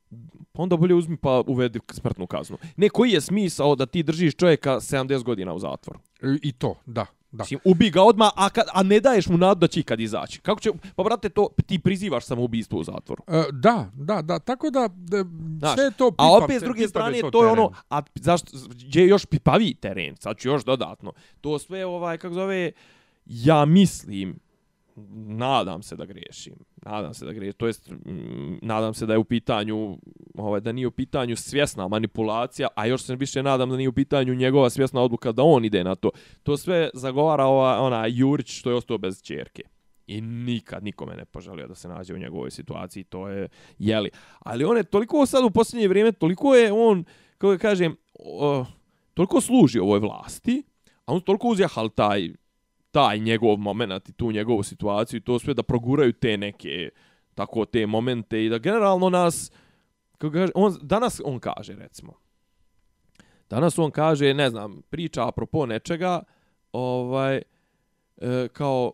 Pa 0.51 0.63
onda 0.63 0.77
bolje 0.77 0.95
uzmi 0.95 1.17
pa 1.17 1.43
uvedi 1.47 1.79
smrtnu 1.91 2.27
kaznu. 2.27 2.57
Ne, 2.75 2.89
koji 2.89 3.11
je 3.11 3.21
smisao 3.21 3.75
da 3.75 3.85
ti 3.85 4.03
držiš 4.03 4.35
čovjeka 4.35 4.71
70 4.79 5.23
godina 5.23 5.53
u 5.53 5.59
zatvoru? 5.59 5.99
I- 6.23 6.49
I 6.49 6.51
to, 6.51 6.75
da. 6.85 7.05
Da. 7.31 7.43
Mislim, 7.43 7.59
ubi 7.65 7.89
ga 7.89 8.01
odmah, 8.03 8.31
a, 8.35 8.49
kad, 8.49 8.65
a 8.73 8.83
ne 8.83 8.99
daješ 8.99 9.27
mu 9.27 9.37
nadu 9.37 9.59
da 9.59 9.67
će 9.67 9.79
ikad 9.79 9.99
izaći. 9.99 10.41
Kako 10.41 10.61
će, 10.61 10.69
pa 10.95 11.03
brate, 11.03 11.29
to 11.29 11.47
ti 11.65 11.79
prizivaš 11.79 12.25
samoubistvo 12.25 12.79
u 12.79 12.83
zatvoru. 12.83 13.23
E, 13.27 13.43
da, 13.51 13.91
da, 13.93 14.21
da. 14.21 14.39
Tako 14.39 14.69
da, 14.69 14.87
da 14.93 15.25
Znaš, 15.59 15.73
sve 15.75 15.91
to 15.97 16.07
A 16.07 16.09
pipa- 16.09 16.43
opet 16.43 16.59
s 16.59 16.63
druge 16.63 16.87
strane 16.87 17.21
to 17.31 17.43
je 17.43 17.51
ono, 17.51 17.71
a 17.89 18.01
zašto 18.15 18.51
gdje 18.69 19.01
je 19.01 19.07
još 19.07 19.25
pipaviji 19.25 19.73
teren, 19.73 20.15
sad 20.15 20.37
ću 20.37 20.49
još 20.49 20.63
dodatno. 20.63 21.11
To 21.41 21.59
sve 21.59 21.85
ovaj 21.85 22.17
kako 22.17 22.33
zove 22.33 22.71
ja 23.25 23.65
mislim 23.65 24.39
nadam 25.25 25.83
se 25.83 25.95
da 25.95 26.05
grešim. 26.05 26.55
Nadam 26.85 27.13
se 27.13 27.25
da 27.25 27.33
grešim. 27.33 27.53
To 27.53 27.67
jest 27.67 27.89
mm, 27.89 28.59
nadam 28.61 28.93
se 28.93 29.05
da 29.05 29.13
je 29.13 29.19
u 29.19 29.23
pitanju 29.23 29.97
ovaj 30.35 30.61
da 30.61 30.71
nije 30.71 30.87
u 30.87 30.91
pitanju 30.91 31.35
svjesna 31.35 31.87
manipulacija, 31.87 32.67
a 32.75 32.85
još 32.85 33.03
se 33.03 33.15
više 33.15 33.43
nadam 33.43 33.69
da 33.69 33.77
nije 33.77 33.89
u 33.89 33.93
pitanju 33.93 34.35
njegova 34.35 34.69
svjesna 34.69 35.01
odluka 35.01 35.31
da 35.31 35.43
on 35.43 35.65
ide 35.65 35.83
na 35.83 35.95
to. 35.95 36.09
To 36.43 36.57
sve 36.57 36.89
zagovara 36.93 37.45
ova 37.45 37.81
ona 37.81 38.05
Jurić 38.07 38.59
što 38.59 38.69
je 38.69 38.75
ostao 38.75 38.97
bez 38.97 39.21
ćerke. 39.21 39.63
I 40.07 40.21
nikad 40.21 40.83
nikome 40.83 41.15
ne 41.15 41.25
poželio 41.25 41.67
da 41.67 41.75
se 41.75 41.87
nađe 41.87 42.13
u 42.13 42.17
njegovoj 42.17 42.51
situaciji, 42.51 43.03
to 43.03 43.27
je 43.27 43.47
jeli. 43.79 44.09
Ali 44.39 44.63
on 44.63 44.77
je 44.77 44.83
toliko 44.83 45.25
sad 45.25 45.43
u 45.43 45.51
posljednje 45.51 45.87
vrijeme, 45.87 46.11
toliko 46.11 46.55
je 46.55 46.71
on, 46.71 47.03
kako 47.37 47.57
kažem, 47.57 47.95
o, 48.19 48.65
toliko 49.13 49.41
služi 49.41 49.79
ovoj 49.79 49.99
vlasti, 49.99 50.63
a 51.05 51.13
on 51.13 51.21
toliko 51.21 51.47
uzjahal 51.47 51.89
taj, 51.89 52.29
taj 52.91 53.19
njegov 53.19 53.57
moment 53.57 54.09
i 54.09 54.13
tu 54.13 54.31
njegovu 54.31 54.63
situaciju 54.63 55.17
i 55.17 55.23
to 55.23 55.39
sve 55.39 55.53
da 55.53 55.63
proguraju 55.63 56.13
te 56.13 56.37
neke 56.37 56.89
tako 57.35 57.65
te 57.65 57.87
momente 57.87 58.45
i 58.45 58.49
da 58.49 58.57
generalno 58.57 59.09
nas 59.09 59.51
kako 60.17 60.33
kaže, 60.33 60.51
on, 60.55 60.77
danas 60.81 61.21
on 61.25 61.39
kaže 61.39 61.73
recimo 61.75 62.13
danas 63.49 63.79
on 63.79 63.91
kaže 63.91 64.33
ne 64.33 64.49
znam 64.49 64.81
priča 64.89 65.27
apropo 65.27 65.65
nečega 65.65 66.23
ovaj 66.73 67.41
e, 68.17 68.47
kao 68.53 68.93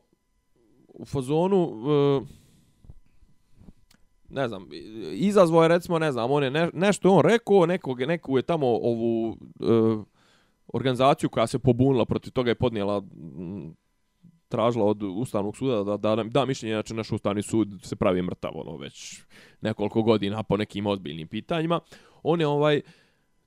u 0.87 1.05
fazonu 1.05 1.71
e, 1.87 2.47
ne 4.29 4.47
znam, 4.47 4.67
izazvao 5.13 5.63
je 5.63 5.67
recimo, 5.67 5.99
ne 5.99 6.11
znam, 6.11 6.31
on 6.31 6.43
je 6.43 6.51
ne, 6.51 6.69
nešto 6.73 7.11
on 7.11 7.21
rekao, 7.21 7.65
nekog, 7.65 8.01
neku 8.01 8.37
je 8.37 8.41
tamo 8.41 8.67
ovu 8.67 9.37
e, 9.59 9.65
organizaciju 10.67 11.29
koja 11.29 11.47
se 11.47 11.59
pobunila 11.59 12.05
protiv 12.05 12.31
toga 12.31 12.51
je 12.51 12.55
podnijela 12.55 12.97
m, 12.97 13.75
tražila 14.47 14.85
od 14.85 15.03
Ustavnog 15.03 15.57
suda 15.57 15.83
da, 15.83 15.97
da, 15.97 16.23
da 16.23 16.45
mišljenje, 16.45 16.75
znači 16.75 16.93
naš 16.93 17.11
Ustavni 17.11 17.43
sud 17.43 17.79
se 17.83 17.95
pravi 17.95 18.21
mrtav, 18.21 18.51
ono, 18.55 18.77
već 18.77 19.21
nekoliko 19.61 20.03
godina 20.03 20.43
po 20.43 20.57
nekim 20.57 20.87
ozbiljnim 20.87 21.27
pitanjima. 21.27 21.79
On 22.23 22.39
je 22.39 22.47
ovaj, 22.47 22.81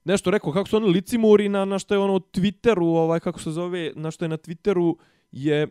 nešto 0.05 0.30
rekao 0.30 0.53
kako 0.53 0.68
su 0.68 0.76
oni 0.76 0.86
licimuri 0.86 1.48
na, 1.48 1.64
na 1.64 1.78
što 1.78 1.94
je 1.94 1.98
ono 1.98 2.18
Twitteru, 2.18 2.96
ovaj, 2.96 3.20
kako 3.20 3.40
se 3.40 3.51
zove, 3.51 3.92
na 3.96 4.11
što 4.11 4.24
je 4.24 4.28
na 4.28 4.36
Twitteru 4.36 4.96
je 5.32 5.68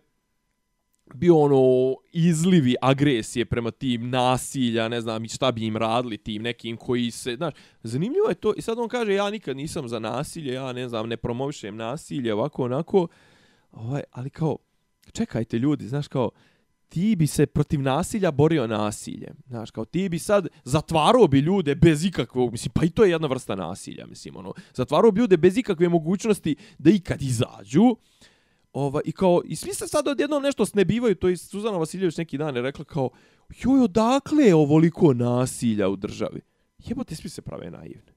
bio 1.13 1.37
ono 1.37 1.95
izlivi 2.11 2.75
agresije 2.81 3.45
prema 3.45 3.71
tim 3.71 4.09
nasilja, 4.09 4.87
ne 4.87 5.01
znam 5.01 5.25
i 5.25 5.29
šta 5.29 5.51
bi 5.51 5.65
im 5.65 5.77
radili 5.77 6.17
tim 6.17 6.41
nekim 6.41 6.77
koji 6.77 7.11
se, 7.11 7.35
znaš, 7.35 7.53
zanimljivo 7.83 8.29
je 8.29 8.35
to 8.35 8.53
i 8.57 8.61
sad 8.61 8.79
on 8.79 8.89
kaže 8.89 9.13
ja 9.13 9.29
nikad 9.29 9.57
nisam 9.57 9.87
za 9.87 9.99
nasilje, 9.99 10.53
ja 10.53 10.73
ne 10.73 10.89
znam, 10.89 11.09
ne 11.09 11.17
promovišem 11.17 11.75
nasilje, 11.75 12.33
ovako, 12.33 12.63
onako, 12.63 13.07
ovaj, 13.71 14.01
ali 14.11 14.29
kao, 14.29 14.57
čekajte 15.11 15.59
ljudi, 15.59 15.87
znaš, 15.87 16.07
kao, 16.07 16.29
ti 16.89 17.15
bi 17.15 17.27
se 17.27 17.45
protiv 17.45 17.81
nasilja 17.81 18.31
borio 18.31 18.67
nasiljem. 18.67 19.35
Znaš, 19.47 19.71
kao 19.71 19.85
ti 19.85 20.09
bi 20.09 20.19
sad 20.19 20.47
zatvarao 20.63 21.27
bi 21.27 21.39
ljude 21.39 21.75
bez 21.75 22.05
ikakvog, 22.05 22.51
mislim, 22.51 22.71
pa 22.75 22.85
i 22.85 22.89
to 22.89 23.03
je 23.03 23.11
jedna 23.11 23.27
vrsta 23.27 23.55
nasilja, 23.55 24.05
mislim, 24.05 24.35
ono, 24.35 24.53
zatvarao 24.73 25.11
bi 25.11 25.21
ljude 25.21 25.37
bez 25.37 25.57
ikakve 25.57 25.89
mogućnosti 25.89 26.55
da 26.77 26.89
ikad 26.89 27.21
izađu, 27.21 27.95
Ova, 28.73 29.01
I 29.05 29.11
kao, 29.11 29.41
i 29.45 29.55
svi 29.55 29.73
se 29.73 29.87
sad 29.87 30.07
odjednom 30.07 30.43
nešto 30.43 30.65
snebivaju, 30.65 31.15
to 31.15 31.29
i 31.29 31.37
Suzana 31.37 31.77
Vasiljević 31.77 32.17
neki 32.17 32.37
dan 32.37 32.55
je 32.55 32.61
rekla 32.61 32.85
kao, 32.85 33.09
joj, 33.63 33.81
odakle 33.81 34.43
je 34.43 34.55
ovoliko 34.55 35.13
nasilja 35.13 35.89
u 35.89 35.95
državi? 35.95 36.41
Jebote, 36.77 37.15
svi 37.15 37.29
se 37.29 37.41
prave 37.41 37.71
naivni. 37.71 38.08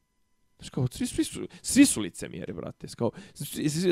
Znaš, 0.62 0.70
kao, 0.70 0.86
svi, 0.90 1.06
svi, 1.06 1.24
su, 1.24 1.40
svi 1.62 1.86
su 1.86 2.00
licemjeri, 2.00 2.52
brate. 2.52 2.86
Kao, 2.96 3.10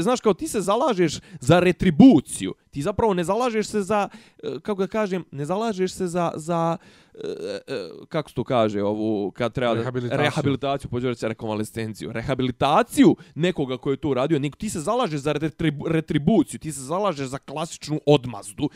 znaš, 0.00 0.20
kao 0.20 0.34
ti 0.34 0.48
se 0.48 0.60
zalažeš 0.60 1.18
za 1.40 1.60
retribuciju. 1.60 2.54
Ti 2.70 2.82
zapravo 2.82 3.14
ne 3.14 3.24
zalažeš 3.24 3.66
se 3.66 3.82
za, 3.82 4.08
e, 4.42 4.60
kako 4.62 4.80
da 4.80 4.86
kažem, 4.86 5.24
ne 5.30 5.44
zalažeš 5.44 5.92
se 5.92 6.06
za, 6.06 6.32
za 6.36 6.76
e, 7.14 7.18
e, 7.66 7.88
kako 8.08 8.28
se 8.30 8.34
to 8.34 8.44
kaže, 8.44 8.82
ovu, 8.82 9.30
kad 9.30 9.52
treba 9.52 9.74
da- 9.74 9.80
Rehabilitaciju. 9.80 10.18
rehabilitaciju 10.20 10.90
pođe 10.90 11.14
se 11.14 11.28
rekonvalescenciju, 11.28 12.12
rehabilitaciju 12.12 13.16
nekoga 13.34 13.76
ko 13.78 13.90
je 13.90 13.96
to 13.96 14.08
uradio, 14.08 14.38
nego 14.38 14.56
ti 14.56 14.70
se 14.70 14.80
zalažeš 14.80 15.20
za 15.20 15.32
retribu, 15.32 15.88
retribuciju, 15.88 16.60
ti 16.60 16.72
se 16.72 16.80
zalažeš 16.80 17.26
za 17.26 17.38
klasičnu 17.38 18.00
odmazdu. 18.06 18.70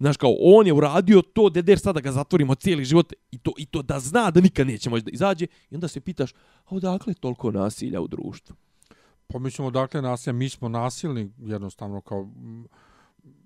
Znaš, 0.00 0.16
kao, 0.16 0.36
on 0.40 0.66
je 0.66 0.72
uradio 0.72 1.22
to, 1.22 1.50
deder 1.50 1.78
sada 1.78 2.00
ga 2.00 2.12
zatvorimo 2.12 2.54
cijeli 2.54 2.84
život 2.84 3.12
i 3.30 3.38
to, 3.38 3.52
i 3.58 3.66
to 3.66 3.82
da 3.82 4.00
zna 4.00 4.30
da 4.30 4.40
nikad 4.40 4.66
neće 4.66 4.90
moći 4.90 5.04
da 5.04 5.10
izađe 5.10 5.46
i 5.70 5.74
onda 5.74 5.88
se 5.88 6.00
pitaš, 6.00 6.32
a 6.64 6.74
odakle 6.74 7.10
je 7.10 7.20
toliko 7.20 7.50
nasilja 7.50 8.00
u 8.00 8.08
društvu? 8.08 8.56
Pomislimo 9.26 9.70
dakle 9.70 10.02
nasilja, 10.02 10.32
mi 10.32 10.48
smo 10.48 10.68
nasilni 10.68 11.32
jednostavno 11.38 12.00
kao 12.00 12.30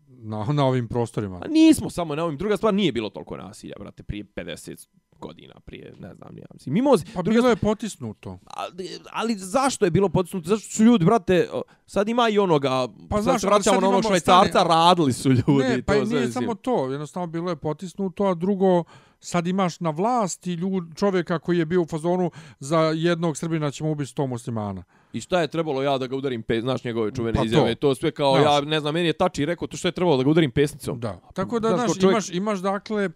na, 0.08 0.44
na 0.52 0.64
ovim 0.64 0.88
prostorima. 0.88 1.40
A 1.44 1.48
nismo 1.48 1.90
samo 1.90 2.14
na 2.14 2.24
ovim. 2.24 2.38
Druga 2.38 2.56
stvar, 2.56 2.74
nije 2.74 2.92
bilo 2.92 3.10
toliko 3.10 3.36
nasilja, 3.36 3.74
brate, 3.78 4.02
prije 4.02 4.24
50 4.24 4.88
godina, 5.20 5.54
prije, 5.60 5.92
ne 5.92 6.14
znam, 6.14 6.38
ja 6.38 6.46
mislim. 6.54 6.72
Mimo, 6.74 6.90
Pa 7.14 7.22
druga 7.22 7.30
bilo 7.32 7.48
je 7.48 7.56
potisnuto. 7.58 8.38
ali, 8.46 8.88
ali 9.12 9.34
zašto 9.34 9.84
je 9.84 9.90
bilo 9.90 10.08
potisnuto? 10.08 10.48
Zašto 10.48 10.68
su 10.68 10.84
ljudi, 10.84 11.04
brate, 11.04 11.48
sad 11.86 12.08
ima 12.08 12.28
i 12.28 12.38
onoga, 12.38 12.70
Pa 13.10 13.16
sad 13.16 13.22
znaš, 13.22 13.40
se 13.40 13.46
vraćamo 13.46 13.80
na 13.80 13.88
onog 13.88 14.02
švajcarca, 14.02 14.50
stani- 14.50 14.68
radili 14.68 15.12
su 15.12 15.30
ljudi. 15.30 15.42
ne, 15.60 15.82
pa 15.82 15.94
to 15.94 16.04
nije 16.04 16.32
samo 16.32 16.54
to, 16.54 16.86
jednostavno 16.86 17.26
bilo 17.26 17.50
je 17.50 17.56
potisnuto, 17.56 18.24
a 18.24 18.34
drugo, 18.34 18.84
sad 19.20 19.46
imaš 19.46 19.80
na 19.80 19.90
vlasti 19.90 20.52
ljud, 20.52 20.84
čovjeka 20.96 21.38
koji 21.38 21.58
je 21.58 21.66
bio 21.66 21.82
u 21.82 21.86
fazonu 21.86 22.30
za 22.60 22.80
jednog 22.80 23.36
Srbina 23.36 23.70
ćemo 23.70 23.90
ubiti 23.90 24.10
sto 24.10 24.26
muslimana. 24.26 24.84
I 25.12 25.20
šta 25.20 25.40
je 25.40 25.48
trebalo 25.48 25.82
ja 25.82 25.98
da 25.98 26.06
ga 26.06 26.16
udarim, 26.16 26.42
pe, 26.42 26.60
znaš 26.60 26.84
njegove 26.84 27.10
čuvene 27.12 27.34
Pa 27.34 27.40
to. 27.40 27.44
izjave, 27.44 27.74
to 27.74 27.94
sve 27.94 28.10
kao, 28.10 28.32
Znaš. 28.32 28.44
ja 28.44 28.60
ne 28.62 28.80
znam, 28.80 28.94
meni 28.94 29.06
je 29.06 29.12
tači 29.12 29.44
rekao, 29.44 29.68
to 29.68 29.76
što 29.76 29.88
je 29.88 29.92
trebalo 29.92 30.16
da 30.16 30.22
ga 30.22 30.30
udarim 30.30 30.50
pesnicom. 30.50 31.00
Da. 31.00 31.20
Tako 31.34 31.60
da, 31.60 31.68
Znaš, 31.68 31.80
znaš, 31.80 31.94
čovjek- 31.94 32.12
imaš, 32.12 32.30
imaš 32.30 32.58
dakle 32.58 33.10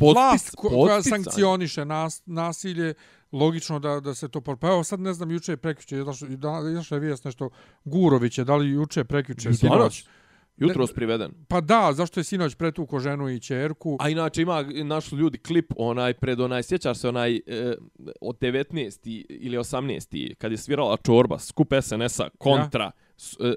Vlast 0.00 0.56
ko, 0.56 0.68
koja 0.68 1.02
sankcioniše 1.02 1.84
nas, 1.84 2.22
nasilje, 2.26 2.94
logično 3.32 3.78
da 3.78 4.00
da 4.00 4.14
se 4.14 4.28
to. 4.28 4.40
Pa 4.40 4.68
evo 4.68 4.84
sad 4.84 5.00
ne 5.00 5.12
znam, 5.12 5.30
juče 5.30 5.52
je 5.52 5.56
prekjuče, 5.56 5.96
izašla 6.70 6.96
je 6.96 7.00
vijest 7.00 7.24
nešto, 7.24 7.50
Gurović 7.84 8.38
je, 8.38 8.44
da 8.44 8.56
li 8.56 8.70
juče, 8.70 9.04
prekjuče, 9.04 9.50
I 9.50 9.54
sinoć? 9.54 10.04
jutros 10.56 10.92
priveden. 10.92 11.32
Pa 11.48 11.60
da, 11.60 11.92
zašto 11.92 12.20
je 12.20 12.24
sinoć 12.24 12.54
pretuko 12.54 12.98
ženu 12.98 13.28
i 13.28 13.40
čerku? 13.40 13.96
A 14.00 14.08
inače 14.08 14.42
ima, 14.42 14.62
našli 14.84 15.18
ljudi 15.18 15.38
klip 15.38 15.72
onaj 15.76 16.14
pred 16.14 16.40
onaj, 16.40 16.62
sjećaš 16.62 16.98
se 16.98 17.08
onaj 17.08 17.36
e, 17.36 17.40
od 18.20 18.38
19. 18.38 19.24
ili 19.28 19.56
18. 19.56 20.34
kad 20.34 20.52
je 20.52 20.58
svirala 20.58 20.96
Čorba, 20.96 21.38
skup 21.38 21.72
SNS-a, 21.82 22.28
kontra, 22.38 22.84
e, 22.84 23.05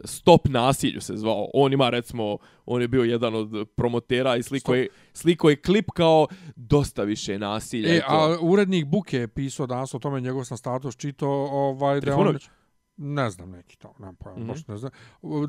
stop 0.06 0.48
nasilju 0.48 1.02
se 1.02 1.18
zvao. 1.18 1.48
On 1.54 1.74
ima 1.74 1.90
recimo, 1.90 2.38
on 2.66 2.82
je 2.82 2.88
bio 2.88 3.04
jedan 3.04 3.36
od 3.36 3.68
promotera 3.76 4.36
i 4.36 4.44
sliko 4.44 4.76
je, 4.76 4.88
sliko 5.14 5.50
je 5.50 5.56
klip 5.56 5.92
kao 5.92 6.28
dosta 6.56 7.04
više 7.04 7.40
nasilja. 7.40 7.96
E, 7.96 8.02
a 8.08 8.38
urednik 8.42 8.86
Buke 8.86 9.18
je 9.18 9.28
pisao 9.28 9.68
danas 9.68 9.94
o 9.94 10.00
tome, 10.00 10.22
njegov 10.22 10.44
sam 10.44 10.58
status 10.58 10.96
čitao, 10.96 11.30
ovaj, 11.52 12.02
da 12.02 12.08
je 12.08 12.14
on, 12.14 12.20
Trifunović? 12.20 12.50
ne 12.98 13.30
znam 13.30 13.50
neki 13.52 13.78
to, 13.78 13.94
nemam 14.00 14.16
pojma, 14.16 14.40
Mhm. 14.40 14.48
baš 14.48 14.68
ne 14.68 14.78
znam, 14.78 14.92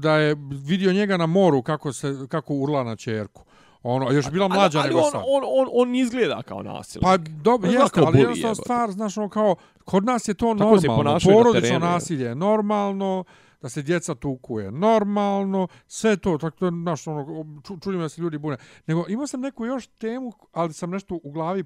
da 0.00 0.16
je 0.16 0.36
vidio 0.50 0.92
njega 0.92 1.16
na 1.16 1.26
moru 1.26 1.62
kako 1.62 1.92
se 1.92 2.14
kako 2.28 2.54
urla 2.54 2.84
na 2.84 2.96
ćerku. 2.96 3.44
Ono, 3.82 4.10
još 4.10 4.24
je 4.26 4.30
bila 4.30 4.48
mlađa 4.48 4.78
ali, 4.78 4.86
ali 4.86 4.94
nego 4.94 5.06
on, 5.06 5.10
sad. 5.10 5.20
on, 5.26 5.42
on, 5.46 5.68
on 5.72 5.94
izgleda 5.94 6.42
kao 6.42 6.62
nasilnik. 6.62 7.04
Pa 7.04 7.16
dobro, 7.16 7.70
jeste, 7.70 8.00
ali 8.06 8.18
jednostavno 8.18 8.54
stvar, 8.54 8.90
znaš, 8.90 9.18
ono 9.18 9.28
kao, 9.28 9.56
kod 9.84 10.04
nas 10.04 10.28
je 10.28 10.34
to 10.34 10.54
Tako 10.58 10.76
normalno, 10.86 11.18
porodično 11.24 11.78
nasilje 11.78 12.24
je 12.24 12.34
normalno, 12.34 13.24
da 13.60 13.68
se 13.68 13.82
djeca 13.82 14.14
tukuje 14.14 14.70
normalno, 14.70 15.68
sve 15.86 16.16
to, 16.16 16.38
tako 16.38 16.56
to, 16.56 16.70
znaš, 16.70 17.06
ono, 17.06 17.46
ču, 17.66 17.78
čudim 17.80 18.00
da 18.00 18.08
se 18.08 18.22
ljudi 18.22 18.38
bune. 18.38 18.56
Nego 18.86 19.04
imao 19.08 19.26
sam 19.26 19.40
neku 19.40 19.66
još 19.66 19.86
temu, 19.86 20.32
ali 20.52 20.72
sam 20.72 20.90
nešto 20.90 21.20
u 21.22 21.30
glavi 21.30 21.64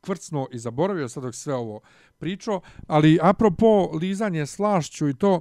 kvrcno 0.00 0.46
i 0.52 0.58
zaboravio 0.58 1.08
sad 1.08 1.22
dok 1.22 1.34
sve 1.34 1.54
ovo 1.54 1.80
pričao, 2.18 2.60
ali 2.86 3.18
apropo 3.22 3.90
lizanje 4.00 4.46
slašću 4.46 5.08
i 5.08 5.14
to, 5.14 5.40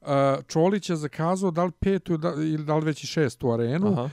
uh, 0.00 0.08
Čolić 0.46 0.90
je 0.90 0.96
zakazao 0.96 1.50
da 1.50 1.64
li 1.64 1.72
petu 1.72 2.16
da, 2.16 2.28
ili 2.36 2.64
da 2.64 2.76
li 2.76 2.84
već 2.84 3.04
i 3.04 3.06
šestu 3.06 3.52
arenu 3.52 3.92
Aha. 3.92 4.10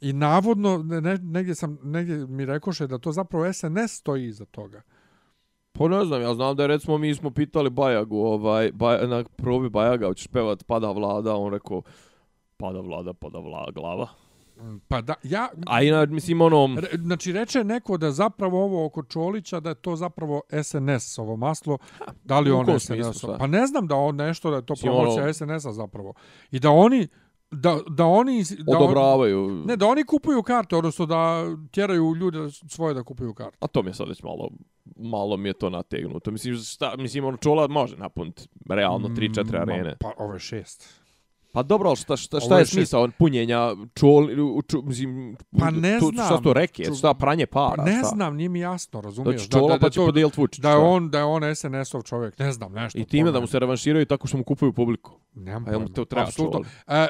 i 0.00 0.12
navodno 0.12 0.78
ne, 0.78 1.00
ne- 1.00 1.18
negdje 1.18 1.54
sam 1.54 1.78
negdje 1.82 2.26
mi 2.26 2.44
rekoše 2.44 2.86
da 2.86 2.98
to 2.98 3.12
zapravo 3.12 3.52
SNS 3.52 3.92
stoji 3.98 4.26
iza 4.26 4.44
toga. 4.44 4.82
Pa 5.72 5.88
ne 5.88 6.04
znam, 6.04 6.22
ja 6.22 6.34
znam 6.34 6.56
da 6.56 6.62
je 6.62 6.66
recimo 6.66 6.98
mi 6.98 7.14
smo 7.14 7.30
pitali 7.30 7.70
Bajagu, 7.70 8.18
ovaj, 8.18 8.72
Baj, 8.72 9.06
na 9.06 9.24
probi 9.36 9.68
Bajaga, 9.68 10.06
hoćeš 10.06 10.26
pevat 10.26 10.64
Pada 10.66 10.90
vlada, 10.90 11.36
on 11.36 11.52
rekao, 11.52 11.82
pada 12.56 12.80
vlada, 12.80 13.12
pada 13.12 13.38
vlada, 13.38 13.70
glava. 13.72 14.08
Pa 14.88 15.00
da, 15.00 15.14
ja... 15.22 15.48
A 15.66 15.82
ina, 15.82 16.06
mislim, 16.06 16.40
ono, 16.40 16.68
Re, 16.80 16.88
znači, 16.98 17.32
reče 17.32 17.64
neko 17.64 17.96
da 17.96 18.10
zapravo 18.10 18.64
ovo 18.64 18.86
oko 18.86 19.02
Čolića, 19.02 19.60
da 19.60 19.68
je 19.68 19.74
to 19.74 19.96
zapravo 19.96 20.42
SNS, 20.62 21.18
ovo 21.18 21.36
maslo. 21.36 21.78
Da 22.24 22.40
li 22.40 22.50
on 22.50 22.64
kom 22.66 22.80
smislu, 22.80 23.12
SNS? 23.12 23.18
šta? 23.18 23.36
Pa 23.38 23.46
ne 23.46 23.66
znam 23.66 23.86
da 23.86 23.96
on 23.96 24.16
nešto, 24.16 24.50
da 24.50 24.56
je 24.56 24.66
to 24.66 24.72
Mislim, 24.72 24.92
promocija 24.92 25.22
ono- 25.24 25.32
SNS-a 25.32 25.72
zapravo. 25.72 26.14
I 26.50 26.58
da 26.58 26.70
oni... 26.70 27.08
Da, 27.50 27.78
da 27.88 28.04
oni... 28.04 28.44
Da 28.58 28.76
on- 28.78 28.82
odobravaju. 28.82 29.62
ne, 29.66 29.76
da 29.76 29.86
oni 29.86 30.04
kupuju 30.04 30.42
karte, 30.42 30.76
odnosno 30.76 31.06
da 31.06 31.44
tjeraju 31.70 32.14
ljude 32.14 32.38
svoje 32.50 32.94
da 32.94 33.02
kupuju 33.02 33.34
karte. 33.34 33.56
A 33.60 33.66
to 33.66 33.82
mi 33.82 33.90
je 33.90 33.94
sad 33.94 34.08
već 34.08 34.22
malo, 34.22 34.50
malo 34.96 35.36
mi 35.36 35.48
je 35.48 35.52
to 35.52 35.70
nategnuto. 35.70 36.30
Mislim, 36.30 36.56
šta, 36.56 36.96
mislim, 36.96 37.24
ono, 37.24 37.36
čola 37.36 37.68
može 37.68 37.96
napuniti 37.96 38.48
realno 38.68 39.08
3-4 39.08 39.52
Ma, 39.52 39.58
arene. 39.58 39.96
Pa 40.00 40.12
ovo 40.18 40.32
je 40.32 40.38
šest. 40.38 41.00
Pa 41.52 41.62
dobro, 41.62 41.88
ali 41.88 41.96
šta, 41.96 42.16
šta, 42.16 42.40
šta 42.40 42.54
je 42.54 42.60
je 42.60 42.66
smisao 42.66 43.08
punjenja 43.18 43.74
čol, 43.94 44.28
ču, 44.68 44.82
mislim, 44.82 45.36
Pa 45.58 45.70
ne 45.70 45.98
tu, 45.98 46.10
znam. 46.14 46.26
Šta 46.26 46.40
to 46.40 46.52
reke? 46.52 46.82
Ču- 46.82 46.98
Šta 46.98 47.14
pranje 47.14 47.46
para? 47.46 47.74
Pa 47.76 47.84
ne 47.84 47.98
šta? 47.98 48.08
znam, 48.08 48.36
nije 48.36 48.48
mi 48.48 48.60
jasno, 48.60 49.00
razumiješ? 49.00 49.40
Znači, 49.40 49.50
čola 49.50 49.78
pa 49.80 49.90
će 49.90 50.00
Vučić. 50.36 50.60
Da 50.62 50.70
je 50.70 50.76
on, 50.76 51.10
da 51.10 51.18
je 51.18 51.24
on 51.24 51.42
SNS-ov 51.56 52.02
čovjek, 52.02 52.38
ne 52.38 52.52
znam, 52.52 52.72
nešto. 52.72 52.98
I 52.98 53.04
time 53.04 53.30
da 53.30 53.40
mu 53.40 53.46
se 53.46 53.58
revanširaju 53.58 54.06
tako 54.06 54.26
što 54.26 54.36
mu 54.36 54.44
kupuju 54.44 54.72
publiku. 54.72 55.12
Nemam 55.34 55.64
pojma. 55.64 55.86
to 55.94 56.04
treba 56.04 56.26
Apsolutno. 56.26 56.60
E, 56.86 57.08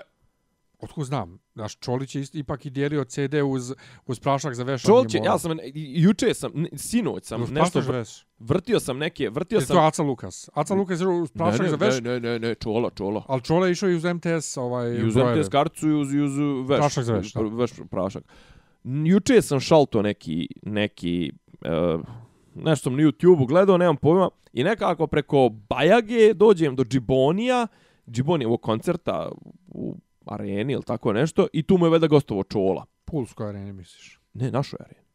otkud 0.82 1.04
znam? 1.04 1.38
Naš 1.54 1.76
Čolić 1.76 2.14
je 2.14 2.22
ist- 2.22 2.34
ipak 2.34 2.66
i 2.66 2.70
dijelio 2.70 3.04
CD 3.04 3.34
uz, 3.42 3.74
uz 4.06 4.20
prašak 4.20 4.54
za 4.54 4.62
vešanje. 4.62 4.86
Čolić, 4.88 5.14
je- 5.14 5.20
ja 5.24 5.38
sam, 5.38 5.58
juče 5.74 6.34
sam, 6.34 6.52
ne, 6.54 6.68
sinoć 6.74 7.24
sam 7.24 7.42
Uz 7.42 7.50
nešto, 7.50 7.80
za 7.80 7.92
veš. 7.92 8.26
vrtio 8.38 8.80
sam 8.80 8.98
neke, 8.98 9.30
vrtio 9.30 9.56
Je 9.56 9.60
sam... 9.60 9.76
to 9.76 9.82
Aca 9.82 10.02
Lukas. 10.02 10.50
Aca 10.54 10.74
Lukas 10.74 11.00
je 11.00 11.08
uz 11.08 11.30
prašak 11.30 11.60
ne, 11.60 11.68
za 11.68 11.76
ne, 11.76 11.86
veš, 11.86 12.00
ne, 12.00 12.20
ne, 12.20 12.38
ne, 12.38 12.54
čola, 12.54 12.90
čola. 12.90 13.24
ali 13.28 13.42
Čole 13.42 13.68
je 13.68 13.72
išao 13.72 13.90
i 13.90 13.94
uz 13.94 14.04
MTS 14.04 14.56
ovaj, 14.56 14.90
I 14.90 15.04
uz 15.04 15.14
brojeve. 15.14 15.36
MTS 15.36 15.48
karticu 15.48 15.88
i 15.88 15.94
uz, 15.94 16.14
i 16.14 16.20
uz 16.20 16.32
veš. 16.60 16.78
Prašak 16.78 17.04
za 17.04 17.12
veš, 17.14 17.32
da. 17.32 17.40
Veš 17.42 17.70
prašak. 17.90 18.24
Juče 18.84 19.42
sam 19.42 19.60
šalto 19.60 20.02
neki, 20.02 20.48
neki, 20.62 21.32
uh, 21.94 22.00
nešto 22.54 22.82
sam 22.82 22.96
na 22.96 23.02
YouTube-u 23.02 23.46
gledao, 23.46 23.78
nemam 23.78 23.96
pojma, 23.96 24.30
i 24.52 24.64
nekako 24.64 25.06
preko 25.06 25.48
Bajage 25.68 26.34
dođem 26.34 26.76
do 26.76 26.84
Džibonija, 26.84 27.66
Džibonijevog 28.08 28.60
koncerta 28.60 29.30
u 29.68 29.96
areni 30.30 30.72
ili 30.72 30.82
tako 30.82 31.12
nešto, 31.12 31.46
i 31.52 31.62
tu 31.62 31.78
mu 31.78 31.86
je 31.86 31.90
veda 31.90 32.06
gostovo 32.06 32.42
čola. 32.42 32.84
Pulskoj 33.04 33.48
areni, 33.48 33.72
misliš? 33.72 34.20
Ne, 34.34 34.50
našoj 34.50 34.78
areni. 34.80 35.06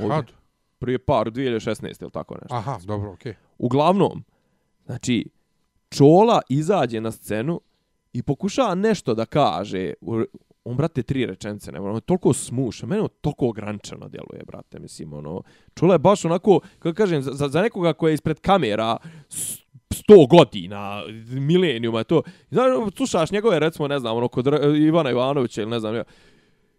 Ovdje. 0.00 0.16
Kad? 0.16 0.32
Prije 0.78 0.98
par, 0.98 1.26
2016 1.26 2.02
ili 2.02 2.10
tako 2.10 2.34
nešto. 2.34 2.54
Aha, 2.54 2.78
dobro, 2.84 3.12
okej. 3.12 3.34
Uglavnom, 3.58 4.24
znači, 4.86 5.28
Čola 5.90 6.40
izađe 6.48 7.00
na 7.00 7.10
scenu 7.10 7.60
i 8.12 8.22
pokušava 8.22 8.74
nešto 8.74 9.14
da 9.14 9.26
kaže. 9.26 9.92
U- 10.00 10.24
On, 10.64 10.76
brate, 10.76 11.02
tri 11.02 11.26
rečence, 11.26 11.72
ne, 11.72 11.80
on 11.80 11.94
je 11.94 12.00
toliko 12.00 12.32
smuša, 12.32 12.86
meni 12.86 13.00
on 13.00 13.08
toliko 13.20 13.48
ograničeno 13.48 14.08
djeluje, 14.08 14.44
brate, 14.46 14.78
mislim, 14.78 15.12
ono, 15.12 15.42
Čola 15.74 15.94
je 15.94 15.98
baš 15.98 16.24
onako, 16.24 16.60
kako 16.78 16.94
kažem, 16.94 17.22
za, 17.22 17.48
za 17.48 17.62
nekoga 17.62 17.92
koja 17.92 18.10
je 18.10 18.14
ispred 18.14 18.40
kamera 18.40 18.96
s- 19.90 19.98
sto 19.98 20.26
godina, 20.26 21.02
milenijuma, 21.30 22.04
to, 22.04 22.22
znaš, 22.50 22.66
ono, 22.66 22.90
slušaš 22.96 23.30
njegove, 23.30 23.58
recimo, 23.58 23.88
ne 23.88 23.98
znam, 23.98 24.16
ono, 24.16 24.28
kod 24.28 24.46
Ivana 24.78 25.10
Ivanovića 25.10 25.62
ili 25.62 25.70
ne 25.70 25.80
znam, 25.80 25.94
ja, 25.94 26.04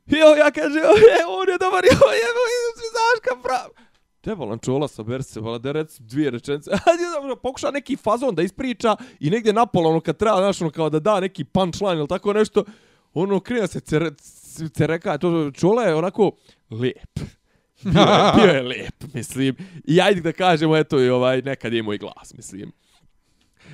Jo, 0.07 0.35
ja 0.35 0.51
kažem, 0.51 0.77
e, 0.77 1.21
on 1.29 1.49
je 1.49 1.57
dobar, 1.59 1.85
jo, 1.85 1.91
evo, 1.91 2.41
znaš 2.73 3.19
ka 3.23 3.41
prav. 3.43 3.85
Te 4.21 4.33
volan 4.33 4.59
čola 4.59 4.87
sa 4.87 5.03
berce, 5.03 5.39
vola 5.39 5.57
da 5.57 5.71
rec 5.71 5.99
dvije 5.99 6.31
rečenice. 6.31 6.71
Ajde, 6.89 7.03
ono, 7.21 7.35
pokuša 7.35 7.71
neki 7.71 7.95
fazon 7.95 8.35
da 8.35 8.41
ispriča 8.41 8.95
i 9.19 9.29
negdje 9.29 9.53
napola, 9.53 9.89
ono, 9.89 9.99
kad 10.01 10.17
treba, 10.17 10.37
znaš, 10.37 10.61
ono, 10.61 10.71
kao 10.71 10.89
da 10.89 10.99
da 10.99 11.19
neki 11.19 11.43
punchline 11.43 11.95
ili 11.95 12.07
tako 12.07 12.33
nešto, 12.33 12.63
ono, 13.13 13.39
krije 13.39 13.67
se 13.67 13.79
cere, 13.79 14.11
cereka, 14.73 15.17
to 15.17 15.51
čola 15.51 15.83
je 15.83 15.95
onako 15.95 16.31
lijep. 16.71 17.19
Bio 17.83 18.01
je, 18.01 18.31
bio 18.35 18.51
je 18.51 18.61
lijep, 18.61 19.13
mislim. 19.13 19.55
I 19.85 20.01
ajde 20.01 20.21
da 20.21 20.31
kažemo, 20.31 20.77
eto, 20.77 20.99
i 20.99 21.09
ovaj, 21.09 21.41
nekad 21.41 21.73
je 21.73 21.79
i 21.79 21.83
moj 21.83 21.97
glas, 21.97 22.33
mislim. 22.33 22.71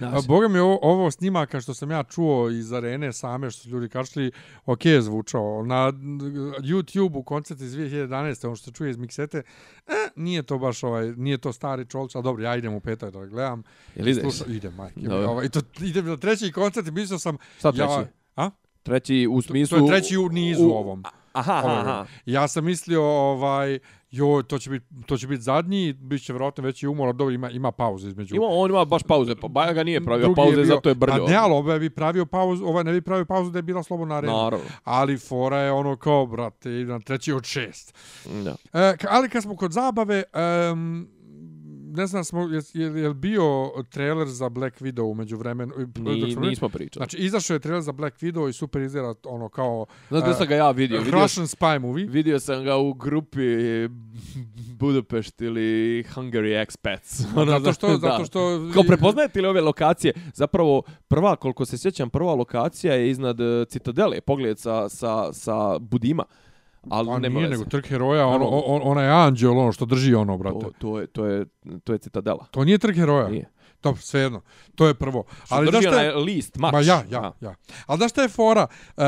A, 0.01 0.21
Boga 0.27 0.47
mi 0.47 0.59
ovo, 0.59 0.79
ovo 0.81 1.11
snimaka 1.11 1.61
što 1.61 1.73
sam 1.73 1.91
ja 1.91 2.03
čuo 2.03 2.49
iz 2.49 2.73
arene 2.73 3.13
same 3.13 3.51
što 3.51 3.61
su 3.61 3.69
ljudi 3.69 3.89
kašli, 3.89 4.31
ok 4.65 4.85
je 4.85 5.01
zvučao. 5.01 5.63
Na 5.65 5.91
YouTube-u 6.61 7.23
koncert 7.23 7.61
iz 7.61 7.73
2011. 7.75 8.45
ono 8.45 8.55
što 8.55 8.65
se 8.65 8.71
čuje 8.71 8.91
iz 8.91 8.97
miksete, 8.97 9.37
eh, 9.87 10.09
nije 10.15 10.43
to 10.43 10.57
baš 10.57 10.83
ovaj, 10.83 11.11
nije 11.11 11.37
to 11.37 11.53
stari 11.53 11.85
čolč, 11.85 12.15
ali 12.15 12.23
dobro, 12.23 12.43
ja 12.43 12.55
idem 12.55 12.73
u 12.73 12.79
petak 12.79 13.13
da 13.13 13.25
gledam. 13.25 13.63
Jel 13.95 14.07
ideš? 14.07 14.21
Sluša, 14.21 14.45
idem, 14.47 14.73
majke. 14.73 15.09
Ovaj, 15.11 15.49
to, 15.49 15.61
idem 15.81 16.05
na 16.05 16.17
treći 16.17 16.51
koncert 16.51 16.87
i 16.87 16.91
mislio 16.91 17.19
sam... 17.19 17.37
Šta 17.59 17.71
treći? 17.71 17.91
Ja, 17.91 18.05
a? 18.35 18.49
Treći 18.83 19.27
u 19.31 19.41
smislu... 19.41 19.77
To 19.77 19.85
je 19.85 19.91
treći 19.91 20.17
u 20.17 20.29
nizu 20.29 20.67
u, 20.67 20.71
ovom. 20.71 21.03
Aha, 21.31 21.53
aha, 21.53 21.79
aha. 21.79 22.05
Ja 22.25 22.47
sam 22.47 22.65
mislio, 22.65 23.03
ovaj, 23.03 23.79
joj, 24.15 24.43
to 24.43 24.59
će 24.59 24.69
biti 24.69 24.85
to 25.05 25.17
će 25.17 25.27
biti 25.27 25.41
zadnji, 25.41 25.93
biće 25.93 26.33
vjerojatno 26.33 26.63
veći 26.63 26.87
umor, 26.87 27.15
dobro, 27.15 27.33
ima, 27.33 27.49
ima 27.49 27.71
pauze 27.71 28.07
između. 28.07 28.35
Ima, 28.35 28.45
on 28.49 28.69
ima 28.69 28.85
baš 28.85 29.03
pauze, 29.03 29.35
pa 29.35 29.47
Baja 29.47 29.73
ga 29.73 29.83
nije 29.83 30.03
pravio 30.03 30.25
Drugi 30.25 30.35
pauze, 30.35 30.55
bio- 30.55 30.65
zato 30.65 30.89
je 30.89 30.95
brljo. 30.95 31.25
Pa 31.25 31.31
ne, 31.31 31.37
ali 31.37 31.53
ovaj 31.53 31.79
bi 31.79 31.89
pravio 31.89 32.25
pauzu, 32.25 32.65
ovaj 32.65 32.83
ne 32.83 32.91
bi 32.91 33.01
pravio 33.01 33.25
pauzu 33.25 33.51
da 33.51 33.59
je 33.59 33.63
bila 33.63 33.83
slobodna 33.83 34.15
arena. 34.15 34.33
Naravno. 34.33 34.65
Ali 34.83 35.17
fora 35.17 35.57
je 35.59 35.71
ono 35.71 35.95
kao, 35.95 36.25
brate, 36.25 36.69
na 36.69 36.99
treći 36.99 37.33
od 37.33 37.43
šest. 37.45 37.93
Da. 38.43 38.55
E, 38.73 38.95
ali 39.09 39.29
kad 39.29 39.43
smo 39.43 39.55
kod 39.55 39.71
zabave, 39.71 40.23
um, 40.71 41.07
ne 41.95 42.07
znam, 42.07 42.23
smo, 42.23 42.41
je, 42.41 42.61
je, 42.73 43.01
je 43.01 43.13
bio 43.13 43.71
trailer 43.89 44.27
za 44.27 44.49
Black 44.49 44.81
Widow 44.81 45.11
umeđu 45.11 45.37
vremenu? 45.37 45.73
Ni, 45.95 46.35
nismo 46.35 46.69
pričali. 46.69 47.03
Znači, 47.05 47.17
izašao 47.17 47.55
je 47.55 47.59
trailer 47.59 47.81
za 47.83 47.91
Black 47.91 48.17
Widow 48.21 48.49
i 48.49 48.53
super 48.53 48.81
izgleda 48.81 49.13
ono 49.25 49.49
kao 49.49 49.85
Znaš 50.09 50.21
gdje 50.21 50.33
sam 50.33 50.47
ga 50.47 50.55
ja 50.55 50.71
vidio? 50.71 50.99
Vidio, 51.01 51.21
Russian 51.21 51.47
spy 51.47 51.79
movie. 51.79 52.05
vidio 52.07 52.39
sam 52.39 52.63
ga 52.63 52.77
u 52.77 52.93
grupi 52.93 53.41
Budapest 54.79 55.41
ili 55.41 56.03
Hungary 56.15 56.65
Expats. 56.65 57.23
Zato 57.59 57.73
što, 57.73 57.87
Da. 57.87 57.97
zato 57.97 58.25
što... 58.25 58.69
Kao 58.73 58.83
prepoznajete 58.83 59.41
li 59.41 59.47
ove 59.47 59.61
lokacije? 59.61 60.13
Zapravo, 60.33 60.81
prva, 61.07 61.35
koliko 61.35 61.65
se 61.65 61.77
sjećam, 61.77 62.09
prva 62.09 62.33
lokacija 62.33 62.93
je 62.93 63.09
iznad 63.09 63.39
e, 63.41 63.65
Citadele, 63.69 64.21
pogled 64.21 64.59
sa, 64.59 64.89
sa, 64.89 65.33
sa 65.33 65.79
Budima. 65.79 66.23
Ali 66.89 67.07
Pa 67.07 67.19
nema 67.19 67.39
nije, 67.39 67.49
nego 67.49 67.63
trg 67.65 67.85
heroja, 67.85 68.29
Ano. 68.29 68.45
on, 68.45 68.81
onaj 68.83 69.09
anđel, 69.09 69.59
ono 69.59 69.71
što 69.71 69.85
drži 69.85 70.15
ono, 70.15 70.37
brate. 70.37 70.59
to, 70.59 70.71
to, 70.79 70.99
je, 70.99 71.07
to, 71.07 71.25
je, 71.25 71.45
to 71.83 71.93
je 71.93 71.99
Citadela. 71.99 72.45
To 72.51 72.63
nije 72.63 72.77
trg 72.77 72.95
heroja. 72.95 73.27
Nije. 73.27 73.49
Dobro, 73.85 74.01
svejedno. 74.01 74.41
To 74.75 74.87
je 74.87 74.93
prvo. 74.93 75.23
Što 75.45 75.55
Ali 75.55 75.67
šta 75.67 75.89
onaj 75.89 76.05
je... 76.05 76.15
list, 76.15 76.57
mač. 76.57 76.73
Ma 76.73 76.79
ja, 76.79 77.03
ja, 77.09 77.33
ja. 77.41 77.55
Ali 77.85 77.97
znaš 77.97 78.11
šta 78.11 78.21
je 78.21 78.29
fora 78.29 78.67
uh, 78.97 79.03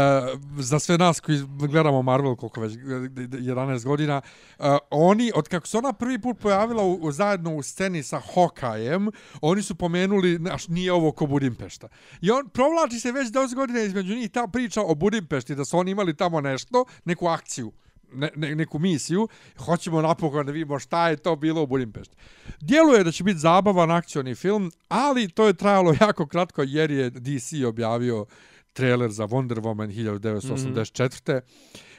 za 0.58 0.80
sve 0.80 0.98
nas 0.98 1.20
koji 1.20 1.44
gledamo 1.48 2.02
Marvel 2.02 2.36
koliko 2.36 2.62
već, 2.62 2.74
11 2.74 3.84
godina, 3.84 4.22
uh, 4.60 4.66
oni, 4.90 5.32
od 5.36 5.48
kako 5.48 5.68
se 5.68 5.78
ona 5.78 5.94
prvi 5.94 6.22
put 6.22 6.40
pojavila 6.40 6.84
u, 6.84 6.94
u, 6.94 7.12
zajedno 7.12 7.56
u 7.56 7.64
sceni 7.64 8.04
sa 8.04 8.22
Hawkeyeem, 8.36 9.12
oni 9.42 9.62
su 9.62 9.76
pomenuli, 9.76 10.36
znaš, 10.36 10.68
nije 10.68 10.94
ovo 10.94 11.12
ko 11.12 11.26
Budimpešta. 11.26 11.88
I 12.22 12.32
on 12.32 12.50
provlači 12.50 13.00
se 13.00 13.12
već 13.12 13.30
10 13.30 13.56
godina 13.56 13.80
između 13.80 14.16
njih 14.16 14.32
ta 14.32 14.48
priča 14.48 14.82
o 14.82 14.96
Budimpešti, 14.96 15.56
da 15.56 15.66
su 15.66 15.78
oni 15.78 15.92
imali 15.92 16.16
tamo 16.16 16.42
nešto, 16.42 16.86
neku 17.06 17.28
akciju 17.28 17.72
ne, 18.14 18.30
ne, 18.36 18.56
neku 18.56 18.80
misiju, 18.80 19.28
hoćemo 19.58 20.02
napokon 20.02 20.46
da 20.46 20.52
vidimo 20.52 20.80
šta 20.80 21.10
je 21.10 21.18
to 21.18 21.36
bilo 21.36 21.64
u 21.64 21.68
Budimpešti. 21.68 22.16
Djeluje 22.62 23.04
da 23.04 23.12
će 23.12 23.24
biti 23.24 23.40
zabavan 23.40 23.92
akcioni 23.92 24.36
film, 24.36 24.72
ali 24.88 25.30
to 25.30 25.48
je 25.48 25.54
trajalo 25.54 25.96
jako 26.02 26.26
kratko 26.26 26.64
jer 26.64 26.92
je 26.92 27.10
DC 27.10 27.54
objavio 27.68 28.26
trailer 28.74 29.12
za 29.12 29.28
Wonder 29.28 29.62
Woman 29.62 29.94
1984. 29.96 31.42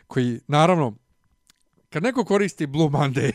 koji, 0.06 0.40
naravno, 0.46 0.96
kad 1.90 2.02
neko 2.02 2.24
koristi 2.24 2.66
Blue 2.66 2.88
Monday, 2.88 3.32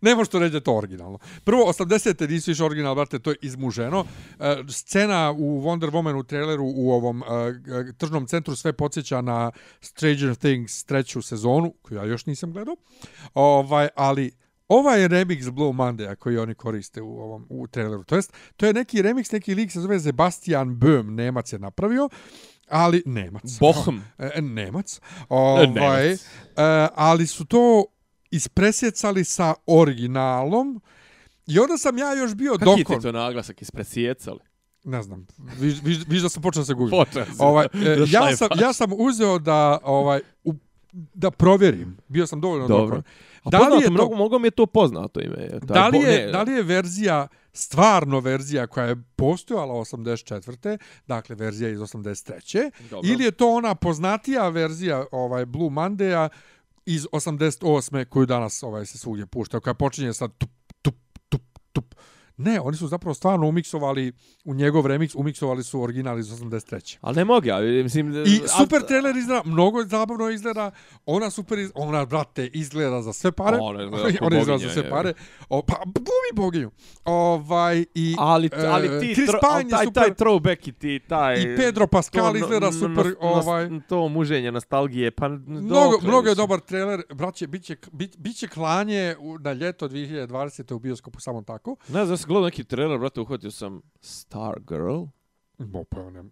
ne 0.00 0.14
može 0.14 0.30
to 0.30 0.38
reći 0.38 0.50
da 0.50 0.56
je 0.56 0.64
to 0.64 0.76
originalno. 0.76 1.18
Prvo, 1.44 1.64
80. 1.64 2.28
nisu 2.28 2.50
više 2.50 2.64
original, 2.64 2.94
brate, 2.94 3.18
to 3.18 3.30
je 3.30 3.36
izmuženo. 3.42 4.04
E, 4.40 4.56
scena 4.68 5.32
u 5.32 5.62
Wonder 5.62 5.90
Woman 5.90 6.18
u 6.18 6.22
traileru 6.22 6.64
u 6.66 6.92
ovom 6.92 7.22
e, 7.22 7.92
tržnom 7.98 8.26
centru 8.26 8.56
sve 8.56 8.72
podsjeća 8.72 9.20
na 9.20 9.50
Stranger 9.80 10.34
Things 10.34 10.84
treću 10.84 11.22
sezonu, 11.22 11.74
koju 11.82 11.98
ja 11.98 12.04
još 12.04 12.26
nisam 12.26 12.52
gledao. 12.52 12.76
Ovaj, 13.34 13.88
ali 13.96 14.32
Ovaj 14.68 15.02
je 15.02 15.08
remix 15.08 15.50
Blue 15.50 15.72
Monday 15.72 16.14
koji 16.16 16.38
oni 16.38 16.54
koriste 16.54 17.02
u 17.02 17.20
ovom 17.20 17.46
u 17.48 17.66
traileru. 17.66 18.04
To 18.04 18.16
jest, 18.16 18.32
to 18.56 18.66
je 18.66 18.72
neki 18.72 19.02
remix, 19.02 19.32
neki 19.32 19.54
lik 19.54 19.72
se 19.72 19.80
zove 19.80 20.00
Sebastian 20.00 20.68
Böhm, 20.68 21.14
Nemac 21.14 21.52
je 21.52 21.58
napravio, 21.58 22.08
ali 22.68 23.02
Nemac. 23.06 23.58
Bohm. 23.60 23.98
E, 24.18 24.42
Nemac. 24.42 25.00
Ovaj, 25.28 25.66
Nemac. 25.66 26.20
e, 26.56 26.88
ali 26.94 27.26
su 27.26 27.44
to 27.44 27.84
ispresjecali 28.32 29.24
sa 29.24 29.54
originalom 29.66 30.80
i 31.46 31.58
onda 31.58 31.78
sam 31.78 31.98
ja 31.98 32.14
još 32.14 32.34
bio 32.34 32.52
Kaki 32.52 32.64
ti 32.76 32.82
dokon. 32.82 33.02
to 33.02 33.12
naglasak 33.12 33.62
ispresjecali? 33.62 34.38
Ne 34.84 35.02
znam, 35.02 35.26
viš, 35.58 35.82
viš, 35.82 35.98
viš 36.08 36.22
da 36.22 36.28
sam 36.28 36.42
počeo 36.42 36.64
se 36.64 36.74
gubim. 36.74 36.90
Počeo. 36.90 37.24
Ovaj, 37.38 37.66
e, 37.86 37.96
ja, 38.08 38.36
sam, 38.36 38.48
ja 38.56 38.72
sam 38.72 38.90
uzeo 38.92 39.38
da 39.38 39.78
ovaj 39.82 40.20
u, 40.44 40.54
da 40.92 41.30
provjerim. 41.30 41.96
Bio 42.08 42.26
sam 42.26 42.40
dovoljno 42.40 42.68
Dobro. 42.68 42.86
dokon. 42.86 43.02
A 43.44 43.50
Da 43.50 43.58
li 43.58 43.80
je 43.80 43.84
to- 43.84 43.90
mnogo, 43.90 44.14
mnogo 44.14 44.38
mi 44.38 44.46
je 44.46 44.50
to 44.50 44.66
poznato 44.66 45.20
ime. 45.20 45.48
Taj 45.48 45.58
Da 45.60 45.88
li, 45.88 45.98
je, 45.98 46.26
ne, 46.26 46.32
da 46.32 46.42
li 46.42 46.52
je 46.52 46.62
verzija, 46.62 47.28
stvarno 47.52 48.20
verzija 48.20 48.66
koja 48.66 48.86
je 48.86 49.02
postojala 49.16 49.74
84. 49.74 50.78
Dakle, 51.06 51.36
verzija 51.36 51.70
iz 51.70 51.78
83. 51.78 52.70
Dobro. 52.90 53.08
Ili 53.10 53.24
je 53.24 53.30
to 53.30 53.50
ona 53.50 53.74
poznatija 53.74 54.48
verzija 54.48 55.04
ovaj 55.12 55.46
Blue 55.46 55.70
Monday-a 55.70 56.28
iz 56.86 57.06
88. 57.12 58.04
koju 58.04 58.26
danas 58.26 58.62
ovaj 58.62 58.86
se 58.86 58.98
svugdje 58.98 59.26
pušta, 59.26 59.60
koja 59.60 59.74
počinje 59.74 60.12
sa 60.12 60.28
tup, 60.28 60.50
tup, 60.82 60.94
tup, 61.28 61.42
tup. 61.72 61.94
Ne, 62.42 62.60
oni 62.60 62.76
su 62.76 62.86
zapravo 62.86 63.14
stvarno 63.14 63.48
umiksovali 63.48 64.12
u 64.44 64.54
njegov 64.54 64.84
remix, 64.84 65.12
umiksovali 65.16 65.62
su 65.62 65.82
original 65.82 66.18
iz 66.18 66.26
83. 66.26 66.98
Ali 67.00 67.16
ne 67.16 67.24
mogu 67.24 67.46
ja, 67.46 67.60
mislim... 67.60 68.24
I 68.26 68.40
super 68.58 68.82
trailer 68.86 69.16
izgleda, 69.16 69.42
mnogo 69.44 69.84
zabavno 69.84 70.30
izgleda, 70.30 70.70
ona 71.06 71.30
super 71.30 71.58
iz, 71.58 71.70
ona, 71.74 72.04
brate, 72.06 72.46
izgleda 72.46 73.02
za 73.02 73.12
sve 73.12 73.32
pare. 73.32 73.58
Ona 73.60 73.84
izgleda 73.84 74.18
ona 74.26 74.38
izgleda 74.38 74.58
za 74.58 74.72
sve 74.72 74.90
pare. 74.90 75.12
O, 75.48 75.62
pa, 75.62 75.74
glumi 75.84 76.32
boginju. 76.34 76.70
Ovaj, 77.04 77.84
i, 77.94 78.14
Ali, 78.18 78.50
e, 78.52 78.66
ali 78.66 79.00
ti, 79.00 79.14
Chris 79.14 79.30
tro, 79.30 79.38
Pine 79.40 79.52
ali 79.52 79.70
taj, 79.70 79.84
super. 79.84 80.02
taj 80.02 80.14
throwback 80.14 80.68
i 80.68 80.72
ti, 80.72 81.00
taj... 81.08 81.42
I 81.42 81.56
Pedro 81.56 81.86
Pascal 81.86 82.32
to 82.32 82.38
izgleda 82.38 82.72
super, 82.72 83.06
nos- 83.06 83.16
ovaj. 83.20 83.68
To 83.88 84.08
muženje 84.08 84.52
nostalgije, 84.52 85.10
pa... 85.10 85.28
Mnogo, 85.28 85.98
mnogo 86.02 86.28
je 86.28 86.34
dobar 86.34 86.60
trailer. 86.60 87.02
Braće, 87.14 87.46
biće, 87.46 87.76
bit, 87.92 88.16
biće 88.18 88.48
klanje 88.48 89.16
u, 89.18 89.38
na 89.38 89.52
ljeto 89.52 89.88
2020. 89.88 90.74
u 90.74 90.78
bioskopu 90.78 91.20
samo 91.20 91.42
tako. 91.42 91.76
Ne 91.88 92.06
sam 92.06 92.16
gledao 92.32 92.44
neki 92.44 92.64
trailer, 92.64 92.98
brate, 92.98 93.20
uhvatio 93.20 93.50
sam 93.50 93.80
Star 94.00 94.54
Girl. 94.68 95.02
Bo, 95.58 95.84
pa 95.84 96.10
ne. 96.10 96.22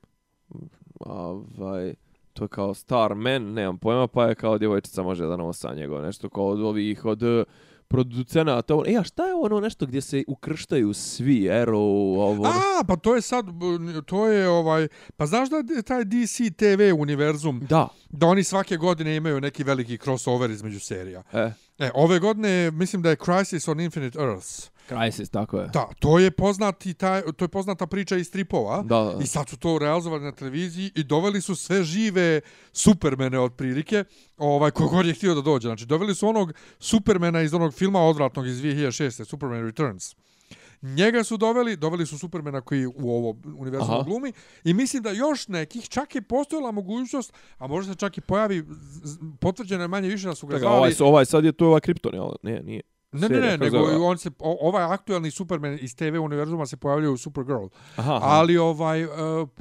Ovaj, 1.00 1.94
to 2.32 2.44
je 2.44 2.48
kao 2.48 2.74
Star 2.74 3.14
Man, 3.14 3.52
nemam 3.52 3.78
pojma, 3.78 4.06
pa 4.06 4.26
je 4.26 4.34
kao 4.34 4.58
djevojčica 4.58 5.02
može 5.02 5.26
da 5.26 5.36
nosa 5.36 5.74
njegov, 5.74 6.02
nešto 6.02 6.28
kao 6.28 6.46
od 6.48 6.60
ovih, 6.60 7.04
od 7.04 7.22
eh, 7.22 7.44
producenata. 7.88 8.74
E, 8.86 8.96
a 8.96 9.02
šta 9.02 9.26
je 9.26 9.34
ono 9.34 9.60
nešto 9.60 9.86
gdje 9.86 10.00
se 10.00 10.24
ukrštaju 10.28 10.92
svi, 10.94 11.40
Arrow, 11.40 12.20
ovo... 12.20 12.46
A, 12.46 12.84
pa 12.88 12.96
to 12.96 13.14
je 13.14 13.20
sad, 13.22 13.46
to 14.06 14.26
je 14.26 14.48
ovaj, 14.48 14.88
pa 15.16 15.26
znaš 15.26 15.48
da 15.50 15.56
je 15.56 15.82
taj 15.82 16.04
DC 16.04 16.36
TV 16.56 17.00
univerzum, 17.00 17.60
Da, 17.68 17.88
da 18.10 18.26
oni 18.26 18.44
svake 18.44 18.76
godine 18.76 19.16
imaju 19.16 19.40
neki 19.40 19.64
veliki 19.64 19.98
crossover 19.98 20.50
između 20.50 20.80
serija. 20.80 21.22
e, 21.32 21.52
E, 21.80 21.90
ove 21.94 22.18
godine 22.18 22.70
mislim 22.70 23.02
da 23.02 23.10
je 23.10 23.16
Crisis 23.16 23.68
on 23.68 23.80
Infinite 23.80 24.18
Earths. 24.18 24.70
Crisis, 24.88 25.30
tako 25.30 25.58
je. 25.58 25.68
Da, 25.68 25.88
to 25.98 26.18
je 26.18 26.30
poznati 26.30 26.94
taj, 26.94 27.22
to 27.36 27.44
je 27.44 27.48
poznata 27.48 27.86
priča 27.86 28.16
iz 28.16 28.26
stripova. 28.26 28.82
Da, 28.82 28.98
da. 28.98 29.18
I 29.22 29.26
sad 29.26 29.48
su 29.48 29.56
to 29.56 29.78
realizovali 29.78 30.24
na 30.24 30.32
televiziji 30.32 30.90
i 30.94 31.04
doveli 31.04 31.40
su 31.40 31.56
sve 31.56 31.84
žive 31.84 32.40
supermene 32.72 33.38
od 33.38 33.54
prilike, 33.54 34.04
ovaj, 34.36 34.70
kogod 34.70 35.06
je 35.06 35.14
htio 35.14 35.34
da 35.34 35.40
dođe. 35.40 35.68
Znači, 35.68 35.86
doveli 35.86 36.14
su 36.14 36.28
onog 36.28 36.52
supermena 36.78 37.42
iz 37.42 37.54
onog 37.54 37.74
filma 37.74 38.00
odvratnog 38.00 38.46
iz 38.46 38.62
2006. 38.62 39.24
Superman 39.24 39.64
Returns. 39.64 40.14
Njega 40.82 41.24
su 41.24 41.36
doveli, 41.36 41.76
doveli 41.76 42.06
su 42.06 42.18
Supermana 42.18 42.60
koji 42.60 42.86
u 42.86 42.92
ovo 42.96 43.36
univerzumu 43.58 43.92
Aha. 43.92 44.02
glumi 44.02 44.32
i 44.64 44.74
mislim 44.74 45.02
da 45.02 45.10
još 45.10 45.48
nekih, 45.48 45.88
čak 45.88 46.14
je 46.14 46.22
postojala 46.22 46.70
mogućnost, 46.70 47.32
a 47.58 47.66
možda 47.66 47.92
se 47.92 47.98
čak 47.98 48.18
i 48.18 48.20
pojavi, 48.20 48.64
potvrđeno 49.40 49.82
je 49.82 49.88
manje 49.88 50.08
više 50.08 50.26
da 50.28 50.34
su 50.34 50.46
ga 50.46 50.58
zvali, 50.58 50.76
ovaj, 50.76 50.92
ovaj 51.00 51.24
sad 51.24 51.44
je 51.44 51.52
to 51.52 51.66
ovaj 51.66 51.80
Krypton, 51.80 52.14
jel? 52.14 52.30
Ne, 52.42 52.62
nije. 52.62 52.82
Ne, 53.12 53.28
ne, 53.28 53.40
ne, 53.40 53.58
nego 53.58 53.78
zove? 53.78 53.96
on 53.96 54.18
se, 54.18 54.30
o, 54.38 54.68
ovaj 54.68 54.84
aktualni 54.84 55.30
Superman 55.30 55.78
iz 55.80 55.96
TV 55.96 56.20
univerzuma 56.22 56.66
se 56.66 56.76
pojavljuje 56.76 57.10
u 57.10 57.16
Supergirl. 57.16 57.64
Aha, 57.96 58.14
aha. 58.14 58.26
Ali 58.26 58.58
ovaj, 58.58 59.04
uh, 59.04 59.10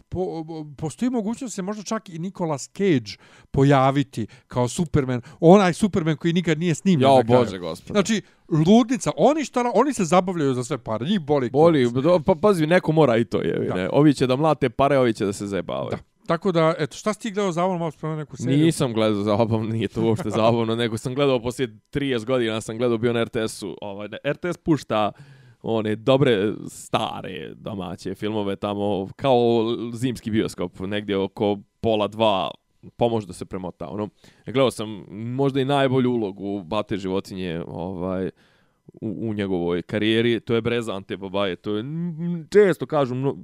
po, 0.09 0.45
postoji 0.77 1.09
mogućnost 1.09 1.51
da 1.51 1.55
se 1.55 1.61
možda 1.61 1.83
čak 1.83 2.09
i 2.09 2.19
Nicolas 2.19 2.69
Cage 2.77 3.11
pojaviti 3.51 4.27
kao 4.47 4.67
Superman. 4.67 5.21
Onaj 5.39 5.73
Superman 5.73 6.17
koji 6.17 6.33
nikad 6.33 6.59
nije 6.59 6.75
snimljen. 6.75 7.09
Jao. 7.09 7.23
Bože, 7.23 7.57
gospod. 7.57 7.91
Znači, 7.91 8.21
ludnica. 8.67 9.11
Oni, 9.17 9.45
šta, 9.45 9.71
oni 9.75 9.93
se 9.93 10.05
zabavljaju 10.05 10.53
za 10.53 10.63
sve 10.63 10.77
pare. 10.77 11.05
Njih 11.05 11.19
boli. 11.19 11.49
Boli, 11.49 11.91
do- 11.91 12.19
pa 12.25 12.35
pazi, 12.35 12.67
neko 12.67 12.91
mora 12.91 13.17
i 13.17 13.25
to 13.25 13.41
je. 13.41 13.71
Ne? 13.75 13.89
Ovi 13.91 14.13
će 14.13 14.27
da 14.27 14.35
mlate 14.35 14.69
pare, 14.69 14.97
ovi 14.97 15.13
će 15.13 15.25
da 15.25 15.33
se 15.33 15.47
zajebavaju. 15.47 15.89
Da. 15.91 15.97
Tako 16.29 16.51
da, 16.51 16.73
eto, 16.79 16.97
šta 16.97 17.13
si 17.13 17.19
ti 17.19 17.31
gledao 17.31 17.51
za 17.51 17.67
malo 17.67 17.91
spremno 17.91 18.17
neku 18.17 18.37
seriju? 18.37 18.65
Nisam 18.65 18.93
gledao 18.93 19.23
zabavno, 19.23 19.69
nije 19.69 19.87
to 19.87 20.01
uopšte 20.01 20.29
zabavno, 20.29 20.75
nego 20.75 20.97
sam 20.97 21.15
gledao 21.15 21.41
poslije 21.41 21.79
30 21.93 22.25
godina, 22.25 22.61
sam 22.61 22.77
gledao 22.77 22.97
bio 22.97 23.13
na 23.13 23.23
RTS-u. 23.23 23.75
Ovaj, 23.81 24.07
RTS 24.07 24.57
pušta 24.57 25.11
one 25.61 25.95
dobre 25.95 26.53
stare 26.67 27.53
domaće 27.55 28.15
filmove 28.15 28.55
tamo 28.55 29.07
kao 29.15 29.63
zimski 29.93 30.31
bioskop 30.31 30.79
negdje 30.79 31.17
oko 31.17 31.57
pola 31.81 32.07
dva 32.07 32.51
pomož 32.97 33.25
da 33.25 33.33
se 33.33 33.45
premota 33.45 33.87
ono 33.87 34.09
gledao 34.45 34.71
sam 34.71 35.05
možda 35.09 35.61
i 35.61 35.65
najbolju 35.65 36.11
ulogu 36.11 36.63
Bate 36.63 36.97
životinje 36.97 37.63
ovaj 37.67 38.29
u, 38.93 39.29
u 39.29 39.33
njegovoj 39.33 39.81
karijeri, 39.81 40.39
to 40.39 40.55
je 40.55 40.61
breza 40.61 40.95
Ante 40.95 41.17
Babaje, 41.17 41.55
to 41.55 41.75
je 41.75 41.83
često 42.49 42.85
kažu, 42.85 43.15
mno, 43.15 43.37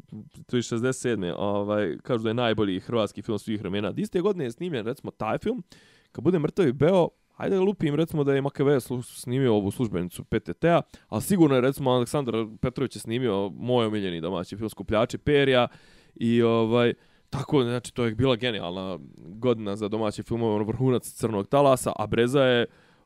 to 0.45 0.57
je 0.57 0.61
67. 0.61 1.33
Ovaj, 1.37 1.97
kažu 2.03 2.23
da 2.23 2.29
je 2.29 2.33
najbolji 2.33 2.79
hrvatski 2.79 3.21
film 3.21 3.39
svih 3.39 3.59
vremena. 3.59 3.93
Iste 3.97 4.21
godine 4.21 4.43
je 4.43 4.51
snimljen, 4.51 4.85
recimo, 4.85 5.11
taj 5.11 5.37
film, 5.37 5.63
kad 6.11 6.23
bude 6.23 6.39
mrtavi 6.39 6.73
Beo, 6.73 7.09
hajde 7.35 7.59
lupim, 7.59 7.95
recimo 7.95 8.23
da 8.23 8.33
je 8.33 8.41
Makave 8.41 8.79
snimio 9.03 9.53
ovu 9.53 9.71
službenicu 9.71 10.23
PTT-a, 10.23 10.81
ali 11.07 11.21
sigurno 11.21 11.55
je, 11.55 11.61
recimo, 11.61 11.91
Aleksandar 11.91 12.35
Petrović 12.61 12.95
je 12.95 12.99
snimio 12.99 13.49
moj 13.49 13.85
omiljeni 13.85 14.21
domaći 14.21 14.57
film 14.57 14.69
Skupljači 14.69 15.17
Perija 15.17 15.67
i 16.15 16.41
ovaj, 16.41 16.93
tako, 17.29 17.63
znači, 17.63 17.93
to 17.93 18.05
je 18.05 18.15
bila 18.15 18.35
genijalna 18.35 18.99
godina 19.17 19.75
za 19.75 19.87
domaći 19.87 20.23
filmove, 20.23 20.55
ono, 20.55 20.63
vrhunac 20.63 21.11
crnog 21.11 21.47
talasa, 21.47 21.91
a 21.95 22.07
Breza 22.07 22.43
je, 22.43 22.65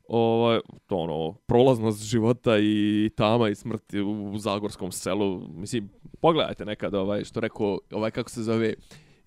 ovaj 0.10 0.60
to 0.88 0.98
ono 0.98 1.34
prolaznost 1.34 2.03
života 2.03 2.57
i 2.57 3.10
tama 3.15 3.49
i 3.49 3.56
smrti 3.56 4.02
u 4.02 4.38
zagorskom 4.38 4.91
selu 4.91 5.41
mislim 5.49 5.90
pogledajte 6.22 6.65
nekad 6.65 6.95
ovaj 6.95 7.23
što 7.23 7.40
rekao 7.40 7.80
ovaj 7.91 8.11
kako 8.11 8.30
se 8.30 8.44
zove 8.44 8.73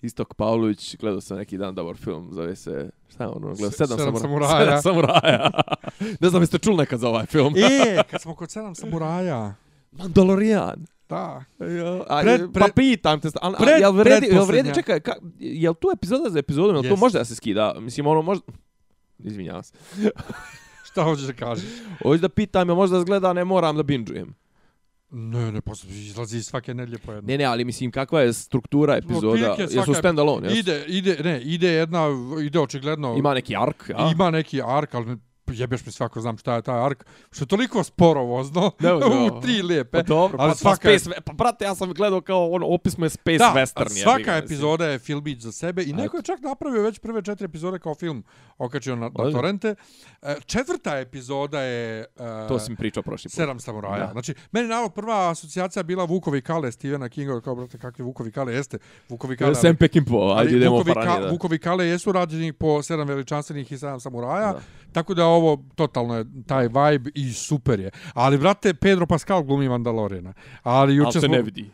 Istok 0.01 0.33
Pavlović 0.33 0.95
gledao 0.97 1.21
sam 1.21 1.37
neki 1.37 1.57
dan 1.57 1.75
dobar 1.75 1.95
film 1.95 2.29
zove 2.31 2.55
se 2.55 2.89
šta 3.09 3.29
ono 3.29 3.39
gledao 3.47 3.71
sedam, 3.71 3.97
sedam 3.97 3.97
samura, 3.97 4.19
samuraja. 4.47 4.59
sedam 4.59 4.81
samuraja 4.81 5.51
ne 6.21 6.29
znam 6.29 6.41
jeste 6.41 6.57
čuli 6.57 6.77
nekad 6.77 6.99
za 6.99 7.09
ovaj 7.09 7.25
film 7.25 7.53
E, 7.57 8.03
kad 8.11 8.21
smo 8.21 8.35
kod 8.35 8.51
sedam 8.51 8.75
samuraja. 8.75 9.55
Mandalorian 9.91 10.85
Da. 11.09 11.43
Ja, 11.59 11.65
a, 12.07 12.21
Pred- 12.21 12.37
pred, 12.37 12.49
pred- 12.51 12.59
pa 12.59 12.67
pitam 12.75 13.19
te, 13.19 13.27
a, 13.27 13.47
a, 13.47 13.51
pred- 13.53 13.81
jel 13.81 13.91
vredi, 13.91 14.27
jel 14.27 14.45
vredi, 14.45 14.73
čekaj, 14.73 14.99
ka, 14.99 15.15
jel 15.39 15.73
tu 15.73 15.87
epizoda 15.93 16.29
za 16.29 16.39
epizodom, 16.39 16.75
jel 16.75 16.83
to 16.83 16.89
Jest. 16.89 16.99
može 16.99 17.17
da 17.17 17.25
se 17.25 17.35
skida? 17.35 17.73
Mislim, 17.79 18.07
ono 18.07 18.21
može... 18.21 18.41
Izvinjavam 19.19 19.63
se. 19.63 19.73
Šta 20.93 21.03
hoćeš 21.03 21.25
da 21.25 21.33
kažeš? 21.33 21.69
Hoću 22.03 22.21
da 22.21 22.29
pitam, 22.29 22.69
jel 22.69 22.75
možda 22.75 22.99
zgleda, 23.01 23.33
ne 23.33 23.45
moram 23.45 23.77
da 23.77 23.83
binđujem. 23.83 24.33
Ne, 25.11 25.51
ne, 25.51 25.61
posle 25.61 25.89
izlazi 25.89 26.43
svake 26.43 26.73
nedlje 26.73 26.97
po 26.97 27.11
jedno. 27.11 27.27
Ne, 27.27 27.37
ne, 27.37 27.43
ali 27.45 27.65
mislim, 27.65 27.91
kakva 27.91 28.21
je 28.21 28.33
struktura 28.33 28.95
epizoda? 28.95 29.27
Otprilike 29.27 29.61
Jesu 29.61 29.91
svaka- 29.91 30.01
stand-alone, 30.01 30.43
jesu? 30.43 30.57
Ide, 30.57 30.85
ide, 30.87 31.17
ne, 31.23 31.41
ide 31.41 31.67
jedna, 31.67 32.07
ide 32.45 32.59
očigledno... 32.59 33.15
Ima 33.17 33.33
neki 33.33 33.55
ark, 33.55 33.83
ja? 33.89 34.11
Ima 34.11 34.29
neki 34.31 34.61
ark, 34.65 34.93
ali 34.95 35.17
jebeš 35.47 35.85
mi 35.85 35.91
svako 35.91 36.21
znam 36.21 36.37
šta 36.37 36.55
je 36.55 36.61
taj 36.61 36.85
ark, 36.85 37.03
što 37.31 37.43
je 37.43 37.47
toliko 37.47 37.83
sporo 37.83 38.23
vozno, 38.23 38.71
u 39.31 39.41
tri 39.41 39.61
lijepe. 39.61 39.91
Pa 39.91 40.03
dobro, 40.03 40.37
ali 40.39 40.51
pa, 40.51 40.55
svaka 40.55 40.79
pa, 40.81 40.89
je- 40.89 40.99
space, 40.99 41.21
pa 41.21 41.33
brate, 41.33 41.65
ja 41.65 41.75
sam 41.75 41.91
gledao 41.91 42.21
kao 42.21 42.49
ono, 42.49 42.67
opis 42.67 42.97
mu 42.97 43.05
je 43.05 43.09
space 43.09 43.37
da, 43.37 43.53
western. 43.55 43.77
a 43.77 43.83
jebi 43.83 43.89
svaka 43.95 44.17
mislim. 44.19 44.37
epizoda 44.37 44.85
je 44.85 44.99
filmić 44.99 45.39
za 45.39 45.51
sebe 45.51 45.83
i 45.83 45.93
neko 45.93 46.17
je 46.17 46.23
čak 46.23 46.41
napravio 46.41 46.81
već 46.81 46.99
prve 46.99 47.21
četiri 47.21 47.45
epizode 47.45 47.79
kao 47.79 47.95
film, 47.95 48.23
okačio 48.57 48.95
na, 48.95 49.05
na 49.07 49.31
torrente. 49.31 49.75
E, 50.21 50.35
Četvrta 50.45 50.99
epizoda 50.99 51.61
je... 51.61 51.99
e, 51.99 52.47
To 52.47 52.59
si 52.59 52.71
mi 52.71 52.77
pričao 52.77 53.03
prošli 53.03 53.29
put. 53.29 53.35
Sedam 53.35 53.59
samuraja. 53.59 54.05
Da. 54.05 54.11
Znači, 54.11 54.33
meni 54.51 54.67
naravno 54.67 54.89
prva 54.89 55.29
asocijacija 55.31 55.83
bila 55.83 56.03
Vukovi 56.03 56.41
Kale, 56.41 56.71
Stephena 56.71 57.09
Kinga, 57.09 57.41
kao 57.41 57.55
brate, 57.55 57.77
kakvi 57.77 58.03
Vukovi 58.03 58.31
Kale 58.31 58.53
jeste. 58.53 58.77
Vukovi 59.09 59.37
Kale, 59.37 59.55
Sam 59.55 59.75
Peckinpah, 59.75 60.13
ajde 60.37 60.57
idemo 60.57 60.71
Vukovi, 60.71 60.93
paranje, 60.93 61.15
Ka, 61.15 61.19
da. 61.19 61.29
Vukovi 61.29 61.59
Kale 61.59 61.85
jesu 61.85 62.11
rađeni 62.11 62.53
po 62.53 62.83
sedam 62.83 63.07
veličanstvenih 63.07 63.71
i 63.71 63.77
sedam 63.77 63.99
samuraja, 63.99 64.53
Da. 64.53 64.59
tako 64.91 65.13
da 65.13 65.27
ovo 65.33 65.63
totalno 65.75 66.15
je 66.15 66.25
taj 66.47 66.67
vibe 66.67 67.11
i 67.15 67.33
super 67.33 67.79
je. 67.79 67.91
Ali, 68.13 68.37
brate, 68.37 68.73
Pedro 68.73 69.05
Pascal 69.05 69.43
glumi 69.43 69.69
Mandaloriana. 69.69 70.33
Ali 70.63 70.95
juče 70.95 71.05
Ali 71.05 71.13
se 71.13 71.19
smo... 71.19 71.35
ne 71.35 71.41
vidi. 71.41 71.69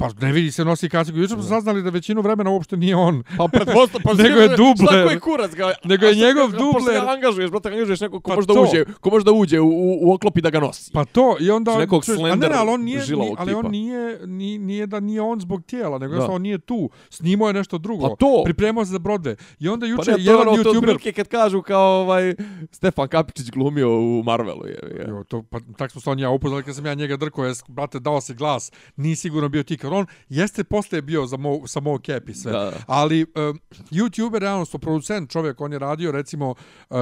Pa 0.00 0.08
ne 0.20 0.32
vidi 0.32 0.50
se 0.52 0.64
nosi 0.64 0.88
kacigu. 0.88 1.18
Juče 1.18 1.34
smo 1.34 1.42
saznali 1.42 1.82
da 1.82 1.90
većinu 1.90 2.20
vremena 2.20 2.50
uopšte 2.50 2.76
nije 2.76 2.96
on. 2.96 3.22
Pa 3.36 3.48
pretpostavljam, 3.52 4.02
pa 4.04 4.14
Nego 4.22 4.40
je 4.40 4.48
dubler. 4.48 4.88
Šta 4.88 5.04
koji 5.04 5.20
kurac 5.20 5.54
ga? 5.54 5.72
Nego 5.84 6.06
je 6.06 6.14
njegov 6.14 6.50
Pošto 6.50 6.64
dubler. 6.64 7.00
ga 7.00 7.12
angažuješ, 7.12 7.50
brate, 7.50 7.68
angažuješ 7.68 8.00
nekog 8.00 8.22
ko 8.22 8.30
Pa 8.30 8.34
može 8.34 8.46
da 8.46 8.60
uđe, 8.60 8.84
ko 9.00 9.10
može 9.10 9.24
da 9.24 9.32
uđe 9.32 9.60
u, 9.60 9.68
u, 10.02 10.12
oklop 10.12 10.38
i 10.38 10.40
da 10.40 10.50
ga 10.50 10.60
nosi. 10.60 10.90
Pa 10.92 11.04
to, 11.04 11.36
i 11.40 11.50
onda... 11.50 11.70
Znači 11.70 11.80
nekog 11.80 12.04
čuješ, 12.04 12.18
a 12.18 12.22
ne, 12.22 12.28
slender, 12.28 12.50
ne, 12.50 12.56
ali 12.56 12.70
on 12.70 12.82
nije, 12.82 13.02
ali 13.38 13.54
on 13.54 13.70
nije, 13.70 14.26
nije, 14.26 14.58
nije 14.58 14.86
da 14.86 15.00
nije 15.00 15.20
on 15.20 15.40
zbog 15.40 15.64
tijela, 15.64 15.98
nego 15.98 16.10
Da. 16.10 16.14
jednostavno 16.14 16.36
on 16.36 16.42
nije 16.42 16.58
tu. 16.58 16.90
Snimao 17.10 17.48
je 17.48 17.54
nešto 17.54 17.78
drugo. 17.78 18.08
Pa 18.08 18.16
to. 18.16 18.42
Pripremao 18.44 18.84
se 18.84 18.90
za 18.90 18.98
Broadway. 18.98 19.36
I 19.58 19.68
onda 19.68 19.86
Pa 19.86 19.90
juče 19.90 20.10
ne, 20.10 20.16
je 20.18 20.24
jedan 20.24 20.48
ono, 20.48 20.50
YouTuber... 20.62 20.76
otprilike 20.76 21.12
kad 21.12 21.28
kažu 21.28 21.62
kao 21.62 22.00
ovaj, 22.00 22.34
Stefan 22.70 23.08
Kapičić 23.08 23.50
glumio 23.50 23.88
u 24.00 24.22
Marvelu. 24.22 24.66
Je. 24.66 25.06
Jo, 25.08 25.24
to, 25.28 25.42
pa, 25.42 25.58
tak 25.76 25.90
smo 25.90 26.00
se 26.00 26.10
on 26.10 26.18
ja 26.18 26.30
upoznali 26.30 26.62
kad 26.62 26.74
sam 26.74 26.86
ja 26.86 26.94
njega 26.94 27.16
drkao, 27.16 27.44
brate, 27.68 28.00
dao 28.00 28.20
se 28.20 28.34
glas, 28.34 28.72
nije 28.96 29.16
sigurno 29.16 29.48
bio 29.48 29.62
ti, 29.62 29.76
kad 29.90 29.98
on 29.98 30.06
jeste 30.28 30.64
posle 30.64 31.02
bio 31.02 31.26
za 31.26 31.36
mo, 31.36 31.66
sa 31.66 31.80
mo 31.80 31.98
cap 31.98 32.28
i 32.28 32.34
sve. 32.34 32.52
Da. 32.52 32.72
Ali 32.86 33.22
um, 33.22 33.60
YouTuber, 33.90 34.38
realno, 34.38 34.64
sto 34.64 34.78
producent 34.78 35.30
čovjek, 35.30 35.60
on 35.60 35.72
je 35.72 35.78
radio, 35.78 36.12
recimo, 36.12 36.54
uh, 36.90 36.96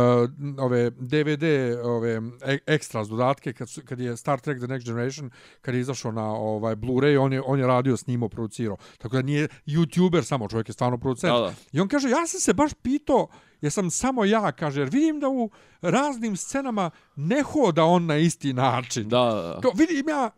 ove 0.58 0.90
DVD, 0.90 1.44
ove 1.84 2.20
e- 2.42 2.58
ekstras 2.66 3.08
dodatke, 3.08 3.52
kad, 3.52 3.68
su, 3.68 3.82
kad 3.84 4.00
je 4.00 4.16
Star 4.16 4.40
Trek 4.40 4.58
The 4.58 4.66
Next 4.66 4.84
Generation, 4.84 5.30
kad 5.60 5.74
je 5.74 5.80
izašao 5.80 6.12
na 6.12 6.32
ovaj 6.32 6.76
Blu-ray, 6.76 7.18
on 7.20 7.32
je, 7.32 7.42
on 7.46 7.58
je 7.58 7.66
radio, 7.66 7.96
snimao, 7.96 8.28
producirao. 8.28 8.76
Tako 8.98 9.16
da 9.16 9.22
nije 9.22 9.48
YouTuber 9.66 10.22
samo, 10.22 10.48
čovjek 10.48 10.68
je 10.68 10.72
stvarno 10.72 10.98
producent. 10.98 11.32
Da, 11.32 11.40
da. 11.40 11.54
I 11.72 11.80
on 11.80 11.88
kaže, 11.88 12.08
ja 12.08 12.26
sam 12.26 12.40
se 12.40 12.54
baš 12.54 12.72
pitao, 12.82 13.28
jesam 13.60 13.90
samo 13.90 14.24
ja, 14.24 14.52
kaže, 14.52 14.80
jer 14.80 14.88
vidim 14.88 15.20
da 15.20 15.28
u 15.28 15.50
raznim 15.82 16.36
scenama 16.36 16.90
ne 17.16 17.42
hoda 17.42 17.84
on 17.84 18.06
na 18.06 18.16
isti 18.16 18.52
način. 18.52 19.08
Da, 19.08 19.24
da, 19.24 19.42
da. 19.42 19.60
Kao, 19.62 19.72
vidim 19.74 20.08
ja, 20.08 20.30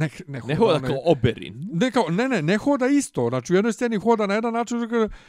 ne, 0.00 0.08
ne, 0.26 0.40
Ne 0.46 0.54
hoda 0.56 0.80
kao 0.80 0.96
oberin. 1.04 1.68
Ne, 1.72 1.90
kao, 1.90 2.04
ne, 2.10 2.28
ne, 2.28 2.42
ne 2.42 2.56
hoda 2.56 2.86
isto. 2.86 3.28
Znači, 3.28 3.52
u 3.52 3.56
jednoj 3.56 3.72
sceni 3.72 3.96
hoda 3.96 4.26
na 4.26 4.34
jedan 4.34 4.52
način, 4.52 4.78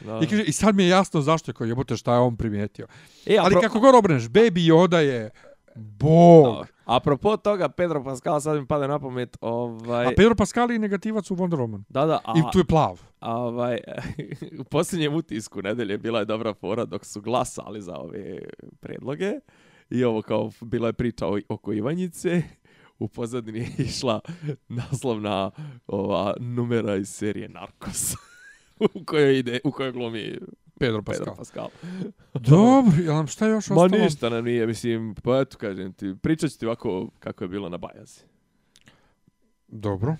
Da. 0.00 0.20
i, 0.22 0.26
kaže, 0.26 0.42
i 0.42 0.52
sad 0.52 0.74
mi 0.74 0.82
je 0.82 0.88
jasno 0.88 1.20
zašto, 1.20 1.52
kao 1.52 1.64
jebote 1.64 1.96
šta 1.96 2.14
je 2.14 2.20
on 2.20 2.36
primijetio. 2.36 2.86
E, 3.26 3.36
Ali 3.40 3.54
apro- 3.54 3.60
kako 3.60 3.80
god 3.80 3.94
obreneš, 3.94 4.22
Baby 4.24 4.72
Yoda 4.72 4.96
je 4.96 5.30
bog. 5.76 6.44
Da. 6.56 6.64
Apropo 6.84 7.36
toga, 7.36 7.68
Pedro 7.68 8.04
Pascal, 8.04 8.40
sad 8.40 8.60
mi 8.60 8.66
pada 8.66 8.86
na 8.86 8.98
pamet, 8.98 9.36
ovaj... 9.40 10.06
A 10.06 10.10
Pedro 10.16 10.34
Pascal 10.34 10.70
je 10.70 10.78
negativac 10.78 11.30
u 11.30 11.36
Wonder 11.36 11.56
Woman. 11.56 11.82
Da, 11.88 12.06
da, 12.06 12.20
a, 12.24 12.32
I 12.38 12.42
tu 12.52 12.58
je 12.58 12.64
plav. 12.64 13.00
a 13.20 13.36
ovaj, 13.36 13.78
u 14.60 14.64
posljednjem 14.64 15.14
utisku 15.14 15.62
nedelje 15.62 15.98
bila 15.98 16.18
je 16.18 16.24
dobra 16.24 16.54
fora 16.54 16.84
dok 16.84 17.04
su 17.04 17.20
glasali 17.20 17.82
za 17.82 17.96
ove 17.96 18.38
predloge 18.80 19.32
i 19.90 20.04
ovo 20.04 20.22
kao 20.22 20.50
bila 20.60 20.86
je 20.88 20.92
priča 20.92 21.26
o, 21.26 21.38
oko 21.48 21.72
Ivanjice, 21.72 22.42
u 23.02 23.08
pozadini 23.08 23.58
je 23.58 23.68
išla 23.78 24.20
naslovna 24.68 25.50
ova 25.86 26.34
numera 26.40 26.96
iz 26.96 27.08
serije 27.08 27.48
Narcos. 27.48 28.14
u 28.94 29.04
kojoj 29.04 29.38
ide, 29.38 29.60
u 29.64 29.70
kojoj 29.72 29.92
glumi 29.92 30.38
Pedro 30.78 31.02
Pedro 31.02 31.02
Pascal. 31.02 31.36
Pascal. 31.36 31.68
Dobro, 32.34 32.92
jel 33.02 33.14
nam 33.14 33.26
šta 33.26 33.46
još 33.46 33.70
Ma 33.70 33.76
ostalo? 33.76 34.04
ništa 34.04 34.28
nam 34.28 34.44
nije, 34.44 34.66
mislim, 34.66 35.14
pa 35.22 35.40
eto 35.40 35.58
kažem 35.58 35.92
ti, 35.92 36.14
pričat 36.22 36.50
ću 36.50 36.58
ti 36.58 36.66
ovako 36.66 37.10
kako 37.18 37.44
je 37.44 37.48
bilo 37.48 37.68
na 37.68 37.76
Bajazi. 37.76 38.20
Dobro. 39.68 40.16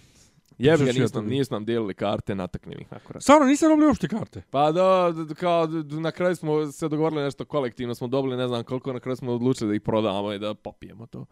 Jebi 0.58 0.84
ga, 0.84 0.90
ja 0.90 1.22
nisu 1.22 1.54
nam, 1.54 1.64
dijelili 1.64 1.94
karte, 1.94 2.34
nataknem 2.34 2.80
ih 2.80 2.92
nakon 2.92 3.20
Stvarno, 3.20 3.46
niste 3.46 3.68
dobili 3.68 3.86
uopšte 3.86 4.08
karte? 4.08 4.42
Pa 4.50 4.72
da, 4.72 5.12
kao 5.34 5.66
na 5.82 6.10
kraju 6.10 6.36
smo 6.36 6.72
se 6.72 6.88
dogovorili 6.88 7.22
nešto 7.22 7.44
kolektivno, 7.44 7.94
smo 7.94 8.06
dobili 8.06 8.36
ne 8.36 8.48
znam 8.48 8.64
koliko, 8.64 8.92
na 8.92 9.00
kraju 9.00 9.16
smo 9.16 9.32
odlučili 9.32 9.68
da 9.68 9.74
ih 9.74 9.80
prodamo 9.80 10.32
i 10.32 10.38
da 10.38 10.54
popijemo 10.54 11.06
to. 11.06 11.26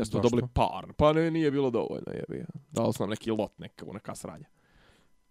Nešto 0.00 0.16
Zašto? 0.16 0.28
dobili 0.28 0.48
par, 0.54 0.92
pa 0.96 1.12
ne, 1.12 1.30
nije 1.30 1.50
bilo 1.50 1.70
dovoljno, 1.70 2.12
jebi 2.14 2.38
ga. 2.38 2.46
Dali 2.70 2.92
su 2.92 3.02
nam 3.02 3.10
neki 3.10 3.30
lot, 3.30 3.58
neka, 3.58 3.86
neka 3.92 4.14
sranja. 4.14 4.44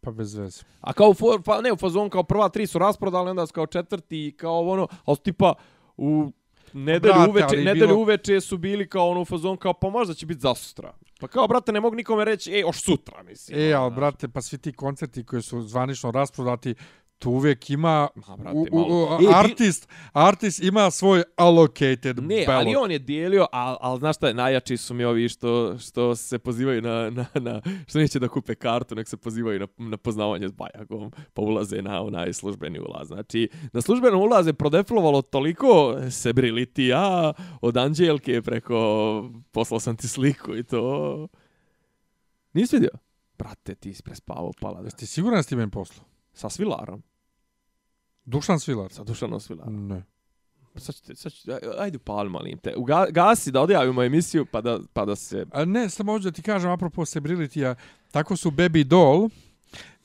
Pa 0.01 0.11
bez 0.11 0.35
veze. 0.35 0.61
A 0.81 0.93
kao, 0.93 1.13
for, 1.13 1.41
pa 1.45 1.61
ne, 1.61 1.71
u 1.71 1.77
fazon 1.77 2.09
kao 2.09 2.23
prva 2.23 2.49
tri 2.49 2.67
su 2.67 2.79
rasprodali, 2.79 3.29
onda 3.29 3.47
su 3.47 3.53
kao 3.53 3.65
četvrti 3.67 4.27
i 4.27 4.31
kao 4.31 4.69
ono, 4.69 4.87
ali 5.05 5.17
tipa 5.17 5.53
u 5.97 6.31
nedelju 6.73 7.13
Brate, 7.13 7.29
uveče, 7.29 7.57
nedelju 7.57 7.87
bilo- 7.87 7.99
uveče 7.99 8.41
su 8.41 8.57
bili 8.57 8.89
kao 8.89 9.09
ono 9.09 9.21
u 9.21 9.25
fazon 9.25 9.57
kao 9.57 9.73
pa 9.73 9.89
možda 9.89 10.13
će 10.13 10.25
biti 10.25 10.41
za 10.41 10.55
sutra. 10.55 10.93
Pa 11.19 11.27
kao, 11.27 11.47
brate, 11.47 11.71
ne 11.71 11.79
mogu 11.81 11.95
nikome 11.95 12.25
reći, 12.25 12.51
ej, 12.51 12.63
oš 12.63 12.83
sutra, 12.83 13.23
mislim. 13.23 13.59
E, 13.59 13.75
ono, 13.75 13.83
ali 13.83 13.95
brate, 13.95 14.27
pa 14.27 14.41
svi 14.41 14.57
ti 14.57 14.73
koncerti 14.73 15.25
koji 15.25 15.41
su 15.41 15.61
zvanično 15.61 16.11
rasprodati, 16.11 16.75
tu 17.19 17.31
uvijek 17.31 17.69
ima 17.69 18.07
Ma, 18.27 18.35
brate, 18.37 18.57
u, 18.57 18.67
u, 18.71 19.07
E, 19.21 19.33
artist, 19.35 19.87
artist 20.13 20.63
ima 20.63 20.91
svoj 20.91 21.23
allocated 21.35 22.19
Ne, 22.23 22.43
ballot. 22.47 22.65
ali 22.65 22.75
on 22.75 22.91
je 22.91 22.99
dijelio, 22.99 23.47
ali 23.51 23.77
al, 23.81 23.99
znaš 23.99 24.15
šta 24.15 24.27
je, 24.27 24.33
najjači 24.33 24.77
su 24.77 24.93
mi 24.93 25.03
ovi 25.03 25.29
što, 25.29 25.77
što 25.77 26.15
se 26.15 26.39
pozivaju 26.39 26.81
na, 26.81 27.09
na, 27.09 27.25
na, 27.33 27.61
što 27.87 27.99
neće 27.99 28.19
da 28.19 28.27
kupe 28.27 28.55
kartu, 28.55 28.95
nek 28.95 29.07
se 29.07 29.17
pozivaju 29.17 29.59
na, 29.59 29.67
na 29.77 29.97
poznavanje 29.97 30.47
s 30.47 30.51
Bajagom, 30.51 31.11
pa 31.33 31.41
ulaze 31.41 31.81
na 31.81 32.01
onaj 32.01 32.33
službeni 32.33 32.79
ulaz. 32.79 33.07
Znači, 33.07 33.49
na 33.73 33.81
službenom 33.81 34.21
ulaze 34.21 34.53
prodeflovalo 34.53 35.21
toliko 35.21 35.97
sebrilitija 36.09 37.33
od 37.61 37.77
Anđelke 37.77 38.41
preko 38.41 38.79
poslao 39.51 39.79
sam 39.79 39.95
ti 39.97 40.07
sliku 40.07 40.55
i 40.55 40.63
to. 40.63 41.27
Nisi 42.53 42.75
vidio? 42.75 42.89
Brate, 43.37 43.75
ti 43.75 43.93
si 43.93 44.03
prespavao 44.03 44.51
pala. 44.61 44.81
Jesi 44.81 44.97
ti 44.97 45.05
siguran 45.05 45.37
da 45.39 45.43
si 45.43 45.49
ti 45.49 45.55
meni 45.55 45.71
poslu? 45.71 46.03
Sa 46.33 46.49
Svilarom. 46.49 47.03
Dušan 48.29 48.59
Svilar? 48.59 48.91
Sa 48.91 49.03
Dušanom 49.03 49.39
Svilarom. 49.39 49.87
Ne. 49.87 50.03
sad 50.75 50.95
ću, 50.95 51.03
te- 51.03 51.15
sad 51.15 51.31
ću, 51.31 51.51
aj- 51.51 51.79
ajde 51.79 51.97
upali, 51.97 52.29
molim 52.29 52.57
te. 52.57 52.73
Uga, 52.75 53.05
gasi 53.09 53.51
da 53.51 53.61
odjavimo 53.61 54.03
emisiju, 54.03 54.45
pa 54.45 54.61
da, 54.61 54.79
pa 54.93 55.05
da 55.05 55.15
se... 55.15 55.45
A 55.51 55.65
ne, 55.65 55.89
samo 55.89 56.11
možda 56.13 56.31
ti 56.31 56.41
kažem, 56.41 56.71
apropo 56.71 57.01
Sebrilityja, 57.03 57.75
tako 58.11 58.35
su 58.35 58.51
Baby 58.51 58.83
Doll 58.83 59.29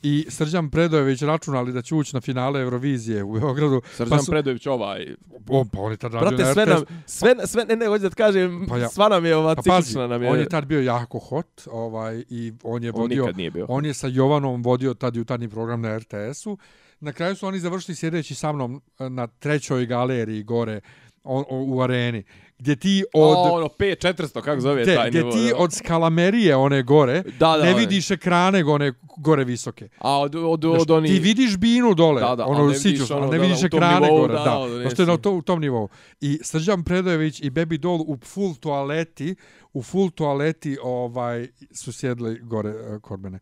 i 0.03 0.27
Srđan 0.29 0.71
Predojević 0.71 1.23
računali 1.23 1.73
da 1.73 1.83
će 1.83 1.95
ući 1.95 2.17
na 2.17 2.21
finale 2.21 2.61
Eurovizije 2.61 3.23
u 3.25 3.33
Beogradu. 3.33 3.81
Srđan 3.93 4.19
su- 4.21 4.31
Predović 4.31 4.67
ovaj... 4.67 5.15
O, 5.49 5.65
pa 5.65 5.81
on 5.81 5.91
je 5.91 5.97
tad 5.97 6.15
radio 6.15 6.29
Brate, 6.29 6.43
na 6.45 6.53
sve 6.55 6.65
RTS. 6.65 6.75
nam, 6.75 7.03
sve, 7.07 7.47
sve, 7.47 7.65
ne, 7.65 7.77
ne, 7.77 7.87
hoću 7.87 8.03
da 8.03 8.11
ti 8.11 8.17
kažem, 8.17 8.67
Pa 8.69 8.79
ja- 8.79 8.89
sva 8.89 9.09
nam 9.09 9.25
je 9.27 9.37
ova 9.37 9.55
Pa 9.55 9.63
pazi, 9.63 9.83
ciklična 9.83 10.07
nam 10.07 10.23
je... 10.23 10.31
on 10.31 10.39
je 10.39 10.49
tad 10.49 10.67
bio 10.67 10.81
jako 10.83 11.19
hot 11.19 11.63
ovaj, 11.67 12.25
i 12.29 12.53
on 12.63 12.83
je 12.85 12.91
On 12.91 13.01
vodio... 13.01 13.23
nikad 13.23 13.37
nije 13.37 13.51
bio. 13.51 13.67
On 13.69 13.85
je 13.85 13.95
sa 13.95 14.07
Jovanom 14.09 14.63
vodio 14.63 14.95
tad 14.95 15.17
jutarnji 15.17 15.49
program 15.49 15.81
na 15.81 15.99
RTS-u. 15.99 16.59
Na 17.05 17.13
kraju 17.13 17.37
su 17.37 17.47
oni 17.47 17.59
završili 17.59 17.95
sjedeći 17.95 18.35
sa 18.35 18.53
mnom 18.53 18.83
e, 18.99 19.11
na 19.11 19.27
trećoj 19.27 19.87
galeriji 19.87 20.43
gore 20.43 20.81
o, 21.25 21.45
o, 21.51 21.65
u 21.69 21.81
areni. 21.81 22.25
Gdje 22.59 22.77
ti 22.77 23.05
od... 23.15 23.37
O, 23.37 23.53
ono, 23.53 23.67
P400, 23.67 24.41
kako 24.41 24.61
zove 24.61 24.85
Te, 24.85 24.95
taj 24.95 25.09
gdje 25.09 25.21
nivo. 25.21 25.33
ti 25.33 25.49
da. 25.49 25.57
od 25.57 25.73
skalamerije 25.73 26.57
one 26.57 26.83
gore 26.83 27.23
Da, 27.23 27.57
da, 27.57 27.65
ne 27.65 27.71
one. 27.71 27.75
vidiš 27.81 28.11
ekrane 28.11 28.65
one 28.65 28.93
gore 29.19 29.45
visoke. 29.45 29.89
A 29.99 30.19
od, 30.19 30.35
od, 30.35 30.61
Znaš, 30.61 30.83
od 30.83 30.91
oni... 30.91 31.09
Ti 31.09 31.19
vidiš 31.19 31.57
binu 31.57 31.95
dole, 31.95 32.21
Da, 32.21 32.37
da, 32.37 32.47
ono 32.47 32.67
ne 32.67 32.79
vidiš 32.85 33.11
ono, 33.11 33.27
ne 33.27 33.39
da, 33.39 33.43
vidiš 33.43 33.61
da, 33.61 33.67
ekrane 33.67 34.01
nivou, 34.01 34.21
gore. 34.21 34.35
da, 34.35 34.45
Da, 34.45 34.89
da, 34.89 35.05
da, 35.05 35.13
na 35.13 35.17
to, 35.17 35.33
u 35.33 35.43
tom 35.43 35.61
nivou. 35.61 35.89
I 36.21 36.39
Srđan 36.43 36.85
Predojević 36.85 37.41
i 37.41 37.51
Baby 37.51 37.79
Doll 37.79 38.01
u 38.07 38.17
full 38.25 38.55
toaleti, 38.55 39.35
u 39.73 39.83
full 39.83 40.11
toaleti 40.11 40.79
ovaj, 40.83 41.49
su 41.73 41.93
sjedli 41.93 42.41
gore 42.43 42.71
uh, 42.71 43.01
kod 43.03 43.21
mene. 43.21 43.39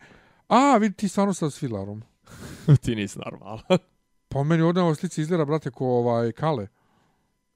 A, 0.49 0.77
vidi 0.77 0.95
ti 0.95 1.09
stvarno 1.09 1.35
sa 1.35 1.51
svilarom. 1.51 2.03
ti 2.83 2.95
nisi 2.95 3.19
normalan. 3.19 3.79
Pa 4.29 4.43
meni 4.43 4.63
ovdje 4.63 4.83
na 4.83 4.95
slici 4.95 5.21
izgleda, 5.21 5.45
brate, 5.45 5.71
ko 5.71 5.87
ovaj 5.87 6.33
Kale. 6.33 6.67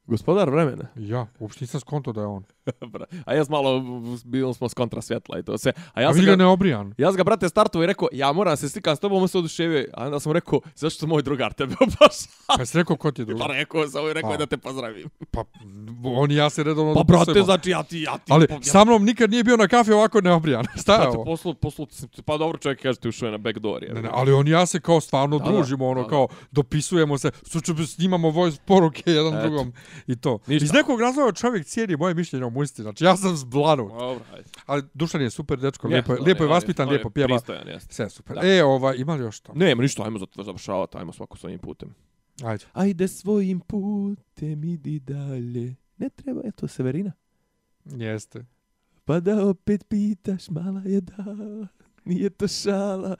Gospodar 0.07 0.51
vremena. 0.51 0.89
Ja, 0.95 1.27
uopšte 1.39 1.65
nisam 1.65 1.81
skonto 1.81 2.13
da 2.13 2.21
je 2.21 2.27
on. 2.27 2.45
A 3.27 3.45
sam 3.45 3.51
malo, 3.51 3.83
bili 4.25 4.55
smo 4.55 4.69
s 4.69 4.75
kontra 4.75 5.03
svjetla 5.03 5.39
i 5.39 5.43
to 5.43 5.59
sve. 5.59 5.73
A 5.95 6.01
Ja 6.01 6.09
A 6.09 6.15
sam 6.15 6.25
ga, 6.25 6.37
neobrijan. 6.37 6.95
ja 6.99 7.09
sam 7.09 7.17
ga, 7.17 7.25
brate, 7.25 7.49
startovao 7.49 7.85
i 7.85 7.87
rekao, 7.87 8.09
ja 8.13 8.33
moram 8.33 8.57
se 8.57 8.69
slikati 8.69 8.97
s 8.97 9.01
tobom, 9.01 9.23
on 9.23 9.29
se 9.29 9.39
oduševio. 9.39 9.85
A 9.95 10.05
onda 10.07 10.21
sam 10.21 10.33
rekao, 10.33 10.61
zašto 10.75 11.07
moj 11.07 11.23
drugar 11.23 11.53
tebe 11.53 11.75
obašao? 11.81 12.33
Pa 12.47 12.55
jesi 12.59 12.79
rekao 12.79 12.97
ko 12.97 13.11
ti 13.11 13.21
je 13.21 13.25
drugi? 13.25 13.41
Pa 13.41 13.47
rekao 13.47 13.89
sam 13.89 14.07
i 14.07 14.13
rekao 14.13 14.31
A. 14.31 14.33
je 14.35 14.39
da 14.39 14.47
te 14.47 14.57
pozdravim. 14.57 15.09
Pa, 15.31 15.45
on 16.05 16.31
i 16.31 16.35
ja 16.35 16.51
se 16.51 16.63
redovno 16.63 16.95
Pa 16.95 17.03
brate, 17.03 17.25
dopisujemo. 17.25 17.45
znači 17.45 17.71
ja 17.71 17.83
ti, 17.83 18.01
ja 18.01 18.19
ti... 18.19 18.33
Ali 18.33 18.47
pa, 18.47 18.55
ja, 18.55 18.63
sa 18.63 18.85
mnom 18.85 19.05
nikad 19.05 19.31
nije 19.31 19.45
bio 19.45 19.57
na 19.57 19.69
kafe 19.69 19.95
ovako 19.95 20.21
neobrijan. 20.21 20.65
Šta 20.83 20.93
je 20.93 20.99
Brate, 20.99 21.17
ovo? 21.17 21.25
poslu, 21.25 21.55
poslu, 21.55 21.87
pa 22.25 22.37
dobro 22.37 22.59
čovjek 22.59 22.83
kaže 22.83 22.99
ti 22.99 23.09
ušao 23.09 23.27
je 23.27 23.33
na 23.33 23.39
backdoor. 23.39 23.83
Je. 23.83 23.95
Ne, 23.95 24.03
ne, 24.03 24.09
ali 24.13 24.33
on 24.33 24.49
i 24.49 24.51
ja 24.51 24.67
se 24.67 24.81
kao 24.81 25.01
stvarno 25.01 25.39
Da, 25.39 25.45
da, 25.45 25.51
družimo, 25.51 25.87
ono 25.89 26.01
da, 26.01 26.05
da. 26.05 26.11
kao 26.11 26.29
dopisujemo 26.51 27.19
se, 27.19 27.31
snimamo 27.87 28.31
voice 28.31 28.59
poruke 28.67 29.03
jedan 29.11 29.35
Eto. 29.35 29.43
drugom 29.43 29.73
i 30.07 30.17
to. 30.17 30.39
Ništa. 30.47 30.65
Iz 30.65 30.73
nekog 30.73 31.01
razloga 31.01 31.33
čovjek 31.33 31.67
cijeni 31.67 31.97
moje 31.97 32.15
mišljenje 32.15 32.45
o 32.45 32.51
muzici, 32.57 32.83
znači 32.83 33.05
ja 33.05 33.17
sam 33.17 33.37
zblanut. 33.37 33.89
Dobro, 33.89 34.25
ajde. 34.35 34.49
Ali 34.67 34.83
Dušan 34.95 35.23
je 35.23 35.31
super 35.31 35.59
dečko, 35.59 35.89
lijepo, 35.89 36.13
je, 36.13 36.21
lijepo 36.21 36.43
je 36.45 36.49
vaspitan, 36.49 36.89
lijepo 36.89 37.11
pjeva. 37.11 37.29
Pristojan, 37.29 37.69
jeste. 37.69 37.95
Sve 37.95 38.05
je 38.05 38.11
super. 38.11 38.37
Da. 38.37 38.49
E, 38.49 38.65
ova, 38.65 38.95
ima 38.95 39.15
li 39.15 39.23
još 39.23 39.41
to? 39.41 39.53
Nema 39.55 39.83
ništa, 39.83 40.03
ajmo 40.05 40.19
za- 40.19 40.27
završavati, 40.37 40.99
ajmo 40.99 41.13
svako 41.13 41.37
svojim 41.37 41.59
putem. 41.59 41.95
Ajde. 42.45 42.65
Ajde 42.73 43.09
svojim 43.09 43.61
putem, 43.61 44.65
idi 44.65 45.01
dalje. 45.01 45.75
Ne 45.99 46.09
treba, 46.09 46.41
eto, 46.45 46.69
Severina. 46.69 47.13
Jeste. 47.85 48.45
Pa 49.05 49.21
da 49.21 49.47
opet 49.47 49.89
pitaš, 49.89 50.49
mala 50.51 50.83
je 50.85 51.01
da, 51.01 51.25
nije 52.05 52.31
to 52.31 52.49
šala. 52.49 53.17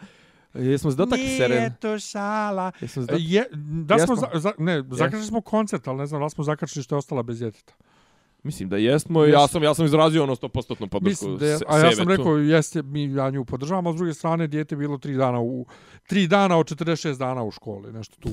Jesmo 0.55 0.91
se 0.91 0.97
dotakli 0.97 1.29
Serena? 1.29 1.71
to 1.71 1.99
šala. 1.99 2.73
Jesmo 2.81 3.03
se 3.03 3.07
dotakli? 3.07 3.25
Je, 3.25 3.45
da 3.85 3.99
smo, 3.99 4.15
Jesmo. 4.15 4.29
za, 4.33 4.39
za, 4.41 4.53
ne, 4.59 4.85
zakačili 4.91 5.25
smo 5.25 5.41
koncert, 5.41 5.89
ali 5.89 5.99
ne 5.99 6.07
znam 6.07 6.21
da 6.23 6.29
smo 6.29 6.45
zakačili 6.45 6.83
što 6.83 6.95
je 6.95 6.99
ostala 6.99 7.23
bez 7.23 7.39
djeteta. 7.39 7.75
Mislim 8.47 8.69
da 8.69 8.77
jesmo, 8.77 9.21
ja 9.21 9.27
Jesmo. 9.27 9.49
sam, 9.49 9.63
ja 9.63 9.75
sam 9.75 9.85
izrazio 9.85 10.23
ono 10.23 10.37
100% 10.37 10.49
podršku 10.79 11.01
Mislim 11.03 11.37
da 11.37 11.47
je, 11.47 11.59
a 11.69 11.79
ja 11.79 11.93
sam 11.93 12.09
rekao, 12.09 12.37
jeste, 12.37 12.83
mi 12.83 13.05
ja 13.05 13.31
nju 13.31 13.45
podržavam, 13.45 13.87
a 13.87 13.93
s 13.93 13.97
druge 13.97 14.15
strane, 14.15 14.47
dijete 14.47 14.75
je 14.75 14.79
bilo 14.79 14.99
tri 14.99 15.15
dana 15.15 15.41
u, 15.41 15.67
tri 16.07 16.27
dana 16.27 16.57
od 16.57 16.67
46 16.69 17.17
dana 17.17 17.43
u 17.43 17.51
školi, 17.51 17.93
nešto 17.93 18.17
tu, 18.21 18.31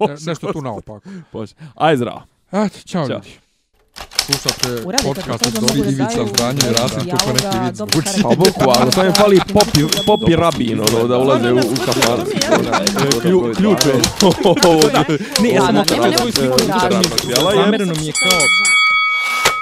ne, 0.00 0.16
nešto 0.20 0.52
tu 0.52 0.62
naopako. 0.62 1.08
Bože. 1.32 1.54
Aj 1.74 1.96
zdravo. 1.96 2.22
Eto, 2.52 2.78
čao, 2.86 3.06
ljudi. 3.08 3.28
Slušate 4.18 4.68
podcast 5.04 5.46
od 5.46 5.52
Dobri 5.54 5.80
Ivica 5.82 6.26
Zdanje 6.26 6.60
i 6.60 6.72
Rasim, 6.72 7.10
kako 7.10 7.32
neki 7.32 7.46
dobro 7.74 8.00
zvuči. 8.02 8.22
Pa 8.22 8.28
bukvalno, 8.28 8.92
samo 8.92 9.06
im 9.06 9.12
fali 9.14 9.40
popi, 9.48 9.80
popi 10.06 10.36
rabin, 10.36 10.80
ono, 10.80 11.08
da 11.08 11.18
ulaze 11.18 11.52
u, 11.52 11.56
u 11.56 11.74
kafan. 11.86 12.20
Klju- 13.22 13.54
Ključ 13.56 13.86
je. 13.86 13.92
Ne, 15.42 15.48
ja 15.48 15.62
sam 15.62 15.74
nema 15.74 16.06
je 16.06 16.18
sliku 16.18 16.56
djela 17.26 17.52
je- 17.52 17.56
Zamereno 17.56 17.94
mi 17.94 18.06
je 18.06 18.12
kao 18.14 18.69